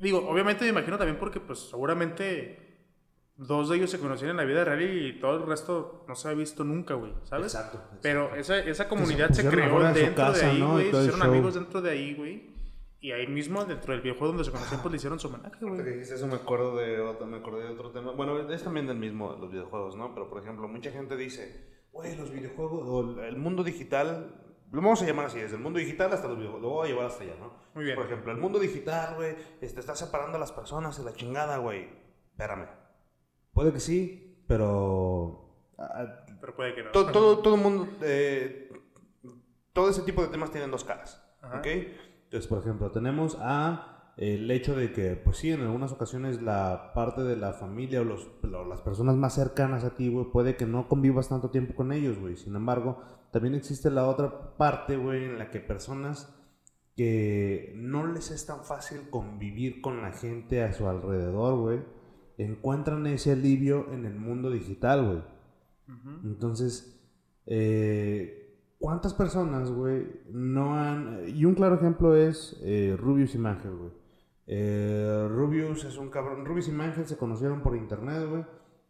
digo, 0.00 0.26
obviamente 0.28 0.64
me 0.64 0.70
imagino 0.70 0.98
también 0.98 1.18
porque 1.18 1.38
pues 1.38 1.60
seguramente 1.60 2.58
dos 3.36 3.68
de 3.68 3.76
ellos 3.76 3.90
se 3.90 4.00
conocían 4.00 4.30
en 4.30 4.36
la 4.36 4.44
vida 4.44 4.64
real 4.64 4.82
y 4.82 5.18
todo 5.20 5.36
el 5.36 5.46
resto 5.46 6.04
no 6.08 6.16
se 6.16 6.28
ha 6.28 6.34
visto 6.34 6.64
nunca, 6.64 6.94
güey, 6.94 7.12
¿sabes? 7.22 7.54
Exacto. 7.54 7.80
Pero 8.02 8.34
esa, 8.34 8.58
esa 8.58 8.88
comunidad 8.88 9.30
se, 9.30 9.48
creó 9.48 9.80
dentro 9.92 10.32
de 10.32 10.44
ahí, 10.44 10.60
güey, 10.60 10.90
se 10.90 10.98
hicieron 10.98 11.22
amigos 11.22 11.54
dentro 11.54 11.80
de 11.82 11.90
ahí, 11.90 12.14
güey. 12.14 12.54
Y 13.00 13.12
ahí 13.12 13.26
mismo, 13.26 13.64
dentro 13.64 13.92
del 13.92 14.00
videojuego 14.00 14.28
donde 14.28 14.44
se 14.44 14.50
conocían, 14.50 14.80
pues 14.80 14.90
le 14.90 14.96
hicieron 14.96 15.20
su 15.20 15.28
homenaje, 15.28 15.64
güey. 15.64 15.84
que 15.84 15.90
dijiste 15.90 16.14
eso, 16.14 16.26
me 16.26 16.36
acuerdo 16.36 16.74
de 16.76 17.00
otro, 17.00 17.26
me 17.26 17.36
acordé 17.36 17.64
de 17.64 17.68
otro 17.68 17.90
tema. 17.90 18.12
Bueno, 18.12 18.50
es 18.50 18.64
también 18.64 18.86
del 18.86 18.96
mismo, 18.96 19.36
los 19.38 19.52
videojuegos, 19.52 19.94
¿no? 19.94 20.14
Pero, 20.14 20.30
por 20.30 20.42
ejemplo, 20.42 20.66
mucha 20.68 20.90
gente 20.90 21.14
dice, 21.14 21.83
güey, 21.94 22.14
los 22.16 22.30
videojuegos, 22.30 22.86
o 22.86 23.22
el 23.22 23.38
mundo 23.38 23.64
digital 23.64 24.44
lo 24.74 24.82
vamos 24.82 25.00
a 25.02 25.06
llamar 25.06 25.26
así, 25.26 25.38
desde 25.38 25.54
el 25.54 25.62
mundo 25.62 25.78
digital 25.78 26.12
hasta 26.12 26.26
los 26.26 26.36
videojuegos. 26.36 26.62
Lo 26.62 26.74
voy 26.74 26.86
a 26.86 26.90
llevar 26.90 27.06
hasta 27.06 27.22
allá, 27.22 27.36
¿no? 27.38 27.52
Muy 27.74 27.84
bien. 27.84 27.94
Por 27.94 28.06
ejemplo, 28.06 28.32
el 28.32 28.38
mundo 28.38 28.58
digital, 28.58 29.14
güey, 29.14 29.36
este, 29.60 29.78
está 29.78 29.94
separando 29.94 30.36
a 30.36 30.40
las 30.40 30.50
personas 30.50 30.98
de 30.98 31.04
la 31.04 31.12
chingada, 31.12 31.58
güey. 31.58 31.88
Espérame. 32.32 32.66
Puede 33.52 33.72
que 33.72 33.78
sí, 33.78 34.44
pero. 34.48 35.48
pero 36.40 36.56
puede 36.56 36.74
que 36.74 36.82
no. 36.82 36.90
Todo, 36.90 37.12
todo, 37.12 37.38
todo 37.38 37.54
el 37.54 37.60
mundo. 37.60 37.88
Eh, 38.02 38.72
todo 39.72 39.90
ese 39.90 40.02
tipo 40.02 40.22
de 40.22 40.28
temas 40.28 40.50
tienen 40.50 40.72
dos 40.72 40.82
caras. 40.82 41.24
¿Ok? 41.56 41.66
Entonces, 42.24 42.48
por 42.48 42.58
ejemplo, 42.58 42.90
tenemos 42.90 43.38
a 43.40 43.93
el 44.16 44.50
hecho 44.50 44.76
de 44.76 44.92
que, 44.92 45.16
pues 45.16 45.38
sí, 45.38 45.50
en 45.50 45.62
algunas 45.62 45.92
ocasiones 45.92 46.40
la 46.40 46.92
parte 46.94 47.22
de 47.22 47.36
la 47.36 47.52
familia 47.52 48.00
o, 48.00 48.04
los, 48.04 48.28
las 48.42 48.80
personas 48.80 49.16
más 49.16 49.34
cercanas 49.34 49.82
a 49.84 49.96
ti, 49.96 50.08
güey, 50.08 50.26
puede 50.30 50.56
que 50.56 50.66
no 50.66 50.88
convivas 50.88 51.28
tanto 51.28 51.50
tiempo 51.50 51.74
con 51.74 51.92
ellos, 51.92 52.18
güey. 52.18 52.36
Sin 52.36 52.54
embargo, 52.54 53.00
también 53.32 53.54
existe 53.54 53.90
la 53.90 54.06
otra 54.06 54.56
parte, 54.56 54.96
güey, 54.96 55.24
en 55.24 55.38
la 55.38 55.50
que 55.50 55.58
personas 55.58 56.32
que 56.96 57.72
no 57.76 58.06
les 58.06 58.30
es 58.30 58.46
tan 58.46 58.64
fácil 58.64 59.10
convivir 59.10 59.80
con 59.80 60.00
la 60.00 60.12
gente 60.12 60.62
a 60.62 60.72
su 60.72 60.88
alrededor, 60.88 61.58
güey, 61.58 61.80
encuentran 62.38 63.06
ese 63.08 63.32
alivio 63.32 63.92
en 63.92 64.06
el 64.06 64.14
mundo 64.14 64.50
digital, 64.50 65.04
güey. 65.06 65.22
Entonces, 66.22 67.04
eh, 67.46 68.60
¿cuántas 68.78 69.12
personas, 69.12 69.72
güey, 69.72 70.06
no 70.30 70.78
han... 70.78 71.28
Y 71.28 71.44
un 71.44 71.54
claro 71.54 71.74
ejemplo 71.74 72.16
es 72.16 72.56
eh, 72.62 72.96
Rubius 72.96 73.34
y 73.34 73.38
Mangel, 73.38 73.74
güey. 73.74 74.03
Eh, 74.46 75.26
Rubius 75.28 75.84
es 75.84 75.96
un 75.96 76.10
cabrón. 76.10 76.44
Rubius 76.44 76.68
y 76.68 76.72
Mangel 76.72 77.06
se 77.06 77.16
conocieron 77.16 77.62
por 77.62 77.76
internet, 77.76 78.28
güey. 78.28 78.44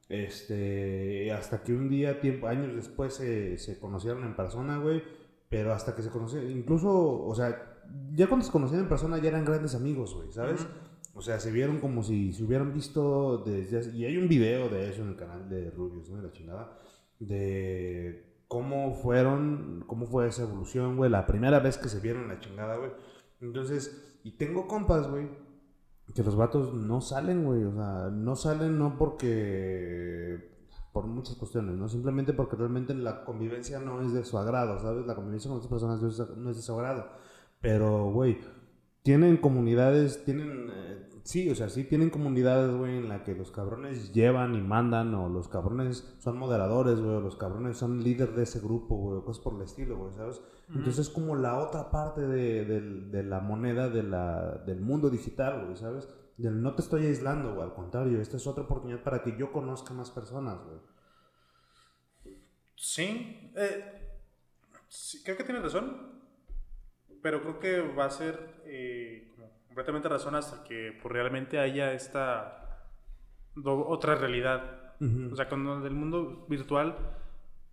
Este, 0.08 1.32
hasta 1.32 1.62
que 1.62 1.72
un 1.72 1.88
día, 1.88 2.20
tiempo, 2.20 2.46
años 2.46 2.74
después, 2.74 3.14
se, 3.14 3.58
se 3.58 3.78
conocieron 3.78 4.24
en 4.24 4.36
persona, 4.36 4.78
güey. 4.78 5.02
Pero 5.48 5.72
hasta 5.72 5.94
que 5.94 6.02
se 6.02 6.10
conocieron, 6.10 6.50
incluso, 6.50 6.90
o 7.24 7.34
sea, 7.34 7.82
ya 8.12 8.26
cuando 8.26 8.44
se 8.44 8.52
conocieron 8.52 8.84
en 8.84 8.88
persona 8.88 9.18
ya 9.18 9.28
eran 9.28 9.44
grandes 9.44 9.74
amigos, 9.74 10.14
güey, 10.14 10.32
¿sabes? 10.32 10.66
O 11.14 11.22
sea, 11.22 11.38
se 11.38 11.52
vieron 11.52 11.78
como 11.78 12.02
si 12.02 12.32
se 12.32 12.42
hubieran 12.42 12.72
visto 12.72 13.38
desde... 13.38 13.96
Y 13.96 14.04
hay 14.04 14.16
un 14.16 14.28
video 14.28 14.68
de 14.68 14.90
eso 14.90 15.02
en 15.02 15.10
el 15.10 15.16
canal 15.16 15.48
de 15.48 15.70
Rubius, 15.70 16.10
¿no? 16.10 16.16
De 16.16 16.22
la 16.24 16.32
chingada. 16.32 16.78
De 17.20 18.42
cómo 18.48 18.94
fueron, 18.94 19.84
cómo 19.86 20.06
fue 20.06 20.26
esa 20.26 20.42
evolución, 20.42 20.96
güey. 20.96 21.10
La 21.10 21.24
primera 21.24 21.60
vez 21.60 21.78
que 21.78 21.88
se 21.88 22.00
vieron 22.00 22.22
en 22.22 22.28
la 22.28 22.40
chingada, 22.40 22.76
güey. 22.76 22.90
Entonces, 23.40 24.18
y 24.24 24.32
tengo 24.32 24.66
compas, 24.66 25.08
güey, 25.08 25.28
que 26.12 26.22
los 26.22 26.36
vatos 26.36 26.74
no 26.74 27.00
salen, 27.00 27.44
güey. 27.44 27.64
O 27.64 27.72
sea, 27.72 28.10
no 28.10 28.36
salen 28.36 28.78
no 28.78 28.96
porque 28.98 30.52
por 30.92 31.06
muchas 31.06 31.36
cuestiones, 31.36 31.74
¿no? 31.76 31.88
Simplemente 31.88 32.32
porque 32.32 32.56
realmente 32.56 32.94
la 32.94 33.24
convivencia 33.24 33.80
no 33.80 34.00
es 34.00 34.12
de 34.12 34.24
su 34.24 34.38
agrado, 34.38 34.78
¿sabes? 34.80 35.06
La 35.06 35.14
convivencia 35.14 35.48
con 35.48 35.58
otras 35.58 35.70
personas 35.70 36.00
no 36.36 36.50
es 36.50 36.56
de 36.56 36.62
su 36.62 36.72
agrado. 36.74 37.06
Pero, 37.60 38.12
güey, 38.12 38.38
tienen 39.04 39.36
comunidades, 39.36 40.24
tienen, 40.24 40.70
eh, 40.72 41.10
sí, 41.24 41.50
o 41.50 41.54
sea, 41.54 41.68
sí 41.68 41.84
tienen 41.84 42.08
comunidades, 42.08 42.74
güey, 42.74 42.96
en 42.96 43.10
la 43.10 43.22
que 43.22 43.34
los 43.34 43.50
cabrones 43.50 44.14
llevan 44.14 44.54
y 44.54 44.62
mandan, 44.62 45.14
o 45.14 45.28
los 45.28 45.46
cabrones 45.46 46.16
son 46.18 46.38
moderadores, 46.38 46.98
güey, 46.98 47.16
o 47.16 47.20
los 47.20 47.36
cabrones 47.36 47.76
son 47.76 48.02
líder 48.02 48.32
de 48.34 48.44
ese 48.44 48.60
grupo, 48.60 48.96
güey, 48.96 49.18
o 49.18 49.24
cosas 49.24 49.44
por 49.44 49.56
el 49.56 49.60
estilo, 49.60 49.98
güey, 49.98 50.14
¿sabes? 50.14 50.40
Entonces 50.70 51.06
es 51.06 51.10
como 51.10 51.36
la 51.36 51.58
otra 51.58 51.90
parte 51.90 52.22
de, 52.22 52.64
de 52.64 53.22
la 53.22 53.40
moneda 53.40 53.90
de 53.90 54.02
la, 54.02 54.62
del 54.66 54.80
mundo 54.80 55.10
digital, 55.10 55.66
güey, 55.66 55.76
¿sabes? 55.76 56.08
Del 56.38 56.62
no 56.62 56.74
te 56.74 56.80
estoy 56.80 57.04
aislando, 57.04 57.52
güey, 57.52 57.62
al 57.62 57.74
contrario, 57.74 58.22
esta 58.22 58.38
es 58.38 58.46
otra 58.46 58.64
oportunidad 58.64 59.02
para 59.02 59.22
que 59.22 59.36
yo 59.36 59.52
conozca 59.52 59.92
más 59.92 60.10
personas, 60.10 60.58
güey. 60.64 60.78
Sí, 62.74 63.52
eh, 63.54 64.18
sí, 64.88 65.22
creo 65.22 65.36
que 65.36 65.44
tienes 65.44 65.62
razón, 65.62 66.13
pero 67.24 67.40
creo 67.40 67.58
que 67.58 67.80
va 67.80 68.04
a 68.04 68.10
ser 68.10 68.38
eh, 68.66 69.32
completamente 69.66 70.10
razón 70.10 70.34
hasta 70.34 70.62
que 70.62 70.94
pues, 71.00 71.10
realmente 71.10 71.58
haya 71.58 71.94
esta 71.94 72.84
otra 73.64 74.14
realidad. 74.14 74.92
O 75.32 75.34
sea, 75.34 75.48
cuando 75.48 75.86
el 75.86 75.94
mundo 75.94 76.44
virtual 76.50 76.96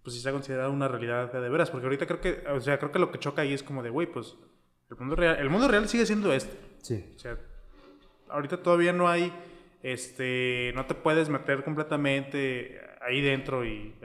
pues 0.01 0.15
sí 0.15 0.21
se 0.21 0.29
ha 0.29 0.31
considerado 0.31 0.71
una 0.71 0.87
realidad 0.87 1.33
de 1.33 1.49
veras, 1.49 1.69
porque 1.69 1.85
ahorita 1.85 2.07
creo 2.07 2.21
que, 2.21 2.43
o 2.49 2.61
sea, 2.61 2.79
creo 2.79 2.93
que 2.93 2.99
lo 2.99 3.11
que 3.11 3.19
choca 3.19 3.41
ahí 3.41 3.51
es 3.51 3.61
como 3.61 3.83
de, 3.83 3.89
güey, 3.89 4.07
pues 4.07 4.37
el 4.89 4.95
mundo 4.95 5.17
real, 5.17 5.37
el 5.37 5.49
mundo 5.49 5.67
real 5.67 5.89
sigue 5.89 6.05
siendo 6.05 6.31
este. 6.31 6.57
Sí. 6.81 7.11
O 7.13 7.19
sea, 7.19 7.37
ahorita 8.29 8.63
todavía 8.63 8.93
no 8.93 9.09
hay, 9.09 9.33
este, 9.83 10.71
no 10.75 10.85
te 10.85 10.95
puedes 10.95 11.27
meter 11.27 11.65
completamente 11.65 12.79
ahí 13.01 13.19
dentro 13.19 13.65
y, 13.65 13.95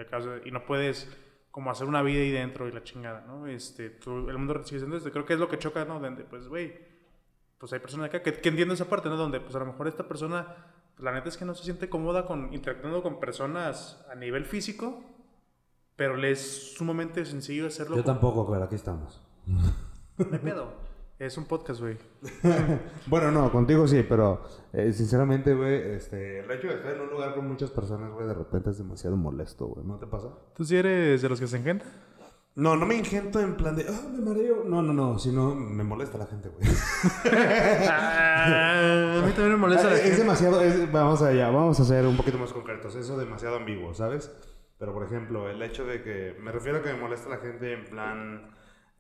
y 0.44 0.51
no 0.51 0.66
puedes 0.66 1.09
como 1.57 1.70
hacer 1.70 1.86
una 1.86 2.02
vida 2.02 2.20
ahí 2.20 2.30
dentro 2.30 2.68
y 2.68 2.72
la 2.72 2.82
chingada, 2.82 3.24
¿no? 3.26 3.46
Este, 3.46 3.98
el 4.04 4.36
mundo 4.36 4.62
siendo 4.62 4.94
este. 4.94 5.11
Creo 5.11 5.24
que 5.24 5.32
es 5.32 5.40
lo 5.40 5.48
que 5.48 5.59
choca, 5.59 5.86
¿no? 5.86 5.98
Donde, 5.98 6.22
pues, 6.22 6.48
güey, 6.48 6.78
pues 7.57 7.72
hay 7.72 7.78
personas 7.78 8.09
acá 8.09 8.22
que, 8.22 8.30
que 8.30 8.50
entienden 8.50 8.74
esa 8.74 8.90
parte, 8.90 9.09
¿no? 9.09 9.16
Donde, 9.16 9.40
pues, 9.40 9.57
a 9.57 9.61
lo 9.61 9.64
mejor 9.64 9.88
esta 9.88 10.07
persona, 10.07 10.54
pues, 10.94 11.02
la 11.02 11.12
neta 11.12 11.30
es 11.30 11.38
que 11.38 11.46
no 11.46 11.54
se 11.54 11.64
siente 11.64 11.88
cómoda 11.88 12.26
con 12.26 12.52
interactuando 12.52 13.02
con 13.02 13.18
personas 13.18 14.04
a 14.12 14.14
nivel 14.16 14.44
físico, 14.44 15.02
pero 15.96 16.18
le 16.18 16.32
es 16.32 16.74
sumamente 16.74 17.24
sencillo 17.24 17.68
hacerlo. 17.68 17.96
Yo 17.96 18.04
tampoco, 18.04 18.46
pero 18.46 18.62
aquí 18.62 18.74
estamos. 18.74 19.22
Me 20.18 20.38
pedo. 20.38 20.74
Es 21.19 21.39
un 21.39 21.47
podcast, 21.47 21.81
güey. 21.81 21.97
bueno, 23.07 23.31
no, 23.31 23.51
contigo 23.51 23.89
sí, 23.89 24.05
pero 24.07 24.43
eh, 24.75 24.93
sinceramente, 24.93 25.55
güey, 25.55 25.93
este, 25.93 26.41
el 26.41 26.51
hecho 26.51 26.67
de 26.69 26.75
estar 26.75 26.95
en 26.95 27.01
un 27.01 27.09
lugar 27.09 27.35
con 27.35 27.49
muchas 27.49 27.71
personas, 27.71 28.12
güey, 28.12 28.27
de 28.27 28.35
repente 28.35 28.69
es 28.69 28.77
demasiado 28.77 29.17
molesto, 29.17 29.67
güey. 29.67 29.87
¿No 29.87 29.99
te 29.99 30.07
pasa? 30.07 30.29
¿Tú 30.55 30.62
sí 30.64 30.77
eres 30.77 31.23
de 31.23 31.29
los 31.31 31.41
que 31.41 31.47
se 31.47 31.57
engenta? 31.57 31.87
No, 32.55 32.77
no 32.77 32.85
me 32.85 32.97
ingento 32.97 33.41
en 33.41 33.57
plan 33.57 33.77
de, 33.77 33.87
ah, 33.89 34.09
me 34.12 34.23
mareo. 34.23 34.64
No, 34.64 34.83
no, 34.83 34.93
no, 34.93 35.19
sino 35.19 35.55
me 35.55 35.85
molesta 35.85 36.19
la 36.19 36.27
gente, 36.27 36.51
güey. 36.51 36.69
Ah, 37.89 39.23
a 39.23 39.27
mí 39.27 39.33
también 39.33 39.53
me 39.53 39.57
molesta 39.57 39.89
la 39.89 39.95
es, 39.95 40.01
gente. 40.01 40.12
Es 40.12 40.19
demasiado, 40.19 40.61
vamos 40.93 41.23
allá, 41.23 41.49
vamos 41.49 41.81
a 41.81 41.85
ser 41.85 42.05
un 42.05 42.17
poquito 42.17 42.37
más 42.37 42.53
concretos. 42.53 42.95
Eso 42.95 43.14
es 43.14 43.19
demasiado 43.19 43.57
ambiguo, 43.57 43.95
¿sabes? 43.95 44.31
Pero, 44.79 44.93
por 44.93 45.05
ejemplo, 45.05 45.49
el 45.49 45.62
hecho 45.62 45.87
de 45.87 46.03
que, 46.03 46.37
me 46.43 46.53
refiero 46.53 46.79
a 46.79 46.83
que 46.83 46.93
me 46.93 47.01
molesta 47.01 47.31
la 47.31 47.39
gente 47.39 47.73
en 47.73 47.85
plan 47.87 48.55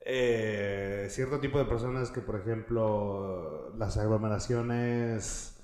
eh, 0.08 1.08
cierto 1.10 1.40
tipo 1.40 1.58
de 1.58 1.64
personas 1.64 2.10
que, 2.12 2.20
por 2.20 2.36
ejemplo, 2.40 3.74
las 3.76 3.96
aglomeraciones 3.96 5.60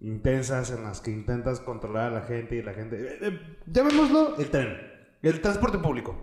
intensas 0.00 0.70
en 0.70 0.82
las 0.82 1.00
que 1.02 1.10
intentas 1.10 1.60
controlar 1.60 2.10
a 2.10 2.14
la 2.20 2.22
gente 2.22 2.56
y 2.56 2.62
la 2.62 2.72
gente... 2.72 2.96
Eh, 2.96 3.18
eh, 3.20 3.58
llamémoslo 3.66 4.36
el 4.38 4.50
tren, 4.50 4.78
el 5.22 5.40
transporte 5.42 5.78
público. 5.78 6.16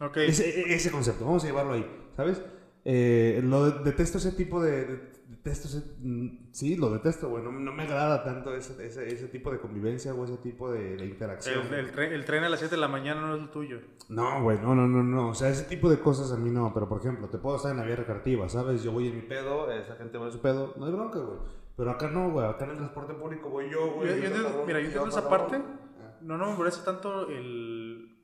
Okay. 0.00 0.28
Ese, 0.28 0.72
ese, 0.72 0.90
concepto, 0.90 1.24
vamos 1.24 1.42
a 1.42 1.48
llevarlo 1.48 1.72
ahí, 1.72 1.86
¿sabes? 2.16 2.40
Eh, 2.84 3.40
lo 3.42 3.70
detesto 3.82 4.18
ese 4.18 4.30
tipo 4.30 4.62
de, 4.62 5.10
detesto 5.46 5.78
mm, 6.00 6.48
sí, 6.52 6.76
lo 6.76 6.90
detesto, 6.90 7.28
güey. 7.28 7.42
No, 7.44 7.52
me 7.52 7.84
agrada 7.84 8.24
tanto 8.24 8.54
ese, 8.54 8.84
ese, 8.84 9.06
ese, 9.06 9.28
tipo 9.28 9.50
de 9.50 9.58
convivencia 9.58 10.12
o 10.12 10.24
ese 10.24 10.36
tipo 10.38 10.70
de, 10.72 11.04
interacción. 11.04 11.72
El, 11.72 11.98
el, 11.98 12.24
tren, 12.24 12.44
a 12.44 12.48
las 12.48 12.58
7 12.58 12.74
de 12.74 12.80
la 12.80 12.88
mañana 12.88 13.20
no 13.20 13.36
es 13.36 13.42
el 13.42 13.50
tuyo. 13.50 13.80
No, 14.08 14.42
güey, 14.42 14.58
no, 14.58 14.74
no, 14.74 14.88
no, 14.88 15.02
no. 15.02 15.28
O 15.28 15.34
sea, 15.34 15.48
ese 15.48 15.64
tipo 15.64 15.88
de 15.88 16.00
cosas 16.00 16.32
a 16.32 16.36
mí 16.36 16.50
no. 16.50 16.72
Pero, 16.74 16.88
por 16.88 17.00
ejemplo, 17.00 17.28
te 17.28 17.38
puedo 17.38 17.56
estar 17.56 17.70
en 17.70 17.78
la 17.78 17.84
vía 17.84 17.96
recreativa, 17.96 18.48
¿sabes? 18.48 18.82
Yo 18.82 18.92
voy 18.92 19.08
en 19.08 19.16
mi 19.16 19.22
pedo, 19.22 19.70
esa 19.70 19.94
gente 19.96 20.18
va 20.18 20.26
en 20.26 20.32
su 20.32 20.40
pedo. 20.40 20.74
No 20.76 20.86
hay 20.86 20.92
bronca, 20.92 21.20
güey. 21.20 21.38
Pero 21.76 21.90
acá 21.90 22.08
no, 22.08 22.30
güey. 22.30 22.46
Acá 22.46 22.64
en 22.64 22.72
el 22.72 22.76
transporte 22.78 23.14
público 23.14 23.48
voy 23.48 23.70
yo, 23.70 23.92
güey. 23.92 24.14
mira, 24.16 24.80
yo 24.80 24.86
entiendo 24.86 25.08
esa 25.08 25.28
parte. 25.28 25.56
Ah. 25.56 26.18
No, 26.22 26.36
no 26.36 26.50
me 26.50 26.56
parece 26.56 26.82
tanto 26.84 27.28
el, 27.28 28.18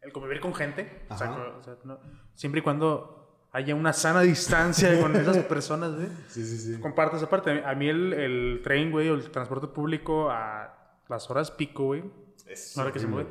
el 0.00 0.12
convivir 0.12 0.40
con 0.40 0.54
gente. 0.54 1.06
O 1.10 1.16
sea, 1.16 1.54
o 1.58 1.62
sea 1.62 1.76
no, 1.84 1.98
siempre 2.34 2.60
y 2.60 2.62
cuando 2.62 3.19
haya 3.52 3.74
una 3.74 3.92
sana 3.92 4.20
distancia 4.22 5.00
con 5.00 5.16
esas 5.16 5.38
personas, 5.44 5.94
güey. 5.94 6.08
Sí, 6.28 6.44
sí, 6.44 6.58
sí. 6.58 6.80
Comparto 6.80 7.16
esa 7.16 7.28
parte. 7.28 7.62
A 7.64 7.74
mí 7.74 7.88
el, 7.88 8.12
el 8.12 8.60
tren, 8.62 8.90
güey, 8.90 9.08
o 9.08 9.14
el 9.14 9.30
transporte 9.30 9.66
público 9.66 10.30
a 10.30 10.98
las 11.08 11.28
horas 11.30 11.50
pico, 11.50 11.86
güey. 11.86 12.04
Es 12.46 12.76
ahora 12.78 12.92
que 12.92 12.98
se 12.98 13.06
mueve. 13.06 13.28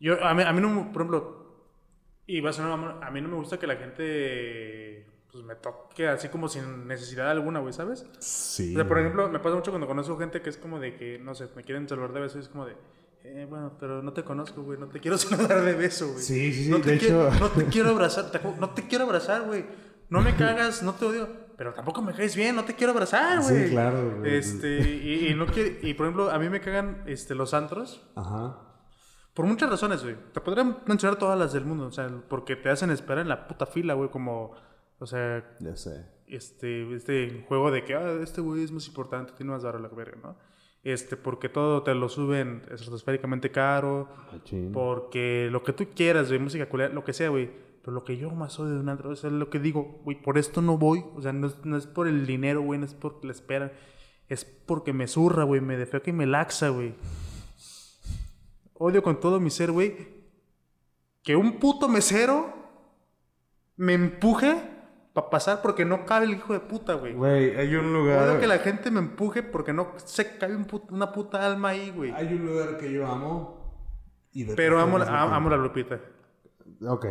Yo, 0.00 0.24
a 0.24 0.34
mí, 0.34 0.42
a 0.42 0.52
mí 0.52 0.60
no, 0.60 0.92
por 0.92 1.02
ejemplo, 1.02 1.38
y 2.26 2.40
va 2.40 2.50
a, 2.50 2.52
sonar, 2.52 3.02
a 3.02 3.10
mí 3.10 3.20
no 3.20 3.28
me 3.28 3.36
gusta 3.36 3.58
que 3.58 3.66
la 3.66 3.76
gente 3.76 5.06
pues 5.30 5.44
me 5.44 5.54
toque 5.56 6.08
así 6.08 6.28
como 6.28 6.48
sin 6.48 6.86
necesidad 6.86 7.30
alguna, 7.30 7.60
güey, 7.60 7.72
¿sabes? 7.72 8.06
Sí. 8.18 8.74
O 8.74 8.78
sea, 8.78 8.88
por 8.88 8.98
ejemplo, 8.98 9.28
me 9.28 9.38
pasa 9.40 9.56
mucho 9.56 9.70
cuando 9.70 9.86
conozco 9.86 10.16
gente 10.18 10.40
que 10.40 10.50
es 10.50 10.56
como 10.56 10.78
de 10.80 10.96
que, 10.96 11.18
no 11.18 11.34
sé, 11.34 11.48
me 11.54 11.64
quieren 11.64 11.88
saludar 11.88 12.12
de 12.12 12.20
veces, 12.20 12.44
es 12.44 12.48
como 12.48 12.66
de, 12.66 12.76
eh, 13.24 13.46
bueno, 13.48 13.76
pero 13.78 14.02
no 14.02 14.12
te 14.12 14.22
conozco, 14.22 14.62
güey. 14.62 14.78
No 14.78 14.88
te 14.88 15.00
quiero 15.00 15.18
saludar 15.18 15.62
de 15.62 15.74
beso, 15.74 16.08
güey. 16.12 16.22
Sí, 16.22 16.52
sí, 16.52 16.64
sí. 16.64 16.70
No 16.70 16.80
te, 16.80 16.92
de 16.92 16.98
quiero, 16.98 17.28
hecho... 17.28 17.40
no 17.40 17.50
te 17.50 17.64
quiero 17.70 17.90
abrazar. 17.90 18.30
no 18.58 18.70
te 18.70 18.86
quiero 18.86 19.04
abrazar, 19.04 19.42
güey. 19.42 19.66
No 20.08 20.20
me 20.20 20.34
cagas, 20.36 20.82
no 20.82 20.94
te 20.94 21.04
odio. 21.04 21.48
Pero 21.56 21.74
tampoco 21.74 22.02
me 22.02 22.14
caes 22.14 22.36
bien, 22.36 22.54
no 22.54 22.64
te 22.64 22.74
quiero 22.74 22.92
abrazar, 22.92 23.40
güey. 23.42 23.64
Sí, 23.64 23.70
claro, 23.70 24.18
güey. 24.18 24.36
Este, 24.36 24.78
y, 24.78 25.34
no 25.34 25.46
quiere, 25.46 25.80
y 25.82 25.94
por 25.94 26.06
ejemplo, 26.06 26.30
a 26.30 26.38
mí 26.38 26.48
me 26.48 26.60
cagan 26.60 27.02
este, 27.06 27.34
los 27.34 27.52
antros. 27.52 28.00
Ajá. 28.14 28.60
Por 29.34 29.44
muchas 29.44 29.68
razones, 29.68 30.02
güey. 30.02 30.16
Te 30.32 30.40
podrían 30.40 30.78
mencionar 30.86 31.18
todas 31.18 31.38
las 31.38 31.52
del 31.52 31.64
mundo. 31.64 31.86
O 31.86 31.92
sea, 31.92 32.08
porque 32.28 32.54
te 32.54 32.70
hacen 32.70 32.90
esperar 32.90 33.20
en 33.20 33.28
la 33.28 33.48
puta 33.48 33.66
fila, 33.66 33.94
güey. 33.94 34.08
Como, 34.08 34.52
o 34.98 35.06
sea. 35.06 35.56
Ya 35.58 35.74
sé. 35.74 36.06
Este, 36.28 36.94
este 36.94 37.44
juego 37.48 37.70
de 37.70 37.84
que, 37.84 37.94
ah, 37.94 38.18
este 38.22 38.40
güey 38.40 38.62
es 38.62 38.70
más 38.70 38.86
importante, 38.86 39.32
tiene 39.32 39.52
más 39.52 39.64
barro 39.64 39.78
la 39.78 39.88
verga, 39.88 40.18
¿no? 40.22 40.36
Este, 40.84 41.16
porque 41.16 41.48
todo 41.48 41.82
te 41.82 41.94
lo 41.94 42.08
suben 42.08 42.62
estratosféricamente 42.70 43.50
caro, 43.50 44.08
porque 44.72 45.48
lo 45.50 45.62
que 45.62 45.72
tú 45.72 45.86
quieras, 45.94 46.28
de 46.28 46.38
música 46.38 46.68
culera, 46.68 46.92
lo 46.94 47.04
que 47.04 47.12
sea, 47.12 47.28
güey. 47.28 47.50
Pero 47.82 47.92
lo 47.94 48.04
que 48.04 48.16
yo 48.16 48.30
más 48.30 48.58
odio 48.58 48.74
de 48.74 48.80
un 48.80 48.88
antro 48.88 49.12
es 49.12 49.24
lo 49.24 49.48
que 49.50 49.58
digo, 49.58 50.00
güey, 50.04 50.20
por 50.20 50.36
esto 50.36 50.60
no 50.60 50.76
voy. 50.76 51.04
O 51.14 51.22
sea, 51.22 51.32
no 51.32 51.46
es, 51.46 51.64
no 51.64 51.76
es 51.76 51.86
por 51.86 52.06
el 52.06 52.26
dinero, 52.26 52.60
güey, 52.60 52.78
no 52.78 52.86
es 52.86 52.94
porque 52.94 53.26
la 53.26 53.32
espera. 53.32 53.72
Es 54.28 54.44
porque 54.44 54.92
me 54.92 55.08
zurra, 55.08 55.44
güey, 55.44 55.60
me 55.60 55.76
defeca 55.76 56.10
y 56.10 56.12
me 56.12 56.26
laxa, 56.26 56.68
güey. 56.68 56.94
Odio 58.74 59.02
con 59.02 59.20
todo 59.20 59.40
mi 59.40 59.50
ser, 59.50 59.72
güey, 59.72 59.96
que 61.22 61.34
un 61.34 61.58
puto 61.58 61.88
mesero 61.88 62.54
me 63.76 63.94
empuje 63.94 64.77
para 65.18 65.30
pasar 65.30 65.62
porque 65.62 65.84
no 65.84 66.06
cabe 66.06 66.26
el 66.26 66.32
hijo 66.32 66.52
de 66.52 66.60
puta, 66.60 66.94
güey. 66.94 67.12
Güey, 67.12 67.56
hay 67.56 67.74
un 67.74 67.92
lugar. 67.92 68.24
Puedo 68.24 68.40
que 68.40 68.46
la 68.46 68.58
gente 68.58 68.90
me 68.90 69.00
empuje 69.00 69.42
porque 69.42 69.72
no 69.72 69.92
se 70.04 70.38
cabe 70.38 70.56
una 70.90 71.12
puta 71.12 71.44
alma 71.44 71.70
ahí, 71.70 71.90
güey. 71.90 72.12
Hay 72.12 72.32
un 72.34 72.46
lugar 72.46 72.78
que 72.78 72.92
yo 72.92 73.04
amo. 73.04 73.58
Y 74.32 74.44
Pero 74.44 74.78
amo, 74.78 74.98
amo 74.98 75.50
la 75.50 75.56
Lupita. 75.56 76.00
Ok. 76.86 77.06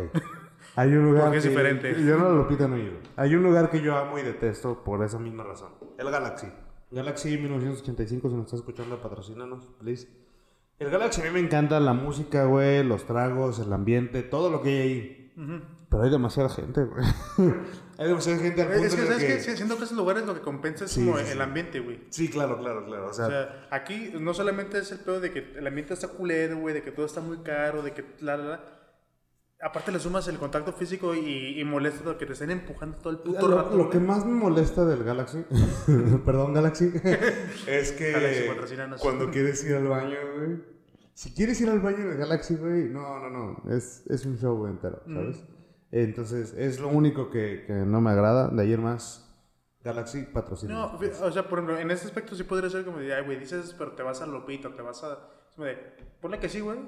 Hay 0.76 0.92
un 0.92 1.04
lugar. 1.04 1.24
porque 1.24 1.38
es 1.38 1.44
diferente. 1.44 1.94
Yo 2.02 2.16
no 2.16 2.30
la 2.30 2.34
Lupita 2.34 2.66
no 2.66 2.76
he 2.76 2.84
ido. 2.84 2.96
Hay 3.16 3.34
un 3.34 3.42
lugar 3.42 3.68
que 3.68 3.82
yo 3.82 3.94
amo 3.96 4.18
y 4.18 4.22
detesto 4.22 4.82
por 4.82 5.04
esa 5.04 5.18
misma 5.18 5.44
razón. 5.44 5.72
El 5.98 6.10
Galaxy. 6.10 6.46
Galaxy 6.90 7.36
1985, 7.36 8.28
si 8.30 8.34
nos 8.34 8.44
estás 8.46 8.60
escuchando, 8.60 9.02
patrocínanos, 9.02 9.66
please. 9.78 10.08
El 10.78 10.88
Galaxy 10.90 11.20
a 11.20 11.24
mí 11.24 11.30
me 11.30 11.40
encanta 11.40 11.78
la 11.80 11.92
música, 11.92 12.44
güey, 12.44 12.82
los 12.84 13.04
tragos, 13.04 13.58
el 13.58 13.70
ambiente, 13.72 14.22
todo 14.22 14.50
lo 14.50 14.62
que 14.62 14.68
hay 14.70 14.78
ahí. 14.80 15.32
Pero 15.90 16.02
hay 16.02 16.10
demasiada 16.10 16.48
gente, 16.48 16.84
güey. 16.84 17.04
hay 17.98 18.06
demasiada 18.06 18.38
gente 18.38 18.62
al 18.62 18.68
punto 18.68 18.84
Es 18.84 18.94
que, 18.94 19.02
¿sabes 19.02 19.18
que... 19.18 19.50
que 19.50 19.56
siento 19.56 19.76
que 19.76 19.84
esos 19.84 19.96
lugares 19.96 20.24
lo 20.24 20.34
que 20.34 20.40
compensa 20.40 20.84
es 20.84 20.94
como 20.94 21.18
el 21.18 21.40
ambiente, 21.40 21.80
güey. 21.80 22.00
Sí, 22.10 22.28
claro, 22.28 22.58
claro, 22.58 22.86
claro. 22.86 23.08
O 23.08 23.12
sea, 23.12 23.66
aquí 23.70 24.12
no 24.18 24.32
solamente 24.32 24.78
es 24.78 24.92
el 24.92 25.00
pedo 25.00 25.20
de 25.20 25.32
que 25.32 25.52
el 25.56 25.66
ambiente 25.66 25.94
está 25.94 26.08
culero, 26.08 26.58
güey, 26.58 26.74
de 26.74 26.82
que 26.82 26.92
todo 26.92 27.06
está 27.06 27.20
muy 27.20 27.38
caro, 27.38 27.82
de 27.82 27.92
que 27.92 28.04
la, 28.20 28.36
la, 28.36 28.44
la. 28.44 28.64
Aparte 29.60 29.90
le 29.90 29.98
sumas 29.98 30.28
el 30.28 30.38
contacto 30.38 30.72
físico 30.72 31.16
y, 31.16 31.60
y 31.60 31.64
molesta 31.64 32.16
que 32.16 32.24
te 32.24 32.32
estén 32.32 32.52
empujando 32.52 32.96
todo 32.98 33.10
el 33.10 33.18
puto 33.18 33.48
lo, 33.48 33.56
rato. 33.56 33.76
Lo 33.76 33.90
que 33.90 33.98
más 33.98 34.24
me 34.24 34.32
molesta 34.32 34.84
del 34.84 35.02
Galaxy, 35.02 35.44
perdón 36.24 36.54
Galaxy, 36.54 36.92
es 37.66 37.90
que 37.90 38.54
cuando 39.00 39.28
quieres 39.32 39.64
ir 39.64 39.74
al 39.74 39.88
baño, 39.88 40.16
güey 40.36 40.78
si 41.18 41.34
quieres 41.34 41.60
ir 41.60 41.68
al 41.68 41.80
baño 41.80 42.08
de 42.08 42.14
Galaxy, 42.14 42.54
güey, 42.54 42.84
no, 42.90 43.18
no, 43.18 43.28
no. 43.28 43.74
Es, 43.74 44.04
es 44.06 44.24
un 44.24 44.38
show 44.38 44.64
entero, 44.68 45.02
mm. 45.04 45.32
Entonces, 45.90 46.52
es 46.54 46.80
lo 46.80 46.88
único 46.88 47.30
que, 47.30 47.64
que, 47.66 47.72
no 47.72 48.00
me 48.00 48.10
agrada. 48.10 48.48
De 48.48 48.62
ayer 48.62 48.78
más, 48.78 49.24
Galaxy 49.82 50.22
patrocina. 50.24 50.74
No, 50.74 50.98
o 51.22 51.30
sea, 51.32 51.48
por 51.48 51.58
ejemplo, 51.60 51.78
en 51.78 51.90
este 51.90 52.06
aspecto 52.06 52.34
sí 52.34 52.42
podría 52.44 52.68
ser 52.68 52.84
como 52.84 52.98
de, 52.98 53.14
ay, 53.14 53.24
güey, 53.24 53.38
dices, 53.38 53.74
pero 53.78 53.92
te 53.92 54.02
vas 54.02 54.20
a 54.20 54.26
Lopito, 54.26 54.70
te 54.74 54.82
vas 54.82 55.02
a. 55.04 55.18
como 55.54 55.66
de, 55.66 55.76
ponle 56.20 56.38
que 56.38 56.48
sí, 56.48 56.60
güey. 56.60 56.78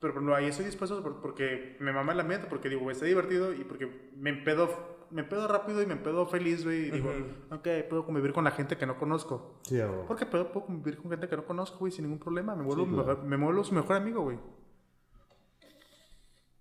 Pero, 0.00 0.14
pero 0.14 0.34
ahí 0.34 0.46
estoy 0.46 0.64
dispuesto 0.64 1.02
por- 1.02 1.20
porque 1.20 1.76
me 1.80 1.92
mama 1.92 2.12
el 2.12 2.20
ambiente, 2.20 2.46
porque 2.48 2.68
digo, 2.68 2.82
güey, 2.82 2.94
está 2.94 3.04
divertido 3.06 3.52
y 3.52 3.64
porque 3.64 4.10
me 4.16 4.30
empedo, 4.30 4.68
me 5.10 5.22
empedo 5.22 5.46
rápido 5.46 5.82
y 5.82 5.86
me 5.86 5.92
empedo 5.92 6.24
feliz, 6.26 6.64
güey. 6.64 6.86
Y 6.86 6.90
digo, 6.90 7.10
ok, 7.50 7.68
puedo 7.90 8.06
convivir 8.06 8.32
con 8.32 8.44
la 8.44 8.50
gente 8.52 8.78
que 8.78 8.86
no 8.86 8.96
conozco. 8.98 9.60
Sí, 9.64 9.76
güey. 9.76 10.06
Porque 10.06 10.24
puedo, 10.24 10.50
puedo 10.52 10.66
convivir 10.66 10.96
con 10.98 11.10
gente 11.10 11.28
que 11.28 11.36
no 11.36 11.44
conozco, 11.44 11.78
güey, 11.80 11.92
sin 11.92 12.04
ningún 12.04 12.18
problema. 12.20 12.54
Me 12.56 12.62
vuelvo, 12.64 12.84
Sí, 12.84 12.90
claro. 12.92 13.06
mejor- 13.08 13.24
me 13.24 13.36
vuelvo 13.36 13.64
su 13.64 13.74
mejor 13.74 13.96
amigo, 13.96 14.22
güey. 14.22 14.38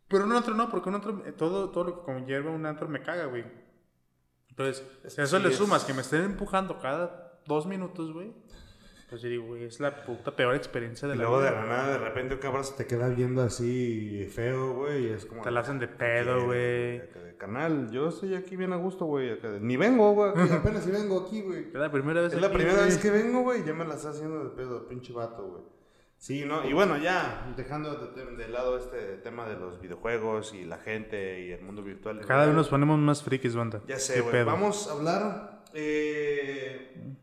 Pero 0.10 0.26
un 0.26 0.32
antro 0.34 0.54
no, 0.56 0.70
porque 0.70 0.90
un 0.90 0.96
antro, 0.96 1.22
eh, 1.26 1.32
todo, 1.32 1.70
todo 1.70 1.84
lo 1.86 1.96
que 2.00 2.04
conlleva 2.06 2.50
un 2.52 2.66
antro 2.66 2.88
me 2.88 3.02
caga, 3.02 3.26
güey. 3.26 3.46
Entonces, 4.50 4.84
si 5.08 5.22
a 5.22 5.24
eso 5.24 5.38
sí 5.38 5.44
le 5.44 5.50
es- 5.50 5.56
sumas 5.58 5.86
que 5.86 5.94
me 5.94 6.02
estén 6.02 6.24
empujando 6.24 6.80
cada 6.80 7.40
dos 7.46 7.66
minutos, 7.66 8.12
güey. 8.14 8.34
Pues 9.10 9.24
yo 9.24 9.30
digo, 9.30 9.46
güey, 9.48 9.64
es 9.64 9.80
la 9.80 10.04
puta 10.04 10.36
peor 10.36 10.54
experiencia 10.54 11.08
de 11.08 11.16
Y 11.16 11.18
la 11.18 11.24
luego 11.24 11.42
de 11.42 11.50
vida. 11.50 11.62
la 11.62 11.68
nada, 11.68 11.88
de 11.94 11.98
repente, 11.98 12.36
un 12.36 12.40
cabrón 12.42 12.64
se 12.64 12.74
te 12.76 12.86
queda 12.86 13.08
viendo 13.10 13.42
así 13.42 14.30
feo, 14.36 14.76
güey. 14.76 15.06
Y 15.08 15.10
es 15.10 15.26
como. 15.26 15.42
Te 15.42 15.50
la 15.50 15.62
hacen 15.62 15.80
de 15.80 15.88
pedo, 15.88 16.46
güey. 16.46 17.00
De 17.00 17.36
Canal, 17.40 17.90
yo 17.90 18.10
estoy 18.10 18.36
aquí 18.36 18.56
bien 18.56 18.72
a 18.74 18.76
gusto, 18.76 19.06
güey. 19.06 19.40
de- 19.40 19.60
Ni 19.62 19.78
vengo, 19.78 20.12
güey. 20.14 20.32
Apenas 20.64 20.84
si 20.84 20.92
vengo 20.92 21.22
aquí, 21.26 21.42
güey. 21.42 21.70
Es 21.70 21.74
la 21.74 21.92
primera 21.92 22.22
vez 22.22 22.34
Es 22.34 22.40
la 22.42 22.48
aquí, 22.48 22.58
primera 22.58 22.82
vez 22.84 22.98
que 23.00 23.10
vengo, 23.10 23.42
güey. 23.42 23.64
Ya 23.64 23.74
me 23.74 23.86
la 23.86 23.96
está 23.96 24.10
haciendo 24.10 24.44
de 24.44 24.50
pedo, 24.52 24.88
pinche 24.88 25.12
vato, 25.14 25.44
güey. 25.48 25.64
Sí, 26.22 26.44
¿no? 26.46 26.68
Y 26.68 26.74
bueno, 26.74 26.98
ya, 26.98 27.52
dejando 27.56 27.96
de, 27.96 28.26
de- 28.26 28.36
de 28.36 28.48
lado 28.50 28.78
este 28.78 29.18
tema 29.20 29.48
de 29.48 29.56
los 29.58 29.80
videojuegos 29.80 30.54
y 30.54 30.66
la 30.66 30.78
gente 30.78 31.46
y 31.46 31.52
el 31.52 31.62
mundo 31.64 31.82
virtual. 31.82 32.20
Cada 32.28 32.46
vez 32.46 32.54
nos 32.54 32.68
ponemos 32.68 33.00
más 33.00 33.24
frikis, 33.24 33.56
banda. 33.56 33.82
Ya 33.88 33.98
sé, 33.98 34.20
güey. 34.20 34.44
Vamos 34.44 34.90
a 34.90 34.92
hablar. 34.92 35.64
eh, 35.74 37.16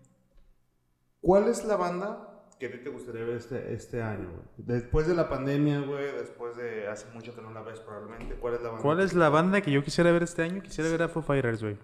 ¿Cuál 1.20 1.48
es 1.48 1.64
la 1.66 1.76
banda 1.76 2.42
que 2.58 2.66
a 2.66 2.72
ti 2.72 2.78
te 2.78 2.88
gustaría 2.88 3.22
ver 3.24 3.36
este, 3.36 3.74
este 3.74 4.00
año, 4.02 4.30
güey? 4.30 4.42
Después 4.56 5.06
de 5.06 5.14
la 5.14 5.28
pandemia, 5.28 5.80
güey. 5.80 6.12
Después 6.12 6.56
de 6.56 6.88
hace 6.88 7.06
mucho 7.12 7.34
que 7.34 7.42
no 7.42 7.50
la 7.52 7.60
ves, 7.62 7.80
probablemente. 7.80 8.36
¿Cuál 8.36 8.54
es 8.54 8.62
la 8.62 8.68
banda? 8.70 8.82
¿Cuál 8.82 9.00
es 9.00 9.12
la 9.12 9.28
banda 9.28 9.60
que 9.60 9.72
yo 9.72 9.84
quisiera 9.84 10.10
ver 10.10 10.22
este 10.22 10.42
año? 10.42 10.62
Quisiera 10.62 10.88
ver 10.88 11.02
a 11.02 11.08
Foo 11.08 11.22
Fighters, 11.22 11.62
güey. 11.62 11.76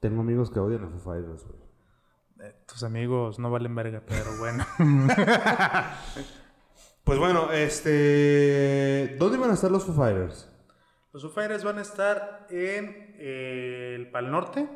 Tengo 0.00 0.20
amigos 0.20 0.50
que 0.50 0.58
odian 0.60 0.84
a 0.84 0.88
Foo 0.90 1.00
Fighters, 1.00 1.44
güey. 1.44 1.67
Eh, 2.40 2.54
Tus 2.66 2.82
amigos 2.84 3.38
no 3.38 3.50
valen 3.50 3.74
verga, 3.74 4.02
pero 4.06 4.36
bueno. 4.38 4.64
Pues 7.04 7.18
bueno, 7.18 7.50
este. 7.52 9.16
¿Dónde 9.18 9.38
van 9.38 9.50
a 9.50 9.54
estar 9.54 9.70
los 9.70 9.84
Foo 9.84 9.94
Fighters? 9.94 10.46
Los 11.14 11.22
Foo 11.22 11.30
Fighters 11.30 11.64
van 11.64 11.78
a 11.78 11.80
estar 11.80 12.46
en 12.50 13.14
eh, 13.18 13.94
el 13.96 14.10
Pal 14.10 14.30
Norte 14.30 14.68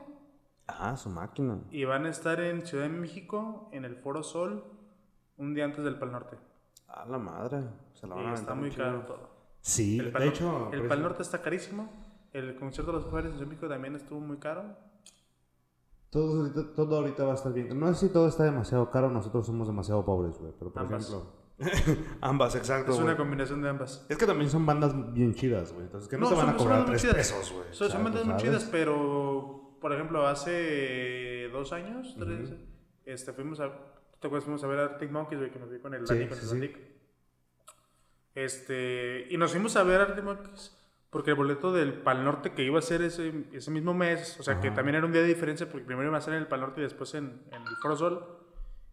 Ah, 0.66 0.96
su 0.96 1.10
máquina. 1.10 1.58
y 1.70 1.84
van 1.84 2.06
a 2.06 2.08
estar 2.08 2.40
en 2.40 2.64
Ciudad 2.66 2.84
de 2.84 2.88
México, 2.90 3.68
en 3.72 3.84
el 3.84 3.96
Foro 3.96 4.22
Sol, 4.22 4.64
un 5.36 5.52
día 5.52 5.66
antes 5.66 5.84
del 5.84 5.98
Pal 5.98 6.10
Norte. 6.12 6.38
A 6.88 7.04
la 7.04 7.18
madre. 7.18 7.64
Se 7.92 8.06
la 8.06 8.14
van 8.14 8.24
Y 8.24 8.28
a 8.28 8.34
está 8.34 8.54
muy 8.54 8.70
caro 8.70 9.00
todo. 9.00 9.28
Sí, 9.60 9.98
El 9.98 10.10
Pal, 10.10 10.22
de 10.22 10.28
hecho. 10.28 10.70
el 10.72 10.86
Pal 10.88 11.02
Norte 11.02 11.22
está 11.22 11.42
carísimo. 11.42 11.92
El 12.32 12.54
concierto 12.56 12.92
de 12.92 12.96
los 12.96 13.04
Foo 13.04 13.12
Fighters 13.12 13.34
en 13.34 13.38
Ciudad 13.40 13.46
de 13.50 13.54
México 13.54 13.68
también 13.68 13.94
estuvo 13.96 14.20
muy 14.20 14.38
caro. 14.38 14.74
Todo 16.12 16.42
ahorita, 16.42 16.74
todo 16.74 16.96
ahorita 16.98 17.24
va 17.24 17.32
a 17.32 17.34
estar 17.36 17.54
bien. 17.54 17.80
No 17.80 17.94
sé 17.94 18.06
si 18.08 18.12
todo 18.12 18.28
está 18.28 18.44
demasiado 18.44 18.90
caro, 18.90 19.10
nosotros 19.10 19.46
somos 19.46 19.66
demasiado 19.66 20.04
pobres, 20.04 20.38
güey. 20.38 20.52
Pero 20.58 20.70
por 20.70 20.82
Ambas. 20.82 21.08
ejemplo. 21.08 21.32
Ambas, 22.20 22.54
exacto. 22.54 22.92
Es 22.92 22.98
una 22.98 23.06
güey. 23.06 23.16
combinación 23.16 23.62
de 23.62 23.70
ambas. 23.70 24.04
Es 24.10 24.18
que 24.18 24.26
también 24.26 24.50
son 24.50 24.66
bandas 24.66 24.92
bien 25.14 25.32
chidas, 25.32 25.72
güey. 25.72 25.86
Entonces, 25.86 26.10
que 26.10 26.18
no, 26.18 26.28
te 26.28 26.34
van 26.34 26.50
a 26.50 26.56
cobrar 26.56 26.86
muy 26.86 26.96
tres 26.96 27.14
pesos, 27.14 27.52
güey. 27.52 27.64
Son, 27.70 27.88
bandas 28.04 28.26
muy 28.26 28.32
¿sabes? 28.32 28.42
chidas, 28.42 28.68
pero 28.70 29.78
por 29.80 29.94
ejemplo, 29.94 30.26
hace 30.26 31.48
dos 31.50 31.72
años, 31.72 32.14
tres, 32.18 32.52
este, 33.06 33.32
fuimos 33.32 33.60
a, 33.60 33.70
¿te 34.20 34.26
acuerdas? 34.26 34.44
Fuimos 34.44 34.62
a 34.64 34.66
ver 34.66 34.80
a 34.80 34.84
Arctic 34.84 35.10
Monkeys, 35.10 35.40
güey, 35.40 35.50
que 35.50 35.58
nos 35.58 35.70
vi 35.70 35.78
con 35.78 35.94
el 35.94 36.06
Sí, 36.06 36.14
Dani, 36.14 36.28
con 36.28 36.38
sí, 36.38 36.56
el 36.56 36.62
sí. 36.62 36.76
Este, 38.34 39.28
y 39.30 39.38
nos 39.38 39.52
fuimos 39.52 39.76
a 39.76 39.82
ver 39.82 40.00
a 40.00 40.04
Arctic 40.04 40.24
Monkeys 40.24 40.76
porque 41.12 41.32
el 41.32 41.36
boleto 41.36 41.74
del 41.74 41.92
Pal 41.92 42.24
Norte 42.24 42.54
que 42.54 42.64
iba 42.64 42.78
a 42.78 42.82
ser 42.82 43.02
ese, 43.02 43.44
ese 43.52 43.70
mismo 43.70 43.92
mes, 43.92 44.40
o 44.40 44.42
sea, 44.42 44.60
que 44.60 44.70
también 44.70 44.96
era 44.96 45.04
un 45.04 45.12
día 45.12 45.20
de 45.20 45.28
diferencia 45.28 45.68
porque 45.68 45.84
primero 45.84 46.08
iba 46.08 46.16
a 46.16 46.22
ser 46.22 46.32
en 46.32 46.40
el 46.40 46.48
Pal 46.48 46.60
Norte 46.60 46.80
y 46.80 46.84
después 46.84 47.12
en, 47.12 47.42
en 47.50 47.62
el 47.62 47.76
Foro 47.82 47.96
Sol, 47.96 48.26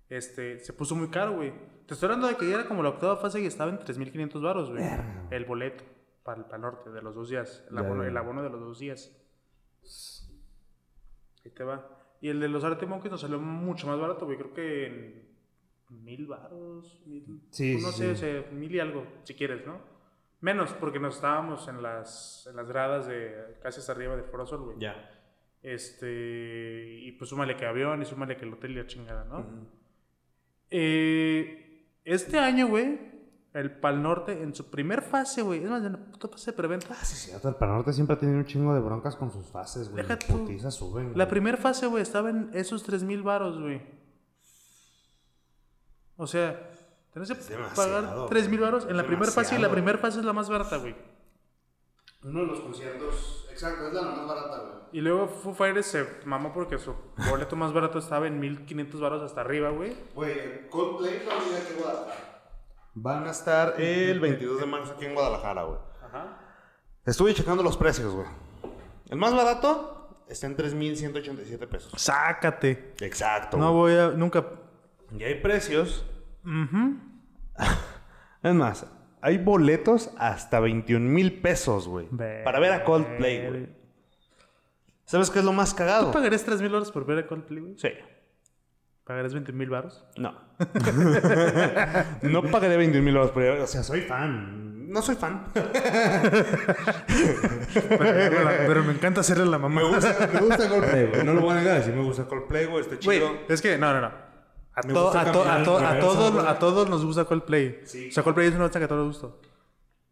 este, 0.10 0.60
se 0.60 0.74
puso 0.74 0.96
muy 0.96 1.08
caro, 1.08 1.38
güey. 1.38 1.54
Te 1.86 1.94
estoy 1.94 2.08
hablando 2.08 2.28
de 2.28 2.36
que 2.36 2.50
ya 2.50 2.56
era 2.56 2.68
como 2.68 2.84
la 2.84 2.90
octava 2.90 3.16
fase 3.16 3.40
y 3.40 3.46
estaba 3.46 3.72
en 3.72 3.80
3.500 3.80 4.42
baros, 4.42 4.70
güey. 4.70 4.84
El 5.32 5.46
boleto 5.46 5.86
para 6.24 6.40
el 6.40 6.46
Pal 6.46 6.60
Norte 6.60 6.90
de 6.90 7.02
los 7.02 7.16
dos 7.16 7.30
días. 7.30 7.66
El 7.72 7.78
abono, 7.78 8.04
ya. 8.04 8.10
el 8.10 8.18
abono 8.18 8.44
de 8.44 8.50
los 8.50 8.60
dos 8.60 8.80
días. 8.80 9.18
Ahí 11.46 11.52
te 11.52 11.64
va. 11.64 11.88
Y 12.20 12.28
el 12.28 12.42
de 12.42 12.50
los 12.50 12.66
Arte 12.66 12.86
Monkeys 12.86 13.14
nos 13.14 13.22
salió 13.22 13.40
mucho 13.40 13.88
más 13.88 13.98
barato, 13.98 14.26
güey. 14.26 14.38
Creo 14.38 14.54
que 14.54 14.88
en 14.88 16.04
mil 16.04 16.28
baros. 16.28 17.02
Mil, 17.06 17.44
Sí, 17.50 17.78
No 17.82 17.92
sí, 17.94 17.98
sé, 17.98 18.12
o 18.12 18.16
sea, 18.18 18.46
mil 18.52 18.76
y 18.76 18.80
algo, 18.82 19.06
si 19.24 19.36
quieres, 19.36 19.66
¿no? 19.66 19.89
Menos, 20.42 20.72
porque 20.74 21.00
nos 21.00 21.16
estábamos 21.16 21.68
en 21.68 21.82
las, 21.84 22.48
en 22.50 22.56
las 22.56 22.68
gradas 22.70 23.08
de 23.08 23.58
casi 23.62 23.80
hasta 23.82 23.92
arriba 23.92 24.16
de 24.16 24.24
Foro 24.24 24.46
Sol, 24.46 24.62
güey. 24.64 24.78
Ya. 24.80 24.96
Este, 25.62 27.00
y 27.02 27.12
pues 27.14 27.30
súmale 27.30 27.58
que 27.58 27.66
avión 27.66 28.02
y 28.02 28.06
súmale 28.06 28.38
que 28.38 28.46
el 28.46 28.54
hotel 28.54 28.72
y 28.72 28.76
la 28.76 28.88
chingada, 28.88 29.26
¿no? 29.26 29.46
Eh, 30.70 31.86
este 32.06 32.40
año, 32.40 32.68
güey, 32.68 32.98
el 33.54 33.72
Pal 33.80 34.02
Norte 34.02 34.42
en 34.42 34.56
su 34.56 34.70
primer 34.70 35.02
fase, 35.02 35.42
güey, 35.42 35.64
es 35.64 35.70
más, 35.70 35.84
en 35.84 35.92
la 35.94 35.98
puta 35.98 36.30
fase 36.30 36.52
de 36.52 36.58
preventa. 36.58 36.88
Ah, 36.92 37.04
sí, 37.04 37.16
sí. 37.16 37.32
El 37.32 37.56
Pal 37.56 37.70
Norte 37.70 37.92
siempre 37.92 38.16
ha 38.16 38.20
tenido 38.20 38.38
un 38.38 38.46
chingo 38.46 38.74
de 38.74 38.80
broncas 38.80 39.18
con 39.18 39.32
sus 39.32 39.46
fases, 39.48 39.90
güey. 39.90 40.04
Deja 40.04 40.16
Las 40.16 40.26
tú. 40.26 40.38
putizas 40.46 40.74
suben. 40.76 41.12
La 41.18 41.28
primera 41.28 41.58
fase, 41.58 41.88
güey, 41.88 42.02
estaba 42.02 42.30
en 42.30 42.50
esos 42.54 42.84
3 42.84 43.04
mil 43.04 43.24
baros, 43.24 43.60
güey. 43.60 43.82
O 46.16 46.28
sea, 46.28 46.70
tenés 47.28 47.48
que 47.48 47.54
demasiado, 47.54 48.02
pagar 48.02 48.30
3 48.30 48.50
mil 48.50 48.60
baros 48.60 48.86
en 48.90 48.98
la 48.98 49.06
primera 49.06 49.32
fase 49.32 49.56
y 49.56 49.60
la 49.60 49.70
primera 49.70 49.98
fase 49.98 50.20
es 50.20 50.26
la 50.26 50.34
más 50.34 50.50
barata, 50.50 50.78
güey. 50.78 50.96
Uno 52.24 52.42
de 52.42 52.48
los 52.48 52.60
conciertos. 52.60 53.48
Exacto, 53.50 53.88
es 53.88 53.94
la 53.94 54.02
más 54.02 54.28
barata, 54.28 54.58
güey. 54.60 54.80
Y 54.92 55.02
luego 55.02 55.28
Foo 55.28 55.54
Fighters 55.54 55.86
se 55.86 56.08
mamó 56.26 56.52
porque 56.52 56.78
su 56.80 56.96
boleto 57.30 57.56
más 57.56 57.74
barato 57.74 58.00
estaba 58.00 58.28
en 58.28 58.40
1500 58.40 59.00
baros 59.00 59.22
hasta 59.22 59.42
arriba, 59.42 59.70
güey. 59.70 59.96
Güey, 60.16 60.68
Coldplay 60.70 61.26
va 61.28 61.34
a 61.34 61.40
venir 61.40 61.58
aquí 61.58 61.74
a 61.74 61.82
Guadalajara. 61.82 62.26
Van 62.96 63.28
a 63.28 63.32
estar 63.32 63.80
el 63.80 64.20
22 64.20 64.60
de 64.60 64.66
marzo 64.66 64.94
aquí 64.94 65.06
en 65.06 65.14
Guadalajara, 65.14 65.64
güey. 65.64 65.80
Ajá. 66.04 66.40
Estuve 67.06 67.34
checando 67.34 67.64
los 67.64 67.78
precios, 67.78 68.14
güey. 68.14 68.28
El 69.10 69.18
más 69.18 69.34
barato 69.34 70.24
está 70.28 70.48
en 70.48 70.58
3.187 70.58 71.68
pesos. 71.68 71.94
Sácate. 71.96 72.94
Exacto. 73.00 73.58
No 73.58 73.74
voy 73.74 73.94
a. 73.94 74.10
Nunca. 74.10 74.46
Y 75.18 75.24
hay 75.24 75.42
precios. 75.42 76.06
Ujú. 76.44 77.09
Es 78.44 78.54
más, 78.54 78.86
hay 79.22 79.38
boletos 79.38 80.12
hasta 80.18 80.60
21 80.62 81.10
mil 81.10 81.42
pesos, 81.42 81.88
güey. 81.88 82.08
Para 82.44 82.60
ver 82.60 82.72
a 82.72 82.84
Coldplay, 82.86 83.48
güey. 83.50 83.68
¿Sabes 85.04 85.30
qué 85.30 85.40
es 85.40 85.46
lo 85.46 85.52
más 85.52 85.74
cagado? 85.74 86.06
¿Tú 86.06 86.12
pagarías 86.14 86.44
3 86.44 86.62
mil 86.62 86.72
baros 86.72 86.92
por 86.92 87.06
ver 87.06 87.18
a 87.18 87.28
Coldplay, 87.28 87.60
güey? 87.60 87.78
Sí. 87.78 87.90
¿Pagarías 89.04 89.34
20 89.34 89.52
mil 89.54 89.70
baros? 89.70 90.06
No. 90.18 90.36
no 92.22 92.44
pagaré 92.44 92.78
21 92.78 93.04
mil 93.04 93.16
dólares 93.16 93.34
por 93.34 93.44
ir. 93.44 93.50
O 93.50 93.68
sea, 93.68 93.82
soy 93.82 94.02
fan. 94.02 94.88
No 94.88 95.02
soy 95.02 95.16
fan. 95.16 95.46
Pero 98.68 98.84
me 98.84 98.94
encanta 98.94 99.22
hacerle 99.22 99.48
la 99.48 99.58
mamá. 99.58 99.82
me, 99.82 99.88
gusta, 99.88 100.30
me 100.32 100.40
gusta 100.42 100.70
Coldplay, 100.70 101.08
güey. 101.08 101.24
No 101.24 101.34
lo 101.34 101.42
voy 101.42 101.58
a 101.58 101.60
negar. 101.60 101.84
Sí 101.84 101.92
me 101.92 102.04
gusta 102.04 102.26
Coldplay, 102.26 102.68
güey. 102.68 102.82
Está 102.82 103.00
chido. 103.00 103.32
es 103.50 103.62
que, 103.62 103.78
no, 103.78 103.94
no, 103.94 104.02
no. 104.02 104.29
A, 104.80 104.94
to- 104.94 105.10
a, 105.10 105.32
to- 105.32 105.44
caminar 105.44 105.62
a, 105.62 105.64
to- 105.64 105.80
en 105.80 105.86
a 105.86 105.90
reversa, 105.94 106.08
todos, 106.08 106.46
a 106.46 106.60
todos 106.60 106.90
nos 106.90 107.06
gusta 107.06 107.26
Coldplay. 107.26 107.82
Sí. 107.86 108.10
O 108.10 108.12
sea, 108.12 108.24
Coldplay 108.24 108.48
es 108.48 108.54
una 108.54 108.64
banda 108.64 108.80
que 108.80 108.86
a 108.86 108.88
todos 108.88 109.06
nos 109.08 109.22
gusta. 109.22 109.38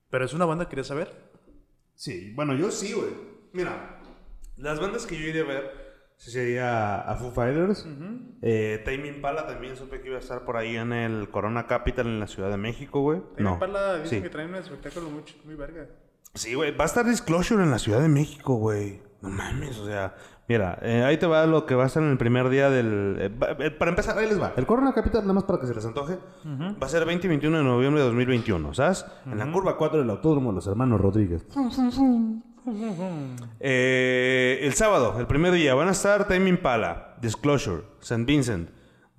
Pero 0.10 0.26
es 0.26 0.34
una 0.34 0.46
banda 0.46 0.66
que 0.66 0.70
quería 0.72 0.84
saber. 0.84 1.14
Sí, 1.96 2.32
bueno, 2.36 2.54
yo 2.54 2.72
sí, 2.72 2.94
güey. 2.94 3.10
Mira, 3.54 4.02
las 4.58 4.80
bandas 4.80 5.06
que 5.06 5.18
yo 5.20 5.28
iría 5.28 5.42
a 5.42 5.46
ver 5.46 5.88
sería 6.16 7.00
a 7.02 7.16
Foo 7.16 7.32
Fighters. 7.32 7.86
eh, 8.42 8.82
Tame 8.86 9.08
Impala 9.08 9.46
también 9.48 9.76
supe 9.76 10.02
que 10.02 10.08
iba 10.08 10.18
a 10.18 10.22
estar 10.22 10.46
por 10.46 10.58
ahí 10.58 10.76
en 10.76 10.94
el 10.94 11.30
Corona 11.30 11.68
Capital 11.68 12.08
en 12.08 12.20
la 12.20 12.28
Ciudad 12.28 12.50
de 12.50 12.58
México, 12.58 13.02
güey. 13.02 13.22
No. 13.38 13.52
No. 13.52 13.60
Pala 13.60 13.98
dicen 14.00 14.20
Sí. 14.20 14.24
que 14.24 14.30
traen 14.30 14.50
un 14.50 14.56
espectáculo 14.56 15.10
muy, 15.10 15.24
muy 15.46 15.56
verga. 15.56 15.88
Sí, 16.34 16.54
güey. 16.54 16.76
Va 16.76 16.84
a 16.84 16.88
estar 16.88 17.06
Disclosure 17.06 17.64
en 17.64 17.72
la 17.72 17.80
Ciudad 17.80 18.02
de 18.02 18.10
México, 18.10 18.56
güey. 18.56 19.02
No 19.22 19.30
mames, 19.30 19.78
o 19.78 19.86
sea. 19.88 20.16
Mira, 20.50 20.80
eh, 20.82 21.04
ahí 21.04 21.18
te 21.18 21.28
va 21.28 21.46
lo 21.46 21.66
que 21.66 21.76
va 21.76 21.84
a 21.84 21.88
estar 21.88 22.02
en 22.02 22.10
el 22.10 22.18
primer 22.18 22.48
día 22.50 22.70
del... 22.70 23.18
eh, 23.20 23.30
va- 23.30 23.52
eh, 23.60 23.70
para 23.72 23.90
empezar, 23.92 24.18
ahí 24.18 24.28
les 24.30 24.42
va. 24.42 24.54
El 24.56 24.66
Corona 24.66 24.94
Capital, 24.94 25.22
nada 25.24 25.34
más 25.34 25.44
para 25.44 25.60
que 25.60 25.68
se 25.68 25.76
les 25.76 25.86
antoje, 25.86 26.18
va 26.82 26.88
a 26.88 26.90
ser 26.90 27.04
20 27.06 27.28
y 27.28 27.30
21 27.30 27.58
de 27.58 27.64
noviembre 27.66 28.00
de 28.02 28.08
2021, 28.08 28.74
¿sabes? 28.74 29.06
En 29.26 29.38
la 29.38 29.52
curva 29.52 29.76
4 29.76 30.00
del 30.00 30.10
Autódromo 30.10 30.52
de 30.52 30.56
los 30.56 30.68
Hermanos 30.68 31.02
Rodríguez. 31.02 31.46
Eh, 33.60 34.60
el 34.62 34.74
sábado, 34.74 35.16
el 35.20 35.28
primer 35.28 35.52
día, 35.54 35.74
van 35.76 35.90
a 35.90 35.92
estar 35.92 36.28
Time 36.28 36.50
Impala, 36.50 37.16
Disclosure, 37.22 37.84
St. 38.02 38.24
Vincent, 38.26 38.70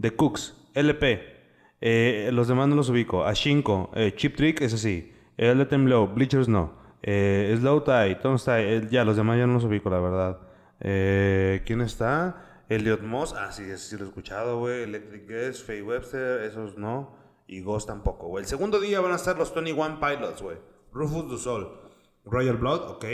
The 0.01 0.15
Cooks, 0.15 0.55
LP. 0.75 1.37
eh, 1.81 2.31
los 2.33 2.49
demás 2.49 2.69
no 2.69 2.75
los 2.77 2.89
ubico. 2.91 3.25
Ashinko, 3.25 3.91
eh, 3.95 4.13
Chip 4.17 4.35
Trick, 4.37 4.61
ese 4.63 4.79
sí. 4.79 5.13
Let 5.37 5.67
Them 5.67 5.85
Blow, 5.85 6.09
Bleachers 6.09 6.49
no. 6.49 6.73
Eh, 7.03 7.55
Slow 7.61 7.83
Tie, 7.83 8.17
Tone 8.17 8.39
Tie, 8.45 8.77
eh, 8.77 8.89
ya, 8.91 9.05
los 9.05 9.17
demás 9.17 9.39
ya 9.39 9.47
no 9.47 9.53
los 9.55 9.65
ubico, 9.65 9.89
la 9.91 10.01
verdad. 10.01 10.39
Eh, 10.81 11.63
¿Quién 11.67 11.81
está? 11.81 12.65
Elliot 12.69 13.03
Moss, 13.03 13.35
ah, 13.35 13.51
sí, 13.51 13.65
sí 13.79 13.97
lo 13.97 14.05
he 14.05 14.09
escuchado, 14.09 14.59
güey. 14.59 14.83
Electric 14.83 15.27
Guest, 15.27 15.67
Faye 15.67 15.83
Webster, 15.83 16.43
esos 16.43 16.77
no. 16.77 17.17
Y 17.47 17.63
Ghost 17.63 17.87
tampoco, 17.87 18.29
güey. 18.29 18.43
El 18.43 18.49
segundo 18.49 18.79
día 18.79 19.01
van 19.01 19.13
a 19.13 19.17
estar 19.17 19.39
los 19.39 19.55
21 19.55 19.99
Pilots, 20.01 20.43
güey. 20.43 20.59
Rufus 20.93 21.29
Du 21.29 21.39
Sol. 21.39 21.81
Royal 22.25 22.57
Blood, 22.57 22.91
ok. 22.91 23.05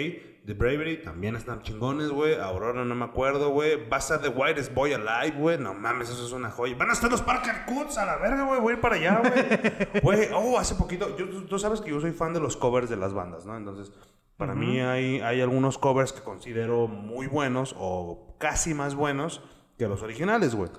The 0.45 0.53
Bravery 0.53 1.03
también 1.03 1.37
están 1.37 1.63
chingones, 1.63 2.11
güey. 2.11 2.35
Aurora 2.35 2.85
no 2.85 2.95
me 2.95 3.05
acuerdo, 3.05 3.51
güey. 3.51 3.89
Va 3.89 3.97
a 3.97 4.01
estar 4.01 4.21
The 4.21 4.29
Whitest 4.29 4.75
Boy 4.75 4.93
Alive, 4.93 5.39
güey. 5.39 5.59
No 5.59 5.73
mames, 5.73 6.11
eso 6.11 6.27
es 6.27 6.33
una 6.33 6.51
joya. 6.51 6.77
Van 6.77 6.91
a 6.91 6.93
estar 6.93 7.11
los 7.11 7.23
Parker 7.23 7.65
Cuts 7.65 7.97
a 7.97 8.05
la 8.05 8.17
verga, 8.17 8.45
güey. 8.45 8.61
Voy 8.61 8.73
a 8.73 8.75
ir 8.75 8.81
para 8.81 8.97
allá, 8.97 9.21
güey. 9.21 10.03
Güey, 10.03 10.29
oh, 10.35 10.59
hace 10.59 10.75
poquito. 10.75 11.17
Yo, 11.17 11.27
tú 11.47 11.59
sabes 11.59 11.81
que 11.81 11.91
yo 11.91 12.01
soy 12.01 12.13
fan 12.13 12.35
de 12.35 12.41
los 12.41 12.57
covers 12.57 12.91
de 12.91 12.97
las 12.97 13.15
bandas, 13.15 13.47
¿no? 13.47 13.57
Entonces, 13.57 13.93
para 14.37 14.55
mí 14.55 14.81
hay, 14.81 15.21
hay 15.21 15.41
algunos 15.41 15.79
covers 15.79 16.13
que 16.13 16.23
considero 16.23 16.89
muy 16.89 17.27
buenos 17.27 17.75
o 17.79 18.37
casi 18.39 18.75
más 18.75 18.95
buenos 18.95 19.43
que 19.79 19.89
los 19.89 20.03
originales, 20.03 20.55
güey. 20.55 20.71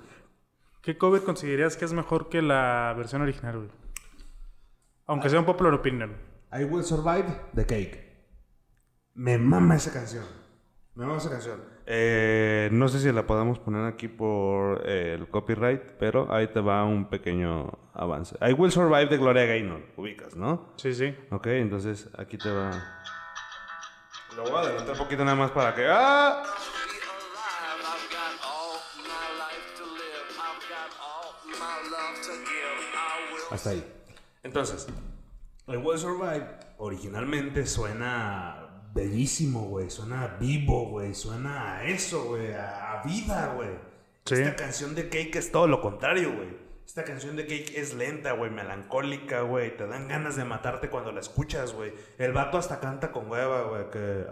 ¿Qué 0.82 0.96
cover 0.96 1.22
considerarías 1.22 1.76
que 1.76 1.84
es 1.84 1.92
mejor 1.92 2.28
que 2.28 2.42
la 2.42 2.94
versión 2.96 3.22
original, 3.22 3.56
güey? 3.56 3.70
Aunque 5.06 5.28
sea 5.30 5.40
un 5.40 5.46
popular 5.46 5.74
opinion. 5.74 6.16
I 6.52 6.64
Will 6.64 6.84
Survive 6.84 7.26
The 7.54 7.66
Cake. 7.66 8.06
Me 9.14 9.38
mama 9.38 9.76
esa 9.76 9.92
canción. 9.92 10.24
Me 10.94 11.04
mama 11.04 11.18
esa 11.18 11.30
canción. 11.30 11.60
Eh, 11.86 12.68
no 12.72 12.88
sé 12.88 13.00
si 13.00 13.10
la 13.12 13.26
podemos 13.26 13.58
poner 13.58 13.84
aquí 13.84 14.08
por 14.08 14.82
eh, 14.86 15.14
el 15.14 15.28
copyright, 15.28 15.82
pero 15.98 16.32
ahí 16.32 16.48
te 16.48 16.60
va 16.60 16.84
un 16.84 17.08
pequeño 17.08 17.70
avance. 17.92 18.36
I 18.40 18.52
Will 18.52 18.70
Survive 18.70 19.06
de 19.06 19.16
Gloria 19.16 19.46
Gaynor. 19.46 19.82
Ubicas, 19.96 20.36
¿no? 20.36 20.72
Sí, 20.76 20.94
sí. 20.94 21.14
Ok, 21.30 21.46
entonces 21.48 22.10
aquí 22.18 22.38
te 22.38 22.50
va. 22.50 22.70
Lo 24.36 24.42
voy 24.42 24.52
a 24.52 24.58
adelantar 24.58 24.92
un 24.92 24.98
poquito 24.98 25.24
nada 25.24 25.36
más 25.36 25.50
para 25.50 25.74
que. 25.74 25.86
¡Ah! 25.88 26.42
Hasta 33.50 33.70
ahí. 33.70 33.92
Entonces, 34.42 34.86
I 35.68 35.76
Will 35.76 35.98
Survive 35.98 36.46
originalmente 36.78 37.64
suena 37.64 38.84
bellísimo, 38.92 39.62
güey. 39.62 39.88
Suena 39.88 40.36
vivo, 40.38 40.90
güey. 40.90 41.14
Suena 41.14 41.76
a 41.76 41.84
eso, 41.84 42.24
güey. 42.24 42.52
A, 42.52 43.02
vida, 43.04 43.54
güey. 43.54 43.70
Esta 44.28 44.56
canción 44.56 44.94
de 44.94 45.08
Cake 45.08 45.36
es 45.36 45.50
todo 45.50 45.66
lo 45.66 45.80
contrario, 45.80 46.34
güey. 46.34 46.65
Esta 46.86 47.02
canción 47.02 47.34
de 47.34 47.46
Cake 47.46 47.72
es 47.76 47.94
lenta, 47.94 48.32
güey, 48.32 48.48
melancólica, 48.48 49.40
güey. 49.40 49.76
Te 49.76 49.88
dan 49.88 50.06
ganas 50.06 50.36
de 50.36 50.44
matarte 50.44 50.88
cuando 50.88 51.10
la 51.10 51.18
escuchas, 51.18 51.74
güey. 51.74 51.92
El 52.16 52.32
vato 52.32 52.58
hasta 52.58 52.78
canta 52.78 53.10
con 53.10 53.28
hueva, 53.28 53.62
güey. 53.64 53.90
Que, 53.90 54.24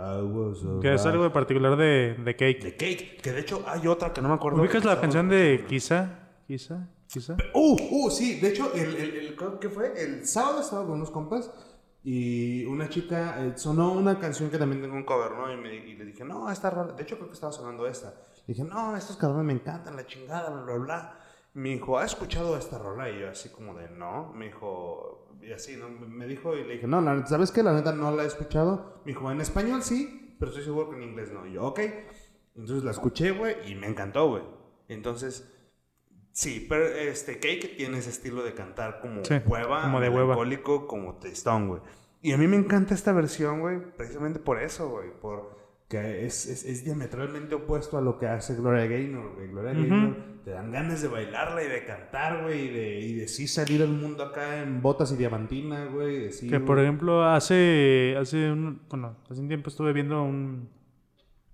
que 0.81 0.95
es 0.95 1.05
algo 1.05 1.25
de 1.25 1.31
particular 1.31 1.77
de, 1.77 2.15
de, 2.15 2.37
Cake. 2.37 2.63
De 2.63 2.77
Cake. 2.77 3.21
Que 3.21 3.33
de 3.33 3.41
hecho 3.41 3.65
hay 3.67 3.89
otra 3.89 4.13
que 4.13 4.23
no 4.23 4.29
me 4.29 4.35
acuerdo. 4.37 4.61
¿Ubicas 4.61 4.85
la 4.85 5.01
canción 5.01 5.29
de 5.29 5.65
Quizá? 5.69 6.31
Quizá, 6.47 6.89
quizá. 7.09 7.37
Uh, 7.55 7.77
uh, 7.91 8.11
sí. 8.11 8.39
De 8.39 8.51
hecho, 8.51 8.73
el, 8.73 8.95
el, 8.95 9.17
el, 9.17 9.37
¿qué 9.61 9.69
fue? 9.69 9.93
El 10.01 10.25
sábado 10.25 10.61
estaba 10.61 10.85
con 10.85 10.93
unos 10.93 11.11
compas. 11.11 11.51
Y 12.05 12.65
una 12.67 12.89
chica 12.89 13.43
eh, 13.43 13.55
sonó 13.57 13.93
una 13.93 14.19
canción 14.21 14.51
que 14.51 14.59
también 14.59 14.81
tengo 14.81 14.95
un 14.95 15.05
cover, 15.05 15.33
¿no? 15.33 15.53
Y, 15.53 15.57
me, 15.57 15.75
y, 15.75 15.97
le 15.97 16.05
dije, 16.05 16.23
no, 16.23 16.51
esta 16.53 16.71
rola, 16.71 16.93
de 16.93 17.03
hecho 17.03 17.17
creo 17.17 17.29
que 17.29 17.35
estaba 17.35 17.51
sonando 17.51 17.87
esta. 17.87 18.11
Le 18.47 18.55
dije, 18.55 18.63
no, 18.63 18.95
estos 18.95 19.17
cabrones 19.17 19.47
me 19.47 19.55
encantan, 19.55 19.97
la 19.97 20.07
chingada, 20.07 20.51
bla, 20.51 20.63
bla, 20.63 20.77
bla. 20.77 21.24
Me 21.55 21.71
dijo, 21.71 21.99
¿has 21.99 22.13
escuchado 22.13 22.59
esta 22.59 22.79
rola? 22.79 23.09
Y 23.11 23.21
yo 23.21 23.31
así 23.31 23.49
como 23.49 23.75
de, 23.75 23.89
no. 23.89 24.33
Me 24.35 24.47
dijo, 24.47 25.29
y 25.41 25.53
así, 25.53 25.77
¿no? 25.77 25.89
Me 25.89 26.27
dijo, 26.27 26.57
y 26.57 26.65
le 26.65 26.75
dije, 26.75 26.87
no, 26.87 27.01
la, 27.01 27.27
¿sabes 27.27 27.51
qué? 27.51 27.63
La 27.63 27.73
neta 27.73 27.93
no 27.93 28.11
la 28.11 28.25
he 28.25 28.27
escuchado. 28.27 29.01
Me 29.05 29.13
dijo, 29.13 29.31
en 29.31 29.41
español 29.41 29.83
sí, 29.83 30.37
pero 30.39 30.51
estoy 30.51 30.65
seguro 30.65 30.91
que 30.91 30.97
en 30.97 31.05
inglés 31.05 31.33
no. 31.33 31.47
Y 31.47 31.53
yo, 31.53 31.65
ok. 31.65 31.81
Entonces 32.57 32.85
la 32.85 32.91
escuché, 32.91 33.31
güey, 33.31 33.71
y 33.71 33.75
me 33.75 33.87
encantó, 33.87 34.29
güey. 34.29 34.43
Entonces, 34.89 35.49
sí, 36.33 36.67
pero 36.69 36.87
este 36.87 37.35
Cake 37.39 37.75
tiene 37.77 37.99
ese 37.99 38.11
estilo 38.11 38.43
de 38.43 38.55
cantar 38.55 39.01
como 39.01 39.23
hueva, 39.47 39.83
como 39.83 40.01
de 40.01 40.09
hueva, 40.09 40.37
como 40.87 41.19
tristón, 41.19 41.69
güey. 41.69 41.83
Y 42.21 42.33
a 42.33 42.39
mí 42.39 42.47
me 42.47 42.57
encanta 42.57 42.95
esta 42.95 43.13
versión, 43.13 43.61
güey, 43.61 43.81
precisamente 43.97 44.39
por 44.39 44.61
eso, 44.61 44.89
güey, 44.89 45.11
por 45.21 45.64
que 45.95 46.27
es, 46.27 46.47
es, 46.47 46.65
es, 46.65 46.85
diametralmente 46.85 47.55
opuesto 47.55 47.97
a 47.97 48.01
lo 48.01 48.19
que 48.19 48.27
hace 48.27 48.57
Gloria 48.57 48.87
Gaynor, 48.87 49.35
güey. 49.37 49.47
Gloria 49.47 49.73
Gaynor 49.75 50.17
te 50.45 50.51
dan 50.51 50.73
ganas 50.73 51.03
de 51.03 51.07
bailarla 51.09 51.63
y 51.63 51.69
de 51.69 51.85
cantar, 51.85 52.43
güey, 52.43 52.65
y 52.65 52.69
de, 52.69 53.01
y 53.01 53.15
de 53.15 53.29
sí 53.29 53.47
salir 53.47 53.81
al 53.81 53.91
mundo 53.91 54.25
acá 54.25 54.61
en 54.61 54.83
botas 54.83 55.13
y 55.13 55.17
diamantina, 55.17 55.87
güey. 55.87 56.31
que 56.51 56.59
por 56.59 56.81
ejemplo, 56.81 57.25
hace, 57.25 58.17
hace 58.19 58.51
un, 58.51 58.83
bueno, 58.89 59.17
hace 59.31 59.41
un 59.41 59.47
tiempo 59.47 59.71
estuve 59.71 59.93
viendo 59.93 60.21
un... 60.25 60.69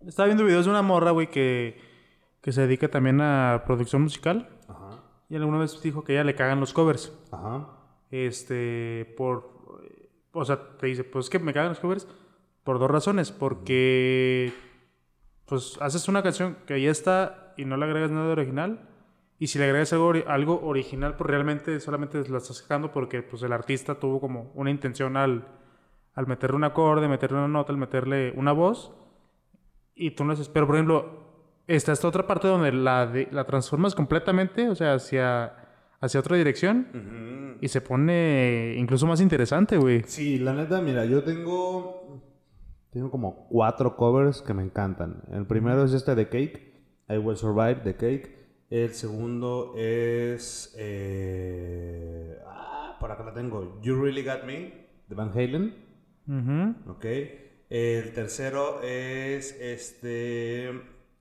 Estaba 0.06 0.26
viendo 0.26 0.44
videos 0.46 0.64
de 0.64 0.70
una 0.70 0.80
morra, 0.80 1.10
güey, 1.10 1.28
que, 1.28 1.78
que 2.40 2.52
se 2.52 2.62
dedica 2.62 2.88
también 2.88 3.20
a 3.20 3.64
producción 3.66 4.00
musical. 4.00 4.48
Ajá. 4.68 5.02
Y 5.28 5.36
alguna 5.36 5.58
vez 5.58 5.82
dijo 5.82 6.02
que 6.02 6.14
ella 6.14 6.24
le 6.24 6.34
cagan 6.34 6.60
los 6.60 6.72
covers. 6.72 7.12
Ajá. 7.30 7.68
Este, 8.10 9.14
por... 9.18 9.60
O 10.32 10.44
sea, 10.46 10.78
te 10.78 10.86
dice, 10.86 11.04
pues 11.04 11.26
es 11.26 11.30
que 11.30 11.38
me 11.38 11.52
cagan 11.52 11.70
los 11.70 11.80
covers 11.80 12.08
por 12.64 12.78
dos 12.78 12.90
razones. 12.90 13.32
Porque 13.32 14.52
pues 15.46 15.76
haces 15.80 16.08
una 16.08 16.22
canción 16.22 16.56
que 16.66 16.80
ya 16.80 16.90
está 16.90 17.54
y 17.56 17.64
no 17.64 17.76
le 17.76 17.84
agregas 17.84 18.10
nada 18.10 18.26
de 18.26 18.32
original. 18.32 18.88
Y 19.38 19.46
si 19.46 19.58
le 19.58 19.64
agregas 19.64 19.92
algo, 19.92 20.12
algo 20.26 20.60
original, 20.62 21.16
pues 21.16 21.28
realmente 21.28 21.80
solamente 21.80 22.22
la 22.28 22.38
estás 22.38 22.58
sacando 22.58 22.92
porque 22.92 23.22
pues 23.22 23.42
el 23.42 23.52
artista 23.52 23.94
tuvo 23.94 24.20
como 24.20 24.52
una 24.54 24.70
intención 24.70 25.16
al, 25.16 25.48
al 26.14 26.26
meterle 26.26 26.56
un 26.56 26.64
acorde, 26.64 27.08
meterle 27.08 27.38
una 27.38 27.48
nota, 27.48 27.72
al 27.72 27.78
meterle 27.78 28.32
una 28.36 28.52
voz. 28.52 28.92
Y 29.94 30.12
tú 30.12 30.24
no 30.24 30.34
haces. 30.34 30.48
Pero 30.48 30.66
por 30.66 30.76
ejemplo, 30.76 31.20
está 31.66 31.92
esta 31.92 32.08
otra 32.08 32.26
parte 32.26 32.48
donde 32.48 32.72
la, 32.72 33.10
la 33.30 33.44
transformas 33.44 33.94
completamente, 33.94 34.68
o 34.68 34.74
sea, 34.74 34.94
hacia, 34.94 35.54
hacia 36.00 36.20
otra 36.20 36.36
dirección. 36.36 37.58
Y 37.60 37.68
se 37.68 37.80
pone 37.80 38.74
incluso 38.76 39.06
más 39.06 39.20
interesante, 39.20 39.76
güey. 39.76 40.02
Sí, 40.06 40.38
la 40.38 40.52
neta, 40.52 40.80
mira, 40.80 41.04
yo 41.04 41.22
tengo 41.22 42.20
tengo 42.90 43.10
como 43.10 43.46
cuatro 43.48 43.96
covers 43.96 44.42
que 44.42 44.54
me 44.54 44.62
encantan. 44.62 45.22
El 45.30 45.46
primero 45.46 45.84
es 45.84 45.92
este 45.92 46.14
de 46.14 46.28
Cake, 46.28 46.74
I 47.08 47.18
Will 47.18 47.36
Survive, 47.36 47.82
de 47.84 47.94
Cake. 47.94 48.40
El 48.70 48.90
segundo 48.90 49.74
es... 49.76 50.74
Eh, 50.78 52.38
ah, 52.46 52.96
por 53.00 53.10
acá 53.10 53.24
la 53.24 53.34
tengo. 53.34 53.80
You 53.80 54.00
Really 54.00 54.22
Got 54.24 54.44
Me, 54.44 54.88
de 55.08 55.14
Van 55.14 55.30
Halen. 55.30 55.74
Ok. 56.86 57.04
El 57.68 58.12
tercero 58.12 58.82
es 58.82 59.56
este... 59.60 60.80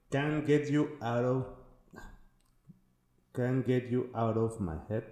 Can't 0.09 0.45
Get 0.45 0.69
You 0.69 0.89
Out 1.01 1.25
of... 1.25 1.47
Can't 3.31 3.65
Get 3.65 3.89
You 3.89 4.09
Out 4.13 4.37
of 4.37 4.59
My 4.59 4.77
Head. 4.89 5.03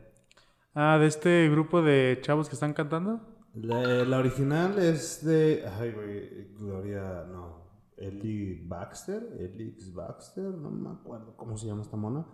Ah, 0.74 0.98
de 1.00 1.08
este 1.08 1.50
grupo 1.50 1.82
de 1.82 2.20
chavos 2.22 2.50
que 2.50 2.54
están 2.54 2.74
cantando. 2.74 3.22
La, 3.62 4.18
original 4.20 4.78
es 4.80 5.26
de. 5.26 5.66
Ay, 5.80 5.92
güey. 5.92 6.54
Gloria. 6.58 7.26
No. 7.30 7.66
Ellie 7.98 8.62
Baxter. 8.64 9.24
Elix 9.40 9.94
Baxter. 9.94 10.44
No 10.44 10.70
me 10.70 10.90
acuerdo 10.90 11.36
cómo 11.36 11.58
se 11.58 11.68
llama 11.68 11.82
esta 11.82 11.98
mona. 11.98 12.26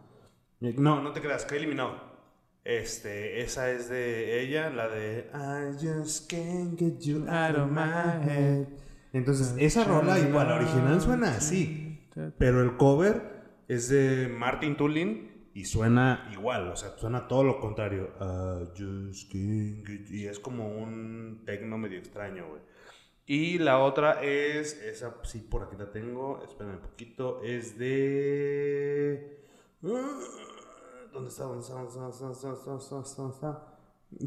No, 0.59 1.01
no 1.01 1.11
te 1.11 1.21
creas. 1.21 1.45
Kylie 1.45 1.67
Minogue. 1.67 2.13
Este, 2.63 3.41
esa 3.41 3.71
es 3.71 3.89
de 3.89 4.41
ella, 4.41 4.69
la 4.69 4.87
de 4.87 5.29
I 5.33 5.85
just 5.85 6.31
can't 6.31 6.79
get 6.79 6.99
you 7.01 7.25
out 7.27 7.57
of 7.57 7.69
my 7.69 8.23
head. 8.25 8.67
Entonces, 9.11 9.53
esa 9.59 9.83
rola 9.83 10.17
igual, 10.17 10.47
la 10.47 10.55
original 10.55 11.01
suena 11.01 11.35
así, 11.35 12.09
pero 12.37 12.61
el 12.61 12.77
cover 12.77 13.43
es 13.67 13.89
de 13.89 14.29
Martin 14.29 14.77
Tulin 14.77 15.32
y 15.53 15.65
suena 15.65 16.29
igual, 16.31 16.69
o 16.69 16.75
sea, 16.75 16.97
suena 16.97 17.27
todo 17.27 17.43
lo 17.43 17.59
contrario. 17.59 18.09
y 18.77 20.25
es 20.25 20.39
como 20.39 20.67
un 20.67 21.43
tecno 21.45 21.77
medio 21.77 21.99
extraño, 21.99 22.47
güey. 22.47 22.61
Y 23.25 23.57
la 23.59 23.79
otra 23.79 24.21
es, 24.21 24.73
esa 24.81 25.15
sí, 25.23 25.39
por 25.39 25.63
aquí 25.63 25.77
la 25.77 25.91
tengo, 25.91 26.43
esperen 26.43 26.73
un 26.73 26.81
poquito, 26.81 27.41
es 27.43 27.77
de... 27.77 29.39
¿Dónde 29.81 31.29
está? 31.29 31.43
¿Dónde 31.43 31.61
está? 31.61 31.73
¿Dónde 31.75 31.89
está? 31.89 32.95
¿Dónde 33.17 33.35
está? 33.35 33.77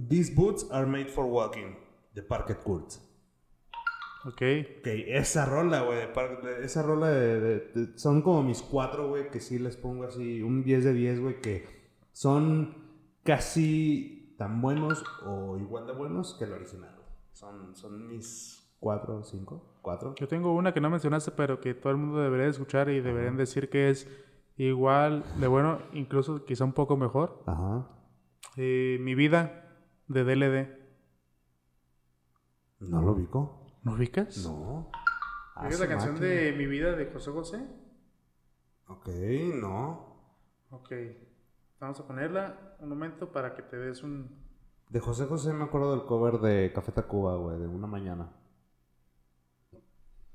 These 0.09 0.35
boots 0.35 0.67
are 0.71 0.87
made 0.87 1.09
for 1.09 1.27
walking, 1.27 1.77
de 2.15 2.23
Parket 2.23 2.63
Courts. 2.63 3.03
Ok. 4.27 4.43
Ok, 4.81 4.87
esa 4.87 5.47
rola, 5.47 5.83
güey. 5.83 6.01
Esa 6.63 6.83
rola 6.83 7.09
de, 7.09 7.93
Son 7.95 8.23
como 8.23 8.43
mis 8.43 8.61
cuatro, 8.61 9.09
güey, 9.09 9.31
que 9.31 9.39
sí 9.39 9.59
les 9.59 9.77
pongo 9.77 10.05
así 10.05 10.43
un 10.43 10.65
10 10.65 10.85
de 10.85 10.93
10, 10.93 11.21
güey, 11.21 11.41
que 11.41 11.65
son 12.13 12.75
casi 13.23 14.35
tan 14.37 14.61
buenos 14.61 15.05
o 15.25 15.59
igual 15.59 15.87
de 15.87 15.93
buenos 15.93 16.35
que 16.39 16.45
el 16.45 16.53
original. 16.53 16.97
Son, 17.33 17.77
son 17.77 18.09
mis 18.09 18.75
cuatro, 18.81 19.23
cinco, 19.23 19.79
cuatro. 19.81 20.15
Yo 20.17 20.27
tengo 20.27 20.53
una 20.55 20.75
que 20.75 20.81
no 20.81 20.91
mencionaste, 20.91 21.31
pero 21.31 21.61
que 21.61 21.75
todo 21.75 21.93
el 21.93 21.99
mundo 21.99 22.21
debería 22.21 22.49
escuchar 22.49 22.89
y 22.89 23.01
deberían 23.01 23.37
decir 23.37 23.71
que 23.71 23.91
es 23.91 24.09
igual 24.57 25.23
de 25.39 25.47
bueno, 25.47 25.79
incluso 25.93 26.45
quizá 26.45 26.65
un 26.65 26.73
poco 26.73 26.97
mejor. 26.97 27.45
Ajá. 27.47 27.87
Eh, 28.57 28.99
mi 29.01 29.15
vida 29.15 29.85
de 30.09 30.25
DLD. 30.25 30.69
No 32.81 33.03
lo 33.03 33.13
ubico. 33.13 33.66
¿No 33.87 33.93
ubicas? 33.93 34.45
No. 34.45 34.91
¿Es 35.69 35.79
la 35.79 35.87
canción 35.87 36.19
de 36.19 36.53
Mi 36.59 36.67
vida 36.67 36.97
de 36.97 37.07
José 37.07 37.31
José? 37.31 37.65
Ok, 38.89 39.09
no. 39.63 40.17
Ok. 40.71 40.93
Vamos 41.79 42.01
a 42.01 42.07
ponerla 42.09 42.77
un 42.81 42.89
momento 42.89 43.31
para 43.31 43.55
que 43.55 43.63
te 43.63 43.77
des 43.77 44.03
un... 44.03 44.45
De 44.89 44.99
José 44.99 45.27
José 45.27 45.53
me 45.53 45.63
acuerdo 45.63 45.93
del 45.93 46.05
cover 46.05 46.41
de 46.41 46.73
Café 46.73 46.91
Tacuba, 46.91 47.37
güey, 47.37 47.61
de 47.61 47.69
Una 47.69 47.87
Mañana. 47.87 48.33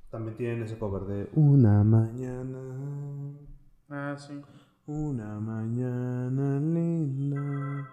También 0.10 0.38
tienen 0.38 0.64
ese 0.64 0.80
cover 0.80 1.02
de 1.02 1.30
Una 1.34 1.84
Mañana. 1.84 3.38
Ah, 3.90 4.16
sí. 4.18 4.42
Una 4.86 5.42
mañana 5.42 6.58
linda. 6.58 7.90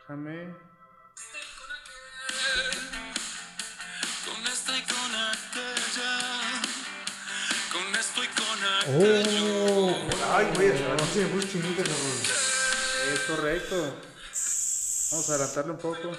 Déjame... 0.00 0.71
Oh, 8.84 9.94
ay, 10.32 10.52
güey, 10.56 10.72
se 10.76 11.20
me 11.20 11.26
puso 11.26 11.46
chinita, 11.46 11.84
cabrón. 11.84 12.20
Es 13.12 13.20
correcto. 13.20 13.76
Vamos 15.12 15.30
a 15.30 15.34
adelantarle 15.34 15.70
un 15.70 15.78
poco. 15.78 16.10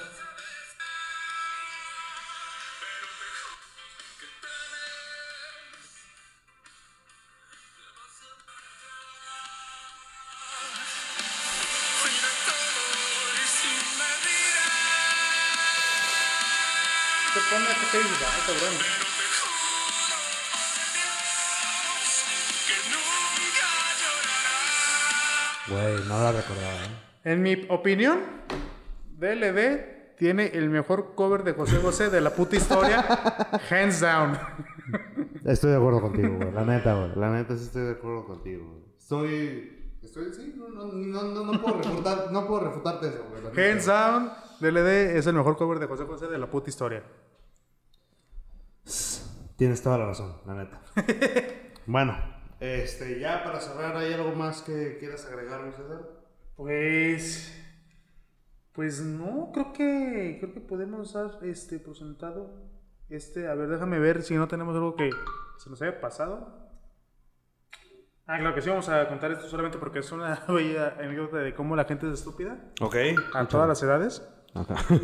Te 17.33 17.39
pone 17.49 17.65
a 17.65 17.73
que 17.73 17.85
te 17.91 17.97
ay, 17.97 18.41
cabrón. 18.47 19.12
Güey, 25.73 26.07
no 26.07 26.19
la 26.19 26.31
recordaba, 26.31 26.73
¿eh? 26.73 27.31
En 27.31 27.41
mi 27.41 27.65
opinión, 27.69 28.19
DLD 29.17 30.15
tiene 30.17 30.47
el 30.53 30.69
mejor 30.69 31.15
cover 31.15 31.43
de 31.43 31.53
José 31.53 31.77
José 31.77 32.11
de 32.11 32.21
la 32.21 32.29
puta 32.35 32.55
historia, 32.55 33.01
hands 33.71 34.01
down. 34.01 34.37
Estoy 35.43 35.71
de 35.71 35.77
acuerdo 35.77 36.01
contigo, 36.01 36.35
güey. 36.35 36.51
La 36.51 36.63
neta, 36.63 36.93
güey. 36.93 37.15
La 37.15 37.31
neta 37.31 37.57
sí 37.57 37.63
estoy 37.63 37.85
de 37.85 37.91
acuerdo 37.93 38.25
contigo, 38.25 38.67
güey. 38.67 38.83
Estoy. 38.99 39.97
Estoy, 40.03 40.31
sí, 40.33 40.53
no, 40.55 40.67
no, 40.69 41.43
no, 41.43 41.61
puedo 41.61 41.81
refutar, 41.81 42.31
no 42.31 42.45
puedo 42.45 42.65
refutarte 42.65 43.07
eso, 43.07 43.25
güey. 43.29 43.71
Hands 43.71 43.85
down, 43.85 44.29
DLD 44.59 45.17
es 45.17 45.25
el 45.25 45.33
mejor 45.33 45.57
cover 45.57 45.79
de 45.79 45.87
José 45.87 46.03
José 46.03 46.27
de 46.27 46.37
la 46.37 46.51
puta 46.51 46.69
historia. 46.69 47.03
Tienes 49.55 49.81
toda 49.81 49.97
la 49.97 50.05
razón, 50.05 50.35
la 50.45 50.53
neta. 50.53 50.81
bueno, 51.87 52.32
este, 52.63 53.19
ya 53.19 53.43
para 53.43 53.59
cerrar, 53.59 53.97
¿hay 53.97 54.13
algo 54.13 54.31
más 54.31 54.61
que 54.61 54.97
quieras 54.97 55.25
agregar, 55.25 55.63
mi 55.63 55.73
César? 55.73 56.01
Pues. 56.55 57.61
Pues 58.71 59.01
no, 59.01 59.51
creo 59.53 59.73
que. 59.73 60.37
Creo 60.39 60.53
que 60.53 60.61
podemos 60.61 61.11
dar 61.11 61.39
este 61.43 61.77
por 61.79 61.97
sentado. 61.97 62.71
Este, 63.09 63.49
a 63.49 63.53
ver, 63.55 63.67
déjame 63.67 63.99
ver 63.99 64.23
si 64.23 64.35
no 64.35 64.47
tenemos 64.47 64.75
algo 64.75 64.95
que 64.95 65.09
se 65.57 65.69
nos 65.69 65.81
haya 65.81 65.99
pasado. 65.99 66.63
Ah, 68.25 68.39
claro 68.39 68.55
que 68.55 68.61
sí, 68.61 68.69
vamos 68.69 68.87
a 68.87 69.09
contar 69.09 69.33
esto 69.33 69.49
solamente 69.49 69.77
porque 69.77 69.99
es 69.99 70.09
una 70.13 70.45
bella 70.47 70.95
anécdota 70.97 71.39
de 71.39 71.53
cómo 71.53 71.75
la 71.75 71.83
gente 71.83 72.07
es 72.07 72.13
estúpida. 72.13 72.71
Ok. 72.79 72.95
A 73.33 73.45
todas 73.45 73.67
las 73.67 73.83
edades. 73.83 74.25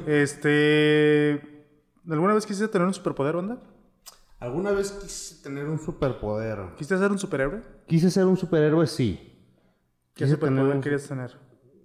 Este. 0.08 1.66
¿Alguna 2.10 2.36
vez 2.36 2.46
quisiste 2.46 2.70
tener 2.70 2.88
un 2.88 2.94
superpoder, 2.94 3.36
onda? 3.36 3.62
¿Alguna 4.40 4.72
vez 4.72 4.92
quise 4.92 5.44
tener 5.44 5.66
un 5.68 5.80
superpoder? 5.80 6.60
¿Quisiste 6.78 6.98
ser 6.98 7.12
un 7.12 7.20
superhéroe? 7.20 7.62
Quise 7.88 8.10
ser 8.10 8.26
un 8.26 8.38
superhéroe, 8.38 8.88
sí. 8.88 9.20
¿Qué 10.14 10.24
Quise 10.26 10.36
superpoder 10.36 10.64
tener 10.64 10.76
un- 10.78 10.82
querías 10.82 11.08
tener? 11.08 11.36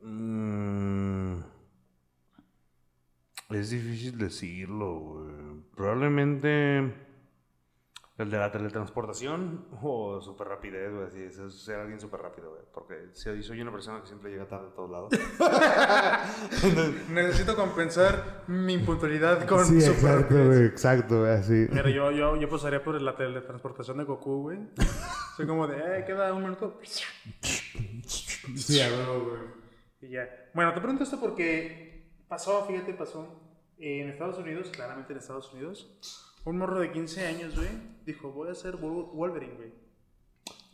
Mm, 0.02 1.40
es 3.50 3.70
difícil 3.70 4.18
decirlo, 4.18 4.98
güey. 5.00 5.34
Probablemente 5.74 6.94
el 8.16 8.30
de 8.30 8.38
la 8.38 8.52
teletransportación 8.52 9.66
o 9.82 10.20
super 10.20 10.46
rapidez, 10.46 10.92
güey. 10.92 11.06
Así, 11.06 11.20
es, 11.20 11.36
es 11.36 11.54
ser 11.64 11.80
alguien 11.80 11.98
súper 11.98 12.20
rápido, 12.20 12.50
güey. 12.50 12.62
Porque 12.72 13.08
si 13.12 13.42
soy 13.42 13.60
una 13.60 13.72
persona 13.72 14.00
que 14.00 14.06
siempre 14.06 14.30
llega 14.30 14.46
tarde 14.46 14.68
a 14.68 14.74
todos 14.74 14.90
lados. 14.90 15.12
Necesito 17.10 17.56
compensar 17.56 18.44
mi 18.46 18.74
impuntualidad 18.74 19.44
con 19.46 19.64
sí, 19.64 19.80
super 19.80 19.94
exacto, 19.94 20.22
rapidez. 20.22 20.46
güey. 20.46 20.66
Exacto, 20.66 21.20
güey. 21.20 21.32
Así. 21.32 21.66
Pero 21.72 21.88
yo, 21.88 22.12
yo, 22.12 22.36
yo 22.36 22.48
pasaría 22.48 22.84
por 22.84 23.00
la 23.00 23.16
teletransportación 23.16 23.98
de 23.98 24.04
Goku, 24.04 24.42
güey. 24.42 24.58
Soy 25.36 25.46
como 25.46 25.66
de, 25.66 25.98
eh, 25.98 26.04
queda 26.04 26.32
un 26.32 26.42
minuto. 26.42 26.78
Sí, 27.40 28.78
güey. 28.78 29.40
Y 30.02 30.10
ya. 30.10 30.28
Bueno, 30.54 30.72
te 30.72 30.80
pregunto 30.80 31.02
esto 31.02 31.18
porque 31.18 32.14
pasó, 32.28 32.64
fíjate, 32.66 32.94
pasó 32.94 33.40
en 33.76 34.08
Estados 34.08 34.38
Unidos, 34.38 34.70
claramente 34.70 35.12
en 35.12 35.18
Estados 35.18 35.52
Unidos. 35.52 36.30
Un 36.44 36.58
morro 36.58 36.80
de 36.80 36.92
15 36.92 37.26
años, 37.26 37.54
güey, 37.56 37.68
dijo, 38.04 38.30
voy 38.32 38.50
a 38.50 38.54
ser 38.54 38.76
Wol- 38.76 39.10
Wolverine, 39.12 39.54
güey. 39.54 39.72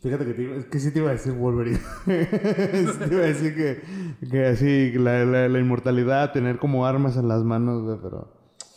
Fíjate 0.03 0.25
que, 0.25 0.33
te 0.35 0.57
es 0.57 0.65
que 0.65 0.79
sí 0.81 0.93
te 0.93 0.99
iba 1.01 1.11
a 1.11 1.13
decir 1.13 1.33
Wolverine. 1.35 1.79
Sí 2.07 2.99
te 2.99 3.15
iba 3.15 3.23
a 3.23 3.27
decir 3.27 3.55
que, 3.55 3.83
que 4.29 4.47
así, 4.47 4.93
la, 4.93 5.25
la, 5.25 5.49
la 5.49 5.59
inmortalidad, 5.59 6.33
tener 6.33 6.59
como 6.59 6.87
armas 6.87 7.17
en 7.17 7.29
las 7.29 7.45
manos, 7.45 7.83
güey, 7.83 7.99
pero... 8.03 8.33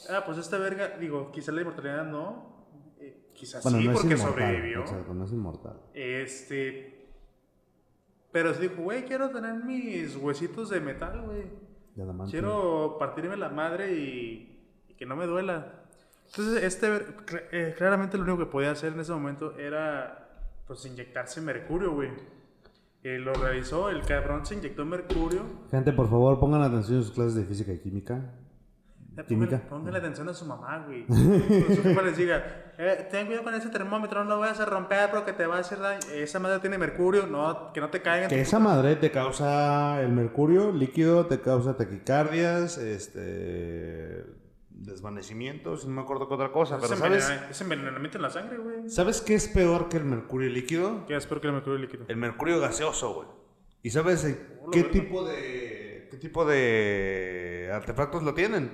Ah, 0.10 0.24
pues 0.26 0.38
esta 0.38 0.58
verga, 0.58 0.98
digo, 1.00 1.32
quizás 1.32 1.56
la 1.56 1.62
inmortalidad 1.62 2.06
no. 2.06 2.68
eh, 3.00 3.30
quizás 3.34 3.64
Bueno, 3.64 3.80
sí, 3.80 3.88
no 3.88 3.94
porque 3.94 4.14
inmortal. 4.16 4.34
sobrevivió. 4.34 4.82
Exacto, 4.82 5.14
no 5.14 5.24
es 5.26 5.32
inmortal. 5.32 5.80
Este. 5.94 7.08
Pero 8.34 8.54
se 8.54 8.64
dijo, 8.64 8.82
güey, 8.82 9.06
quiero 9.06 9.30
tener 9.30 9.64
mis 9.64 10.16
huesitos 10.18 10.70
de 10.72 10.82
metal, 10.82 11.22
güey. 11.22 11.44
Quiero 12.30 12.98
partirme 13.00 13.38
la 13.38 13.50
madre 13.50 13.94
y, 13.94 14.68
y 14.90 14.96
que 14.96 15.06
no 15.06 15.16
me 15.16 15.26
duela. 15.26 15.83
Entonces, 16.36 16.64
este, 16.64 16.88
eh, 17.52 17.76
claramente 17.78 18.18
lo 18.18 18.24
único 18.24 18.40
que 18.40 18.46
podía 18.48 18.72
hacer 18.72 18.94
en 18.94 19.00
ese 19.00 19.12
momento 19.12 19.56
era, 19.58 20.30
pues, 20.66 20.84
inyectarse 20.86 21.42
mercurio, 21.42 21.94
güey. 21.94 22.10
Eh, 23.04 23.20
lo 23.20 23.34
realizó, 23.34 23.90
el 23.90 24.02
cabrón 24.02 24.44
se 24.46 24.56
inyectó 24.56 24.84
mercurio. 24.84 25.44
Gente, 25.70 25.94
por 25.94 26.10
favor, 26.10 26.40
pongan 26.40 26.64
atención 26.64 26.98
en 26.98 27.04
sus 27.04 27.14
clases 27.14 27.36
de 27.36 27.44
física 27.44 27.72
y 27.72 27.80
química. 27.80 28.34
Eh, 29.16 29.24
Química. 29.28 29.62
Póngale, 29.70 30.00
atención 30.00 30.28
a 30.28 30.34
su 30.34 30.46
mamá, 30.46 30.86
güey. 30.88 31.06
Su 31.08 31.84
jefa 31.84 32.02
les 32.02 32.18
diga, 32.18 32.44
eh, 32.80 33.08
ten 33.12 33.28
cuidado 33.28 33.44
con 33.44 33.54
ese 33.54 33.70
termómetro, 33.70 34.24
no 34.24 34.32
lo 34.32 34.40
vayas 34.40 34.60
a 34.60 34.66
romper 34.66 35.12
porque 35.12 35.34
te 35.34 35.46
va 35.46 35.58
a 35.58 35.60
hacer 35.60 35.78
daño. 35.80 36.00
Esa 36.16 36.40
madre 36.40 36.60
tiene 36.60 36.80
mercurio, 36.80 37.28
no, 37.28 37.72
que 37.74 37.80
no 37.80 37.90
te 37.90 38.02
caiga 38.02 38.24
en 38.24 38.30
Que 38.30 38.42
esa 38.42 38.58
madre 38.58 38.96
te 38.96 39.12
causa 39.12 40.02
el 40.02 40.12
mercurio 40.12 40.72
líquido, 40.72 41.28
te 41.28 41.42
causa 41.42 41.78
taquicardias, 41.78 42.80
este... 42.80 44.42
desvanecimientos, 44.86 45.84
y 45.84 45.88
no 45.88 45.94
me 45.96 46.02
acuerdo 46.02 46.28
qué 46.28 46.34
otra 46.34 46.52
cosa, 46.52 46.76
Es 46.78 46.82
pero 46.82 46.96
¿sabes? 46.98 47.30
Es 47.50 47.62
envenenamiento 47.62 48.18
en 48.18 48.22
la 48.22 48.30
sangre, 48.30 48.58
güey. 48.58 48.90
¿Sabes 48.90 49.22
qué 49.22 49.36
es 49.36 49.48
peor 49.48 49.90
que 49.90 49.98
el 49.98 50.06
mercurio 50.06 50.50
líquido? 50.50 51.06
¿Qué 51.06 51.16
es 51.16 51.26
peor 51.26 51.42
que 51.42 51.48
el 51.48 51.54
mercurio 51.54 51.80
líquido? 51.80 52.06
El 52.08 52.18
mercurio 52.18 52.60
gaseoso, 52.60 53.14
güey. 53.14 53.28
¿Y 53.82 53.90
sabes 53.90 54.24
qué 54.72 54.84
tipo 54.84 55.26
de 55.26 56.08
qué 56.12 56.18
tipo 56.18 56.46
de 56.46 57.70
artefactos 57.74 58.24
lo 58.24 58.34
tienen? 58.34 58.72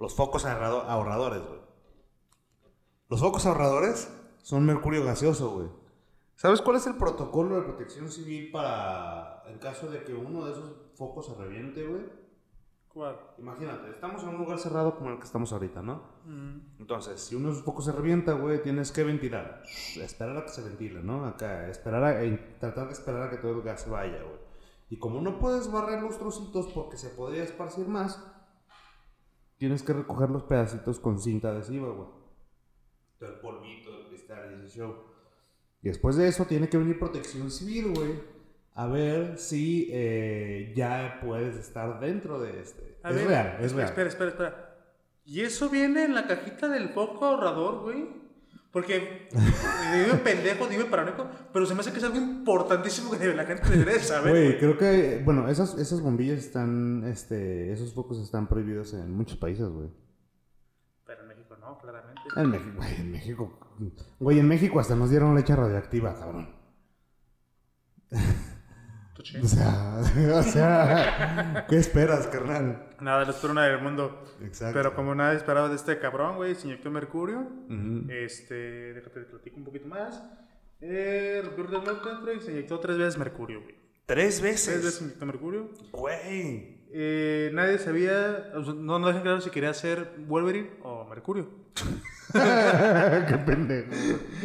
Los 0.00 0.14
focos 0.14 0.44
ahorrado- 0.44 0.82
ahorradores, 0.82 1.42
güey. 1.42 1.60
Los 3.08 3.20
focos 3.20 3.46
ahorradores 3.46 4.10
son 4.42 4.64
mercurio 4.66 5.04
gaseoso, 5.04 5.50
güey. 5.50 5.68
¿Sabes 6.34 6.60
cuál 6.60 6.76
es 6.76 6.86
el 6.86 6.96
protocolo 6.96 7.56
de 7.56 7.62
protección 7.62 8.10
civil 8.10 8.50
para 8.50 9.42
en 9.48 9.58
caso 9.58 9.90
de 9.90 10.02
que 10.02 10.12
uno 10.12 10.44
de 10.44 10.52
esos 10.52 10.70
focos 10.96 11.26
se 11.26 11.34
reviente, 11.34 11.84
güey? 11.86 12.02
¿Cuál? 12.96 13.14
Imagínate, 13.36 13.90
estamos 13.90 14.22
en 14.22 14.30
un 14.30 14.38
lugar 14.38 14.58
cerrado 14.58 14.96
como 14.96 15.10
el 15.10 15.18
que 15.18 15.24
estamos 15.24 15.52
ahorita, 15.52 15.82
¿no? 15.82 15.96
Mm. 16.24 16.78
Entonces, 16.78 17.20
si 17.20 17.34
uno 17.34 17.52
focos 17.52 17.84
se 17.84 17.92
revienta, 17.92 18.32
güey, 18.32 18.62
tienes 18.62 18.90
que 18.90 19.04
ventilar. 19.04 19.62
Esperar 20.00 20.38
a 20.38 20.44
que 20.44 20.48
se 20.48 20.62
ventile, 20.62 21.02
¿no? 21.02 21.26
Acá, 21.26 21.68
esperar 21.68 22.02
a, 22.02 22.58
tratar 22.58 22.86
de 22.86 22.94
esperar 22.94 23.24
a 23.24 23.28
que 23.30 23.36
todo 23.36 23.52
el 23.52 23.60
gas 23.60 23.86
vaya, 23.90 24.22
güey. 24.22 24.38
Y 24.88 24.98
como 24.98 25.20
no 25.20 25.38
puedes 25.38 25.70
barrer 25.70 26.00
los 26.00 26.18
trocitos 26.18 26.68
porque 26.68 26.96
se 26.96 27.10
podría 27.10 27.42
esparcir 27.42 27.86
más, 27.86 28.18
tienes 29.58 29.82
que 29.82 29.92
recoger 29.92 30.30
los 30.30 30.44
pedacitos 30.44 30.98
con 30.98 31.18
cinta 31.18 31.50
adhesiva, 31.50 31.90
güey. 31.90 32.08
Todo 33.18 33.28
el 33.28 33.40
polvito, 33.40 33.90
el 33.94 34.06
cristal 34.06 34.52
y 34.52 34.64
ese 34.64 34.78
show. 34.78 34.94
Y 35.82 35.88
después 35.88 36.16
de 36.16 36.28
eso 36.28 36.46
tiene 36.46 36.70
que 36.70 36.78
venir 36.78 36.98
protección 36.98 37.50
civil, 37.50 37.92
güey. 37.94 38.35
A 38.76 38.86
ver 38.88 39.38
si 39.38 39.88
eh, 39.90 40.74
ya 40.76 41.18
puedes 41.24 41.56
estar 41.56 41.98
dentro 41.98 42.38
de 42.38 42.60
este. 42.60 42.98
A 43.02 43.08
es 43.08 43.16
ver, 43.16 43.26
real, 43.26 43.56
es 43.58 43.72
real. 43.72 43.88
Espera, 43.88 44.08
espera, 44.10 44.30
espera. 44.30 44.76
¿Y 45.24 45.40
eso 45.40 45.70
viene 45.70 46.04
en 46.04 46.14
la 46.14 46.26
cajita 46.26 46.68
del 46.68 46.90
foco 46.90 47.24
ahorrador, 47.24 47.80
güey? 47.84 48.06
Porque 48.70 49.30
digo 49.32 50.22
pendejo, 50.22 50.66
digo 50.66 50.90
paranoico, 50.90 51.26
pero 51.54 51.64
se 51.64 51.74
me 51.74 51.80
hace 51.80 51.90
que 51.90 51.96
es 51.96 52.04
algo 52.04 52.18
importantísimo 52.18 53.10
que 53.12 53.32
la 53.32 53.46
gente 53.46 53.98
saber. 54.00 54.30
Güey, 54.30 54.46
güey. 54.48 54.58
creo 54.58 54.76
que, 54.76 55.22
bueno, 55.24 55.48
esas, 55.48 55.78
esas 55.78 56.02
bombillas 56.02 56.38
están, 56.38 57.02
este, 57.04 57.72
esos 57.72 57.94
focos 57.94 58.20
están 58.20 58.46
prohibidos 58.46 58.92
en 58.92 59.10
muchos 59.10 59.38
países, 59.38 59.66
güey. 59.70 59.88
Pero 61.06 61.22
en 61.22 61.28
México 61.28 61.56
no, 61.58 61.78
claramente. 61.78 62.20
En 62.36 62.50
México, 62.50 62.76
güey, 62.76 62.94
en 63.00 63.10
México. 63.10 63.58
Güey, 64.20 64.38
en 64.38 64.48
México 64.48 64.80
hasta 64.80 64.94
nos 64.94 65.08
dieron 65.08 65.34
leche 65.34 65.56
radioactiva, 65.56 66.14
cabrón. 66.14 66.54
O 69.42 69.46
sea, 69.48 70.00
o 70.34 70.42
sea, 70.42 71.66
¿qué 71.68 71.76
esperas, 71.76 72.26
carnal? 72.26 72.86
Nada, 73.00 73.24
le 73.24 73.30
espero 73.30 73.54
nada 73.54 73.68
del 73.68 73.80
mundo. 73.82 74.24
Exacto. 74.42 74.74
Pero 74.74 74.94
como 74.94 75.14
nada 75.14 75.32
esperaba 75.32 75.68
de 75.68 75.76
este 75.76 75.98
cabrón, 75.98 76.36
güey, 76.36 76.54
se 76.54 76.66
inyectó 76.66 76.90
mercurio. 76.90 77.46
Este, 78.08 78.94
déjate 78.94 79.20
te 79.20 79.26
platico 79.26 79.56
un 79.56 79.64
poquito 79.64 79.88
más. 79.88 80.22
Eh, 80.80 81.40
el 81.42 81.50
dentro 82.04 82.32
y 82.32 82.40
se 82.40 82.50
inyectó 82.52 82.78
tres 82.80 82.98
veces 82.98 83.16
mercurio, 83.18 83.62
güey. 83.62 83.74
Tres 84.04 84.38
Tres 84.38 84.42
veces 84.42 84.76
veces. 84.76 84.94
se 84.96 85.04
inyectó 85.04 85.26
mercurio. 85.26 85.70
Güey. 85.92 86.76
Eh, 86.92 87.50
nadie 87.52 87.78
sabía, 87.78 88.52
no, 88.54 88.98
no 88.98 89.06
dejan 89.08 89.22
claro 89.22 89.40
si 89.40 89.50
quería 89.50 89.74
ser 89.74 90.12
Wolverine 90.28 90.70
o 90.82 91.04
Mercurio. 91.08 91.48
Qué 92.32 93.38
pendejo. 93.44 93.90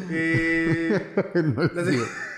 Eh, 0.09 1.15
No 1.35 1.69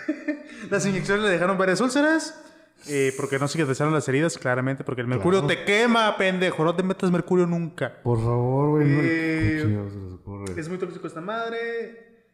las, 0.69 0.85
inyecciones 0.85 1.23
le 1.23 1.29
dejaron 1.31 1.57
varias 1.57 1.81
úlceras. 1.81 2.39
eh, 2.87 3.13
porque 3.17 3.39
no 3.39 3.47
cicatrizaron 3.47 3.93
las 3.93 4.07
heridas, 4.09 4.37
claramente, 4.37 4.83
porque 4.83 5.01
el 5.01 5.07
mercurio 5.07 5.39
Claro. 5.41 5.55
te 5.55 5.63
quema, 5.65 6.17
pendejo. 6.17 6.63
No 6.65 6.75
te 6.75 6.83
metas 6.83 7.11
mercurio 7.11 7.45
nunca. 7.47 8.01
Por 8.03 8.19
favor, 8.19 8.69
güey. 8.71 8.87
No, 8.87 8.99
Eh. 9.01 10.55
Es 10.57 10.67
muy 10.69 10.77
tóxico 10.77 11.07
esta 11.07 11.21
madre. 11.21 12.27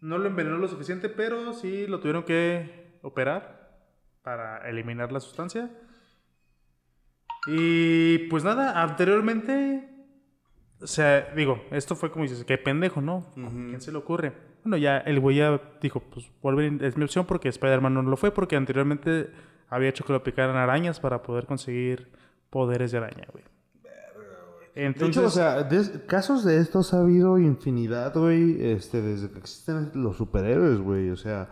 No 0.00 0.16
lo 0.18 0.28
envenenó 0.28 0.56
lo 0.56 0.68
suficiente, 0.68 1.08
pero 1.10 1.52
sí 1.52 1.86
lo 1.86 2.00
tuvieron 2.00 2.22
que 2.24 2.98
operar 3.02 3.78
para 4.22 4.66
eliminar 4.68 5.12
la 5.12 5.20
sustancia. 5.20 5.70
Y 7.46 8.18
pues 8.28 8.44
nada, 8.44 8.82
anteriormente. 8.82 9.89
O 10.82 10.86
sea, 10.86 11.32
digo, 11.36 11.62
esto 11.70 11.94
fue 11.94 12.10
como 12.10 12.24
dices, 12.24 12.44
qué 12.44 12.56
pendejo, 12.56 13.00
¿no? 13.00 13.26
¿Quién 13.34 13.80
se 13.80 13.92
le 13.92 13.98
ocurre? 13.98 14.32
Bueno, 14.64 14.76
ya 14.76 14.98
el 14.98 15.20
güey 15.20 15.36
ya 15.36 15.60
dijo, 15.80 16.00
pues 16.00 16.30
Wolverine 16.42 16.86
es 16.86 16.96
mi 16.96 17.04
opción 17.04 17.26
porque 17.26 17.48
Spider-Man 17.48 17.94
no 17.94 18.02
lo 18.02 18.16
fue, 18.16 18.30
porque 18.30 18.56
anteriormente 18.56 19.30
había 19.68 19.88
hecho 19.90 20.04
que 20.04 20.12
lo 20.12 20.22
picaran 20.22 20.56
arañas 20.56 20.98
para 21.00 21.22
poder 21.22 21.46
conseguir 21.46 22.08
poderes 22.50 22.92
de 22.92 22.98
araña, 22.98 23.26
güey. 23.32 23.44
De 24.74 24.86
Entonces, 24.86 25.16
hecho, 25.18 25.26
o 25.26 25.30
sea, 25.30 25.62
de- 25.64 26.06
casos 26.06 26.44
de 26.44 26.58
estos 26.58 26.94
ha 26.94 27.00
habido 27.00 27.38
infinidad, 27.38 28.14
güey, 28.14 28.56
este, 28.72 29.02
desde 29.02 29.30
que 29.30 29.38
existen 29.38 29.90
los 29.94 30.16
superhéroes, 30.16 30.78
güey, 30.80 31.10
o 31.10 31.16
sea, 31.16 31.48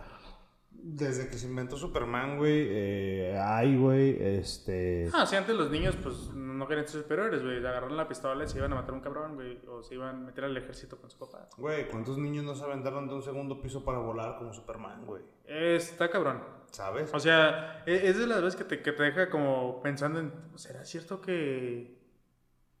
desde 0.83 1.29
que 1.29 1.37
se 1.37 1.47
inventó 1.47 1.77
Superman, 1.77 2.37
güey, 2.37 2.67
eh, 2.69 3.39
hay, 3.39 3.77
güey, 3.77 4.17
este... 4.21 5.09
Ah, 5.13 5.25
sí, 5.25 5.35
antes 5.35 5.55
los 5.55 5.69
niños, 5.69 5.95
pues, 6.01 6.31
no 6.33 6.67
querían 6.67 6.87
ser 6.87 7.01
superiores, 7.01 7.41
güey. 7.43 7.57
Agarraron 7.57 7.95
la 7.97 8.07
pistola 8.07 8.43
y 8.43 8.47
se 8.47 8.57
iban 8.57 8.71
a 8.73 8.75
matar 8.75 8.91
a 8.91 8.93
un 8.93 9.01
cabrón, 9.01 9.35
güey. 9.35 9.59
O 9.67 9.81
se 9.83 9.95
iban 9.95 10.15
a 10.15 10.19
meter 10.19 10.43
al 10.45 10.57
ejército 10.57 10.97
con 10.97 11.09
su 11.09 11.17
papá. 11.17 11.49
Güey, 11.57 11.87
¿cuántos 11.87 12.17
niños 12.17 12.43
no 12.43 12.55
se 12.55 12.63
aventaron 12.63 13.07
de 13.07 13.13
un 13.15 13.21
segundo 13.21 13.61
piso 13.61 13.83
para 13.83 13.99
volar 13.99 14.37
como 14.37 14.53
Superman, 14.53 15.05
güey? 15.05 15.23
Está 15.45 16.09
cabrón. 16.09 16.43
¿Sabes? 16.71 17.11
O 17.13 17.19
sea, 17.19 17.83
e- 17.85 18.09
es 18.09 18.17
de 18.19 18.27
las 18.27 18.41
veces 18.41 18.55
que 18.55 18.63
te, 18.63 18.81
que 18.81 18.91
te 18.91 19.03
deja 19.03 19.29
como 19.29 19.81
pensando 19.81 20.19
en, 20.19 20.31
¿será 20.55 20.85
cierto 20.85 21.21
que...? 21.21 21.97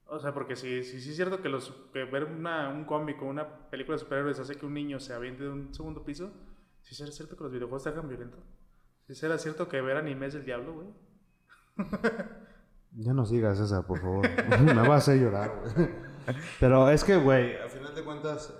O 0.05 0.19
sea, 0.19 0.33
porque 0.33 0.55
si 0.55 0.83
sí, 0.83 1.01
sí, 1.01 1.09
es 1.11 1.15
cierto 1.15 1.41
que, 1.41 1.49
los, 1.49 1.71
que 1.93 2.03
ver 2.03 2.23
una, 2.23 2.69
un 2.69 2.85
cómic 2.85 3.21
o 3.21 3.25
una 3.25 3.69
película 3.69 3.95
de 3.95 3.99
superhéroes 3.99 4.39
hace 4.39 4.55
que 4.55 4.65
un 4.65 4.73
niño 4.73 4.99
se 4.99 5.13
aviente 5.13 5.43
de 5.43 5.49
un 5.49 5.73
segundo 5.73 6.03
piso, 6.03 6.31
¿sí 6.89 6.95
será 6.95 7.11
cierto 7.11 7.37
que 7.37 7.43
los 7.43 7.53
videojuegos 7.53 7.83
te 7.83 7.89
hagan 7.89 8.07
violento? 8.09 8.37
¿Sí 9.07 9.13
será 9.15 9.37
cierto 9.37 9.67
que 9.69 9.79
ver 9.81 9.95
animes 9.97 10.33
del 10.33 10.43
diablo, 10.45 10.73
güey? 10.73 10.87
Ya 12.95 13.13
no 13.13 13.23
sigas 13.23 13.59
esa, 13.59 13.85
por 13.85 13.99
favor. 13.99 14.27
Me 14.63 14.87
vas 14.87 15.07
a 15.09 15.15
llorar, 15.15 15.61
güey. 15.75 15.89
Pero 16.59 16.89
es 16.89 17.03
que, 17.03 17.17
güey, 17.17 17.55
a 17.57 17.69
final 17.69 17.93
de 17.93 18.03
cuentas... 18.03 18.51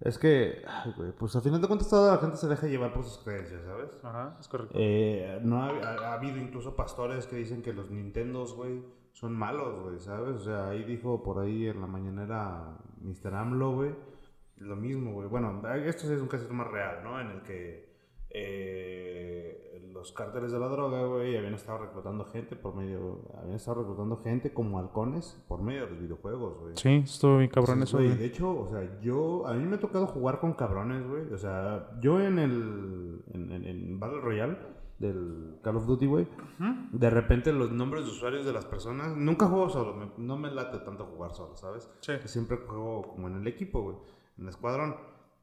Es 0.00 0.18
que, 0.18 0.64
ay, 0.66 0.92
güey, 0.96 1.12
pues 1.12 1.36
a 1.36 1.40
final 1.40 1.60
de 1.60 1.68
cuentas 1.68 1.88
toda 1.88 2.14
la 2.16 2.20
gente 2.20 2.36
se 2.36 2.48
deja 2.48 2.66
llevar 2.66 2.92
por 2.92 3.04
sus 3.04 3.18
creencias, 3.22 3.62
¿sabes? 3.64 3.90
Ajá, 4.02 4.36
es 4.40 4.48
correcto. 4.48 4.74
Eh, 4.76 5.38
no 5.42 5.62
ha, 5.62 5.68
ha- 5.68 6.08
ha 6.10 6.12
habido 6.14 6.36
incluso 6.38 6.74
pastores 6.74 7.26
que 7.28 7.36
dicen 7.36 7.62
que 7.62 7.72
los 7.72 7.90
Nintendos, 7.90 8.54
güey, 8.54 8.82
son 9.12 9.32
malos, 9.34 9.82
güey, 9.84 10.00
¿sabes? 10.00 10.34
O 10.34 10.40
sea, 10.40 10.68
ahí 10.70 10.82
dijo 10.82 11.22
por 11.22 11.38
ahí 11.40 11.66
en 11.68 11.80
la 11.80 11.86
mañanera 11.86 12.76
Mr. 13.02 13.34
AMLO, 13.34 13.72
güey, 13.72 13.94
lo 14.60 14.76
mismo, 14.76 15.12
güey. 15.12 15.28
Bueno, 15.28 15.62
esto 15.84 16.12
es 16.12 16.20
un 16.20 16.28
caso 16.28 16.52
más 16.52 16.68
real, 16.68 17.00
¿no? 17.04 17.20
En 17.20 17.28
el 17.28 17.42
que 17.42 17.88
eh, 18.30 19.88
los 19.92 20.12
cárteles 20.12 20.52
de 20.52 20.58
la 20.58 20.68
droga, 20.68 21.04
güey, 21.06 21.36
habían 21.36 21.54
estado 21.54 21.78
reclutando 21.78 22.24
gente 22.26 22.56
por 22.56 22.74
medio, 22.74 23.22
habían 23.38 23.56
estado 23.56 23.80
reclutando 23.82 24.16
gente 24.18 24.52
como 24.52 24.78
halcones 24.78 25.42
por 25.48 25.62
medio 25.62 25.84
de 25.84 25.90
los 25.90 26.00
videojuegos, 26.00 26.58
güey. 26.60 26.76
Sí, 26.76 27.02
estuvo 27.04 27.38
bien 27.38 27.50
cabrón 27.50 27.78
Entonces, 27.78 27.88
eso, 27.88 27.96
güey, 27.98 28.08
güey. 28.08 28.18
De 28.18 28.26
hecho, 28.26 28.50
o 28.60 28.68
sea, 28.70 29.00
yo, 29.00 29.46
a 29.46 29.54
mí 29.54 29.64
me 29.64 29.76
ha 29.76 29.80
tocado 29.80 30.06
jugar 30.06 30.40
con 30.40 30.52
cabrones, 30.54 31.06
güey. 31.08 31.32
O 31.32 31.38
sea, 31.38 31.90
yo 32.00 32.20
en 32.20 32.38
el, 32.38 33.22
en, 33.32 33.52
en- 33.52 33.64
en 33.64 33.98
Battle 34.00 34.20
Royale 34.20 34.56
del 34.98 35.58
Call 35.62 35.76
of 35.76 35.86
Duty, 35.86 36.06
güey, 36.06 36.26
de 36.92 37.08
repente 37.10 37.52
los 37.52 37.70
nombres 37.70 38.04
de 38.04 38.10
usuarios 38.10 38.44
de 38.44 38.52
las 38.52 38.64
personas, 38.66 39.16
nunca 39.16 39.46
juego 39.46 39.68
solo, 39.70 39.94
me- 39.94 40.10
no 40.18 40.36
me 40.36 40.50
late 40.50 40.78
tanto 40.78 41.04
jugar 41.06 41.32
solo, 41.34 41.56
¿sabes? 41.56 41.88
Sí. 42.00 42.14
Siempre 42.24 42.56
juego 42.56 43.02
como 43.02 43.28
en 43.28 43.36
el 43.36 43.46
equipo, 43.46 43.80
güey, 43.82 43.96
en 44.38 44.44
el 44.44 44.50
escuadrón. 44.50 44.96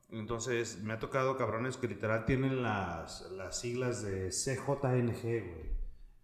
Entonces, 0.09 0.81
me 0.83 0.93
ha 0.93 0.99
tocado 0.99 1.37
cabrones 1.37 1.77
que 1.77 1.87
literal 1.87 2.25
tienen 2.25 2.63
las, 2.63 3.29
las 3.31 3.59
siglas 3.59 4.01
de 4.03 4.29
CJNG, 4.29 5.21
güey. 5.21 5.75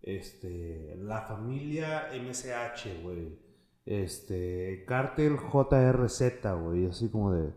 Este, 0.01 0.95
la 0.97 1.21
familia 1.21 2.09
MSH, 2.13 3.01
güey. 3.03 3.39
Este, 3.85 4.85
Cártel 4.87 5.37
JRZ, 5.37 6.21
güey. 6.61 6.85
Así 6.87 7.09
como 7.09 7.33
de, 7.33 7.53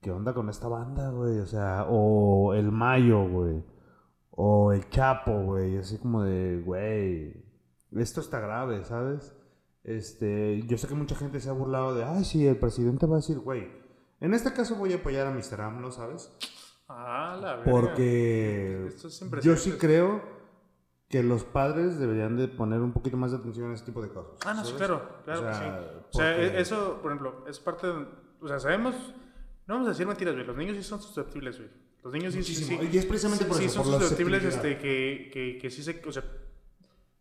¿qué 0.00 0.10
onda 0.10 0.34
con 0.34 0.48
esta 0.50 0.68
banda, 0.68 1.10
güey? 1.10 1.38
O 1.38 1.46
sea, 1.46 1.86
o 1.88 2.54
El 2.54 2.70
Mayo, 2.70 3.26
güey. 3.28 3.62
O 4.30 4.72
El 4.72 4.88
Chapo, 4.90 5.42
güey. 5.42 5.78
Así 5.78 5.98
como 5.98 6.22
de, 6.22 6.60
güey, 6.60 7.44
esto 7.92 8.20
está 8.20 8.40
grave, 8.40 8.84
¿sabes? 8.84 9.34
Este, 9.84 10.62
yo 10.66 10.78
sé 10.78 10.88
que 10.88 10.94
mucha 10.94 11.14
gente 11.14 11.40
se 11.40 11.48
ha 11.50 11.52
burlado 11.52 11.94
de, 11.94 12.04
ay, 12.04 12.24
sí, 12.24 12.46
el 12.46 12.56
presidente 12.56 13.06
va 13.06 13.16
a 13.16 13.20
decir, 13.20 13.38
güey. 13.38 13.83
En 14.24 14.32
este 14.34 14.52
caso 14.52 14.74
voy 14.76 14.92
a 14.92 14.96
apoyar 14.96 15.26
a 15.26 15.30
Mr. 15.30 15.60
AMLO, 15.60 15.92
¿sabes? 15.92 16.32
Ah, 16.88 17.38
la 17.40 17.56
verga. 17.56 17.70
Porque 17.70 18.86
es 18.86 19.20
yo 19.42 19.56
sí 19.56 19.72
creo 19.72 20.22
que 21.08 21.22
los 21.22 21.44
padres 21.44 21.98
deberían 21.98 22.36
de 22.36 22.48
poner 22.48 22.80
un 22.80 22.92
poquito 22.92 23.16
más 23.16 23.30
de 23.32 23.36
atención 23.38 23.70
a 23.70 23.74
ese 23.74 23.84
tipo 23.84 24.00
de 24.02 24.08
cosas. 24.08 24.32
Ah, 24.46 24.54
no, 24.54 24.64
sí, 24.64 24.72
¿sabes? 24.72 24.78
claro, 24.86 25.08
claro 25.24 25.40
O 25.40 25.46
que 25.46 25.52
sea, 25.54 25.60
sí. 25.60 25.68
O 25.68 26.12
sea, 26.18 26.32
porque- 26.36 26.46
e- 26.46 26.60
eso, 26.60 26.98
por 27.02 27.10
ejemplo, 27.12 27.44
es 27.48 27.58
parte 27.60 27.86
de... 27.86 28.06
O 28.40 28.48
sea, 28.48 28.58
sabemos... 28.58 28.94
No 29.66 29.74
vamos 29.74 29.88
a 29.88 29.90
decir 29.92 30.06
mentiras, 30.06 30.34
güey. 30.34 30.46
Los 30.46 30.56
niños 30.56 30.76
sí 30.76 30.82
son 30.82 31.00
susceptibles, 31.02 31.58
güey. 31.58 31.70
Los 32.02 32.12
niños 32.12 32.34
sí, 32.34 32.42
sí, 32.42 32.54
sí. 32.54 32.78
Y 32.92 32.98
es 32.98 33.06
precisamente 33.06 33.44
sí, 33.44 33.48
por 33.50 33.58
sí 33.58 33.64
eso, 33.66 33.82
son 33.82 33.92
por 33.92 34.00
susceptibles, 34.02 34.44
este, 34.44 34.78
que, 34.78 35.30
que, 35.32 35.58
que 35.60 35.70
sí 35.70 35.82
se... 35.82 36.02
O 36.06 36.12
sea, 36.12 36.24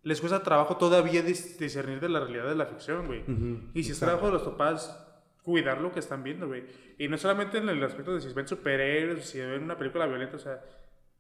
les 0.03 0.19
cuesta 0.19 0.41
trabajo 0.43 0.75
todavía 0.77 1.21
dis- 1.23 1.57
discernir 1.57 1.99
de 2.01 2.09
la 2.09 2.19
realidad 2.21 2.47
de 2.47 2.55
la 2.55 2.65
ficción, 2.65 3.07
güey. 3.07 3.21
Ujú, 3.23 3.69
Y 3.73 3.83
si 3.83 3.91
es 3.91 3.99
trabajo 3.99 4.25
de 4.27 4.33
los 4.33 4.41
papás 4.43 4.99
cuidar 5.43 5.79
lo 5.81 5.91
que 5.91 5.99
están 5.99 6.23
viendo, 6.23 6.47
güey. 6.47 6.63
Y 6.97 7.07
no 7.07 7.17
solamente 7.17 7.57
en 7.57 7.69
el 7.69 7.83
aspecto 7.83 8.13
de 8.13 8.21
si 8.21 8.33
ven 8.33 8.47
superhéroes, 8.47 9.25
si 9.25 9.39
ven 9.39 9.63
una 9.63 9.77
película 9.77 10.05
violenta, 10.07 10.37
o 10.37 10.39
sea, 10.39 10.61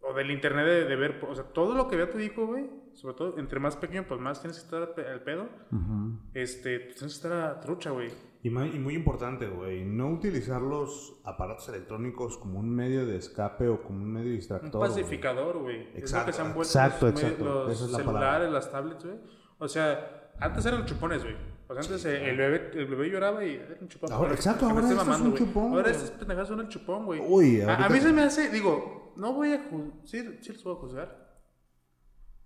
o 0.05 0.13
del 0.13 0.31
internet 0.31 0.65
de, 0.65 0.85
de 0.85 0.95
ver, 0.97 1.19
o 1.27 1.33
sea, 1.35 1.45
todo 1.45 1.73
lo 1.75 1.87
que 1.87 1.95
vea 1.95 2.09
tu 2.09 2.19
hijo, 2.19 2.45
güey, 2.45 2.69
sobre 2.93 3.15
todo 3.15 3.37
entre 3.39 3.59
más 3.59 3.75
pequeño, 3.77 4.05
pues 4.07 4.19
más 4.19 4.41
tienes 4.41 4.57
que 4.59 4.65
estar 4.65 4.81
al 4.81 4.89
pe- 4.93 5.07
al 5.07 5.21
pedo. 5.23 5.47
Ujú. 5.71 6.19
Este, 6.33 6.79
pues 6.81 6.95
tienes 6.95 7.13
que 7.19 7.27
estar 7.27 7.31
a 7.33 7.59
trucha, 7.61 7.91
güey. 7.91 8.09
Y, 8.43 8.49
y 8.49 8.79
muy 8.79 8.95
importante, 8.95 9.47
güey, 9.47 9.85
no 9.85 10.09
utilizar 10.09 10.61
los 10.61 11.21
aparatos 11.23 11.69
electrónicos 11.69 12.37
como 12.37 12.59
un 12.59 12.69
medio 12.69 13.05
de 13.05 13.15
escape 13.15 13.69
o 13.69 13.81
como 13.81 13.99
un 14.03 14.11
medio 14.11 14.31
Un 14.31 14.35
distractor. 14.35 14.71
güey. 14.71 14.89
pacificador, 14.89 15.57
güey. 15.59 15.81
Es 15.81 15.93
lo 15.93 15.99
Exacto, 15.99 16.25
que 16.27 16.33
se 16.33 16.41
han 16.41 16.53
vuelto 16.53 16.69
exacto, 16.69 17.05
los, 17.09 17.21
exacto. 17.23 17.43
los 17.45 17.71
Esa 17.73 17.85
es 17.85 17.91
la 17.91 17.97
celulares, 17.99 18.25
palabra. 18.27 18.49
las 18.49 18.71
tablets, 18.71 19.05
güey. 19.05 19.17
O 19.59 19.67
sea, 19.69 20.31
antes 20.39 20.65
eran 20.65 20.85
chupones, 20.85 21.23
güey. 21.23 21.35
O 21.67 21.73
sea, 21.73 21.81
antes 21.83 22.05
eh, 22.05 22.29
el, 22.29 22.37
bebé, 22.37 22.71
el 22.73 22.85
bebé 22.87 23.09
lloraba 23.09 23.43
y 23.45 23.55
era 23.55 23.77
un 23.79 23.87
chupón. 23.87 24.11
Ahora- 24.11 24.33
exacto, 24.33 24.65
ahora 24.65 24.87
esto 24.89 25.01
es 25.11 25.19
un 25.19 25.33
chupón, 25.35 25.73
Ahora 25.73 25.89
estas 25.91 26.11
pendejadas 26.11 26.47
son 26.49 26.59
el 26.59 26.67
chupón, 26.67 27.05
güey. 27.05 27.21
Uy, 27.25 27.61
a, 27.61 27.75
a 27.85 27.89
mí 27.89 27.99
se 27.99 28.11
me 28.11 28.21
hace, 28.23 28.49
digo, 28.49 29.13
no 29.17 29.33
voy 29.33 29.53
a 29.53 29.63
juzgar. 29.69 29.91
Sí, 30.05 30.37
sí 30.41 30.51
los 30.53 30.63
voy 30.63 30.73
a 30.73 30.77
juzgar. 30.77 31.39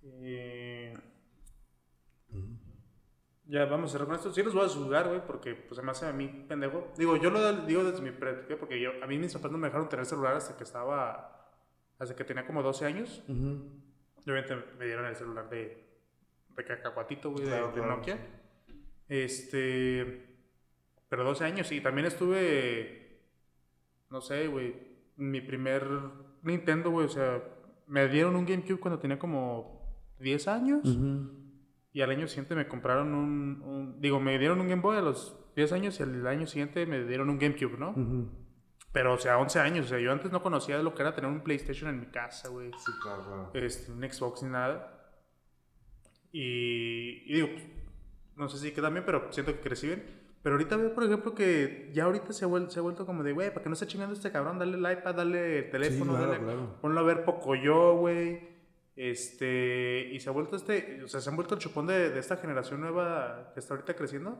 Eh, 0.04 0.94
Ya 3.50 3.64
vamos 3.66 3.90
a 3.90 3.92
cerrar 3.94 4.08
con 4.08 4.16
esto. 4.18 4.34
Sí 4.34 4.44
los 4.44 4.54
voy 4.54 4.66
a 4.66 4.70
juzgar, 4.70 5.08
güey, 5.08 5.26
porque 5.26 5.56
pues 5.56 5.78
se 5.78 5.82
me 5.82 5.92
hace 5.92 6.06
a 6.06 6.12
mí 6.12 6.46
pendejo. 6.50 6.92
Digo, 6.98 7.16
yo 7.16 7.30
lo 7.30 7.54
digo 7.66 7.84
desde 7.84 8.02
mi 8.02 8.12
perspectiva 8.12 8.60
porque 8.60 8.80
yo, 8.80 8.92
a 9.02 9.08
mí 9.08 9.18
mis 9.18 9.34
papás 9.34 9.52
no 9.52 9.58
me 9.58 9.68
dejaron 9.68 9.88
tener 9.88 10.06
celular 10.06 10.36
hasta 10.36 10.58
que 10.58 10.64
estaba, 10.66 11.50
hasta 11.98 12.14
que 12.16 12.26
tenía 12.26 12.46
como 12.46 12.62
12 12.62 12.86
años. 12.86 13.24
Ujú. 13.30 13.72
Y 14.26 14.30
Obviamente 14.30 14.56
me 14.78 14.86
dieron 14.86 15.06
el 15.06 15.16
celular 15.16 15.50
de, 15.50 15.88
de 16.58 16.66
cacahuatito, 16.66 17.32
güey, 17.32 17.46
de- 17.46 17.50
Claro, 17.52 17.68
de, 17.68 17.74
claro. 17.74 17.96
Nokia. 17.96 18.18
Este, 19.10 20.36
pero 21.10 21.24
12 21.24 21.44
años 21.46 21.72
y 21.72 21.82
también 21.82 22.08
estuve, 22.08 23.22
no 24.10 24.22
sé, 24.22 24.48
güey, 24.48 24.76
mi 25.16 25.42
primer 25.42 25.86
Nintendo, 26.44 26.92
güey, 26.92 27.06
o 27.06 27.10
sea, 27.10 27.44
me 27.88 28.08
dieron 28.08 28.36
un 28.36 28.46
GameCube 28.46 28.80
cuando 28.80 29.00
tenía 29.00 29.18
como 29.18 30.04
10 30.20 30.48
años. 30.48 30.82
Y 31.94 32.02
al 32.02 32.10
año 32.12 32.28
siguiente 32.28 32.54
me 32.54 32.68
compraron 32.68 33.14
un, 33.16 33.62
un- 33.64 34.02
Digo, 34.02 34.20
me 34.20 34.38
dieron 34.38 34.60
un 34.62 34.68
Game 34.68 34.82
Boy 34.82 34.98
a 34.98 35.02
los 35.02 35.36
10 35.56 35.72
años 35.72 36.00
y 36.00 36.04
al 36.04 36.28
año 36.28 36.46
siguiente 36.46 36.86
me 36.86 37.04
dieron 37.06 37.30
un 37.30 37.40
GameCube, 37.40 37.78
¿no? 37.80 37.94
Pero, 38.92 39.14
o 39.14 39.18
sea, 39.18 39.38
11 39.40 39.60
años. 39.60 39.86
O 39.88 39.90
sea, 39.90 40.00
yo 40.00 40.12
antes 40.12 40.32
no 40.32 40.44
conocía 40.44 40.78
lo 40.84 40.94
que 40.94 41.02
era 41.02 41.16
tener 41.16 41.30
un 41.32 41.42
PlayStation 41.42 41.90
en 41.90 42.00
mi 42.00 42.06
casa, 42.08 42.50
güey. 42.50 42.72
Sí, 42.86 42.92
claro, 43.02 43.24
claro. 43.24 43.52
Este, 43.54 43.92
un 43.92 44.02
Xbox 44.04 44.44
ni 44.44 44.50
nada. 44.50 44.94
Y, 46.32 47.24
y 47.26 47.34
digo, 47.34 47.48
pues, 47.52 47.64
no 48.38 48.48
sé 48.50 48.58
si 48.60 48.72
quedan 48.72 48.94
bien, 48.94 49.06
pero 49.06 49.32
siento 49.32 49.54
que 49.54 49.60
crecí 49.60 49.88
bien. 49.88 50.04
Pero 50.44 50.56
ahorita 50.56 50.78
veo, 50.78 50.94
por 50.94 51.04
ejemplo, 51.04 51.34
que 51.36 51.90
ya 51.94 52.06
ahorita 52.06 52.32
se 52.32 52.46
ha 52.46 52.48
vuelto, 52.48 52.72
se 52.72 52.80
ha 52.80 52.84
vuelto 52.84 53.06
como 53.06 53.24
de, 53.24 53.34
güey, 53.34 53.50
para 53.50 53.64
que 53.64 53.70
no 53.70 53.74
esté 53.74 53.88
chingando 53.88 54.14
este 54.14 54.32
cabrón, 54.32 54.60
dale 54.60 54.78
el 54.78 54.98
iPad, 55.00 55.16
dale 55.16 55.60
el 55.60 55.70
teléfono, 55.72 56.14
claro, 56.14 56.28
dale, 56.32 56.44
claro. 56.44 56.78
ponlo 56.82 57.00
a 57.00 57.04
ver 57.04 57.26
poco 57.26 57.56
yo, 57.56 57.98
güey. 57.98 58.56
Este, 58.96 60.10
y 60.12 60.20
se 60.20 60.30
ha 60.30 60.32
vuelto 60.32 60.56
este, 60.56 61.04
o 61.04 61.08
sea, 61.08 61.20
se 61.22 61.30
han 61.30 61.36
vuelto 61.36 61.54
el 61.56 61.60
chupón 61.60 61.86
de, 61.88 62.10
de 62.10 62.20
esta 62.20 62.38
generación 62.38 62.82
nueva 62.82 63.52
que 63.54 63.60
está 63.60 63.74
ahorita 63.74 63.96
creciendo. 63.96 64.38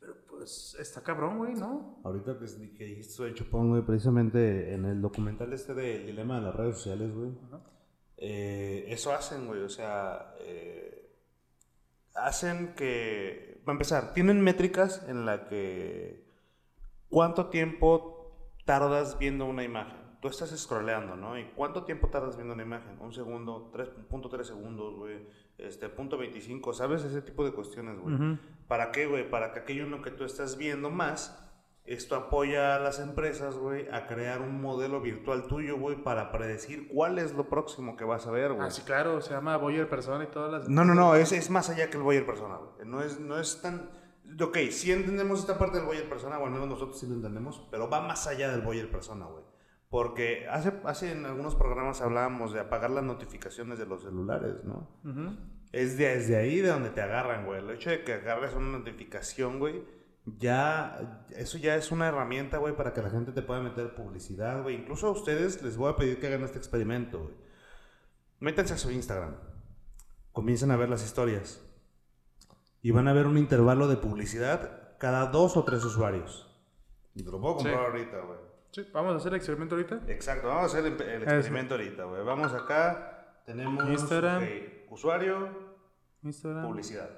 Pero 0.00 0.14
pues 0.26 0.76
está 0.80 1.00
cabrón, 1.02 1.38
güey, 1.38 1.54
¿no? 1.54 2.00
Ahorita 2.04 2.38
que, 2.38 2.46
que 2.74 2.84
dijiste 2.84 3.24
de 3.24 3.34
Chupón, 3.34 3.70
güey, 3.70 3.82
precisamente 3.82 4.72
en 4.74 4.84
el 4.84 5.00
documental 5.02 5.52
este 5.52 5.74
del 5.74 6.06
dilema 6.06 6.36
de 6.36 6.42
las 6.46 6.54
redes 6.56 6.76
sociales, 6.76 7.12
güey. 7.14 7.30
eh, 8.16 8.84
eso 8.88 9.12
hacen, 9.12 9.46
güey, 9.46 9.62
o 9.62 9.68
sea, 9.68 10.34
eh, 10.40 11.05
hacen 12.16 12.74
que, 12.74 13.60
para 13.64 13.74
empezar, 13.74 14.12
tienen 14.12 14.40
métricas 14.40 15.04
en 15.08 15.26
la 15.26 15.46
que 15.46 16.24
cuánto 17.08 17.46
tiempo 17.46 18.50
tardas 18.64 19.18
viendo 19.18 19.46
una 19.46 19.64
imagen. 19.64 19.96
Tú 20.20 20.28
estás 20.28 20.50
scrolleando, 20.58 21.14
¿no? 21.16 21.38
¿Y 21.38 21.44
cuánto 21.54 21.84
tiempo 21.84 22.08
tardas 22.08 22.36
viendo 22.36 22.54
una 22.54 22.62
imagen? 22.62 22.98
Un 23.00 23.12
segundo, 23.12 23.70
3.3 23.72 24.44
segundos, 24.44 24.94
güey. 24.96 25.26
Este, 25.58 25.88
punto 25.88 26.18
25, 26.18 26.72
¿sabes? 26.72 27.04
Ese 27.04 27.22
tipo 27.22 27.44
de 27.44 27.52
cuestiones, 27.52 27.98
güey. 27.98 28.38
¿Para 28.66 28.90
qué, 28.92 29.06
güey? 29.06 29.28
Para 29.30 29.52
que 29.52 29.60
aquello 29.60 29.84
en 29.84 29.90
lo 29.90 30.02
que 30.02 30.10
tú 30.10 30.24
estás 30.24 30.56
viendo 30.56 30.90
más, 30.90 31.45
esto 31.86 32.16
apoya 32.16 32.74
a 32.76 32.78
las 32.80 32.98
empresas, 32.98 33.56
güey, 33.56 33.88
a 33.92 34.06
crear 34.06 34.40
un 34.42 34.60
modelo 34.60 35.00
virtual 35.00 35.46
tuyo, 35.46 35.78
güey, 35.78 36.02
para 36.02 36.32
predecir 36.32 36.88
cuál 36.88 37.18
es 37.18 37.32
lo 37.34 37.48
próximo 37.48 37.96
que 37.96 38.04
vas 38.04 38.26
a 38.26 38.30
ver, 38.30 38.52
güey. 38.52 38.66
Ah, 38.66 38.70
sí, 38.70 38.82
claro, 38.82 39.20
se 39.20 39.30
llama 39.34 39.56
Boyer 39.56 39.88
Persona 39.88 40.24
y 40.24 40.26
todas 40.28 40.50
las... 40.52 40.68
No, 40.68 40.84
no, 40.84 40.94
no, 40.94 41.14
es, 41.14 41.32
es 41.32 41.48
más 41.50 41.70
allá 41.70 41.88
que 41.88 41.96
el 41.96 42.02
Boyer 42.02 42.26
persona, 42.26 42.56
güey. 42.56 42.88
No 42.88 43.02
es, 43.02 43.20
no 43.20 43.38
es 43.38 43.60
tan... 43.62 43.90
Ok, 44.40 44.58
sí 44.70 44.90
entendemos 44.90 45.38
esta 45.40 45.56
parte 45.58 45.76
del 45.78 45.86
Boyer 45.86 46.08
persona, 46.08 46.38
o 46.38 46.46
al 46.46 46.50
menos 46.50 46.66
nosotros 46.68 46.98
sí 46.98 47.06
lo 47.06 47.14
entendemos, 47.14 47.66
pero 47.70 47.88
va 47.88 48.00
más 48.00 48.26
allá 48.26 48.50
del 48.50 48.62
Boyer 48.62 48.90
persona, 48.90 49.26
güey. 49.26 49.44
Porque 49.88 50.46
hace, 50.50 50.72
hace 50.84 51.12
en 51.12 51.24
algunos 51.26 51.54
programas 51.54 52.00
hablábamos 52.02 52.52
de 52.52 52.58
apagar 52.58 52.90
las 52.90 53.04
notificaciones 53.04 53.78
de 53.78 53.86
los 53.86 54.02
celulares, 54.02 54.64
¿no? 54.64 54.88
Ujú. 55.04 55.36
Es 55.70 55.96
de- 55.96 56.16
desde 56.16 56.36
ahí 56.36 56.60
de 56.60 56.68
donde 56.68 56.90
te 56.90 57.00
agarran, 57.00 57.46
güey. 57.46 57.60
El 57.60 57.70
hecho 57.70 57.90
de 57.90 58.02
que 58.02 58.14
agarres 58.14 58.54
una 58.54 58.78
notificación, 58.78 59.60
güey, 59.60 59.84
ya, 60.26 61.24
eso 61.36 61.56
ya 61.58 61.76
es 61.76 61.92
una 61.92 62.08
herramienta, 62.08 62.58
güey, 62.58 62.74
para 62.76 62.92
que 62.92 63.00
la 63.02 63.10
gente 63.10 63.32
te 63.32 63.42
pueda 63.42 63.60
meter 63.60 63.94
publicidad, 63.94 64.62
güey. 64.62 64.74
Incluso 64.74 65.06
a 65.06 65.10
ustedes 65.10 65.62
les 65.62 65.76
voy 65.76 65.92
a 65.92 65.96
pedir 65.96 66.18
que 66.18 66.26
hagan 66.26 66.42
este 66.42 66.58
experimento, 66.58 67.20
güey. 67.22 67.34
Métanse 68.40 68.74
a 68.74 68.78
su 68.78 68.90
Instagram. 68.90 69.36
Comiencen 70.32 70.70
a 70.70 70.76
ver 70.76 70.88
las 70.88 71.04
historias. 71.04 71.62
Y 72.82 72.90
van 72.90 73.08
a 73.08 73.12
ver 73.12 73.26
un 73.26 73.38
intervalo 73.38 73.88
de 73.88 73.96
publicidad 73.96 74.96
cada 74.98 75.26
dos 75.26 75.56
o 75.56 75.64
tres 75.64 75.84
usuarios. 75.84 76.42
Y 77.14 77.22
te 77.22 77.30
lo 77.30 77.40
puedo 77.40 77.56
comprar 77.56 77.76
Sí. 77.76 77.84
ahorita, 77.84 78.20
güey. 78.20 78.38
Sí, 78.72 78.86
vamos 78.92 79.14
a 79.14 79.16
hacer 79.16 79.32
el 79.32 79.36
experimento 79.36 79.74
ahorita. 79.74 80.02
Exacto, 80.08 80.48
vamos 80.48 80.64
a 80.64 80.66
hacer 80.78 80.92
el, 80.92 81.00
el 81.00 81.22
experimento 81.22 81.74
ahorita, 81.74 82.04
güey. 82.04 82.22
Vamos 82.24 82.52
acá, 82.52 83.40
tenemos 83.46 83.88
Instagram. 83.88 84.42
ok, 84.42 84.92
usuario, 84.92 85.48
Instagram. 86.22 86.66
Publicidad. 86.66 87.08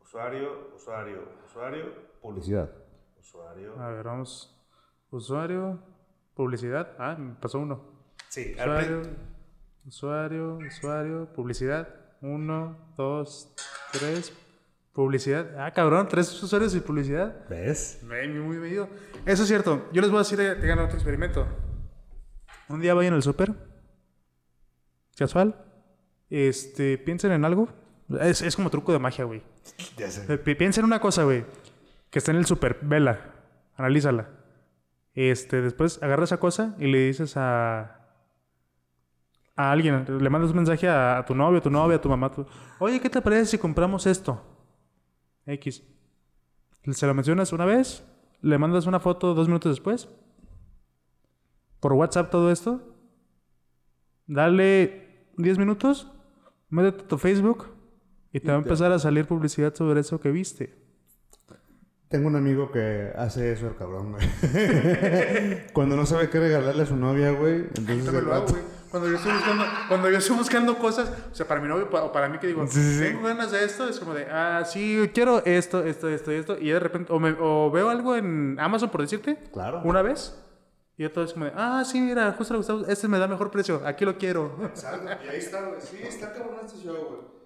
Usuario, 0.00 0.70
usuario, 0.74 1.28
usuario, 1.44 1.86
publicidad. 2.22 2.70
Usuario. 3.20 3.78
A 3.80 3.88
ver, 3.88 4.04
vamos. 4.04 4.56
Usuario, 5.10 5.78
publicidad. 6.34 6.92
Ah, 6.98 7.16
me 7.18 7.34
pasó 7.34 7.58
uno. 7.58 7.82
Sí, 8.28 8.54
Usuario, 8.56 9.02
usuario, 9.86 10.58
usuario, 10.66 11.28
publicidad. 11.34 11.88
Uno, 12.22 12.76
dos, 12.96 13.52
tres. 13.92 14.32
Publicidad. 14.92 15.58
Ah, 15.58 15.70
cabrón, 15.72 16.06
tres 16.08 16.42
usuarios 16.42 16.74
y 16.74 16.80
publicidad. 16.80 17.48
¿Ves? 17.48 18.00
Muy, 18.04 18.28
muy 18.40 18.56
medido. 18.58 18.88
Eso 19.24 19.42
es 19.42 19.48
cierto. 19.48 19.88
Yo 19.92 20.02
les 20.02 20.10
voy 20.10 20.18
a 20.18 20.22
decir, 20.22 20.38
eh, 20.40 20.54
tengan 20.56 20.78
otro 20.80 20.94
experimento. 20.96 21.46
Un 22.68 22.80
día 22.80 22.92
vayan 22.94 23.14
al 23.14 23.22
súper. 23.22 23.54
Casual. 25.16 25.54
Este, 26.30 26.98
piensen 26.98 27.32
en 27.32 27.44
algo. 27.44 27.68
Es, 28.20 28.42
es 28.42 28.54
como 28.56 28.68
truco 28.70 28.92
de 28.92 28.98
magia, 28.98 29.24
güey. 29.24 29.42
Ya 29.96 30.10
sé. 30.10 30.32
Eh, 30.32 30.38
pi- 30.38 30.54
Piensa 30.54 30.80
en 30.80 30.86
una 30.86 31.00
cosa, 31.00 31.24
güey. 31.24 31.44
Que 32.12 32.18
está 32.20 32.30
en 32.30 32.36
el 32.36 32.46
súper. 32.46 32.78
Vela. 32.82 33.18
Analízala. 33.74 34.28
Este, 35.14 35.60
después 35.60 36.00
agarra 36.02 36.22
esa 36.24 36.38
cosa 36.38 36.76
y 36.78 36.86
le 36.86 36.98
dices 37.06 37.36
a... 37.36 37.98
A 39.56 39.72
alguien. 39.72 40.04
Le 40.22 40.30
mandas 40.30 40.50
un 40.50 40.56
mensaje 40.58 40.88
a, 40.88 41.18
a 41.18 41.24
tu 41.24 41.34
novio, 41.34 41.58
a 41.58 41.62
tu 41.62 41.70
novia, 41.70 41.96
a 41.96 42.00
tu 42.00 42.08
mamá. 42.08 42.28
a 42.28 42.30
tu- 42.32 42.46
Oye, 42.78 43.00
¿qué 43.00 43.10
te 43.10 43.20
parece 43.20 43.46
si 43.46 43.58
compramos 43.58 44.06
esto? 44.06 44.40
X. 45.46 45.82
Se 46.92 47.06
lo 47.06 47.14
mencionas 47.14 47.52
una 47.52 47.64
vez. 47.64 48.06
Le 48.42 48.58
mandas 48.58 48.86
una 48.86 49.00
foto 49.00 49.34
dos 49.34 49.48
minutos 49.48 49.72
después. 49.72 50.08
Por 51.80 51.94
WhatsApp 51.94 52.30
todo 52.30 52.50
esto. 52.52 52.94
Dale 54.26 55.26
10 55.36 55.58
minutos. 55.58 56.10
Métete 56.68 57.04
a 57.04 57.08
tu 57.08 57.18
Facebook. 57.18 57.66
Y 58.32 58.40
te 58.40 58.48
va 58.48 58.54
a 58.54 58.58
empezar 58.58 58.90
a 58.92 58.98
salir 58.98 59.26
publicidad 59.26 59.74
sobre 59.74 60.00
eso 60.00 60.18
que 60.20 60.30
viste. 60.30 60.81
Tengo 62.12 62.28
un 62.28 62.36
amigo 62.36 62.70
que 62.70 63.10
hace 63.16 63.50
eso, 63.52 63.66
el 63.66 63.74
cabrón, 63.74 64.12
güey. 64.12 64.28
Cuando 65.72 65.96
no 65.96 66.06
sabe 66.06 66.28
qué 66.30 66.38
regalarle 66.38 66.82
a 66.82 66.86
su 66.86 66.94
novia, 66.96 67.30
güey. 67.32 67.64
Entonces 67.74 68.04
Yo 68.04 68.20
lo 68.20 68.34
hago, 68.34 68.46
güey. 68.46 68.62
Cuando 68.90 69.08
yo 69.08 69.16
estoy 69.16 69.32
buscando, 69.32 69.64
cuando 69.88 70.10
yo 70.10 70.18
estoy 70.18 70.36
buscando 70.36 70.76
cosas, 70.78 71.10
o 71.32 71.34
sea, 71.34 71.48
para 71.48 71.62
mi 71.62 71.66
novio 71.68 71.88
o 71.90 72.12
para 72.12 72.28
mí 72.28 72.36
que 72.38 72.46
digo, 72.48 72.66
Sí, 72.66 72.74
sí, 72.78 72.98
sí. 72.98 73.04
tengo 73.04 73.26
ganas 73.26 73.50
de 73.50 73.64
esto, 73.64 73.88
es 73.88 73.98
como 73.98 74.12
de, 74.12 74.26
ah, 74.30 74.64
sí, 74.66 75.10
quiero 75.14 75.42
esto, 75.46 75.82
esto, 75.82 76.10
esto 76.10 76.30
y 76.30 76.34
esto. 76.34 76.58
Y 76.60 76.68
de 76.68 76.78
repente, 76.78 77.10
o, 77.10 77.18
me- 77.18 77.34
o 77.40 77.70
veo 77.70 77.88
algo 77.88 78.14
en 78.14 78.58
Amazon, 78.60 78.90
por 78.90 79.00
decirte, 79.00 79.38
Claro. 79.50 79.80
una 79.84 80.02
vez, 80.02 80.38
y 80.98 81.04
yo 81.04 81.10
todo 81.10 81.24
es 81.24 81.32
como 81.32 81.46
de, 81.46 81.52
ah, 81.56 81.82
sí, 81.86 82.02
mira, 82.02 82.32
justo 82.36 82.60
estaba- 82.60 82.82
este 82.86 83.08
me 83.08 83.18
da 83.18 83.26
mejor 83.26 83.50
precio, 83.50 83.80
aquí 83.86 84.04
lo 84.04 84.18
quiero. 84.18 84.58
Exacto, 84.62 85.08
y 85.24 85.28
ahí 85.28 85.38
está, 85.38 85.62
güey. 85.62 85.80
Sí, 85.80 85.96
está 86.06 86.30
cabrón 86.30 86.56
este 86.66 86.76
show, 86.86 86.94
güey. 86.94 87.41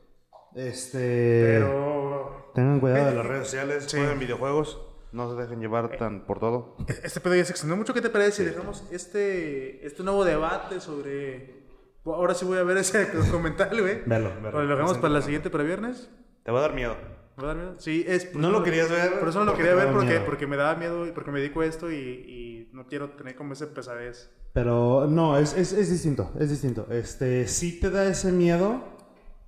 Este. 0.56 1.58
Pero 1.58 2.50
Tengan 2.54 2.80
cuidado 2.80 3.10
de 3.10 3.14
las 3.14 3.26
redes 3.26 3.44
sociales, 3.44 3.84
Sí. 3.86 3.98
jueguen 3.98 4.18
videojuegos, 4.18 4.80
no 5.12 5.30
se 5.30 5.40
dejen 5.40 5.60
llevar 5.60 5.96
tan 5.98 6.24
por 6.26 6.40
todo. 6.40 6.76
este 7.02 7.20
pedo 7.20 7.34
ya 7.34 7.44
se 7.44 7.52
extendió 7.52 7.76
mucho. 7.76 7.92
¿Qué 7.94 8.00
te 8.00 8.08
parece 8.10 8.32
si 8.32 8.44
dejamos 8.44 8.84
este, 8.90 9.86
este 9.86 10.02
nuevo 10.02 10.24
debate 10.24 10.80
sobre... 10.80 11.64
Ahora 12.06 12.34
sí 12.34 12.44
voy 12.44 12.58
a 12.58 12.62
ver 12.62 12.76
ese 12.78 13.04
documental, 13.14 13.80
güey. 13.80 14.02
Velo, 14.06 14.30
velo. 14.42 14.62
Lo 14.62 14.68
dejamos 14.76 14.96
para 14.98 15.12
la 15.12 15.22
siguiente, 15.22 15.50
para 15.50 15.64
viernes. 15.64 16.08
Te 16.44 16.52
va 16.52 16.60
a 16.60 16.62
dar 16.62 16.72
miedo. 16.74 16.96
¿Me 17.36 17.42
va 17.44 17.50
a 17.50 17.54
dar 17.54 17.62
miedo? 17.64 17.74
Sí, 17.80 18.04
es. 18.08 18.34
No 18.34 18.50
lo 18.50 18.62
querías 18.62 18.88
ver 18.88 19.18
Por 19.18 19.28
eso 19.28 19.40
no 19.40 19.44
lo 19.44 19.54
quería 19.56 19.74
ver 19.74 19.92
porque, 19.92 20.20
porque 20.20 20.46
me 20.46 20.56
daba 20.56 20.76
miedo 20.76 21.06
y 21.06 21.10
porque 21.12 21.30
me 21.32 21.40
dedico 21.40 21.60
a 21.60 21.66
esto 21.66 21.90
y, 21.90 21.96
y 21.96 22.70
no 22.72 22.86
quiero 22.86 23.10
tener 23.10 23.34
como 23.34 23.52
esa 23.52 23.66
pesadez. 23.74 24.30
Pero 24.54 25.06
no, 25.10 25.36
es, 25.36 25.52
es, 25.54 25.72
es 25.72 25.90
distinto, 25.90 26.32
es 26.38 26.48
distinto. 26.48 26.86
Este, 26.90 27.46
sí 27.48 27.78
te 27.80 27.90
da 27.90 28.06
ese 28.06 28.30
miedo, 28.32 28.95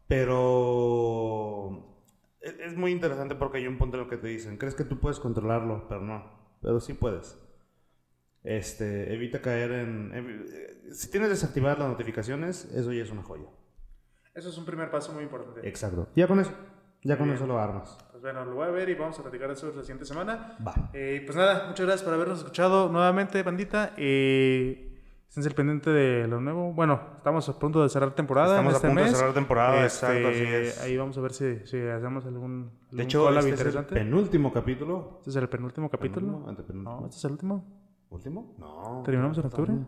pero 0.08 1.84
es, 2.40 2.54
es 2.58 2.76
muy 2.76 2.90
interesante 2.90 3.34
porque 3.34 3.58
hay 3.58 3.66
un 3.66 3.78
punto 3.78 3.98
en 3.98 4.04
el 4.04 4.10
que 4.10 4.16
te 4.16 4.28
dicen, 4.28 4.56
crees 4.56 4.74
que 4.74 4.84
tú 4.84 4.98
puedes 4.98 5.20
controlarlo, 5.20 5.86
pero 5.88 6.00
no, 6.00 6.24
pero 6.60 6.80
sí 6.80 6.94
puedes. 6.94 7.38
Este, 8.42 9.12
evita 9.12 9.42
caer 9.42 9.72
en... 9.72 10.10
eh, 10.14 10.92
si 10.92 11.10
tienes 11.10 11.28
desactivadas 11.28 11.78
las 11.78 11.88
notificaciones, 11.88 12.64
eso 12.74 12.92
ya 12.92 13.02
es 13.02 13.10
una 13.10 13.22
joya. 13.22 13.48
Eso 14.34 14.48
es 14.48 14.56
un 14.56 14.64
primer 14.64 14.90
paso 14.90 15.12
muy 15.12 15.24
importante. 15.24 15.68
Exacto. 15.68 16.08
Ya 16.14 16.26
con 16.26 16.38
eso, 16.40 16.52
ya 17.02 17.18
con 17.18 17.30
eso 17.30 17.46
lo 17.46 17.58
armas. 17.58 17.98
Pues 18.10 18.22
bueno, 18.22 18.44
lo 18.44 18.54
voy 18.54 18.68
a 18.68 18.70
ver 18.70 18.88
y 18.88 18.94
vamos 18.94 19.18
a 19.18 19.22
platicar 19.22 19.48
de 19.48 19.54
eso 19.54 19.72
la 19.74 19.82
siguiente 19.82 20.04
semana. 20.04 20.56
Va. 20.66 20.90
Eh, 20.92 21.22
pues 21.26 21.36
nada, 21.36 21.66
muchas 21.68 21.84
gracias 21.84 22.04
por 22.04 22.14
habernos 22.14 22.38
escuchado 22.38 22.88
nuevamente, 22.88 23.42
bandita. 23.42 23.94
Eh, 23.96 24.87
Estén 25.28 25.44
al 25.44 25.54
pendiente 25.54 25.90
de 25.90 26.26
lo 26.26 26.40
nuevo. 26.40 26.72
Bueno, 26.72 27.00
estamos 27.18 27.46
a 27.48 27.58
punto 27.58 27.82
de 27.82 27.88
cerrar 27.90 28.14
temporada. 28.14 28.58
Estamos 28.58 28.70
en 28.70 28.74
a 28.74 28.76
este 28.76 28.88
punto 28.88 29.02
de 29.04 29.10
cerrar 29.16 29.34
temporada, 29.34 29.84
Este, 29.84 30.06
exacto, 30.06 30.28
así 30.28 30.42
es. 30.42 30.80
Ahí 30.80 30.96
vamos 30.96 31.18
a 31.18 31.20
ver 31.20 31.32
si, 31.32 31.66
si 31.66 31.78
hacemos 31.80 32.24
algún, 32.24 32.70
De 32.90 33.02
hecho, 33.02 33.28
este 33.38 33.68
es 33.68 33.74
el 33.74 33.84
penúltimo 33.84 34.52
capítulo. 34.52 35.16
este 35.18 35.30
es 35.30 35.36
el 35.36 35.48
penúltimo 35.48 35.90
capítulo. 35.90 36.26
Penúltimo, 36.26 36.48
antepenúltimo. 36.48 37.00
No, 37.00 37.06
este 37.06 37.18
es 37.18 37.24
el 37.26 37.32
último. 37.32 37.64
¿Último? 38.10 38.54
No. 38.58 39.02
¿Terminamos 39.04 39.36
en 39.38 39.44
estamos- 39.44 39.68
octubre? 39.68 39.86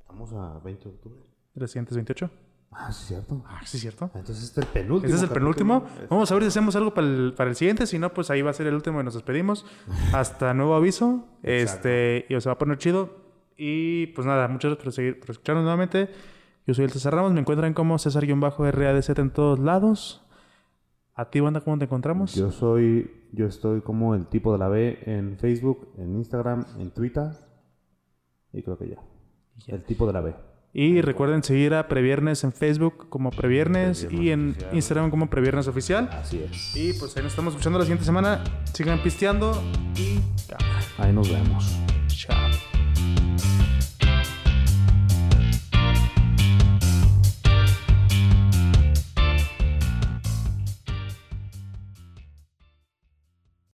Estamos 0.00 0.32
a 0.32 0.58
20 0.64 0.88
de 0.88 0.94
octubre. 0.94 1.20
¿De 1.54 1.60
los 1.60 1.70
siguientes 1.70 1.94
28? 1.94 2.30
Ah, 2.74 2.90
sí, 2.90 3.08
cierto. 3.08 3.42
Ah, 3.46 3.60
sí, 3.66 3.76
es 3.76 3.82
cierto. 3.82 4.10
Entonces 4.14 4.42
este 4.44 4.60
es 4.62 4.66
el 4.66 4.72
penúltimo. 4.72 5.04
Este 5.12 5.16
es 5.18 5.22
el 5.22 5.28
penúltimo. 5.28 5.82
capítulo. 5.82 6.06
Vamos 6.08 6.30
a 6.32 6.34
ver 6.34 6.42
si 6.44 6.48
hacemos 6.48 6.74
algo 6.76 6.94
para 6.94 7.06
el, 7.06 7.34
para 7.36 7.50
el 7.50 7.56
siguiente. 7.56 7.86
Si 7.86 7.98
no, 7.98 8.14
pues 8.14 8.30
ahí 8.30 8.40
va 8.40 8.48
a 8.50 8.54
ser 8.54 8.66
el 8.66 8.74
último 8.74 9.02
y 9.02 9.04
nos 9.04 9.12
despedimos. 9.12 9.66
Hasta 10.14 10.54
nuevo 10.54 10.74
aviso. 10.74 11.26
Este, 11.42 12.24
y 12.30 12.40
se 12.40 12.48
va 12.48 12.54
a 12.54 12.58
poner 12.58 12.78
chido. 12.78 13.20
Y 13.64 14.08
pues 14.08 14.26
nada, 14.26 14.48
muchas 14.48 14.70
gracias 14.70 14.82
por, 14.82 14.92
seguir, 14.92 15.20
por 15.20 15.30
escucharnos 15.30 15.62
nuevamente. 15.62 16.08
Yo 16.66 16.74
soy 16.74 16.84
el 16.84 16.90
César 16.90 17.14
Ramos. 17.14 17.32
Me 17.32 17.38
encuentran 17.38 17.74
como 17.74 17.96
César-RADZ 17.96 19.10
en 19.10 19.30
todos 19.30 19.60
lados. 19.60 20.26
¿A 21.14 21.30
ti, 21.30 21.38
banda, 21.38 21.60
cómo 21.60 21.78
te 21.78 21.84
encontramos? 21.84 22.34
Yo 22.34 22.50
soy, 22.50 23.28
yo 23.30 23.46
estoy 23.46 23.80
como 23.82 24.16
el 24.16 24.26
tipo 24.26 24.52
de 24.52 24.58
la 24.58 24.66
B 24.66 24.98
en 25.06 25.38
Facebook, 25.38 25.94
en 25.96 26.16
Instagram, 26.16 26.64
en 26.80 26.90
Twitter. 26.90 27.30
Y 28.52 28.64
creo 28.64 28.76
que 28.76 28.88
ya. 28.88 28.96
El 29.68 29.84
tipo 29.84 30.08
de 30.08 30.12
la 30.12 30.22
B. 30.22 30.34
Y 30.72 31.00
recuerden 31.00 31.44
seguir 31.44 31.74
a 31.74 31.86
Previernes 31.86 32.42
en 32.42 32.52
Facebook 32.52 33.08
como 33.10 33.30
Previernes 33.30 34.06
Previernes 34.06 34.26
y 34.26 34.32
en 34.32 34.50
Oficial. 34.50 34.74
Instagram 34.74 35.10
como 35.10 35.30
Previernes 35.30 35.68
Oficial. 35.68 36.08
Así 36.10 36.42
es. 36.42 36.76
Y 36.76 36.94
pues 36.94 37.16
ahí 37.16 37.22
nos 37.22 37.30
estamos 37.30 37.52
escuchando 37.52 37.78
la 37.78 37.84
siguiente 37.84 38.04
semana. 38.04 38.42
Sigan 38.74 39.00
pisteando 39.04 39.52
y. 39.96 40.18
Ahí 40.98 41.12
nos 41.12 41.30
vemos. 41.30 41.78
you 43.38 43.81